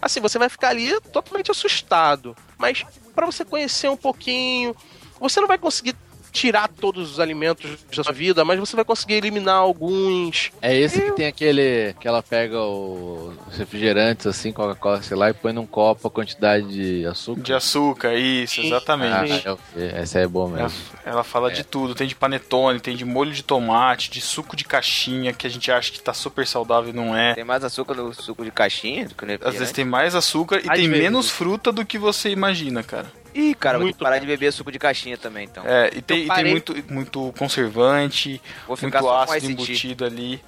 Assim, 0.03 0.21
você 0.21 0.37
vai 0.37 0.49
ficar 0.49 0.71
ali 0.71 1.01
totalmente 1.13 1.53
assustado, 1.53 2.37
mas 2.59 2.85
para 3.15 3.25
você 3.25 3.45
conhecer 3.45 3.89
um 3.89 3.97
pouquinho, 3.97 4.75
você 5.21 5.41
não 5.41 5.47
vai 5.47 5.57
conseguir 5.59 5.95
tirar 6.33 6.69
todos 6.69 7.13
os 7.13 7.21
alimentos 7.21 7.79
da 7.95 8.03
sua 8.03 8.13
vida, 8.13 8.45
mas 8.45 8.59
você 8.59 8.75
vai 8.75 8.85
conseguir 8.85 9.15
eliminar 9.15 9.57
alguns. 9.57 10.51
É 10.63 10.75
esse 10.75 10.99
e... 10.99 11.03
que 11.03 11.13
tem 11.13 11.27
aquele 11.27 11.95
que 12.01 12.09
ela 12.09 12.23
pega 12.23 12.61
os 12.61 13.57
refrigerantes 13.57 14.27
assim, 14.27 14.51
Coca-Cola, 14.51 15.03
sei 15.03 15.17
lá, 15.17 15.31
e 15.31 15.35
põe 15.35 15.53
num 15.53 15.67
copo 15.67 16.09
a 16.09 16.11
quantidade 16.11 16.67
de 16.69 17.07
açúcar. 17.07 17.43
De 17.43 17.53
açúcar, 17.53 18.15
isso, 18.15 18.61
exatamente. 18.63 19.47
Ah, 19.47 19.57
é, 19.77 20.01
essa 20.01 20.19
é 20.19 20.27
boa 20.27 20.49
mesmo. 20.49 20.79
Ela, 21.05 21.15
ela 21.15 21.25
fala 21.25 21.51
é. 21.51 21.55
de 21.55 21.65
tudo, 21.65 21.95
tem 21.95 22.09
de 22.09 22.15
panetone, 22.15 22.81
tem 22.81 22.97
de 22.97 23.05
molho 23.05 23.33
de 23.33 23.43
tomate, 23.43 24.11
de 24.11 24.21
suco 24.21 24.57
de 24.57 24.65
caixinha, 24.65 25.33
que 25.33 25.47
a 25.47 25.51
gente 25.51 25.71
acha 25.71 25.93
que 25.93 26.01
tá 26.01 26.15
super 26.15 26.47
saudável 26.47 26.91
e 26.91 26.97
não 26.97 27.17
é. 27.17 27.35
Tem 27.35 27.45
mais 27.45 27.63
açúcar 27.63 27.95
no 27.95 28.15
suco 28.15 28.43
de 28.45 28.51
caixinha 28.51 29.07
do 29.07 29.15
que 29.15 29.27
no 29.27 29.33
Às 29.47 29.55
vezes 29.55 29.73
tem 29.73 29.85
mais 29.85 30.15
açúcar 30.15 30.57
e 30.57 30.71
Às 30.71 30.79
tem 30.79 30.89
vezes. 30.89 31.03
menos 31.03 31.31
fruta 31.31 31.71
do 31.71 31.85
que 31.85 31.99
você 31.99 32.31
imagina, 32.31 32.83
cara. 32.83 33.22
Ih, 33.35 33.55
cara, 33.55 33.79
muito... 33.79 33.97
vou 33.97 34.05
parar 34.05 34.19
de 34.19 34.27
beber 34.27 34.53
suco 34.53 34.71
de 34.71 34.79
caixinha 34.79 35.17
também, 35.17 35.45
então. 35.45 35.65
É, 35.67 35.91
e 35.95 36.03
tem, 36.03 36.27
e 36.27 36.29
tem 36.29 36.45
muito, 36.45 36.93
muito 36.93 37.33
conservante, 37.39 38.41
muito 38.69 39.11
ácido 39.11 39.51
embutido 39.51 40.05
ali. 40.05 40.43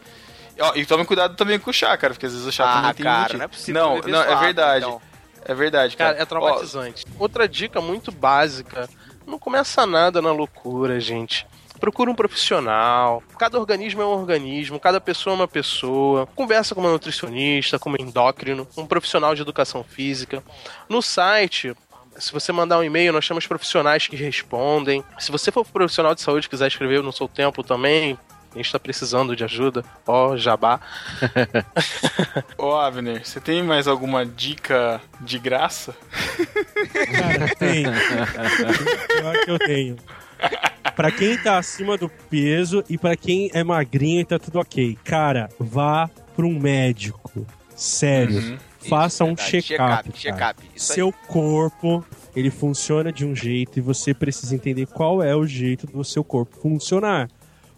Ó, 0.58 0.72
e 0.74 0.86
tome 0.86 1.04
cuidado 1.04 1.34
também 1.36 1.58
com 1.58 1.70
o 1.70 1.72
chá, 1.72 1.96
cara, 1.96 2.14
porque 2.14 2.26
às 2.26 2.32
vezes 2.32 2.46
o 2.46 2.52
chá 2.52 2.64
ah, 2.64 2.74
também 2.76 2.94
tem 2.94 3.04
cara, 3.04 3.18
embutido. 3.18 3.38
não 3.38 3.44
é 3.44 3.48
possível. 3.48 3.82
Não, 3.82 4.00
não, 4.00 4.22
é 4.22 4.36
verdade. 4.36 4.84
Então. 4.84 5.02
É 5.46 5.54
verdade, 5.54 5.96
cara. 5.96 6.12
cara 6.12 6.22
é 6.22 6.26
traumatizante. 6.26 7.04
Ó, 7.18 7.22
Outra 7.22 7.46
dica 7.46 7.80
muito 7.80 8.10
básica, 8.10 8.88
não 9.26 9.38
começa 9.38 9.86
nada 9.86 10.22
na 10.22 10.32
loucura, 10.32 10.98
gente. 10.98 11.46
Procura 11.78 12.10
um 12.10 12.14
profissional. 12.14 13.22
Cada 13.38 13.58
organismo 13.58 14.00
é 14.00 14.06
um 14.06 14.10
organismo, 14.10 14.80
cada 14.80 15.00
pessoa 15.00 15.34
é 15.34 15.36
uma 15.36 15.48
pessoa. 15.48 16.26
Conversa 16.34 16.74
com 16.74 16.80
uma 16.80 16.90
nutricionista, 16.90 17.78
com 17.78 17.90
um 17.90 17.96
endócrino, 17.98 18.66
um 18.76 18.86
profissional 18.86 19.34
de 19.34 19.42
educação 19.42 19.84
física. 19.84 20.42
No 20.88 21.02
site, 21.02 21.74
se 22.18 22.32
você 22.32 22.52
mandar 22.52 22.78
um 22.78 22.84
e-mail, 22.84 23.12
nós 23.12 23.26
temos 23.26 23.46
profissionais 23.46 24.06
que 24.06 24.16
respondem. 24.16 25.04
Se 25.18 25.30
você 25.30 25.50
for 25.50 25.66
profissional 25.66 26.14
de 26.14 26.20
saúde 26.20 26.46
e 26.46 26.50
quiser 26.50 26.68
escrever 26.68 27.02
no 27.02 27.12
seu 27.12 27.28
tempo 27.28 27.62
também, 27.62 28.18
a 28.54 28.56
gente 28.58 28.70
tá 28.70 28.78
precisando 28.78 29.34
de 29.34 29.42
ajuda. 29.42 29.84
Ó, 30.06 30.30
oh, 30.30 30.36
jabá. 30.36 30.80
Ô, 32.56 32.74
Avner, 32.74 33.26
você 33.26 33.40
tem 33.40 33.62
mais 33.62 33.88
alguma 33.88 34.24
dica 34.24 35.00
de 35.20 35.38
graça? 35.38 35.94
Cara, 37.12 37.54
tenho. 37.56 37.92
Pior 39.08 39.44
que 39.44 39.50
eu 39.50 39.58
tenho. 39.58 39.96
Pra 40.94 41.10
quem 41.10 41.36
tá 41.36 41.58
acima 41.58 41.98
do 41.98 42.08
peso 42.08 42.84
e 42.88 42.96
para 42.96 43.16
quem 43.16 43.50
é 43.52 43.64
magrinho 43.64 44.20
e 44.20 44.24
tá 44.24 44.38
tudo 44.38 44.60
ok. 44.60 44.96
Cara, 45.02 45.48
vá 45.58 46.08
pra 46.36 46.46
um 46.46 46.58
médico. 46.58 47.44
Sério. 47.74 48.38
Uhum 48.38 48.58
faça 48.88 49.24
um 49.24 49.34
check-up. 49.34 50.10
Check 50.12 50.36
check 50.36 50.56
Seu 50.76 51.12
corpo, 51.26 52.04
ele 52.34 52.50
funciona 52.50 53.12
de 53.12 53.24
um 53.24 53.34
jeito 53.34 53.78
e 53.78 53.82
você 53.82 54.12
precisa 54.14 54.54
entender 54.54 54.86
qual 54.86 55.22
é 55.22 55.34
o 55.34 55.46
jeito 55.46 55.86
do 55.86 56.04
seu 56.04 56.22
corpo 56.22 56.56
funcionar. 56.60 57.28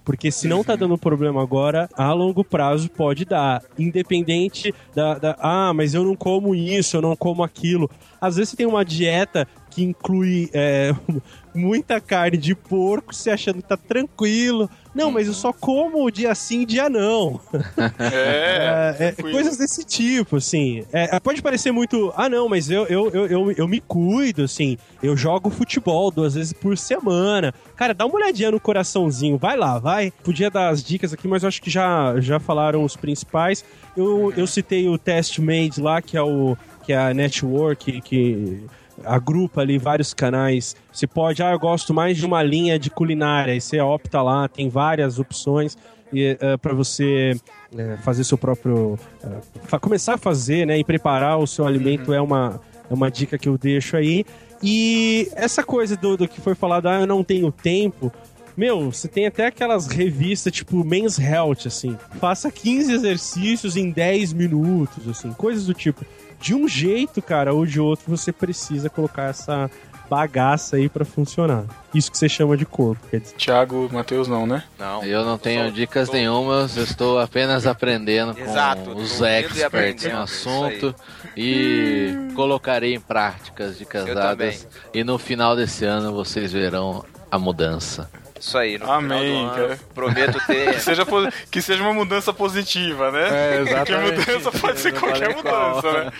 Porque 0.04 0.30
se 0.30 0.46
não 0.46 0.62
tá 0.62 0.74
uhum. 0.74 0.78
dando 0.78 0.98
problema 0.98 1.42
agora, 1.42 1.88
a 1.94 2.12
longo 2.12 2.44
prazo 2.44 2.88
pode 2.88 3.24
dar. 3.24 3.60
Independente 3.76 4.72
da, 4.94 5.18
da, 5.18 5.36
Ah, 5.40 5.72
mas 5.74 5.94
eu 5.94 6.04
não 6.04 6.14
como 6.14 6.54
isso, 6.54 6.96
eu 6.96 7.02
não 7.02 7.16
como 7.16 7.42
aquilo. 7.42 7.90
Às 8.20 8.36
vezes 8.36 8.50
você 8.50 8.56
tem 8.56 8.66
uma 8.66 8.84
dieta 8.84 9.48
que 9.76 9.84
inclui 9.84 10.48
é, 10.54 10.94
muita 11.54 12.00
carne 12.00 12.38
de 12.38 12.54
porco, 12.54 13.14
se 13.14 13.28
achando 13.28 13.56
que 13.56 13.68
tá 13.68 13.76
tranquilo. 13.76 14.70
Não, 14.94 15.10
mas 15.10 15.26
eu 15.26 15.34
só 15.34 15.52
como 15.52 16.10
dia 16.10 16.34
sim, 16.34 16.64
dia 16.64 16.88
não. 16.88 17.38
É, 17.98 18.96
é, 18.98 19.08
é 19.08 19.12
coisas 19.12 19.58
desse 19.58 19.84
tipo, 19.84 20.36
assim. 20.36 20.84
É, 20.92 21.18
pode 21.20 21.42
parecer 21.42 21.72
muito. 21.72 22.12
Ah, 22.16 22.28
não, 22.28 22.48
mas 22.48 22.70
eu, 22.70 22.86
eu, 22.86 23.10
eu, 23.10 23.26
eu, 23.26 23.52
eu 23.52 23.68
me 23.68 23.80
cuido, 23.80 24.44
assim. 24.44 24.78
Eu 25.02 25.16
jogo 25.16 25.50
futebol 25.50 26.10
duas 26.10 26.34
vezes 26.34 26.52
por 26.52 26.78
semana. 26.78 27.52
Cara, 27.74 27.92
dá 27.92 28.06
uma 28.06 28.16
olhadinha 28.16 28.50
no 28.50 28.60
coraçãozinho. 28.60 29.36
Vai 29.36 29.56
lá, 29.56 29.78
vai. 29.78 30.10
Podia 30.24 30.50
dar 30.50 30.70
as 30.70 30.82
dicas 30.82 31.12
aqui, 31.12 31.28
mas 31.28 31.42
eu 31.42 31.48
acho 31.48 31.60
que 31.60 31.68
já, 31.68 32.18
já 32.20 32.40
falaram 32.40 32.82
os 32.82 32.96
principais. 32.96 33.64
Eu, 33.96 34.32
eu 34.36 34.46
citei 34.46 34.88
o 34.88 34.96
Test 34.96 35.38
Made 35.38 35.80
lá, 35.80 36.00
que 36.00 36.16
é 36.16 36.22
o 36.22 36.56
que 36.82 36.92
é 36.92 36.96
a 36.96 37.12
network 37.12 38.00
que 38.00 38.64
agrupa 39.04 39.60
ali 39.60 39.78
vários 39.78 40.14
canais. 40.14 40.76
Você 40.92 41.06
pode, 41.06 41.42
ah, 41.42 41.52
eu 41.52 41.58
gosto 41.58 41.92
mais 41.92 42.16
de 42.16 42.24
uma 42.24 42.42
linha 42.42 42.78
de 42.78 42.90
culinária, 42.90 43.54
e 43.54 43.60
você 43.60 43.80
opta 43.80 44.22
lá, 44.22 44.48
tem 44.48 44.68
várias 44.68 45.18
opções 45.18 45.76
e 46.12 46.32
uh, 46.32 46.58
para 46.58 46.72
você 46.72 47.36
uh, 47.72 48.02
fazer 48.02 48.24
seu 48.24 48.38
próprio 48.38 48.98
uh, 49.24 49.80
começar 49.80 50.14
a 50.14 50.18
fazer, 50.18 50.66
né, 50.66 50.78
e 50.78 50.84
preparar 50.84 51.38
o 51.38 51.46
seu 51.46 51.66
alimento 51.66 52.08
uhum. 52.08 52.14
é 52.14 52.20
uma 52.20 52.60
é 52.88 52.94
uma 52.94 53.10
dica 53.10 53.36
que 53.36 53.48
eu 53.48 53.58
deixo 53.58 53.96
aí. 53.96 54.24
E 54.62 55.28
essa 55.34 55.62
coisa 55.62 55.96
do, 55.96 56.16
do 56.16 56.28
que 56.28 56.40
foi 56.40 56.54
falado, 56.54 56.86
ah, 56.86 57.00
eu 57.00 57.06
não 57.06 57.24
tenho 57.24 57.50
tempo, 57.50 58.12
meu, 58.56 58.90
você 58.90 59.06
tem 59.06 59.26
até 59.26 59.46
aquelas 59.46 59.86
revistas 59.86 60.52
tipo 60.52 60.82
Men's 60.82 61.18
Health, 61.18 61.66
assim. 61.66 61.98
Faça 62.18 62.50
15 62.50 62.90
exercícios 62.90 63.76
em 63.76 63.90
10 63.90 64.32
minutos, 64.32 65.06
assim, 65.08 65.32
coisas 65.32 65.66
do 65.66 65.74
tipo 65.74 66.06
de 66.40 66.54
um 66.54 66.68
jeito, 66.68 67.20
cara, 67.22 67.52
ou 67.52 67.66
de 67.66 67.80
outro, 67.80 68.04
você 68.08 68.32
precisa 68.32 68.90
colocar 68.90 69.24
essa 69.24 69.70
bagaça 70.08 70.76
aí 70.76 70.88
para 70.88 71.04
funcionar. 71.04 71.64
Isso 71.94 72.10
que 72.10 72.18
você 72.18 72.28
chama 72.28 72.56
de 72.56 72.64
corpo, 72.64 73.04
quer 73.10 73.20
dizer. 73.20 73.34
Thiago, 73.36 73.88
Matheus 73.92 74.28
não, 74.28 74.46
né? 74.46 74.62
Não. 74.78 75.02
Eu 75.02 75.24
não 75.24 75.36
tenho 75.38 75.70
dicas 75.72 76.08
tô... 76.08 76.14
nenhumas, 76.14 76.76
eu 76.76 76.84
estou 76.84 77.18
apenas 77.18 77.66
aprendendo 77.66 78.38
Exato, 78.38 78.90
com 78.90 79.00
os 79.00 79.20
experts 79.20 80.12
no 80.12 80.18
assunto 80.20 80.94
e 81.36 82.30
colocarei 82.34 82.94
em 82.94 83.00
práticas 83.00 83.76
de 83.78 83.84
casadas 83.84 84.66
e 84.94 85.02
no 85.02 85.18
final 85.18 85.56
desse 85.56 85.84
ano 85.84 86.12
vocês 86.12 86.52
verão 86.52 87.04
a 87.30 87.38
mudança. 87.38 88.08
Isso 88.38 88.56
aí, 88.58 88.78
no 88.78 88.90
Amém, 88.90 89.18
final 89.18 89.54
do 89.54 89.60
ano, 89.60 89.68
cara. 89.68 89.80
prometo 89.94 90.46
ter... 90.46 90.66
Que 90.76 90.80
seja, 90.80 91.06
que 91.50 91.62
seja 91.62 91.82
uma 91.82 91.92
mudança 91.94 92.32
positiva, 92.32 93.10
né? 93.10 93.28
É, 93.30 93.56
Porque 93.64 93.72
exatamente. 93.72 94.30
mudança 94.30 94.52
pode 94.52 94.80
ser 94.80 94.92
qualquer 94.92 95.34
falei 95.34 95.42
qual. 95.42 95.76
mudança, 95.76 96.04
né? 96.04 96.12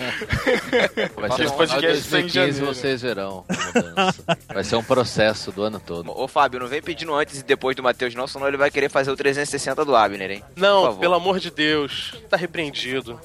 Vai 1.17 1.31
ser 1.33 1.47
um 1.47 1.51
podcast 1.51 2.03
sai 2.03 2.21
em 2.21 2.23
2015 2.23 2.33
janeiro. 2.33 2.67
vocês 2.67 3.03
verão 3.03 3.45
a 3.49 3.79
mudança. 3.79 4.25
Vai 4.53 4.65
ser 4.65 4.77
um 4.77 4.83
processo 4.83 5.53
do 5.53 5.63
ano 5.63 5.81
todo. 5.81 6.11
Ô, 6.19 6.27
Fábio, 6.29 6.61
não 6.61 6.67
vem 6.67 6.83
pedindo 6.83 7.15
antes 7.15 7.41
e 7.41 7.43
depois 7.43 7.77
do 7.77 7.83
Matheus 7.83 8.15
não, 8.15 8.27
senão 8.27 8.49
ele 8.49 8.57
vai 8.57 8.71
querer 8.71 8.89
fazer 8.89 9.11
o 9.11 9.17
360 9.17 9.85
do 9.85 9.95
Abner, 9.95 10.31
hein? 10.31 10.45
Não, 10.57 10.97
pelo 10.97 11.15
amor 11.15 11.39
de 11.39 11.51
Deus. 11.51 12.15
Tá 12.29 12.37
repreendido. 12.37 13.21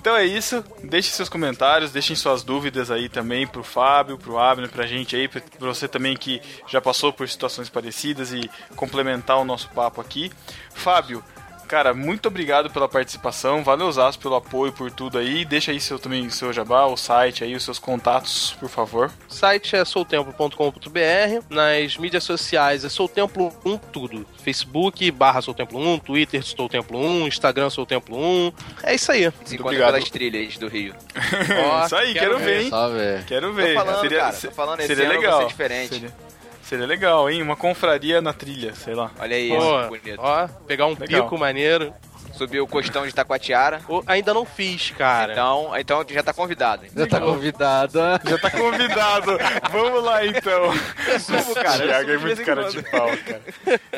Então 0.00 0.16
é 0.16 0.24
isso. 0.24 0.64
Deixem 0.82 1.12
seus 1.12 1.28
comentários, 1.28 1.92
deixem 1.92 2.16
suas 2.16 2.42
dúvidas 2.42 2.90
aí 2.90 3.06
também 3.06 3.46
pro 3.46 3.62
Fábio, 3.62 4.16
pro 4.16 4.38
Abner, 4.38 4.70
pra 4.70 4.86
gente 4.86 5.14
aí, 5.14 5.28
pra 5.28 5.42
você 5.58 5.86
também 5.86 6.16
que 6.16 6.40
já 6.66 6.80
passou 6.80 7.12
por 7.12 7.28
situações 7.28 7.68
parecidas 7.68 8.32
e 8.32 8.50
complementar 8.74 9.36
o 9.38 9.44
nosso 9.44 9.68
papo 9.68 10.00
aqui. 10.00 10.32
Fábio, 10.72 11.22
cara, 11.70 11.94
muito 11.94 12.26
obrigado 12.26 12.68
pela 12.68 12.88
participação, 12.88 13.62
valeu 13.62 13.90
Zaço 13.92 14.18
pelo 14.18 14.34
apoio, 14.34 14.72
por 14.72 14.90
tudo 14.90 15.18
aí. 15.18 15.44
Deixa 15.44 15.70
aí 15.70 15.80
seu 15.80 16.00
também 16.00 16.28
seu 16.28 16.52
jabá, 16.52 16.86
o 16.86 16.96
site 16.96 17.44
aí, 17.44 17.54
os 17.54 17.62
seus 17.62 17.78
contatos, 17.78 18.56
por 18.58 18.68
favor. 18.68 19.08
O 19.28 19.32
site 19.32 19.76
é 19.76 19.84
soutemplo.com.br. 19.84 21.44
Nas 21.48 21.96
mídias 21.96 22.24
sociais 22.24 22.84
é 22.84 22.88
Soutemplo 22.88 23.52
1 23.64 23.78
tudo. 23.78 24.26
Facebook 24.42 25.08
barra 25.12 25.40
Soutemplo 25.40 25.78
1, 25.78 26.00
Twitter 26.00 26.42
Soutemplo 26.42 26.98
1, 26.98 27.28
Instagram 27.28 27.70
Soutemplo 27.70 28.18
1. 28.18 28.52
É 28.82 28.94
isso 28.96 29.12
aí. 29.12 29.32
Se 29.44 29.54
encontra 29.54 29.66
obrigado. 29.66 29.92
pelas 29.92 30.10
trilhas 30.10 30.56
do 30.56 30.66
Rio. 30.66 30.92
Ó, 31.70 31.86
isso 31.86 31.94
aí, 31.94 32.14
quero, 32.14 32.36
ver, 32.38 32.62
hein? 32.62 32.68
Só 32.68 32.88
ver. 32.88 33.24
Quero 33.26 33.52
ver. 33.52 33.74
Tô 33.74 33.80
falando, 33.84 34.00
seria, 34.00 34.18
cara, 34.18 34.32
tô 34.32 34.50
falando, 34.50 34.82
seria 34.82 35.08
legal. 35.08 35.40
ser 35.42 35.46
diferente. 35.46 35.94
Seria, 35.94 36.29
seria 36.70 36.86
legal, 36.86 37.28
hein? 37.28 37.42
Uma 37.42 37.56
confraria 37.56 38.20
na 38.20 38.32
trilha, 38.32 38.74
sei 38.76 38.94
lá. 38.94 39.10
Olha 39.18 39.34
aí, 39.36 39.48
Pô, 39.48 39.88
bonito. 39.88 40.18
ó, 40.20 40.46
pegar 40.68 40.86
um 40.86 40.96
Legal. 40.98 41.24
pico 41.24 41.36
maneiro. 41.36 41.92
Subiu 42.40 42.64
o 42.64 42.66
costão 42.66 43.06
de 43.06 43.14
Taquatiara. 43.14 43.82
Ainda 44.06 44.32
não 44.32 44.46
fiz, 44.46 44.92
cara. 44.92 45.34
Então, 45.34 45.72
então 45.78 46.02
já 46.08 46.22
tá 46.22 46.32
convidado. 46.32 46.86
Já 46.96 47.06
tá 47.06 47.20
convidada. 47.20 48.18
Já 48.24 48.38
tá 48.38 48.50
convidado. 48.50 49.38
Vamos 49.70 50.02
lá 50.02 50.24
então. 50.24 50.72
subo, 51.20 51.54
cara, 51.54 51.84
eu 51.84 51.88
Thiago 51.88 52.10
é 52.12 52.16
muito 52.16 52.42
cara 52.42 52.70
de 52.70 52.82
pau, 52.82 53.10
cara. 53.26 53.42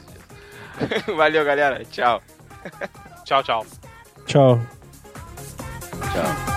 Valeu, 1.16 1.44
galera. 1.44 1.84
Tchau. 1.84 2.22
Tchau, 3.24 3.42
tchau. 3.42 3.66
Tchau. 4.24 4.60
Tchau. 6.12 6.52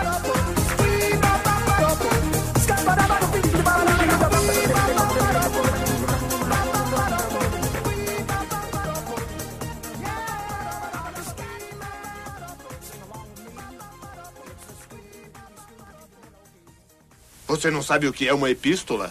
Você 17.48 17.72
não 17.72 17.82
sabe 17.82 18.08
o 18.08 18.14
que 18.14 18.28
é 18.28 18.34
uma 18.34 18.52
epístola? 18.52 19.10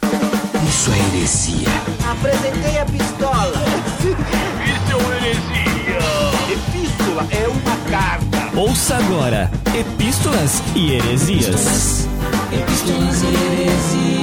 Isso 0.75 0.91
é 0.91 0.99
heresia. 1.17 1.69
Apresentei 2.11 2.79
a 2.79 2.85
pistola. 2.85 3.63
Isso 4.03 4.91
é 4.91 4.97
uma 4.97 5.15
heresia. 5.15 6.53
Epístola 6.53 7.27
é 7.31 7.47
uma 7.47 7.77
carta. 7.89 8.59
Ouça 8.59 8.97
agora 8.97 9.49
Epístolas 9.73 10.61
e 10.75 10.95
Heresias. 10.95 12.09
Epístolas 12.53 13.23
e 13.23 13.27
heresias. 13.27 14.14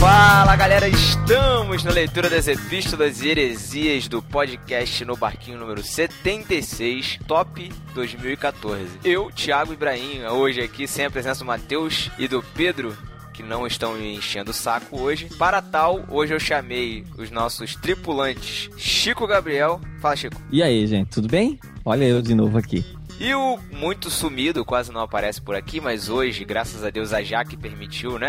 Fala 0.00 0.54
galera, 0.54 0.88
estamos 0.88 1.82
na 1.82 1.90
leitura 1.90 2.30
das 2.30 2.46
epístolas 2.46 3.20
e 3.20 3.30
heresias 3.30 4.06
do 4.06 4.22
podcast 4.22 5.04
no 5.04 5.16
barquinho 5.16 5.58
número 5.58 5.82
76, 5.82 7.18
top 7.26 7.68
2014. 7.94 8.86
Eu, 9.04 9.28
Thiago 9.32 9.72
Ibrahim, 9.72 10.22
hoje 10.22 10.60
aqui 10.60 10.86
sem 10.86 11.06
a 11.06 11.10
presença 11.10 11.40
do 11.40 11.46
Matheus 11.46 12.12
e 12.16 12.28
do 12.28 12.40
Pedro, 12.54 12.96
que 13.34 13.42
não 13.42 13.66
estão 13.66 13.94
me 13.94 14.14
enchendo 14.14 14.52
o 14.52 14.54
saco 14.54 15.00
hoje. 15.00 15.28
Para 15.36 15.60
tal, 15.60 16.04
hoje 16.08 16.32
eu 16.32 16.38
chamei 16.38 17.04
os 17.18 17.28
nossos 17.32 17.74
tripulantes 17.74 18.70
Chico 18.76 19.26
Gabriel. 19.26 19.80
Fala, 20.00 20.14
Chico. 20.14 20.40
E 20.52 20.62
aí, 20.62 20.86
gente, 20.86 21.08
tudo 21.08 21.26
bem? 21.26 21.58
Olha 21.84 22.04
eu 22.04 22.22
de 22.22 22.36
novo 22.36 22.56
aqui. 22.56 22.84
E 23.20 23.34
o 23.34 23.58
muito 23.72 24.10
sumido, 24.10 24.64
quase 24.64 24.92
não 24.92 25.00
aparece 25.00 25.40
por 25.42 25.56
aqui, 25.56 25.80
mas 25.80 26.08
hoje, 26.08 26.44
graças 26.44 26.84
a 26.84 26.90
Deus, 26.90 27.12
a 27.12 27.20
Jaque 27.20 27.56
permitiu, 27.56 28.16
né? 28.16 28.28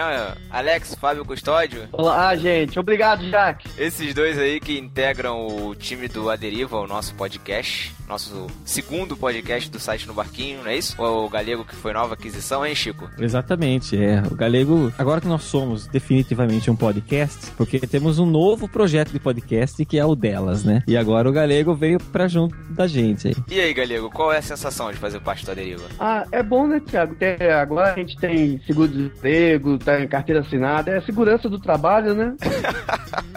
Alex, 0.49 0.95
Fábio 0.95 1.23
Custódio. 1.23 1.87
Olá, 1.91 2.35
gente. 2.35 2.79
Obrigado, 2.79 3.29
Jack. 3.29 3.69
Esses 3.77 4.15
dois 4.15 4.39
aí 4.39 4.59
que 4.59 4.79
integram 4.79 5.45
o 5.45 5.75
time 5.75 6.07
do 6.07 6.27
Aderiva, 6.29 6.79
o 6.79 6.87
nosso 6.87 7.13
podcast, 7.13 7.93
nosso 8.09 8.47
segundo 8.65 9.15
podcast 9.15 9.69
do 9.69 9.79
site 9.79 10.07
no 10.07 10.15
Barquinho, 10.15 10.63
não 10.63 10.71
é 10.71 10.75
isso? 10.75 10.99
O 10.99 11.29
Galego 11.29 11.63
que 11.63 11.75
foi 11.75 11.93
nova 11.93 12.15
aquisição, 12.15 12.65
hein, 12.65 12.73
Chico? 12.73 13.07
Exatamente, 13.19 13.95
é. 13.95 14.23
O 14.29 14.35
Galego, 14.35 14.91
agora 14.97 15.21
que 15.21 15.27
nós 15.27 15.43
somos 15.43 15.85
definitivamente 15.85 16.71
um 16.71 16.75
podcast, 16.75 17.51
porque 17.55 17.79
temos 17.79 18.17
um 18.17 18.25
novo 18.25 18.67
projeto 18.67 19.11
de 19.11 19.19
podcast 19.19 19.85
que 19.85 19.99
é 19.99 20.05
o 20.05 20.15
delas, 20.15 20.63
né? 20.63 20.83
E 20.87 20.97
agora 20.97 21.29
o 21.29 21.31
Galego 21.31 21.75
veio 21.75 21.99
pra 21.99 22.27
junto 22.27 22.55
da 22.71 22.87
gente 22.87 23.27
aí. 23.27 23.35
E 23.47 23.61
aí, 23.61 23.73
Galego, 23.73 24.09
qual 24.09 24.33
é 24.33 24.39
a 24.39 24.41
sensação 24.41 24.91
de 24.91 24.97
fazer 24.97 25.19
parte 25.19 25.45
do 25.45 25.51
Aderiva? 25.51 25.85
Ah, 25.99 26.25
é 26.31 26.41
bom, 26.41 26.65
né, 26.65 26.79
Thiago? 26.79 27.13
Porque 27.13 27.43
agora 27.43 27.93
a 27.93 27.95
gente 27.95 28.17
tem 28.17 28.59
seguro-desemprego, 28.65 29.77
tem 29.77 30.07
carteira 30.07 30.41
assinada, 30.41 30.91
é 30.91 31.01
segurança 31.01 31.47
do 31.47 31.59
trabalho, 31.59 32.15
né? 32.15 32.35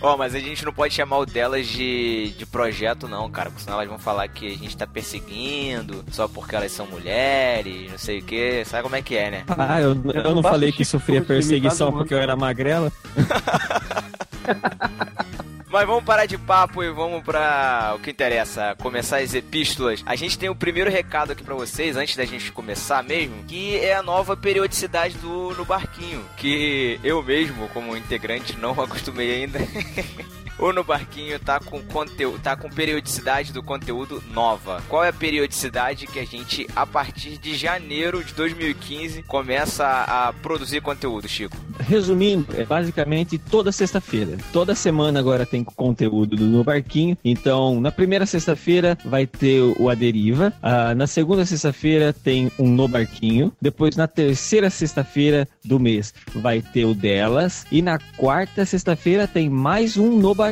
Ó, 0.00 0.16
mas 0.16 0.34
a 0.34 0.38
gente 0.38 0.64
não 0.64 0.72
pode 0.72 0.94
chamar 0.94 1.18
o 1.18 1.26
delas 1.26 1.66
de, 1.66 2.32
de 2.36 2.46
projeto, 2.46 3.08
não, 3.08 3.13
cara, 3.30 3.50
porque 3.50 3.64
senão 3.64 3.76
elas 3.78 3.88
vão 3.88 3.98
falar 3.98 4.28
que 4.28 4.46
a 4.46 4.56
gente 4.56 4.76
tá 4.76 4.86
perseguindo 4.86 6.04
só 6.10 6.28
porque 6.28 6.54
elas 6.54 6.72
são 6.72 6.86
mulheres, 6.86 7.90
não 7.90 7.98
sei 7.98 8.18
o 8.18 8.22
que. 8.22 8.64
Sabe 8.64 8.82
como 8.82 8.96
é 8.96 9.02
que 9.02 9.16
é, 9.16 9.30
né? 9.30 9.44
Ah, 9.48 9.80
eu, 9.80 9.90
eu 9.90 10.34
não 10.34 10.42
basta 10.42 10.50
falei 10.50 10.70
que 10.70 10.84
Chico 10.84 10.90
sofria 10.98 11.22
perseguição 11.22 11.92
porque 11.92 12.14
eu 12.14 12.18
era 12.18 12.36
magrela. 12.36 12.92
Mas 15.74 15.88
vamos 15.88 16.04
parar 16.04 16.24
de 16.26 16.38
papo 16.38 16.84
e 16.84 16.90
vamos 16.92 17.24
pra 17.24 17.94
o 17.96 17.98
que 17.98 18.08
interessa, 18.08 18.76
começar 18.80 19.18
as 19.18 19.34
epístolas. 19.34 20.04
A 20.06 20.14
gente 20.14 20.38
tem 20.38 20.48
o 20.48 20.54
primeiro 20.54 20.88
recado 20.88 21.32
aqui 21.32 21.42
pra 21.42 21.56
vocês, 21.56 21.96
antes 21.96 22.14
da 22.14 22.24
gente 22.24 22.52
começar 22.52 23.02
mesmo, 23.02 23.42
que 23.48 23.76
é 23.78 23.96
a 23.96 24.00
nova 24.00 24.36
periodicidade 24.36 25.18
do 25.18 25.52
No 25.56 25.64
Barquinho, 25.64 26.24
que 26.36 27.00
eu 27.02 27.20
mesmo, 27.24 27.68
como 27.70 27.96
integrante, 27.96 28.56
não 28.56 28.70
acostumei 28.80 29.34
ainda. 29.34 29.58
O 30.58 30.72
No 30.72 30.84
Barquinho 30.84 31.38
tá 31.40 31.58
com 31.58 31.82
conteúdo, 31.82 32.38
tá 32.38 32.56
com 32.56 32.70
periodicidade 32.70 33.52
do 33.52 33.62
conteúdo 33.62 34.22
nova. 34.32 34.82
Qual 34.88 35.02
é 35.02 35.08
a 35.08 35.12
periodicidade 35.12 36.06
que 36.06 36.20
a 36.20 36.24
gente, 36.24 36.66
a 36.76 36.86
partir 36.86 37.38
de 37.38 37.56
janeiro 37.56 38.22
de 38.22 38.32
2015, 38.34 39.22
começa 39.24 39.84
a, 39.84 40.32
produzir 40.32 40.80
conteúdo, 40.80 41.28
Chico? 41.28 41.56
Resumindo, 41.80 42.46
é 42.56 42.64
basicamente 42.64 43.36
toda 43.36 43.72
sexta-feira. 43.72 44.38
Toda 44.52 44.76
semana 44.76 45.18
agora 45.18 45.44
tem 45.44 45.64
conteúdo 45.64 46.36
do 46.36 46.44
No 46.44 46.62
Barquinho. 46.62 47.18
Então, 47.24 47.80
na 47.80 47.90
primeira 47.90 48.24
sexta-feira 48.24 48.96
vai 49.04 49.26
ter 49.26 49.60
o 49.60 49.90
A 49.90 49.94
Deriva. 49.94 50.52
Ah, 50.62 50.94
na 50.94 51.08
segunda 51.08 51.44
sexta-feira 51.44 52.12
tem 52.12 52.50
um 52.58 52.68
No 52.68 52.86
Barquinho. 52.86 53.52
Depois, 53.60 53.96
na 53.96 54.06
terceira 54.06 54.70
sexta-feira 54.70 55.48
do 55.64 55.80
mês, 55.80 56.14
vai 56.36 56.62
ter 56.62 56.84
o 56.84 56.94
Delas. 56.94 57.66
E 57.72 57.82
na 57.82 57.98
quarta 58.16 58.64
sexta-feira 58.64 59.26
tem 59.26 59.50
mais 59.50 59.96
um 59.96 60.16
No 60.16 60.32
Barquinho. 60.34 60.43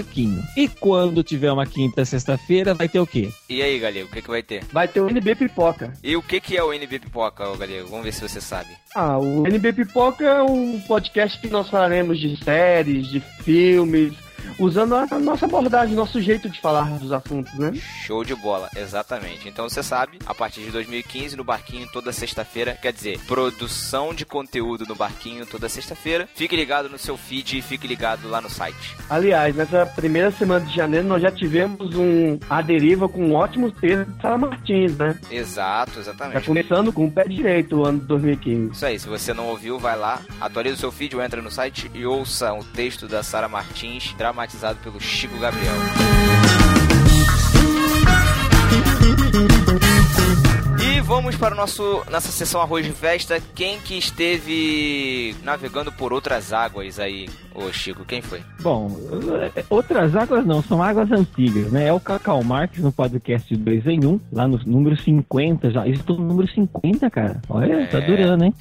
E 0.56 0.68
quando 0.68 1.22
tiver 1.22 1.52
uma 1.52 1.66
quinta 1.66 2.04
sexta-feira, 2.04 2.74
vai 2.74 2.88
ter 2.88 3.00
o 3.00 3.06
quê? 3.06 3.30
E 3.48 3.62
aí, 3.62 3.78
Galego, 3.78 4.08
o 4.08 4.10
que, 4.10 4.22
que 4.22 4.28
vai 4.28 4.42
ter? 4.42 4.64
Vai 4.72 4.88
ter 4.88 5.00
o 5.00 5.08
NB 5.08 5.34
Pipoca. 5.34 5.92
E 6.02 6.16
o 6.16 6.22
que, 6.22 6.40
que 6.40 6.56
é 6.56 6.62
o 6.62 6.72
NB 6.72 6.98
Pipoca, 6.98 7.44
Galego? 7.56 7.88
Vamos 7.88 8.04
ver 8.04 8.12
se 8.12 8.20
você 8.20 8.40
sabe. 8.40 8.70
Ah, 8.94 9.18
o 9.18 9.46
NB 9.46 9.72
Pipoca 9.72 10.24
é 10.24 10.42
um 10.42 10.80
podcast 10.80 11.40
que 11.40 11.48
nós 11.48 11.68
falaremos 11.68 12.18
de 12.18 12.42
séries, 12.42 13.08
de 13.08 13.20
filmes, 13.20 14.14
usando 14.58 14.94
a 14.94 15.06
nossa 15.18 15.46
abordagem, 15.46 15.94
nosso 15.94 16.20
jeito 16.20 16.48
de 16.48 16.60
falar 16.60 16.84
dos 16.98 17.12
assuntos, 17.12 17.52
né? 17.54 17.72
Show 18.06 18.24
de 18.24 18.34
bola, 18.34 18.68
exatamente. 18.76 19.48
Então 19.48 19.68
você 19.68 19.82
sabe, 19.82 20.18
a 20.26 20.34
partir 20.34 20.60
de 20.62 20.70
2015 20.70 21.36
no 21.36 21.44
Barquinho 21.44 21.88
toda 21.92 22.12
sexta-feira, 22.12 22.78
quer 22.80 22.92
dizer, 22.92 23.18
produção 23.26 24.14
de 24.14 24.24
conteúdo 24.24 24.84
no 24.86 24.94
Barquinho 24.94 25.46
toda 25.46 25.68
sexta-feira. 25.68 26.28
Fique 26.34 26.54
ligado 26.56 26.88
no 26.88 26.98
seu 26.98 27.16
feed 27.16 27.58
e 27.58 27.62
fique 27.62 27.86
ligado 27.86 28.28
lá 28.28 28.40
no 28.40 28.50
site. 28.50 28.96
Aliás, 29.08 29.54
nessa 29.54 29.84
primeira 29.86 30.30
semana 30.30 30.64
de 30.64 30.74
janeiro 30.74 31.06
nós 31.06 31.22
já 31.22 31.30
tivemos 31.30 31.94
um 31.94 32.38
A 32.48 32.62
Deriva 32.62 33.08
com 33.08 33.24
um 33.26 33.34
ótimo 33.34 33.70
texto 33.70 34.04
de 34.10 34.20
Sara 34.22 34.38
Martins, 34.38 34.96
né? 34.96 35.18
Exato, 35.30 35.94
Já 35.94 36.00
exatamente. 36.00 36.46
começando 36.46 36.92
com 36.92 37.06
o 37.06 37.10
pé 37.10 37.24
direito 37.24 37.76
o 37.76 37.84
ano 37.84 38.00
de 38.00 38.06
2015. 38.06 38.72
Isso 38.72 38.86
aí, 38.86 38.98
se 38.98 39.08
você 39.08 39.32
não 39.32 39.46
ouviu, 39.48 39.78
vai 39.78 39.96
lá, 39.96 40.20
atualiza 40.40 40.76
o 40.76 40.78
seu 40.78 40.92
feed 40.92 41.14
ou 41.16 41.22
entra 41.22 41.40
no 41.42 41.50
site 41.50 41.90
e 41.94 42.04
ouça 42.06 42.52
o 42.52 42.62
texto 42.64 43.06
da 43.08 43.22
Sara 43.22 43.48
Martins, 43.48 44.12
dramatizado 44.32 44.78
pelo 44.78 44.98
Chico 44.98 45.38
Gabriel. 45.38 45.74
Vamos 51.04 51.36
para 51.36 51.52
o 51.54 51.56
nosso 51.56 52.02
nossa 52.10 52.30
sessão 52.32 52.60
arroz 52.60 52.86
de 52.86 52.92
festa. 52.92 53.40
Quem 53.54 53.78
que 53.80 53.98
esteve 53.98 55.34
navegando 55.42 55.92
por 55.92 56.12
outras 56.12 56.52
águas 56.52 56.98
aí, 56.98 57.28
ô 57.54 57.70
Chico? 57.72 58.04
Quem 58.04 58.22
foi? 58.22 58.40
Bom, 58.60 58.96
outras 59.68 60.14
águas 60.16 60.46
não, 60.46 60.62
são 60.62 60.82
águas 60.82 61.10
antigas, 61.10 61.70
né? 61.70 61.88
É 61.88 61.92
o 61.92 62.00
Cacau 62.00 62.42
Marques 62.42 62.78
no 62.82 62.92
podcast 62.92 63.54
2 63.54 63.86
em 63.88 64.04
1, 64.06 64.20
lá 64.32 64.46
no 64.48 64.58
número 64.64 64.96
50 64.96 65.70
já. 65.70 65.86
Estou 65.86 66.16
no 66.16 66.24
número 66.28 66.48
50, 66.50 67.10
cara. 67.10 67.42
Olha, 67.48 67.86
tá 67.88 67.98
É. 67.98 68.00
durando, 68.06 68.44
hein? 68.44 68.54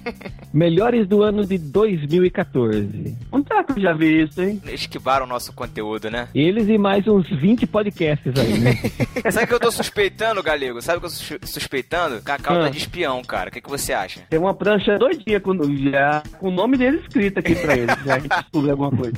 Melhores 0.52 1.06
do 1.08 1.22
ano 1.22 1.44
de 1.46 1.56
2014. 1.58 3.16
Onde 3.32 3.48
será 3.48 3.64
que 3.64 3.72
eu 3.72 3.80
já 3.80 3.92
vi 3.92 4.22
isso, 4.22 4.40
hein? 4.42 4.60
Esquivaram 4.66 5.26
o 5.26 5.28
nosso 5.28 5.52
conteúdo, 5.52 6.10
né? 6.10 6.28
Eles 6.34 6.68
e 6.68 6.76
mais 6.76 7.06
uns 7.08 7.28
20 7.28 7.66
podcasts 7.66 8.32
aí, 8.38 8.58
né? 8.58 8.74
Sabe 9.30 9.44
o 9.44 9.48
que 9.48 9.54
eu 9.54 9.60
tô 9.60 9.70
suspeitando, 9.72 10.42
Galego? 10.42 10.82
Sabe 10.82 10.98
o 10.98 11.00
que 11.00 11.06
eu 11.06 11.10
tô 11.10 11.46
suspeitando? 11.84 12.22
Cacau 12.22 12.56
tá 12.56 12.66
Ah. 12.66 12.70
de 12.70 12.78
espião, 12.78 13.22
cara. 13.22 13.48
O 13.50 13.52
que, 13.52 13.60
que 13.60 13.68
você 13.68 13.92
acha? 13.92 14.20
Tem 14.28 14.38
uma 14.38 14.54
prancha 14.54 14.98
doidinha 14.98 15.40
com, 15.40 15.54
já, 15.90 16.22
com 16.38 16.48
o 16.48 16.50
nome 16.50 16.76
dele 16.76 16.98
escrito 16.98 17.38
aqui 17.38 17.54
pra 17.54 17.76
ele. 17.76 17.86
Já 18.04 18.16
a 18.16 18.18
gente 18.18 18.28
descobre 18.28 18.70
alguma 18.70 18.90
coisa. 18.90 19.16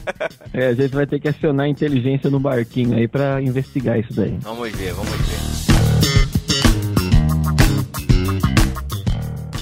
É, 0.53 0.67
a 0.69 0.75
gente 0.75 0.95
vai 0.95 1.07
ter 1.07 1.21
que 1.21 1.29
acionar 1.29 1.67
a 1.67 1.69
inteligência 1.69 2.29
no 2.31 2.41
barquinho 2.41 2.97
aí 2.97 3.09
pra 3.09 3.41
investigar 3.41 3.99
isso 3.99 4.13
daí. 4.15 4.37
Vamos 4.41 4.71
ver, 4.73 4.93
vamos 4.93 5.11
ver. 5.13 5.56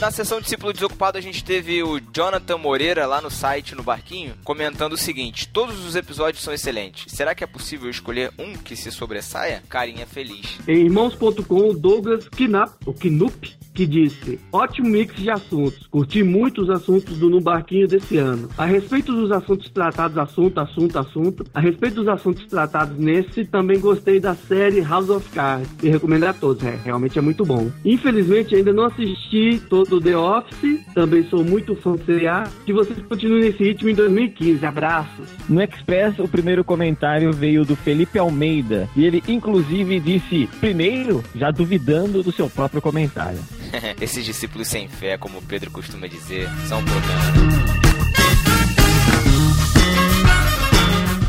Na 0.04 0.10
sessão 0.10 0.38
Discípulo 0.38 0.70
Desocupado, 0.70 1.16
a 1.16 1.20
gente 1.22 1.42
teve 1.42 1.82
o 1.82 1.98
Jonathan 1.98 2.58
Moreira 2.58 3.06
lá 3.06 3.22
no 3.22 3.30
site, 3.30 3.74
no 3.74 3.82
Barquinho, 3.82 4.34
comentando 4.44 4.92
o 4.92 4.98
seguinte: 4.98 5.48
Todos 5.48 5.82
os 5.82 5.96
episódios 5.96 6.44
são 6.44 6.52
excelentes. 6.52 7.10
Será 7.10 7.34
que 7.34 7.42
é 7.42 7.46
possível 7.46 7.88
escolher 7.88 8.30
um 8.38 8.52
que 8.52 8.76
se 8.76 8.92
sobressaia? 8.92 9.62
Carinha 9.66 10.06
feliz. 10.06 10.58
Em 10.68 10.84
irmãos.com, 10.84 11.70
o 11.70 11.72
Douglas 11.72 12.28
Knapp, 12.28 12.74
o 12.84 12.92
Knup, 12.92 13.56
que 13.74 13.86
disse: 13.86 14.38
Ótimo 14.52 14.88
mix 14.88 15.16
de 15.16 15.28
assuntos. 15.28 15.86
Curti 15.88 16.22
muito 16.22 16.62
os 16.62 16.70
assuntos 16.70 17.18
do 17.18 17.28
No 17.28 17.40
Barquinho 17.40 17.88
desse 17.88 18.16
ano. 18.16 18.48
A 18.56 18.64
respeito 18.64 19.12
dos 19.12 19.32
assuntos 19.32 19.68
tratados, 19.70 20.16
assunto, 20.16 20.58
assunto, 20.60 20.98
assunto. 20.98 21.44
A 21.52 21.60
respeito 21.60 21.96
dos 21.96 22.08
assuntos 22.08 22.46
tratados 22.46 22.96
nesse, 22.96 23.44
também 23.44 23.80
gostei 23.80 24.20
da 24.20 24.34
série 24.34 24.80
House 24.80 25.10
of 25.10 25.28
Cards. 25.30 25.68
E 25.82 25.88
recomendo 25.88 26.24
a 26.24 26.32
todos, 26.32 26.62
é, 26.62 26.78
realmente 26.84 27.18
é 27.18 27.22
muito 27.22 27.44
bom. 27.44 27.70
Infelizmente, 27.84 28.54
ainda 28.54 28.72
não 28.72 28.84
assisti 28.84 29.60
todo 29.68 30.00
The 30.00 30.16
Office. 30.16 30.80
Também 30.94 31.24
sou 31.24 31.44
muito 31.44 31.74
fã 31.74 31.92
do 31.92 32.04
seriado. 32.04 32.50
Que 32.64 32.72
vocês 32.72 32.98
continuem 33.08 33.42
nesse 33.42 33.64
ritmo 33.64 33.88
em 33.88 33.94
2015. 33.94 34.64
Abraços. 34.64 35.28
No 35.48 35.60
Express, 35.60 36.18
o 36.18 36.28
primeiro 36.28 36.62
comentário 36.62 37.32
veio 37.32 37.64
do 37.64 37.74
Felipe 37.74 38.18
Almeida. 38.18 38.88
E 38.96 39.04
ele, 39.04 39.22
inclusive, 39.26 39.98
disse: 39.98 40.48
primeiro, 40.60 41.22
já 41.34 41.50
duvidando 41.50 42.22
do 42.22 42.30
seu 42.30 42.48
próprio 42.48 42.80
comentário. 42.80 43.38
Esses 44.00 44.24
discípulos 44.24 44.68
sem 44.68 44.88
fé, 44.88 45.16
como 45.16 45.42
Pedro 45.42 45.70
costuma 45.70 46.06
dizer, 46.06 46.48
são 46.68 46.80
um 46.80 46.84
problema. 46.84 47.93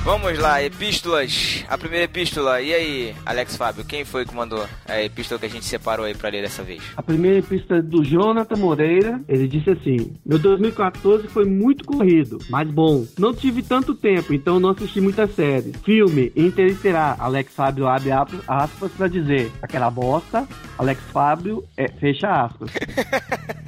Vamos 0.06 0.38
lá, 0.38 0.62
epístolas. 0.62 1.66
A 1.68 1.76
primeira 1.80 2.06
epístola. 2.06 2.62
E 2.62 2.72
aí, 2.72 3.16
Alex 3.26 3.56
Fábio, 3.56 3.84
quem 3.84 4.06
foi 4.06 4.24
que 4.24 4.36
mandou 4.36 4.64
a 4.88 5.02
epístola 5.02 5.40
que 5.40 5.48
a 5.48 5.50
gente 5.50 5.66
separou 5.66 6.06
aí 6.06 6.14
pra 6.14 6.30
ler 6.30 6.44
dessa 6.44 6.62
vez? 6.62 6.84
A 6.96 7.02
primeira 7.02 7.42
pista 7.42 7.78
é 7.78 7.82
do 7.82 8.04
Jonathan 8.04 8.56
Moreira. 8.56 9.20
Ele 9.28 9.48
disse 9.48 9.72
assim: 9.72 10.14
Meu 10.24 10.38
2014 10.38 11.28
foi 11.28 11.46
muito 11.46 11.84
corrido, 11.84 12.38
mas 12.52 12.70
bom. 12.70 13.04
Não 13.18 13.34
tive 13.34 13.64
tanto 13.64 13.96
tempo, 13.96 14.32
então 14.32 14.60
não 14.60 14.70
assisti 14.70 15.02
muitas 15.02 15.34
séries. 15.34 15.76
Filme 15.84 16.32
Interestelar. 16.36 17.16
Alex 17.20 17.52
Fábio 17.56 17.88
abre 17.88 18.12
aspas, 18.48 18.92
pra 18.92 19.08
dizer: 19.08 19.52
aquela 19.60 19.90
bosta. 19.90 20.48
Alex 20.78 21.02
Fábio 21.12 21.64
é, 21.76 21.88
fecha 21.88 22.28
aspas. 22.44 22.70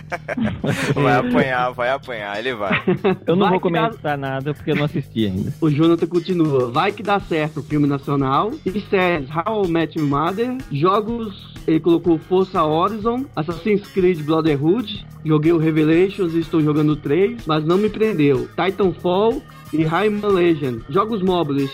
Vai 0.96 1.16
apanhar, 1.16 1.72
vai 1.72 1.90
apanhar, 1.90 2.40
ele 2.40 2.54
vai. 2.54 2.82
Eu 3.26 3.36
não 3.36 3.44
Vai 3.46 3.52
vou 3.52 3.60
comentar 3.60 4.18
nada 4.18 4.54
porque 4.54 4.72
eu 4.72 4.76
não 4.76 4.86
assisti 4.86 5.26
ainda. 5.26 5.54
O 5.60 5.70
Jonathan 5.70 6.08
continua. 6.28 6.70
Vai 6.70 6.92
que 6.92 7.02
dá 7.02 7.20
certo 7.20 7.62
o 7.62 7.64
filme 7.64 7.88
nacional. 7.88 8.52
E 8.66 8.82
séries 8.82 9.30
How 9.30 9.66
Met 9.68 9.98
Your 9.98 10.08
Mother. 10.08 10.58
Jogos, 10.72 11.54
ele 11.66 11.80
colocou 11.80 12.18
Força 12.18 12.64
Horizon. 12.64 13.26
Assassin's 13.36 13.88
Creed 13.88 14.22
Brotherhood. 14.24 15.06
Joguei 15.24 15.54
o 15.54 15.58
Revelations 15.58 16.34
e 16.34 16.40
estou 16.40 16.62
jogando 16.62 16.92
o 16.92 16.96
3, 16.96 17.46
mas 17.46 17.64
não 17.64 17.78
me 17.78 17.90
prendeu. 17.90 18.48
Titanfall 18.50 19.42
e 19.72 19.84
Rayman 19.84 20.22
Legend. 20.22 20.84
Jogos 20.90 21.22
móveis, 21.22 21.72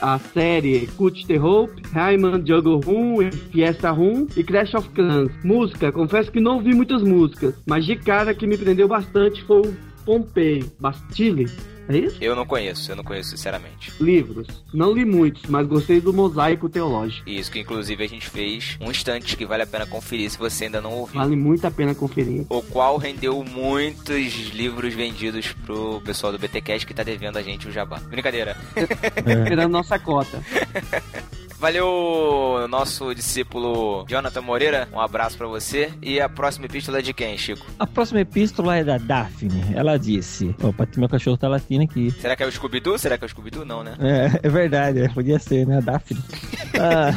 a 0.00 0.18
série 0.18 0.86
Cut 0.96 1.26
the 1.26 1.38
Hope, 1.38 1.82
Rayman 1.92 2.44
Jungle 2.46 2.80
Room 2.80 3.30
Fiesta 3.50 3.90
Room 3.90 4.26
e 4.36 4.44
Crash 4.44 4.74
of 4.74 4.88
Clans. 4.90 5.30
Música, 5.42 5.92
confesso 5.92 6.30
que 6.30 6.40
não 6.40 6.56
ouvi 6.56 6.74
muitas 6.74 7.02
músicas, 7.02 7.54
mas 7.66 7.84
de 7.84 7.96
cara 7.96 8.34
que 8.34 8.46
me 8.46 8.56
prendeu 8.56 8.88
bastante 8.88 9.42
foi 9.44 9.60
o 9.60 9.76
Pompei, 10.04 10.64
Bastille. 10.80 11.46
É 11.88 11.96
isso? 11.96 12.16
Eu 12.20 12.34
não 12.34 12.46
conheço, 12.46 12.90
eu 12.90 12.96
não 12.96 13.04
conheço 13.04 13.30
sinceramente. 13.30 13.92
Livros. 14.00 14.46
Não 14.72 14.92
li 14.92 15.04
muitos, 15.04 15.42
mas 15.48 15.66
gostei 15.66 16.00
do 16.00 16.12
mosaico 16.12 16.68
teológico. 16.68 17.28
Isso 17.28 17.50
que 17.50 17.60
inclusive 17.60 18.02
a 18.02 18.08
gente 18.08 18.28
fez 18.28 18.76
um 18.80 18.90
instante 18.90 19.36
que 19.36 19.46
vale 19.46 19.62
a 19.62 19.66
pena 19.66 19.86
conferir 19.86 20.30
se 20.30 20.38
você 20.38 20.64
ainda 20.64 20.80
não 20.80 20.92
ouviu. 20.92 21.20
Vale 21.20 21.36
muito 21.36 21.66
a 21.66 21.70
pena 21.70 21.94
conferir. 21.94 22.44
O 22.48 22.62
qual 22.62 22.96
rendeu 22.96 23.42
muitos 23.44 24.50
livros 24.52 24.94
vendidos 24.94 25.52
pro 25.64 26.00
pessoal 26.02 26.32
do 26.32 26.38
BTCast 26.38 26.86
que 26.86 26.94
tá 26.94 27.02
devendo 27.02 27.36
a 27.36 27.42
gente 27.42 27.68
o 27.68 27.72
jabá. 27.72 27.98
Brincadeira. 28.08 28.56
Esperando 29.26 29.72
nossa 29.72 29.98
cota. 29.98 30.42
Valeu, 31.58 32.66
nosso 32.68 33.14
discípulo 33.14 34.04
Jonathan 34.06 34.42
Moreira. 34.42 34.88
Um 34.92 35.00
abraço 35.00 35.38
pra 35.38 35.46
você. 35.46 35.90
E 36.02 36.20
a 36.20 36.28
próxima 36.28 36.66
epístola 36.66 36.98
é 36.98 37.02
de 37.02 37.14
quem, 37.14 37.36
Chico? 37.38 37.66
A 37.78 37.86
próxima 37.86 38.20
epístola 38.20 38.76
é 38.76 38.84
da 38.84 38.98
Daphne. 38.98 39.74
Ela 39.74 39.98
disse: 39.98 40.54
Opa, 40.62 40.86
meu 40.96 41.08
cachorro 41.08 41.36
tá 41.38 41.48
latindo 41.48 41.84
aqui. 41.84 42.10
Será 42.10 42.36
que 42.36 42.42
é 42.42 42.46
o 42.46 42.52
Scooby-Doo? 42.52 42.98
Será 42.98 43.16
que 43.16 43.24
é 43.24 43.26
o 43.26 43.28
Scooby-Doo? 43.28 43.64
Não, 43.64 43.82
né? 43.82 43.94
É, 43.98 44.46
é 44.46 44.50
verdade, 44.50 45.00
é, 45.00 45.08
podia 45.08 45.38
ser, 45.38 45.66
né? 45.66 45.78
A 45.78 45.80
Daphne. 45.80 46.20
Ah, 46.78 47.10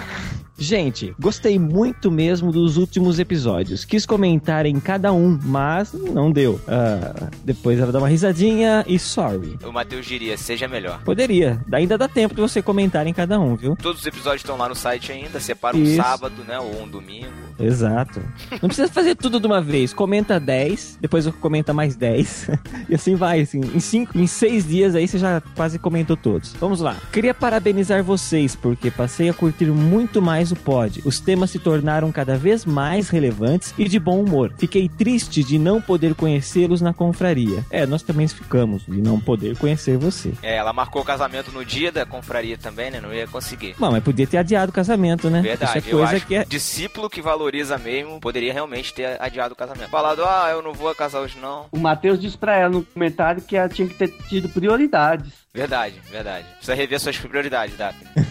gente, 0.59 1.15
gostei 1.19 1.57
muito 1.57 2.11
mesmo 2.11 2.51
dos 2.51 2.77
últimos 2.77 3.19
episódios. 3.19 3.85
Quis 3.85 4.05
comentar 4.05 4.65
em 4.65 4.79
cada 4.79 5.11
um, 5.11 5.39
mas 5.43 5.93
não 5.93 6.31
deu. 6.31 6.59
Ah, 6.67 7.29
depois 7.43 7.79
ela 7.79 7.91
dá 7.91 7.99
uma 7.99 8.09
risadinha 8.09 8.83
e 8.87 8.99
sorry. 8.99 9.57
O 9.65 9.71
Matheus 9.71 10.05
diria, 10.05 10.37
seja 10.37 10.67
melhor. 10.67 11.01
Poderia, 11.03 11.63
ainda 11.71 11.97
dá 11.97 12.07
tempo 12.07 12.35
de 12.35 12.41
você 12.41 12.61
comentar 12.61 13.07
em 13.07 13.13
cada 13.13 13.39
um, 13.39 13.55
viu? 13.55 13.75
Todos 13.75 14.01
os 14.01 14.07
episódios 14.07 14.41
estão 14.41 14.57
lá 14.57 14.69
no 14.69 14.75
site 14.75 15.11
ainda. 15.11 15.39
Separa 15.39 15.75
um 15.75 15.81
Isso. 15.81 15.95
sábado, 15.95 16.43
né? 16.43 16.59
Ou 16.59 16.83
um 16.83 16.87
domingo. 16.87 17.27
Exato. 17.59 18.21
Não 18.61 18.69
precisa 18.69 18.87
fazer 18.87 19.15
tudo 19.15 19.39
de 19.39 19.47
uma 19.47 19.61
vez. 19.61 19.93
Comenta 19.93 20.39
10, 20.39 20.99
depois 21.01 21.25
eu 21.25 21.33
comenta 21.33 21.73
mais 21.73 21.95
10. 21.95 22.49
e 22.89 22.95
assim 22.95 23.15
vai, 23.15 23.41
assim. 23.41 23.59
Em 23.59 23.79
cinco, 23.79 24.17
em 24.17 24.27
seis 24.27 24.67
dias 24.67 24.95
aí 24.95 25.07
você 25.07 25.17
já 25.17 25.41
quase 25.55 25.79
comentou 25.79 26.15
todos. 26.15 26.53
Vamos 26.53 26.81
lá. 26.81 26.95
Queria 27.11 27.33
parabenizar 27.33 28.03
vocês, 28.03 28.55
porque 28.55 28.89
passei 28.89 29.29
a 29.29 29.33
curtir 29.33 29.65
muito 29.65 30.21
mais 30.21 30.48
o 30.51 30.55
pod. 30.55 31.01
Os 31.05 31.19
temas 31.19 31.51
se 31.51 31.59
tornaram 31.59 32.11
cada 32.11 32.37
vez 32.37 32.65
mais 32.65 33.09
relevantes 33.09 33.73
e 33.77 33.87
de 33.87 33.99
bom 33.99 34.21
humor. 34.21 34.53
Fiquei 34.57 34.89
triste 34.89 35.43
de 35.43 35.57
não 35.57 35.81
poder 35.81 36.15
conhecê-los 36.15 36.81
na 36.81 36.93
confraria. 36.93 37.65
É, 37.69 37.85
nós 37.85 38.03
também 38.03 38.27
ficamos 38.27 38.85
de 38.85 39.01
não 39.01 39.19
poder 39.19 39.57
conhecer 39.57 39.97
você. 39.97 40.33
É, 40.41 40.57
ela 40.57 40.73
marcou 40.73 41.01
o 41.01 41.05
casamento 41.05 41.51
no 41.51 41.63
dia 41.63 41.91
da 41.91 42.05
confraria 42.05 42.57
também, 42.57 42.91
né? 42.91 42.99
Não 42.99 43.13
ia 43.13 43.27
conseguir. 43.27 43.75
Bom, 43.77 43.91
mas 43.91 44.03
podia 44.03 44.27
ter 44.27 44.37
adiado 44.37 44.71
o 44.71 44.73
casamento, 44.73 45.29
né? 45.29 45.41
Verdade, 45.41 45.79
Isso 45.79 45.89
é 45.89 45.91
eu 45.93 45.97
coisa 45.97 46.15
acho 46.15 46.25
que 46.27 46.35
é. 46.35 46.45
discípulo 46.45 47.09
que 47.09 47.21
valoriza 47.21 47.77
mesmo 47.77 48.19
poderia 48.19 48.53
realmente 48.53 48.93
ter 48.93 49.21
adiado 49.21 49.53
o 49.53 49.57
casamento. 49.57 49.89
Falado, 49.89 50.23
ah, 50.23 50.49
eu 50.51 50.61
não 50.61 50.73
vou 50.73 50.93
casar 50.93 51.21
hoje 51.21 51.37
não. 51.41 51.65
O 51.71 51.79
Matheus 51.79 52.19
disse 52.19 52.37
pra 52.37 52.55
ela 52.55 52.69
no 52.69 52.83
comentário 52.83 53.41
que 53.41 53.55
ela 53.55 53.69
tinha 53.69 53.87
que 53.87 53.93
ter 53.93 54.09
tido 54.27 54.49
prioridades. 54.49 55.31
Verdade, 55.53 55.99
verdade. 56.09 56.45
Precisa 56.55 56.75
rever 56.75 56.99
suas 56.99 57.17
prioridades, 57.17 57.75
Daphne. 57.75 58.07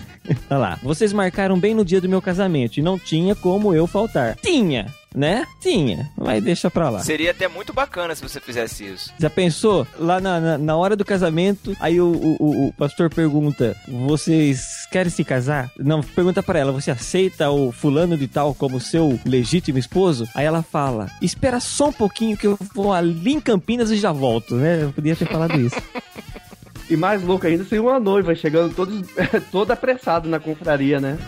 Olha 0.50 0.58
lá, 0.58 0.78
vocês 0.82 1.12
marcaram 1.12 1.58
bem 1.58 1.74
no 1.74 1.84
dia 1.84 2.00
do 2.00 2.08
meu 2.08 2.20
casamento 2.22 2.78
e 2.78 2.82
não 2.82 2.98
tinha 2.98 3.34
como 3.34 3.74
eu 3.74 3.86
faltar. 3.86 4.36
Tinha! 4.36 4.86
né? 5.14 5.46
Tinha, 5.58 6.10
mas 6.16 6.44
deixa 6.44 6.70
pra 6.70 6.90
lá. 6.90 7.00
Seria 7.00 7.30
até 7.30 7.48
muito 7.48 7.72
bacana 7.72 8.14
se 8.14 8.22
você 8.22 8.38
fizesse 8.38 8.84
isso. 8.84 9.10
Já 9.18 9.30
pensou? 9.30 9.86
Lá 9.98 10.20
na, 10.20 10.38
na, 10.38 10.58
na 10.58 10.76
hora 10.76 10.94
do 10.94 11.04
casamento, 11.04 11.74
aí 11.80 11.98
o, 11.98 12.06
o, 12.12 12.36
o- 12.38 12.68
o 12.68 12.72
pastor 12.74 13.08
pergunta: 13.08 13.74
Vocês 13.88 14.86
querem 14.92 15.10
se 15.10 15.24
casar? 15.24 15.70
Não, 15.78 16.02
pergunta 16.02 16.42
pra 16.42 16.58
ela: 16.58 16.72
Você 16.72 16.90
aceita 16.90 17.50
o 17.50 17.72
fulano 17.72 18.18
de 18.18 18.28
tal 18.28 18.54
como 18.54 18.78
seu 18.78 19.18
legítimo 19.24 19.78
esposo? 19.78 20.28
Aí 20.34 20.44
ela 20.44 20.62
fala: 20.62 21.10
Espera 21.22 21.58
só 21.58 21.88
um 21.88 21.92
pouquinho 21.92 22.36
que 22.36 22.46
eu 22.46 22.58
vou 22.74 22.92
ali 22.92 23.32
em 23.32 23.40
Campinas 23.40 23.90
e 23.90 23.96
já 23.96 24.12
volto, 24.12 24.56
né? 24.56 24.82
Eu 24.82 24.92
podia 24.92 25.16
ter 25.16 25.26
falado 25.26 25.58
isso. 25.58 25.76
E 26.90 26.96
mais 26.96 27.22
louco 27.22 27.46
ainda 27.46 27.64
seria 27.64 27.82
uma 27.82 28.00
noiva 28.00 28.34
chegando 28.34 28.74
todos, 28.74 29.02
toda 29.52 29.74
apressada 29.74 30.28
na 30.28 30.40
confraria, 30.40 31.00
né? 31.00 31.18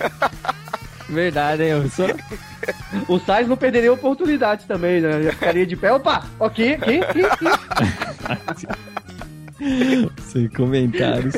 Verdade, 1.08 1.64
hein? 1.64 1.90
Sou... 1.90 2.06
O 3.08 3.18
Sainz 3.18 3.48
não 3.48 3.56
perderia 3.56 3.90
a 3.90 3.94
oportunidade 3.94 4.64
também, 4.66 5.00
né? 5.00 5.22
Já 5.22 5.32
ficaria 5.32 5.66
de 5.66 5.76
pé. 5.76 5.92
Opa, 5.92 6.24
aqui, 6.40 6.74
aqui, 6.74 7.00
aqui, 7.00 7.24
aqui. 7.24 8.66
Sem 10.22 10.48
comentários. 10.48 11.34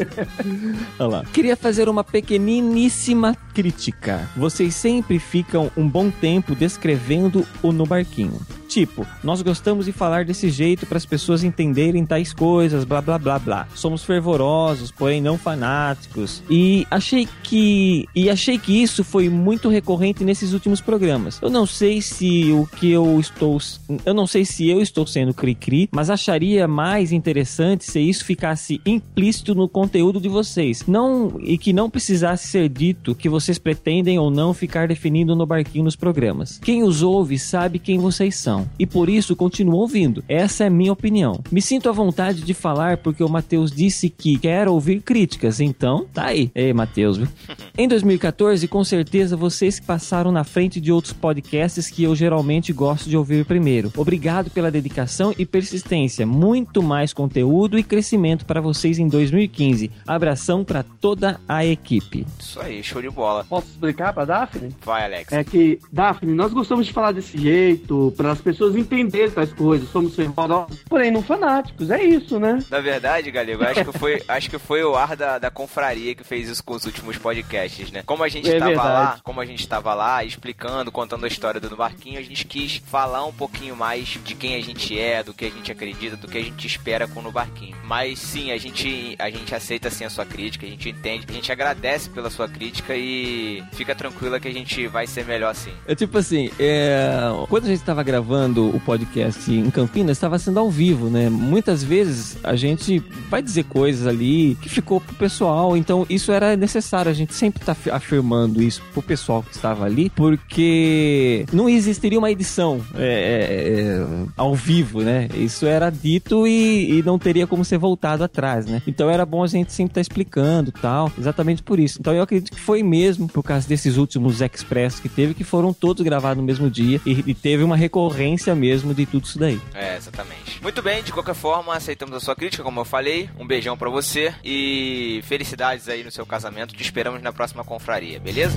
Olha 0.98 1.08
lá. 1.08 1.24
Queria 1.32 1.56
fazer 1.56 1.88
uma 1.88 2.04
pequeniníssima 2.04 3.36
crítica. 3.54 4.28
Vocês 4.36 4.74
sempre 4.74 5.18
ficam 5.18 5.70
um 5.76 5.88
bom 5.88 6.10
tempo 6.10 6.54
descrevendo 6.54 7.46
o 7.62 7.72
no 7.72 7.84
barquinho. 7.84 8.40
Tipo, 8.72 9.06
nós 9.22 9.42
gostamos 9.42 9.84
de 9.84 9.92
falar 9.92 10.24
desse 10.24 10.48
jeito 10.48 10.86
para 10.86 10.96
as 10.96 11.04
pessoas 11.04 11.44
entenderem 11.44 12.06
tais 12.06 12.32
coisas, 12.32 12.84
blá 12.84 13.02
blá 13.02 13.18
blá 13.18 13.38
blá. 13.38 13.68
Somos 13.74 14.02
fervorosos, 14.02 14.90
porém 14.90 15.20
não 15.20 15.36
fanáticos. 15.36 16.42
E 16.48 16.86
achei 16.90 17.28
que 17.42 18.08
e 18.16 18.30
achei 18.30 18.58
que 18.58 18.82
isso 18.82 19.04
foi 19.04 19.28
muito 19.28 19.68
recorrente 19.68 20.24
nesses 20.24 20.54
últimos 20.54 20.80
programas. 20.80 21.38
Eu 21.42 21.50
não 21.50 21.66
sei 21.66 22.00
se 22.00 22.50
o 22.50 22.66
que 22.66 22.90
eu 22.90 23.20
estou 23.20 23.58
eu 24.06 24.14
não 24.14 24.26
sei 24.26 24.42
se 24.42 24.66
eu 24.70 24.80
estou 24.80 25.06
sendo 25.06 25.34
cri-cri, 25.34 25.90
mas 25.92 26.08
acharia 26.08 26.66
mais 26.66 27.12
interessante 27.12 27.84
se 27.84 28.00
isso 28.00 28.24
ficasse 28.24 28.80
implícito 28.86 29.54
no 29.54 29.68
conteúdo 29.68 30.18
de 30.18 30.30
vocês. 30.30 30.86
Não 30.86 31.38
e 31.42 31.58
que 31.58 31.74
não 31.74 31.90
precisasse 31.90 32.48
ser 32.48 32.70
dito 32.70 33.14
que 33.14 33.28
vocês 33.28 33.58
pretendem 33.58 34.18
ou 34.18 34.30
não 34.30 34.54
ficar 34.54 34.88
definindo 34.88 35.36
no 35.36 35.44
barquinho 35.44 35.84
nos 35.84 35.94
programas. 35.94 36.58
Quem 36.58 36.82
os 36.82 37.02
ouve 37.02 37.38
sabe 37.38 37.78
quem 37.78 37.98
vocês 37.98 38.36
são 38.36 38.61
e 38.78 38.86
por 38.86 39.08
isso 39.08 39.36
continuam 39.36 39.80
ouvindo. 39.80 40.24
Essa 40.28 40.64
é 40.64 40.66
a 40.66 40.70
minha 40.70 40.92
opinião. 40.92 41.40
Me 41.50 41.62
sinto 41.62 41.88
à 41.88 41.92
vontade 41.92 42.42
de 42.42 42.54
falar 42.54 42.98
porque 42.98 43.22
o 43.22 43.28
Matheus 43.28 43.70
disse 43.70 44.08
que 44.08 44.38
quer 44.38 44.68
ouvir 44.68 45.00
críticas, 45.00 45.60
então 45.60 46.06
tá 46.12 46.26
aí. 46.26 46.50
Ei, 46.54 46.72
Matheus? 46.72 47.18
Em 47.76 47.88
2014, 47.88 48.68
com 48.68 48.84
certeza 48.84 49.36
vocês 49.36 49.78
que 49.78 49.86
passaram 49.86 50.30
na 50.30 50.44
frente 50.44 50.80
de 50.80 50.92
outros 50.92 51.12
podcasts 51.12 51.88
que 51.88 52.04
eu 52.04 52.14
geralmente 52.14 52.72
gosto 52.72 53.08
de 53.08 53.16
ouvir 53.16 53.44
primeiro. 53.44 53.92
Obrigado 53.96 54.50
pela 54.50 54.70
dedicação 54.70 55.34
e 55.38 55.46
persistência. 55.46 56.26
Muito 56.26 56.82
mais 56.82 57.12
conteúdo 57.12 57.78
e 57.78 57.82
crescimento 57.82 58.44
para 58.44 58.60
vocês 58.60 58.98
em 58.98 59.08
2015. 59.08 59.90
Abração 60.06 60.64
para 60.64 60.82
toda 60.82 61.40
a 61.48 61.64
equipe. 61.64 62.26
Isso 62.38 62.60
aí, 62.60 62.82
show 62.82 63.00
de 63.00 63.10
bola. 63.10 63.44
Posso 63.48 63.68
explicar 63.68 64.12
pra 64.12 64.24
Daphne? 64.24 64.74
Vai, 64.84 65.04
Alex. 65.04 65.32
É 65.32 65.42
que, 65.42 65.78
Daphne, 65.90 66.34
nós 66.34 66.52
gostamos 66.52 66.86
de 66.86 66.92
falar 66.92 67.12
desse 67.12 67.38
jeito, 67.38 68.12
para 68.16 68.32
as 68.32 68.40
pessoas 68.40 68.51
entenderem 68.76 69.30
tais 69.30 69.52
coisas. 69.52 69.88
Somos 69.90 70.14
fervorosos, 70.14 70.78
porém 70.88 71.10
não 71.10 71.22
fanáticos. 71.22 71.90
É 71.90 72.02
isso, 72.02 72.38
né? 72.38 72.58
Na 72.70 72.80
verdade, 72.80 73.30
Galego, 73.30 73.64
acho 73.64 73.84
que 73.84 73.98
foi, 73.98 74.22
acho 74.28 74.50
que 74.50 74.58
foi 74.58 74.82
o 74.84 74.94
ar 74.96 75.16
da, 75.16 75.38
da 75.38 75.50
confraria 75.50 76.14
que 76.14 76.24
fez 76.24 76.48
isso 76.48 76.62
com 76.64 76.74
os 76.74 76.84
últimos 76.84 77.16
podcasts, 77.18 77.90
né? 77.90 78.02
Como 78.04 78.22
a 78.22 78.28
gente 78.28 78.50
É 78.50 78.58
tava 78.58 78.70
verdade. 78.70 78.88
lá, 78.88 79.20
como 79.22 79.40
a 79.40 79.46
gente 79.46 79.66
tava 79.66 79.94
lá 79.94 80.24
explicando, 80.24 80.90
contando 80.92 81.24
a 81.24 81.28
história 81.28 81.60
do 81.60 81.76
barquinho, 81.76 82.18
a 82.18 82.22
gente 82.22 82.44
quis 82.46 82.76
falar 82.86 83.24
um 83.24 83.32
pouquinho 83.32 83.76
mais 83.76 84.18
de 84.24 84.34
quem 84.34 84.56
a 84.56 84.60
gente 84.62 84.98
é, 84.98 85.22
do 85.22 85.32
que 85.32 85.44
a 85.44 85.50
gente 85.50 85.70
acredita, 85.70 86.16
do 86.16 86.28
que 86.28 86.38
a 86.38 86.42
gente 86.42 86.66
espera 86.66 87.06
com 87.08 87.20
o 87.20 87.22
no 87.22 87.32
barquinho. 87.32 87.76
Mas 87.84 88.18
sim, 88.18 88.50
a 88.52 88.56
gente 88.58 89.16
a 89.18 89.30
gente 89.30 89.54
aceita 89.54 89.90
sim 89.90 90.04
a 90.04 90.10
sua 90.10 90.24
crítica, 90.24 90.66
a 90.66 90.68
gente 90.68 90.88
entende, 90.88 91.26
a 91.28 91.32
gente 91.32 91.50
agradece 91.52 92.10
pela 92.10 92.30
sua 92.30 92.48
crítica 92.48 92.94
e 92.96 93.62
fica 93.72 93.94
tranquila 93.94 94.40
que 94.40 94.48
a 94.48 94.52
gente 94.52 94.86
vai 94.88 95.06
ser 95.06 95.24
melhor 95.24 95.50
assim. 95.50 95.72
É 95.86 95.94
tipo 95.94 96.18
assim, 96.18 96.50
é, 96.58 97.10
quando 97.48 97.64
a 97.64 97.68
gente 97.68 97.80
estava 97.80 98.02
gravando 98.02 98.41
o 98.50 98.80
podcast 98.80 99.50
em 99.52 99.70
Campinas, 99.70 100.16
estava 100.16 100.38
sendo 100.38 100.58
ao 100.58 100.70
vivo, 100.70 101.08
né? 101.08 101.28
Muitas 101.30 101.82
vezes 101.82 102.36
a 102.42 102.56
gente 102.56 103.02
vai 103.30 103.42
dizer 103.42 103.64
coisas 103.64 104.06
ali 104.06 104.56
que 104.60 104.68
ficou 104.68 105.00
pro 105.00 105.14
pessoal, 105.14 105.76
então 105.76 106.06
isso 106.08 106.32
era 106.32 106.56
necessário, 106.56 107.10
a 107.10 107.14
gente 107.14 107.34
sempre 107.34 107.64
tá 107.64 107.74
fi- 107.74 107.90
afirmando 107.90 108.62
isso 108.62 108.82
pro 108.92 109.02
pessoal 109.02 109.42
que 109.42 109.54
estava 109.54 109.84
ali, 109.84 110.10
porque 110.10 111.46
não 111.52 111.68
existiria 111.68 112.18
uma 112.18 112.30
edição 112.30 112.80
é, 112.94 113.04
é, 113.04 113.80
é, 113.80 114.06
ao 114.36 114.54
vivo, 114.54 115.00
né? 115.02 115.28
Isso 115.34 115.66
era 115.66 115.90
dito 115.90 116.46
e, 116.46 116.98
e 116.98 117.02
não 117.02 117.18
teria 117.18 117.46
como 117.46 117.64
ser 117.64 117.78
voltado 117.78 118.24
atrás, 118.24 118.66
né? 118.66 118.82
Então 118.86 119.08
era 119.10 119.24
bom 119.24 119.42
a 119.42 119.46
gente 119.46 119.72
sempre 119.72 119.92
estar 119.92 120.00
explicando 120.00 120.72
tal, 120.72 121.10
exatamente 121.18 121.62
por 121.62 121.78
isso. 121.78 121.98
Então 122.00 122.12
eu 122.12 122.22
acredito 122.22 122.52
que 122.52 122.60
foi 122.60 122.82
mesmo 122.82 123.28
por 123.28 123.42
causa 123.42 123.68
desses 123.68 123.96
últimos 123.96 124.40
Express 124.40 125.00
que 125.00 125.08
teve, 125.08 125.34
que 125.34 125.44
foram 125.44 125.72
todos 125.72 126.02
gravados 126.02 126.38
no 126.38 126.44
mesmo 126.46 126.70
dia 126.70 127.00
e, 127.06 127.24
e 127.26 127.34
teve 127.34 127.62
uma 127.62 127.76
recorrência 127.76 128.21
mesmo 128.54 128.94
de 128.94 129.06
tudo 129.06 129.24
isso 129.24 129.38
daí. 129.38 129.60
É, 129.74 129.96
exatamente. 129.96 130.62
Muito 130.62 130.82
bem, 130.82 131.02
de 131.02 131.12
qualquer 131.12 131.34
forma, 131.34 131.74
aceitamos 131.74 132.14
a 132.14 132.20
sua 132.20 132.36
crítica, 132.36 132.62
como 132.62 132.80
eu 132.80 132.84
falei. 132.84 133.28
Um 133.38 133.46
beijão 133.46 133.76
pra 133.76 133.90
você 133.90 134.34
e 134.44 135.20
felicidades 135.24 135.88
aí 135.88 136.04
no 136.04 136.10
seu 136.10 136.24
casamento. 136.24 136.74
Te 136.74 136.82
esperamos 136.82 137.22
na 137.22 137.32
próxima 137.32 137.64
confraria, 137.64 138.18
beleza? 138.20 138.56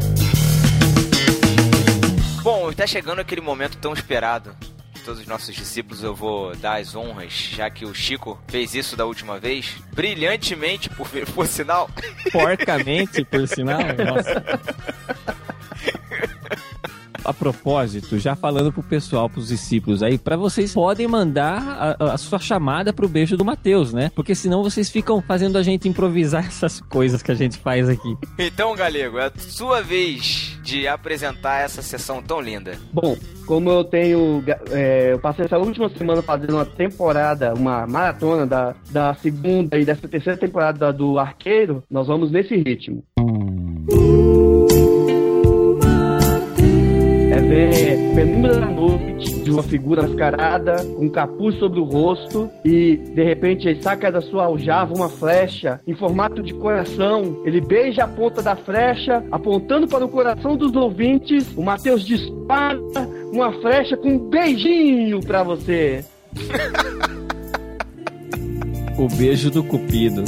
Bom, 2.41 2.69
está 2.69 2.85
chegando 2.85 3.19
aquele 3.19 3.41
momento 3.41 3.77
tão 3.77 3.91
esperado. 3.91 4.55
de 4.93 5.01
Todos 5.01 5.21
os 5.21 5.25
nossos 5.27 5.55
discípulos 5.55 6.03
eu 6.03 6.13
vou 6.13 6.55
dar 6.55 6.79
as 6.79 6.95
honras, 6.95 7.33
já 7.33 7.69
que 7.71 7.85
o 7.85 7.93
Chico 7.93 8.39
fez 8.47 8.75
isso 8.75 8.95
da 8.95 9.03
última 9.03 9.39
vez, 9.39 9.73
brilhantemente, 9.93 10.87
por, 10.91 11.07
por 11.33 11.47
sinal. 11.47 11.89
Porcamente, 12.31 13.25
por 13.25 13.47
sinal. 13.47 13.79
Nossa. 13.97 15.44
A 17.26 17.34
propósito, 17.34 18.19
já 18.19 18.35
falando 18.35 18.72
pro 18.72 18.84
pessoal, 18.84 19.27
pros 19.27 19.47
discípulos 19.47 20.03
aí, 20.03 20.15
pra 20.15 20.38
vocês 20.38 20.76
podem 20.76 21.07
mandar 21.07 21.97
a, 21.99 22.14
a 22.14 22.18
sua 22.19 22.38
chamada 22.38 22.93
pro 22.93 23.10
beijo 23.10 23.35
do 23.35 23.43
Mateus, 23.43 23.91
né? 23.91 24.11
Porque 24.14 24.35
senão 24.35 24.61
vocês 24.61 24.91
ficam 24.91 25.19
fazendo 25.23 25.57
a 25.57 25.64
gente 25.64 25.89
improvisar 25.89 26.45
essas 26.47 26.80
coisas 26.81 27.23
que 27.23 27.31
a 27.31 27.35
gente 27.35 27.57
faz 27.57 27.89
aqui. 27.89 28.15
Então, 28.38 28.76
Galego, 28.76 29.18
é 29.18 29.26
a 29.26 29.31
sua 29.39 29.81
vez 29.81 30.60
de 30.61 30.88
apresentar 30.88 31.61
essa 31.61 31.81
sessão 31.81 32.22
tão 32.22 32.39
linda. 32.39 32.77
Bom, 32.93 33.18
como 33.47 33.72
eu 33.72 33.84
tenho. 33.84 34.43
é, 34.69 35.14
eu 35.14 35.19
passei 35.19 35.45
essa 35.45 35.57
última 35.57 35.89
semana 35.89 36.22
fazendo 36.22 36.53
uma 36.53 36.65
temporada, 36.65 37.56
uma 37.56 37.88
maratona 37.88 38.45
da, 38.45 38.76
da 38.91 39.15
segunda 39.15 39.80
e 39.80 39.85
dessa 39.85 40.07
terceira 40.07 40.38
temporada 40.38 40.93
do 40.93 41.18
Arqueiro, 41.18 41.84
nós 41.89 42.06
vamos 42.06 42.31
nesse 42.31 42.56
ritmo. 42.56 43.03
É 43.89 44.55
ver 47.56 48.14
penumbra 48.14 48.60
da 48.60 48.65
noite 48.65 49.40
de 49.40 49.49
uma 49.49 49.64
figura 49.64 50.02
mascarada, 50.02 50.84
com 50.84 51.06
um 51.06 51.10
capuz 51.10 51.57
sobre 51.57 51.80
o 51.80 51.86
rosto 51.86 52.49
e 52.65 52.98
de 52.98 53.23
repente 53.23 53.68
ele 53.68 53.82
saca 53.82 54.11
da 54.11 54.19
sua 54.19 54.44
aljava 54.44 54.94
uma 54.94 55.07
flecha 55.07 55.80
em 55.88 55.95
formato 55.95 56.44
de 56.44 56.53
coração. 56.53 57.41
Ele 57.45 57.61
beija 57.61 58.03
a 58.03 58.07
ponta 58.07 58.41
da 58.41 58.57
flecha, 58.57 59.23
apontando 59.32 59.88
para 59.88 60.03
o 60.03 60.10
coração 60.10 60.57
dos 60.57 60.76
ouvintes. 60.76 61.48
O 61.56 61.64
Mateus 61.64 62.06
dispara 62.06 62.77
uma 63.32 63.53
flecha 63.61 63.95
com 63.95 64.10
um 64.10 64.30
beijinho 64.30 65.22
pra 65.22 65.44
você. 65.44 66.03
O 68.98 69.10
beijo 69.10 69.52
do 69.52 69.61
Cupido. 69.61 70.23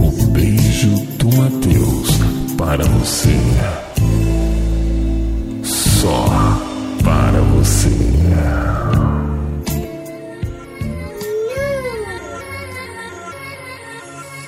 O 0.00 0.26
beijo 0.30 0.88
do 1.18 1.36
Mateus 1.36 2.08
para 2.56 2.82
você. 2.82 3.95
Só 6.06 6.24
para 7.02 7.40
você. 7.40 7.88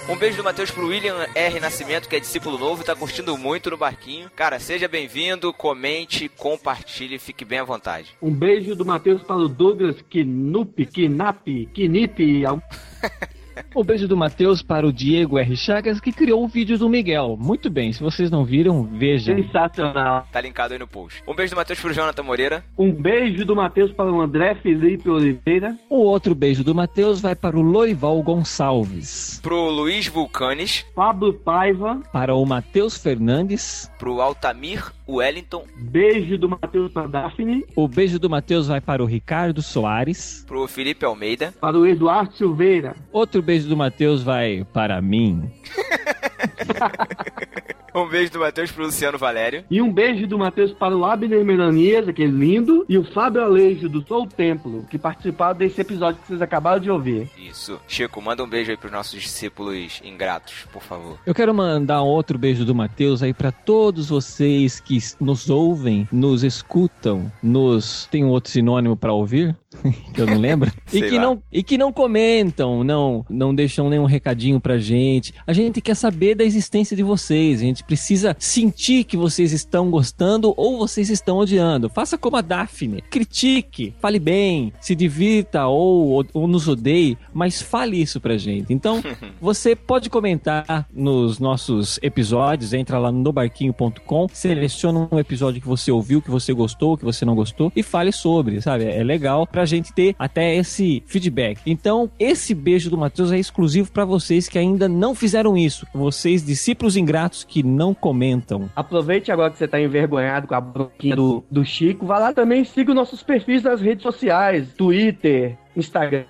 Um 0.08 0.16
beijo 0.16 0.36
do 0.36 0.44
Matheus 0.44 0.70
pro 0.70 0.86
William 0.86 1.26
R. 1.34 1.58
Nascimento, 1.58 2.08
que 2.08 2.14
é 2.14 2.20
discípulo 2.20 2.56
novo 2.58 2.82
e 2.82 2.84
tá 2.84 2.94
curtindo 2.94 3.36
muito 3.36 3.70
no 3.70 3.76
barquinho. 3.76 4.30
Cara, 4.36 4.60
seja 4.60 4.86
bem-vindo, 4.86 5.52
comente, 5.52 6.28
compartilhe, 6.28 7.18
fique 7.18 7.44
bem 7.44 7.58
à 7.58 7.64
vontade. 7.64 8.16
Um 8.22 8.30
beijo 8.30 8.76
do 8.76 8.86
Matheus 8.86 9.20
para 9.24 9.36
o 9.36 9.48
Douglas 9.48 9.96
Knup, 10.08 10.86
Knap, 10.86 11.44
Knip. 11.74 12.44
O 13.74 13.84
beijo 13.84 14.08
do 14.08 14.16
Matheus 14.16 14.62
para 14.62 14.86
o 14.86 14.92
Diego 14.92 15.38
R. 15.38 15.56
Chagas, 15.56 16.00
que 16.00 16.10
criou 16.10 16.42
o 16.42 16.48
vídeo 16.48 16.78
do 16.78 16.88
Miguel. 16.88 17.36
Muito 17.38 17.68
bem, 17.68 17.92
se 17.92 18.02
vocês 18.02 18.30
não 18.30 18.44
viram, 18.44 18.82
vejam. 18.84 19.36
Sensacional. 19.36 20.26
Tá 20.32 20.40
linkado 20.40 20.72
aí 20.72 20.78
no 20.78 20.86
post. 20.86 21.22
Um 21.26 21.34
beijo 21.34 21.54
do 21.54 21.56
Matheus 21.56 21.80
pro 21.80 21.92
Jonathan 21.92 22.22
Moreira. 22.22 22.64
Um 22.78 22.90
beijo 22.90 23.44
do 23.44 23.54
Matheus 23.54 23.92
para 23.92 24.10
o 24.10 24.20
André 24.20 24.54
Felipe 24.56 25.10
Oliveira. 25.10 25.76
O 25.90 25.98
outro 25.98 26.34
beijo 26.34 26.64
do 26.64 26.74
Matheus 26.74 27.20
vai 27.20 27.34
para 27.34 27.58
o 27.58 27.62
Loival 27.62 28.22
Gonçalves. 28.22 29.38
Pro 29.42 29.68
Luiz 29.70 30.08
Vulcanes. 30.08 30.84
Pablo 30.94 31.34
Paiva. 31.34 32.00
Para 32.12 32.34
o 32.34 32.44
Matheus 32.46 32.96
Fernandes. 32.96 33.90
Pro 33.98 34.20
Altamir 34.20 34.97
Wellington. 35.08 35.64
Beijo 35.76 36.36
do 36.36 36.48
Matheus 36.48 36.92
pra 36.92 37.06
Daphne. 37.06 37.64
O 37.74 37.88
beijo 37.88 38.18
do 38.18 38.28
Matheus 38.28 38.66
vai 38.68 38.80
para 38.80 39.02
o 39.02 39.06
Ricardo 39.06 39.62
Soares. 39.62 40.44
Pro 40.46 40.66
Felipe 40.68 41.04
Almeida. 41.04 41.54
Para 41.60 41.78
o 41.78 41.86
Eduardo 41.86 42.34
Silveira. 42.34 42.94
Outro 43.10 43.40
beijo 43.40 43.68
do 43.68 43.76
Matheus 43.76 44.22
vai 44.22 44.66
para 44.72 45.00
mim. 45.00 45.50
Um 47.94 48.06
beijo 48.06 48.30
do 48.32 48.38
Matheus 48.38 48.70
pro 48.70 48.84
Luciano 48.84 49.18
Valério. 49.18 49.64
E 49.70 49.80
um 49.80 49.92
beijo 49.92 50.26
do 50.26 50.38
Matheus 50.38 50.72
para 50.72 50.96
o 50.96 51.04
Abner 51.04 51.44
Melanias, 51.44 52.06
aquele 52.06 52.30
lindo. 52.30 52.84
E 52.88 52.98
o 52.98 53.02
Fábio 53.02 53.42
Alejo, 53.42 53.88
do 53.88 54.06
Sou 54.06 54.26
Templo, 54.26 54.86
que 54.90 54.98
participaram 54.98 55.58
desse 55.58 55.80
episódio 55.80 56.20
que 56.20 56.28
vocês 56.28 56.42
acabaram 56.42 56.80
de 56.80 56.90
ouvir. 56.90 57.30
Isso. 57.36 57.80
Chico, 57.88 58.20
manda 58.20 58.44
um 58.44 58.48
beijo 58.48 58.70
aí 58.70 58.76
pros 58.76 58.92
nossos 58.92 59.20
discípulos 59.20 60.00
ingratos, 60.04 60.66
por 60.72 60.82
favor. 60.82 61.18
Eu 61.26 61.34
quero 61.34 61.52
mandar 61.54 62.02
um 62.02 62.06
outro 62.06 62.38
beijo 62.38 62.64
do 62.64 62.74
Matheus 62.74 63.22
aí 63.22 63.32
para 63.32 63.50
todos 63.50 64.10
vocês 64.10 64.80
que 64.80 64.98
nos 65.20 65.48
ouvem, 65.48 66.06
nos 66.12 66.44
escutam, 66.44 67.32
nos. 67.42 68.06
Tem 68.10 68.24
um 68.24 68.28
outro 68.28 68.50
sinônimo 68.50 68.96
para 68.96 69.12
ouvir? 69.12 69.56
que 70.14 70.20
eu 70.20 70.26
não 70.26 70.38
lembro. 70.38 70.72
e, 70.92 71.02
que 71.02 71.16
lá. 71.16 71.22
não, 71.22 71.42
e 71.52 71.62
que 71.62 71.78
não 71.78 71.92
comentam, 71.92 72.82
não, 72.82 73.24
não 73.28 73.54
deixam 73.54 73.88
nenhum 73.90 74.04
recadinho 74.04 74.60
pra 74.60 74.78
gente. 74.78 75.34
A 75.46 75.52
gente 75.52 75.80
quer 75.80 75.94
saber 75.94 76.34
da 76.34 76.44
existência 76.44 76.96
de 76.96 77.02
vocês. 77.02 77.60
A 77.60 77.64
gente 77.64 77.84
precisa 77.84 78.36
sentir 78.38 79.04
que 79.04 79.16
vocês 79.16 79.52
estão 79.52 79.90
gostando 79.90 80.54
ou 80.56 80.78
vocês 80.78 81.10
estão 81.10 81.38
odiando. 81.38 81.90
Faça 81.90 82.16
como 82.16 82.36
a 82.36 82.40
Daphne. 82.40 83.02
Critique, 83.02 83.94
fale 84.00 84.18
bem, 84.18 84.72
se 84.80 84.94
divirta 84.94 85.66
ou, 85.66 86.24
ou 86.32 86.48
nos 86.48 86.68
odeie, 86.68 87.18
mas 87.32 87.60
fale 87.60 88.00
isso 88.00 88.20
pra 88.20 88.36
gente. 88.36 88.72
Então, 88.72 89.02
você 89.40 89.76
pode 89.76 90.08
comentar 90.08 90.86
nos 90.92 91.38
nossos 91.38 91.98
episódios, 92.02 92.72
entra 92.72 92.98
lá 92.98 93.12
no 93.12 93.20
nobarquinho.com, 93.20 94.26
seleciona 94.32 95.08
um 95.10 95.18
episódio 95.18 95.60
que 95.60 95.68
você 95.68 95.90
ouviu, 95.90 96.22
que 96.22 96.30
você 96.30 96.52
gostou, 96.52 96.96
que 96.96 97.04
você 97.04 97.24
não 97.24 97.34
gostou 97.34 97.70
e 97.76 97.82
fale 97.82 98.12
sobre, 98.12 98.60
sabe? 98.60 98.84
É 98.84 99.02
legal 99.02 99.46
pra 99.58 99.64
gente 99.64 99.92
ter 99.92 100.14
até 100.16 100.54
esse 100.54 101.02
feedback. 101.04 101.58
Então, 101.66 102.08
esse 102.16 102.54
beijo 102.54 102.88
do 102.88 102.96
Matheus 102.96 103.32
é 103.32 103.38
exclusivo 103.40 103.90
pra 103.90 104.04
vocês 104.04 104.48
que 104.48 104.56
ainda 104.56 104.88
não 104.88 105.16
fizeram 105.16 105.56
isso. 105.56 105.84
Vocês, 105.92 106.46
discípulos 106.46 106.96
ingratos 106.96 107.42
que 107.42 107.60
não 107.64 107.92
comentam. 107.92 108.70
Aproveite 108.76 109.32
agora 109.32 109.50
que 109.50 109.58
você 109.58 109.66
tá 109.66 109.80
envergonhado 109.80 110.46
com 110.46 110.54
a 110.54 110.60
bronquinha 110.60 111.16
do, 111.16 111.44
do 111.50 111.64
Chico. 111.64 112.06
Vá 112.06 112.20
lá 112.20 112.32
também 112.32 112.62
e 112.62 112.64
siga 112.64 112.92
os 112.92 112.94
nossos 112.94 113.20
perfis 113.20 113.64
nas 113.64 113.80
redes 113.80 114.04
sociais: 114.04 114.72
Twitter, 114.74 115.58
Instagram, 115.76 116.26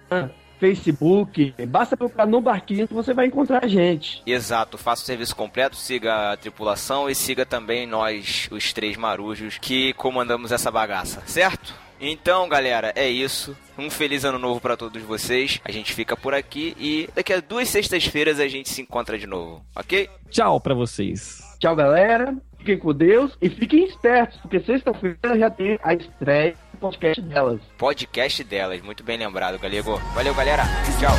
Facebook. 0.59 1.55
Basta 1.69 1.99
procurar 1.99 2.27
no 2.27 2.41
barquinho 2.41 2.89
que 2.89 2.95
você 2.95 3.13
vai 3.13 3.27
encontrar 3.27 3.63
a 3.63 3.69
gente. 3.69 4.23
Exato, 4.27 4.79
faça 4.79 5.03
o 5.03 5.07
serviço 5.07 5.37
completo, 5.37 5.77
siga 5.77 6.33
a 6.33 6.37
tripulação 6.39 7.11
e 7.11 7.15
siga 7.15 7.45
também 7.45 7.87
nós, 7.87 8.49
os 8.51 8.73
três 8.73 8.97
marujos, 8.97 9.59
que 9.59 9.93
comandamos 9.93 10.51
essa 10.51 10.71
bagaça, 10.71 11.23
certo? 11.27 11.88
Então, 12.01 12.49
galera, 12.49 12.93
é 12.95 13.09
isso. 13.09 13.57
Um 13.77 13.91
feliz 13.91 14.25
ano 14.25 14.39
novo 14.39 14.61
pra 14.61 14.77
todos 14.77 15.03
vocês. 15.03 15.61
A 15.65 15.73
gente 15.73 15.93
fica 15.93 16.17
por 16.17 16.35
aqui 16.35 16.77
e 16.79 17.09
daqui 17.15 17.33
a 17.33 17.41
duas 17.41 17.69
sextas-feiras 17.69 18.41
a 18.41 18.49
gente 18.49 18.69
se 18.69 18.83
encontra 18.83 19.19
de 19.19 19.27
novo, 19.27 19.65
ok? 19.75 20.09
Tchau 20.31 20.61
pra 20.61 20.75
vocês. 20.75 21.41
Tchau, 21.59 21.75
galera. 21.75 22.37
Fiquem 22.59 22.79
com 22.79 22.93
Deus 22.93 23.37
e 23.41 23.49
fiquem 23.49 23.85
espertos, 23.85 24.37
porque 24.41 24.59
sexta-feira 24.61 25.39
já 25.39 25.49
tem 25.49 25.79
a 25.83 25.95
estreia 25.95 26.55
do 26.73 26.79
podcast 26.79 27.23
delas. 27.23 27.61
Podcast 27.79 28.45
delas, 28.45 28.83
muito 28.83 29.05
bem 29.05 29.17
lembrado, 29.17 29.59
Galego. 29.59 29.97
Valeu, 30.15 30.35
galera. 30.35 30.65
Tchau. 30.99 31.15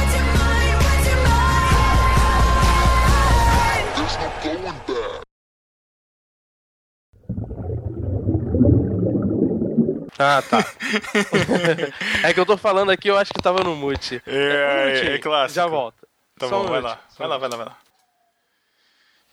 Ah, 10.22 10.41
tá. 10.41 10.58
é 12.28 12.34
que 12.34 12.40
eu 12.41 12.46
tô 12.46 12.58
falando 12.58 12.91
aqui, 12.91 13.08
eu 13.08 13.18
acho 13.18 13.32
que 13.34 13.41
tava 13.41 13.64
no 13.64 13.74
mute. 13.74 14.22
É, 14.28 14.36
é, 14.36 14.86
minutinho, 14.86 15.14
é 15.14 15.18
clássico. 15.18 15.56
Já 15.56 15.66
volto. 15.66 16.06
Tá 16.38 16.50
Só 16.50 16.60
bom, 16.60 16.66
um 16.66 16.70
vai 16.70 16.82
lá. 16.82 17.00
só 17.08 17.20
Vai 17.20 17.28
lá, 17.30 17.38
vai 17.38 17.50
lá, 17.50 17.56
vai 17.56 17.66
lá. 17.68 17.78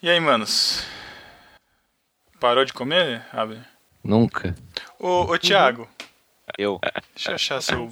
E 0.01 0.09
aí, 0.09 0.21
manos? 0.21 0.87
Parou 2.39 2.65
de 2.65 2.73
comer, 2.73 3.27
Abner? 3.33 3.67
Nunca. 4.05 4.55
Ô, 5.01 5.23
ô 5.23 5.37
Thiago, 5.39 5.89
Eu. 6.57 6.79
deixa 7.15 7.33
eu 7.33 7.35
achar 7.35 7.61
seu. 7.61 7.83
Um 7.83 7.91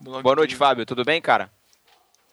Boa 0.00 0.34
noite. 0.34 0.56
Fábio. 0.56 0.84
Tudo 0.84 1.04
bem, 1.04 1.20
cara? 1.22 1.48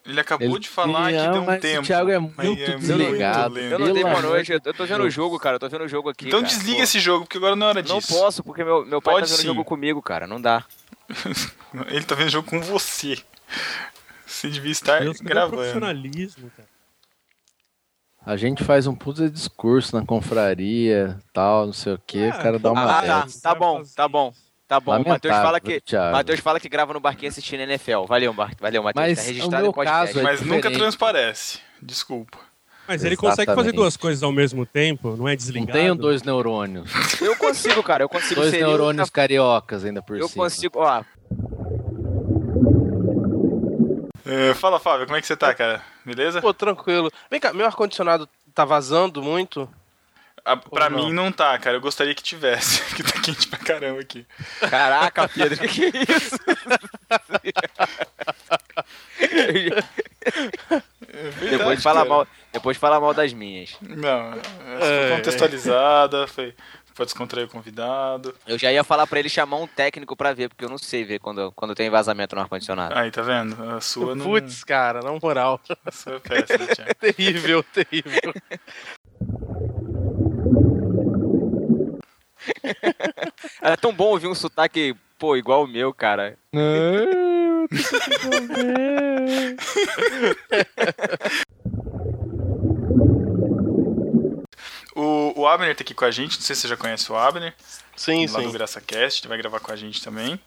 Ele 0.06 0.20
acabou 0.20 0.48
Ele- 0.50 0.60
de 0.60 0.68
falar 0.68 1.12
que 1.12 1.18
Não, 1.18 1.32
deu 1.32 1.42
um 1.42 1.46
mas 1.46 1.58
o 1.60 1.62
tempo. 1.62 1.88
Thiago 1.88 2.10
é 2.12 2.20
muito 2.20 2.56
desligado. 2.78 3.56
lento. 3.56 3.72
Eu 3.72 3.80
não 3.80 3.94
dei 3.94 4.04
boa 4.04 4.22
noite. 4.22 4.52
Eu 4.52 4.74
tô 4.74 4.86
vendo 4.86 5.04
o 5.04 5.10
jogo, 5.10 5.40
cara. 5.40 5.56
Eu 5.56 5.60
tô 5.62 5.70
vendo 5.70 5.86
o 5.86 5.88
jogo 5.88 6.10
aqui. 6.10 6.28
Então 6.28 6.42
cara. 6.42 6.54
desliga 6.54 6.78
Pô. 6.78 6.84
esse 6.84 7.00
jogo, 7.00 7.26
porque 7.26 7.38
agora 7.38 7.56
não 7.56 7.68
é 7.68 7.70
hora 7.70 7.82
Não 7.84 8.00
disso. 8.00 8.14
posso, 8.14 8.44
porque 8.44 8.64
meu, 8.66 8.86
meu 8.86 9.02
pai 9.02 9.14
Pode 9.16 9.28
tá 9.28 9.32
vendo 9.32 9.42
sim. 9.42 9.48
jogo 9.48 9.64
comigo, 9.64 10.02
cara. 10.02 10.28
Não 10.28 10.42
dá. 10.42 10.66
Ele 11.88 12.04
tá 12.04 12.16
vendo 12.16 12.30
jogo 12.30 12.50
com 12.50 12.60
você. 12.62 13.18
Você 14.26 14.50
devia 14.50 14.72
estar 14.72 15.00
Deus, 15.00 15.20
o 15.22 15.24
gravando. 15.24 15.58
profissionalismo, 15.58 16.52
cara? 16.58 16.68
A 18.26 18.36
gente 18.38 18.64
faz 18.64 18.88
um 18.88 18.96
puta 18.96 19.30
discurso 19.30 19.96
na 19.98 20.06
confraria, 20.06 21.18
tal, 21.34 21.66
não 21.66 21.74
sei 21.74 21.94
o 21.94 22.00
que, 22.08 22.28
o 22.30 22.32
cara 22.32 22.58
dá 22.58 22.72
uma 22.72 22.84
Ah, 23.00 23.02
tá. 23.02 23.28
Tá 23.42 23.54
bom, 23.56 23.84
tá 23.96 24.08
bom. 24.08 24.34
Tá 24.74 24.80
bom. 24.80 25.02
O 25.02 25.08
Matheus 25.08 25.36
fala 25.36 25.60
que. 25.60 25.82
Thiago. 25.82 26.12
Matheus 26.12 26.40
fala 26.40 26.60
que 26.60 26.68
grava 26.70 26.94
no 26.94 27.00
barquinho 27.00 27.30
assistindo 27.30 27.62
NFL. 27.62 28.06
Valeu, 28.08 28.34
Mar... 28.34 28.52
Valeu, 28.60 28.82
Matheus. 28.84 29.06
Mas 29.08 29.18
tá 29.18 29.24
o 29.24 29.28
registrado 29.28 29.62
meu 29.64 29.72
em 29.72 29.74
podcast. 29.74 30.06
caso 30.08 30.20
é 30.20 30.24
Mas 30.24 30.42
nunca 30.42 30.72
transparece. 30.72 31.60
Desculpa. 31.82 32.38
Mas 32.88 33.04
ele 33.04 33.16
consegue 33.16 33.46
fazer 33.46 33.52
Exatamente. 33.52 33.76
duas 33.76 33.96
coisas 33.96 34.24
ao 34.24 34.32
mesmo 34.32 34.66
tempo, 34.66 35.16
não 35.16 35.28
é 35.28 35.32
Não 35.32 35.38
desligado? 35.38 35.72
tenho 35.72 35.96
dois 35.96 36.22
neurônios. 36.24 36.92
Eu 37.22 37.36
consigo, 37.38 37.82
cara. 37.82 38.04
Eu 38.04 38.10
consigo 38.10 38.42
dois 38.42 38.52
ser 38.52 38.58
neurônios 38.60 39.10
cariocas 39.10 39.86
ainda 39.86 40.02
por 40.02 40.18
Eu 40.18 40.28
cima. 40.28 40.44
consigo. 40.44 40.80
Ó, 40.80 41.04
É, 44.26 44.54
fala, 44.54 44.80
Fábio, 44.80 45.06
como 45.06 45.18
é 45.18 45.22
que 45.22 45.28
você 45.28 45.36
tá, 45.36 45.54
cara? 45.54 45.82
Beleza? 46.06 46.42
Pô, 46.42 46.54
tranquilo. 46.54 47.12
Vem 47.30 47.40
cá, 47.40 47.54
meu 47.54 47.66
ar-condicionado 47.66 48.28
tá 48.56 48.64
vazando 48.66 49.22
muito? 49.22 49.70
Pra 50.72 50.90
não? 50.90 51.06
mim 51.06 51.14
não 51.14 51.32
tá, 51.32 51.58
cara. 51.58 51.78
Eu 51.78 51.82
gostaria 51.82 52.14
que 52.14 52.22
tivesse, 52.24 52.82
porque 52.90 53.04
tá 53.04 53.22
quente 53.22 53.48
pra 53.48 53.60
caramba 53.60 54.02
aqui. 54.02 54.26
caraca, 54.70 55.28
Pedro, 55.30 55.58
que 55.58 55.68
que 55.68 55.86
é 55.86 55.90
isso? 56.18 56.38
É 59.20 59.28
verdade, 61.30 61.58
depois, 61.58 61.84
fala 61.84 62.00
cara. 62.00 62.10
mal, 62.10 62.28
depois 62.52 62.78
fala 62.78 63.00
mal 63.00 63.14
das 63.14 63.34
minhas. 63.34 63.76
Não, 63.82 64.34
essa 64.34 64.80
foi 64.80 64.88
É. 65.12 65.16
contextualizada, 65.16 66.28
foi 66.28 66.56
pra 66.96 67.06
descontrair 67.06 67.48
o 67.48 67.50
convidado. 67.50 68.36
Eu 68.46 68.58
já 68.58 68.72
ia 68.72 68.84
falar 68.84 69.08
pra 69.08 69.20
ele 69.20 69.30
chamar 69.30 69.58
um 69.58 69.68
técnico 69.68 70.16
pra 70.16 70.34
ver, 70.34 70.50
porque 70.50 70.64
eu 70.66 70.70
não 70.70 70.78
sei 70.78 71.04
ver 71.04 71.20
quando, 71.20 71.52
quando 71.54 71.74
tem 71.74 71.90
vazamento 71.90 72.36
no 72.36 72.42
ar-condicionado. 72.42 72.96
Aí, 72.98 73.10
tá 73.10 73.22
vendo? 73.24 73.72
A 73.72 73.82
sua 73.82 74.14
não. 74.14 74.26
Putz, 74.26 74.64
cara, 74.64 75.02
na 75.02 75.12
moral. 75.22 75.60
A 75.86 75.92
sua 75.92 76.16
é 76.16 76.20
péssima, 76.20 76.68
Thiago. 76.68 76.96
terrível, 77.00 77.64
terrível. 77.64 78.34
É 83.62 83.76
tão 83.76 83.94
bom 83.94 84.10
ouvir 84.10 84.28
um 84.28 84.36
sotaque, 84.36 84.96
pô, 85.18 85.36
igual 85.36 85.64
o 85.64 85.68
meu, 85.68 85.94
cara. 85.94 86.38
O, 94.96 95.42
o 95.42 95.48
Abner 95.48 95.76
tá 95.76 95.82
aqui 95.82 95.94
com 95.94 96.06
a 96.06 96.12
gente, 96.12 96.36
não 96.36 96.44
sei 96.44 96.56
se 96.56 96.62
você 96.62 96.68
já 96.68 96.78
conhece 96.78 97.12
o 97.12 97.16
Abner. 97.16 97.54
Sim, 97.96 98.28
lá 98.28 98.40
sim. 98.40 98.46
do 98.46 98.52
GraçaCast, 98.52 99.24
ele 99.24 99.30
vai 99.30 99.38
gravar 99.40 99.60
com 99.60 99.72
a 99.72 99.76
gente 99.76 100.04
também. 100.04 100.40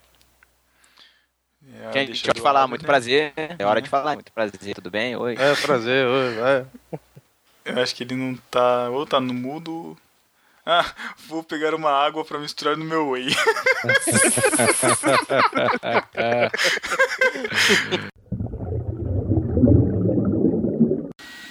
É, 1.73 1.91
Gente, 1.91 2.07
deixa 2.07 2.27
pode 2.27 2.39
do 2.39 2.43
falar, 2.43 2.61
Abner. 2.61 2.69
muito 2.69 2.85
prazer. 2.85 3.33
É 3.35 3.65
hora 3.65 3.81
de 3.81 3.89
falar, 3.89 4.13
muito 4.13 4.31
prazer. 4.31 4.73
Tudo 4.73 4.89
bem? 4.89 5.17
Oi. 5.17 5.35
É, 5.37 5.53
prazer. 5.55 6.07
oi, 6.07 6.37
é. 6.39 6.65
Eu 7.65 7.81
acho 7.81 7.93
que 7.93 8.03
ele 8.03 8.15
não 8.15 8.35
tá. 8.49 8.89
Ou 8.89 9.05
tá 9.05 9.19
no 9.19 9.33
mudo. 9.33 9.97
Ah, 10.69 10.85
vou 11.27 11.41
pegar 11.43 11.73
uma 11.73 11.89
água 11.89 12.25
pra 12.25 12.37
misturar 12.37 12.75
no 12.75 12.83
meu 12.83 13.11
whey. 13.11 13.27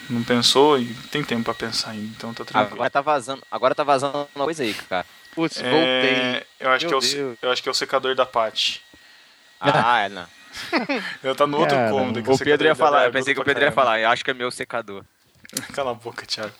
Não 0.08 0.22
pensou 0.22 0.78
e 0.78 0.94
tem 1.10 1.24
tempo 1.24 1.44
pra 1.44 1.54
pensar 1.54 1.90
ainda, 1.90 2.06
então 2.16 2.32
tá 2.32 2.44
tranquilo. 2.44 2.74
Agora 2.74 2.90
tá 2.90 3.00
vazando, 3.00 3.42
agora 3.50 3.74
tá 3.74 3.82
vazando 3.82 4.28
uma 4.34 4.44
coisa 4.44 4.62
aí, 4.62 4.72
cara. 4.72 5.04
Putz, 5.34 5.60
É, 5.60 5.62
voltei. 5.70 6.46
eu, 6.60 6.70
acho 6.70 6.86
que 6.86 6.94
é 6.94 6.96
o, 6.96 7.36
eu 7.42 7.50
acho 7.50 7.62
que 7.62 7.68
é 7.68 7.72
o 7.72 7.74
secador 7.74 8.14
da 8.14 8.24
Paty. 8.24 8.80
Ah, 9.60 10.00
é, 10.02 10.08
não. 10.08 10.26
Ela 11.22 11.34
tá 11.34 11.46
no 11.46 11.58
outro 11.58 11.76
Cara, 11.76 11.90
cômodo. 11.90 12.22
que 12.22 12.30
O 12.30 12.38
Pedro 12.38 12.66
ia 12.68 12.74
falar, 12.74 13.04
é 13.04 13.06
eu 13.08 13.12
pensei 13.12 13.34
que 13.34 13.40
o 13.40 13.44
Pedro 13.44 13.64
ia 13.64 13.72
falar, 13.72 14.00
eu 14.00 14.08
acho 14.08 14.24
que 14.24 14.30
é 14.30 14.34
meu 14.34 14.50
secador. 14.50 15.04
Cala 15.74 15.90
a 15.90 15.94
boca, 15.94 16.24
Thiago. 16.24 16.52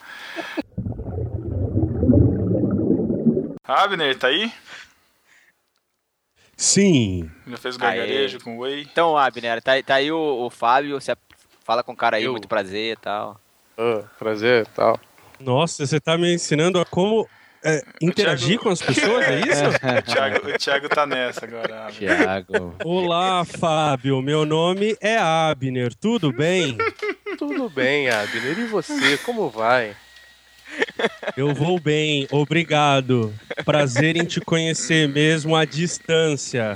Abner, 3.67 4.17
tá 4.19 4.29
aí? 4.29 4.53
Sim. 6.57 7.31
Já 7.47 7.57
fez 7.59 7.77
o 7.77 7.79
gargarejo 7.79 8.39
com 8.41 8.59
whey? 8.59 8.83
Então, 8.83 9.17
Abner, 9.17 9.61
tá, 9.63 9.73
tá 9.83 9.97
aí 9.97 10.11
o, 10.11 10.47
o 10.47 10.51
Fábio, 10.51 10.99
você 11.01 11.15
fala 11.65 11.83
com 11.83 11.93
o 11.93 11.97
cara 11.97 12.17
aí, 12.17 12.25
Eu. 12.25 12.33
muito 12.33 12.49
prazer 12.49 12.95
e 12.95 12.97
tal. 12.97 13.39
Ah, 13.77 14.05
prazer 14.19 14.63
e 14.67 14.71
tal. 14.71 14.99
Nossa, 15.39 15.87
você 15.87 16.01
tá 16.01 16.17
me 16.17 16.33
ensinando 16.33 16.81
a 16.81 16.85
como 16.87 17.29
é, 17.63 17.83
interagir 18.01 18.49
Thiago- 18.59 18.63
com 18.63 18.71
as 18.71 18.81
pessoas, 18.81 19.27
é 19.27 19.41
isso? 19.41 19.63
O 19.99 20.03
Thiago, 20.03 20.49
o 20.49 20.59
Thiago 20.59 20.89
tá 20.89 21.07
nessa 21.07 21.45
agora. 21.45 21.89
Thiago. 21.91 22.75
Olá, 22.85 23.45
Fábio. 23.45 24.23
Meu 24.23 24.47
nome 24.47 24.97
é 25.01 25.19
Abner. 25.19 25.95
Tudo 25.95 26.33
bem? 26.33 26.79
Tudo 27.37 27.69
bem, 27.69 28.09
Abner. 28.09 28.59
E 28.59 28.65
você, 28.67 29.19
como 29.19 29.51
vai? 29.51 29.95
Eu 31.37 31.55
vou 31.55 31.79
bem, 31.79 32.27
obrigado. 32.31 33.33
Prazer 33.65 34.17
em 34.17 34.25
te 34.25 34.41
conhecer 34.41 35.09
mesmo 35.09 35.55
à 35.55 35.65
distância. 35.65 36.75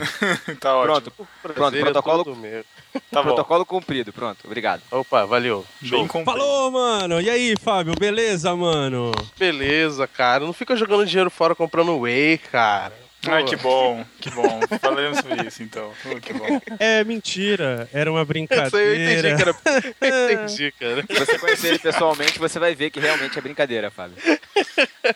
tá 0.60 0.76
ótimo. 0.76 1.12
Pronto, 1.42 1.54
pronto, 1.54 1.76
é 1.76 1.80
protocolo. 1.80 2.36
Tá 3.08 3.22
protocolo 3.22 3.64
cumprido, 3.64 4.12
pronto, 4.12 4.38
obrigado. 4.44 4.82
Opa, 4.90 5.24
valeu. 5.24 5.64
Bem 5.80 6.08
completo. 6.08 6.38
Falou, 6.40 6.72
mano. 6.72 7.20
E 7.20 7.30
aí, 7.30 7.54
Fábio? 7.56 7.94
Beleza, 7.96 8.54
mano? 8.56 9.12
Beleza, 9.38 10.08
cara. 10.08 10.44
Não 10.44 10.52
fica 10.52 10.74
jogando 10.74 11.06
dinheiro 11.06 11.30
fora 11.30 11.54
comprando 11.54 11.96
whey, 11.96 12.36
cara. 12.36 12.92
Pô. 13.22 13.30
Ai, 13.32 13.44
que 13.44 13.56
bom, 13.56 14.04
que 14.18 14.30
bom. 14.30 14.60
Falaremos 14.80 15.18
sobre 15.18 15.46
isso 15.46 15.62
então. 15.62 15.92
Que 16.22 16.32
bom. 16.32 16.46
É 16.78 17.04
mentira. 17.04 17.86
Era 17.92 18.10
uma 18.10 18.20
aí 18.20 18.26
eu 18.26 18.94
entendi, 18.94 19.22
brincadeira. 19.22 19.54
cara. 19.54 19.94
Eu 20.00 20.32
entendi, 20.32 20.72
cara. 20.72 21.02
Se 21.06 21.26
você 21.26 21.38
conhecer 21.38 21.68
ele 21.68 21.78
pessoalmente, 21.78 22.38
você 22.38 22.58
vai 22.58 22.74
ver 22.74 22.90
que 22.90 22.98
realmente 22.98 23.38
é 23.38 23.42
brincadeira, 23.42 23.90
Fábio. 23.90 24.16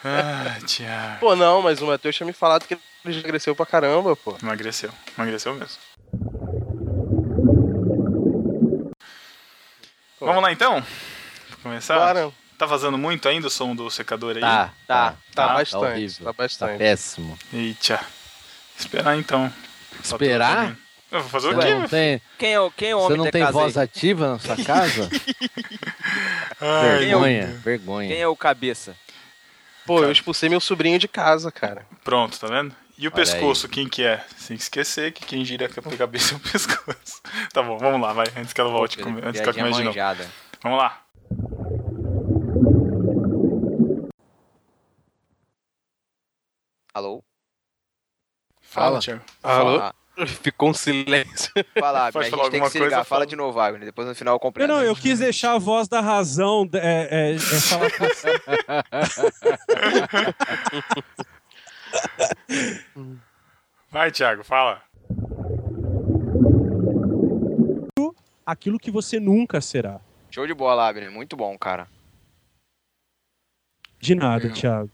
Ah, 0.05 0.59
Thiago. 0.67 1.21
Pô, 1.21 1.35
não, 1.35 1.63
mas 1.63 1.81
o 1.81 1.87
Matheus 1.87 2.15
tinha 2.15 2.27
me 2.27 2.33
falado 2.35 2.67
que 2.67 2.77
ele 3.07 3.23
cresceu 3.23 3.55
pra 3.57 3.65
caramba, 3.65 4.15
pô. 4.15 4.37
Emagreceu. 4.43 4.91
Emagreceu 5.17 5.55
mesmo. 5.55 5.79
Vamos 10.21 10.43
lá 10.43 10.53
então? 10.53 10.83
Pra 10.83 11.57
começar? 11.63 11.99
Bora. 11.99 12.44
Tá 12.59 12.67
vazando 12.67 12.97
muito 12.97 13.29
ainda 13.29 13.49
o 13.49 13.51
som 13.51 13.75
do 13.75 13.91
secador 13.91 14.35
aí? 14.37 14.41
Tá, 14.41 14.73
Tá. 14.87 15.11
Tá, 15.11 15.17
Tá 15.49 15.55
bastante, 15.55 15.85
horrível. 15.85 16.25
tá 16.25 16.33
Tá 16.33 16.33
bastante. 16.33 16.79
péssimo. 16.79 17.39
Eita. 17.53 18.01
Esperar 18.79 19.17
então. 19.19 19.53
Esperar? 20.03 20.77
Eu 21.11 21.21
vou 21.21 21.29
fazer 21.31 21.49
o 21.49 21.55
Você 21.55 21.67
quê? 21.69 21.75
não 21.75 21.89
tem, 21.89 22.23
Quem 22.39 22.53
é 22.55 22.61
o, 22.61 22.71
quem 22.73 22.91
é 22.91 22.97
o 22.97 22.99
você 23.01 23.05
homem 23.07 23.19
não 23.19 23.25
da 23.27 23.31
tem 23.31 23.41
casa 23.43 23.53
voz 23.53 23.77
aí? 23.77 23.85
ativa 23.85 24.29
na 24.33 24.39
sua 24.41 24.57
casa? 24.57 25.09
Ai, 26.61 26.99
vergonha, 26.99 27.47
vergonha. 27.65 28.09
Quem 28.09 28.21
é 28.21 28.27
o 28.29 28.37
cabeça? 28.37 28.97
Pô, 29.87 30.03
eu 30.03 30.11
expulsei 30.11 30.49
meu 30.49 30.61
sobrinho 30.61 30.99
de 30.99 31.07
casa, 31.07 31.53
cara. 31.53 31.87
Pronto, 32.03 32.39
tá 32.41 32.47
vendo? 32.49 32.75
E 32.97 33.07
o 33.07 33.11
Olha 33.11 33.17
pescoço, 33.25 33.69
quem 33.69 33.89
que 33.89 34.03
é? 34.03 34.25
Sem 34.37 34.57
esquecer 34.57 35.13
que 35.13 35.25
quem 35.27 35.45
gira 35.45 35.67
a 35.67 35.69
cabeça 35.97 36.35
é 36.35 36.37
o 36.37 36.41
pescoço. 36.41 37.21
Tá 37.53 37.63
bom, 37.63 37.77
vamos 37.79 38.01
lá, 38.01 38.13
vai. 38.13 38.27
Antes 38.37 38.53
que 38.53 38.61
ela 38.61 38.71
volte, 38.71 38.97
Pô, 38.99 39.05
com- 39.05 39.19
antes 39.23 39.41
que 39.41 39.49
ela 39.49 39.55
comece 39.55 39.79
de 39.79 39.85
novo. 39.85 39.99
Vamos 40.63 40.79
lá. 40.79 41.01
Alô? 46.95 47.23
Fala, 48.61 48.87
Fala. 48.87 49.01
Thiago. 49.01 49.25
Alô? 49.43 49.79
Fala, 49.79 49.95
Ficou 50.29 50.71
um 50.71 50.75
silêncio. 50.75 51.53
fala, 51.79 52.11
Pode 52.13 52.29
a 52.29 52.31
falar 52.31 52.43
gente 52.45 52.53
tem 52.53 52.63
que 52.63 52.71
se 52.71 52.79
ligar. 52.79 52.91
fala. 52.99 53.05
Fala 53.05 53.27
de 53.27 53.35
novo, 53.35 53.53
Wagner. 53.55 53.85
Depois 53.85 54.07
no 54.07 54.15
final 54.15 54.35
eu 54.35 54.37
Não, 54.37 54.41
compreendo. 54.41 54.73
não, 54.73 54.81
eu 54.81 54.95
quis 54.95 55.19
deixar 55.19 55.55
a 55.55 55.59
voz 55.59 55.89
da 55.89 56.01
razão. 56.01 56.69
É, 56.75 57.33
é, 57.33 57.35
é 57.35 57.39
falar 57.39 57.91
com 57.99 58.05
Vai, 63.91 64.11
Thiago, 64.13 64.45
fala. 64.45 64.83
aquilo 68.47 68.79
que 68.79 68.91
você 68.91 69.19
nunca 69.19 69.61
será. 69.61 70.01
Show 70.31 70.47
de 70.47 70.55
bola, 70.55 70.89
Abner. 70.89 71.11
Muito 71.11 71.37
bom, 71.37 71.57
cara. 71.59 71.89
De 73.99 74.15
nada, 74.15 74.53
Thiago. 74.53 74.91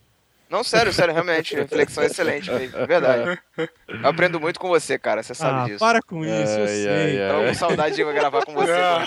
Não, 0.51 0.64
sério, 0.64 0.93
sério, 0.93 1.14
realmente. 1.14 1.55
Reflexão 1.55 2.02
excelente, 2.02 2.51
mesmo, 2.51 2.77
é 2.77 2.86
verdade. 2.86 3.39
Eu 3.56 3.68
aprendo 4.02 4.40
muito 4.40 4.59
com 4.59 4.66
você, 4.68 4.98
cara. 4.98 5.22
Você 5.22 5.32
sabe 5.32 5.60
Ah, 5.60 5.64
disso. 5.64 5.78
para 5.78 6.02
com 6.02 6.24
isso, 6.24 6.32
eu 6.32 6.62
Ai, 6.62 6.66
sei. 6.68 6.89
ai, 6.89 7.22
ai. 7.22 7.28
Tava 7.28 7.47
com 7.47 7.55
saudade 7.55 7.94
de 7.94 8.05
gravar 8.12 8.44
com 8.44 8.52
você, 8.55 8.72
Ah. 8.72 9.06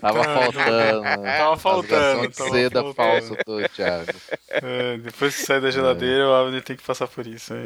tava 0.00 0.24
faltando. 0.24 1.00
né? 1.02 1.36
Tava 1.38 1.56
faltando, 1.58 2.30
tava 2.30 2.50
seda 2.50 2.82
faltando. 2.82 2.94
falso 2.94 3.36
do 3.46 3.68
Thiago. 3.68 4.06
É, 4.50 4.96
depois 4.98 5.36
que 5.36 5.42
sai 5.42 5.60
da 5.60 5.70
geladeira, 5.70 6.28
o 6.28 6.34
Abner 6.34 6.62
tem 6.62 6.74
que 6.76 6.82
passar 6.82 7.06
por 7.06 7.26
isso. 7.26 7.52
Aí, 7.52 7.62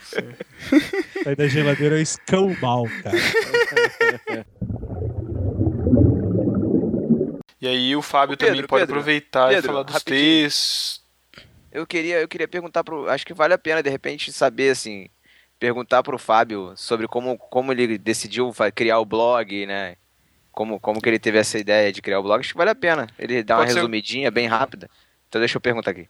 você. 0.00 0.24
Sair 1.22 1.36
da 1.36 1.46
geladeira 1.48 1.98
é 1.98 2.02
escambau, 2.02 2.86
cara. 3.02 3.16
e 7.60 7.68
aí 7.68 7.96
o 7.96 8.02
Fábio 8.02 8.34
Ô, 8.34 8.36
Pedro, 8.38 8.54
também 8.54 8.66
pode 8.68 8.82
Pedro, 8.82 8.94
aproveitar 8.96 9.52
e 9.52 9.54
Pedro, 9.56 9.72
falar 9.72 9.82
dos 9.82 9.94
rapidinho. 9.94 10.44
textos. 10.44 11.05
Eu 11.76 11.86
queria, 11.86 12.20
eu 12.20 12.26
queria 12.26 12.48
perguntar 12.48 12.82
pro. 12.82 13.06
Acho 13.10 13.26
que 13.26 13.34
vale 13.34 13.52
a 13.52 13.58
pena, 13.58 13.82
de 13.82 13.90
repente, 13.90 14.32
saber, 14.32 14.70
assim. 14.70 15.08
Perguntar 15.58 16.02
pro 16.02 16.18
Fábio 16.18 16.72
sobre 16.74 17.06
como, 17.06 17.36
como 17.38 17.70
ele 17.70 17.98
decidiu 17.98 18.50
criar 18.74 18.98
o 18.98 19.04
blog, 19.04 19.66
né? 19.66 19.96
Como, 20.52 20.80
como 20.80 21.02
que 21.02 21.08
ele 21.08 21.18
teve 21.18 21.36
essa 21.38 21.58
ideia 21.58 21.92
de 21.92 22.00
criar 22.00 22.18
o 22.18 22.22
blog. 22.22 22.40
Acho 22.40 22.52
que 22.52 22.56
vale 22.58 22.70
a 22.70 22.74
pena. 22.74 23.06
Ele 23.18 23.42
dá 23.42 23.56
uma 23.56 23.60
Pode 23.62 23.72
ser- 23.72 23.78
resumidinha 23.80 24.30
bem 24.30 24.46
rápida. 24.46 24.88
Então 25.28 25.38
deixa 25.38 25.56
eu 25.58 25.60
perguntar 25.60 25.90
aqui. 25.90 26.08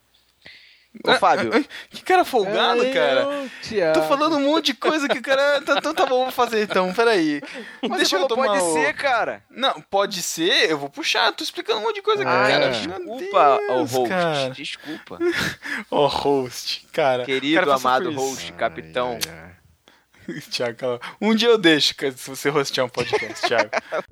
Ô, 1.05 1.11
Ah, 1.11 1.19
Fábio. 1.19 1.51
ah, 1.53 1.63
Que 1.89 2.01
cara 2.03 2.23
folgado, 2.25 2.81
Ai, 2.81 2.91
cara. 2.93 3.27
Thiago. 3.61 3.99
Tô 3.99 4.07
falando 4.07 4.35
um 4.37 4.41
monte 4.41 4.67
de 4.67 4.73
coisa 4.73 5.07
que 5.07 5.19
o 5.19 5.21
cara. 5.21 5.61
Tá, 5.61 5.75
então 5.77 5.93
tá 5.93 6.05
bom, 6.05 6.23
vou 6.23 6.31
fazer 6.31 6.63
então, 6.63 6.93
peraí. 6.93 7.41
Mas 7.87 7.97
Deixa 7.99 8.17
eu 8.17 8.27
tomar 8.27 8.47
pode 8.47 8.59
o- 8.63 8.73
ser, 8.73 8.93
cara. 8.93 9.43
Não, 9.49 9.79
pode 9.81 10.21
ser, 10.21 10.69
eu 10.71 10.77
vou 10.77 10.89
puxar, 10.89 11.31
tô 11.33 11.43
explicando 11.43 11.79
um 11.79 11.83
monte 11.83 11.95
de 11.95 12.01
coisa 12.01 12.23
aqui, 12.23 12.31
Ah, 12.31 12.47
cara. 12.47 12.65
é. 12.65 12.69
Desculpa, 12.71 13.59
Deus, 13.67 13.91
host. 13.91 14.09
cara. 14.09 14.49
Desculpa. 14.51 15.19
Ô, 15.91 16.07
host, 16.07 16.87
cara. 16.91 17.25
Querido, 17.25 17.59
cara, 17.61 17.75
amado 17.75 18.11
host, 18.13 18.51
capitão. 18.53 19.17
Ai, 19.27 19.31
ai, 19.33 19.39
ai. 19.39 19.47
Thiago, 20.51 20.77
cala- 20.77 20.99
um 21.21 21.33
dia 21.33 21.47
eu 21.47 21.57
deixo 21.57 21.93
se 21.97 22.29
você 22.29 22.49
hostear 22.49 22.85
um 22.85 22.89
podcast, 22.89 23.47
Thiago. 23.47 23.69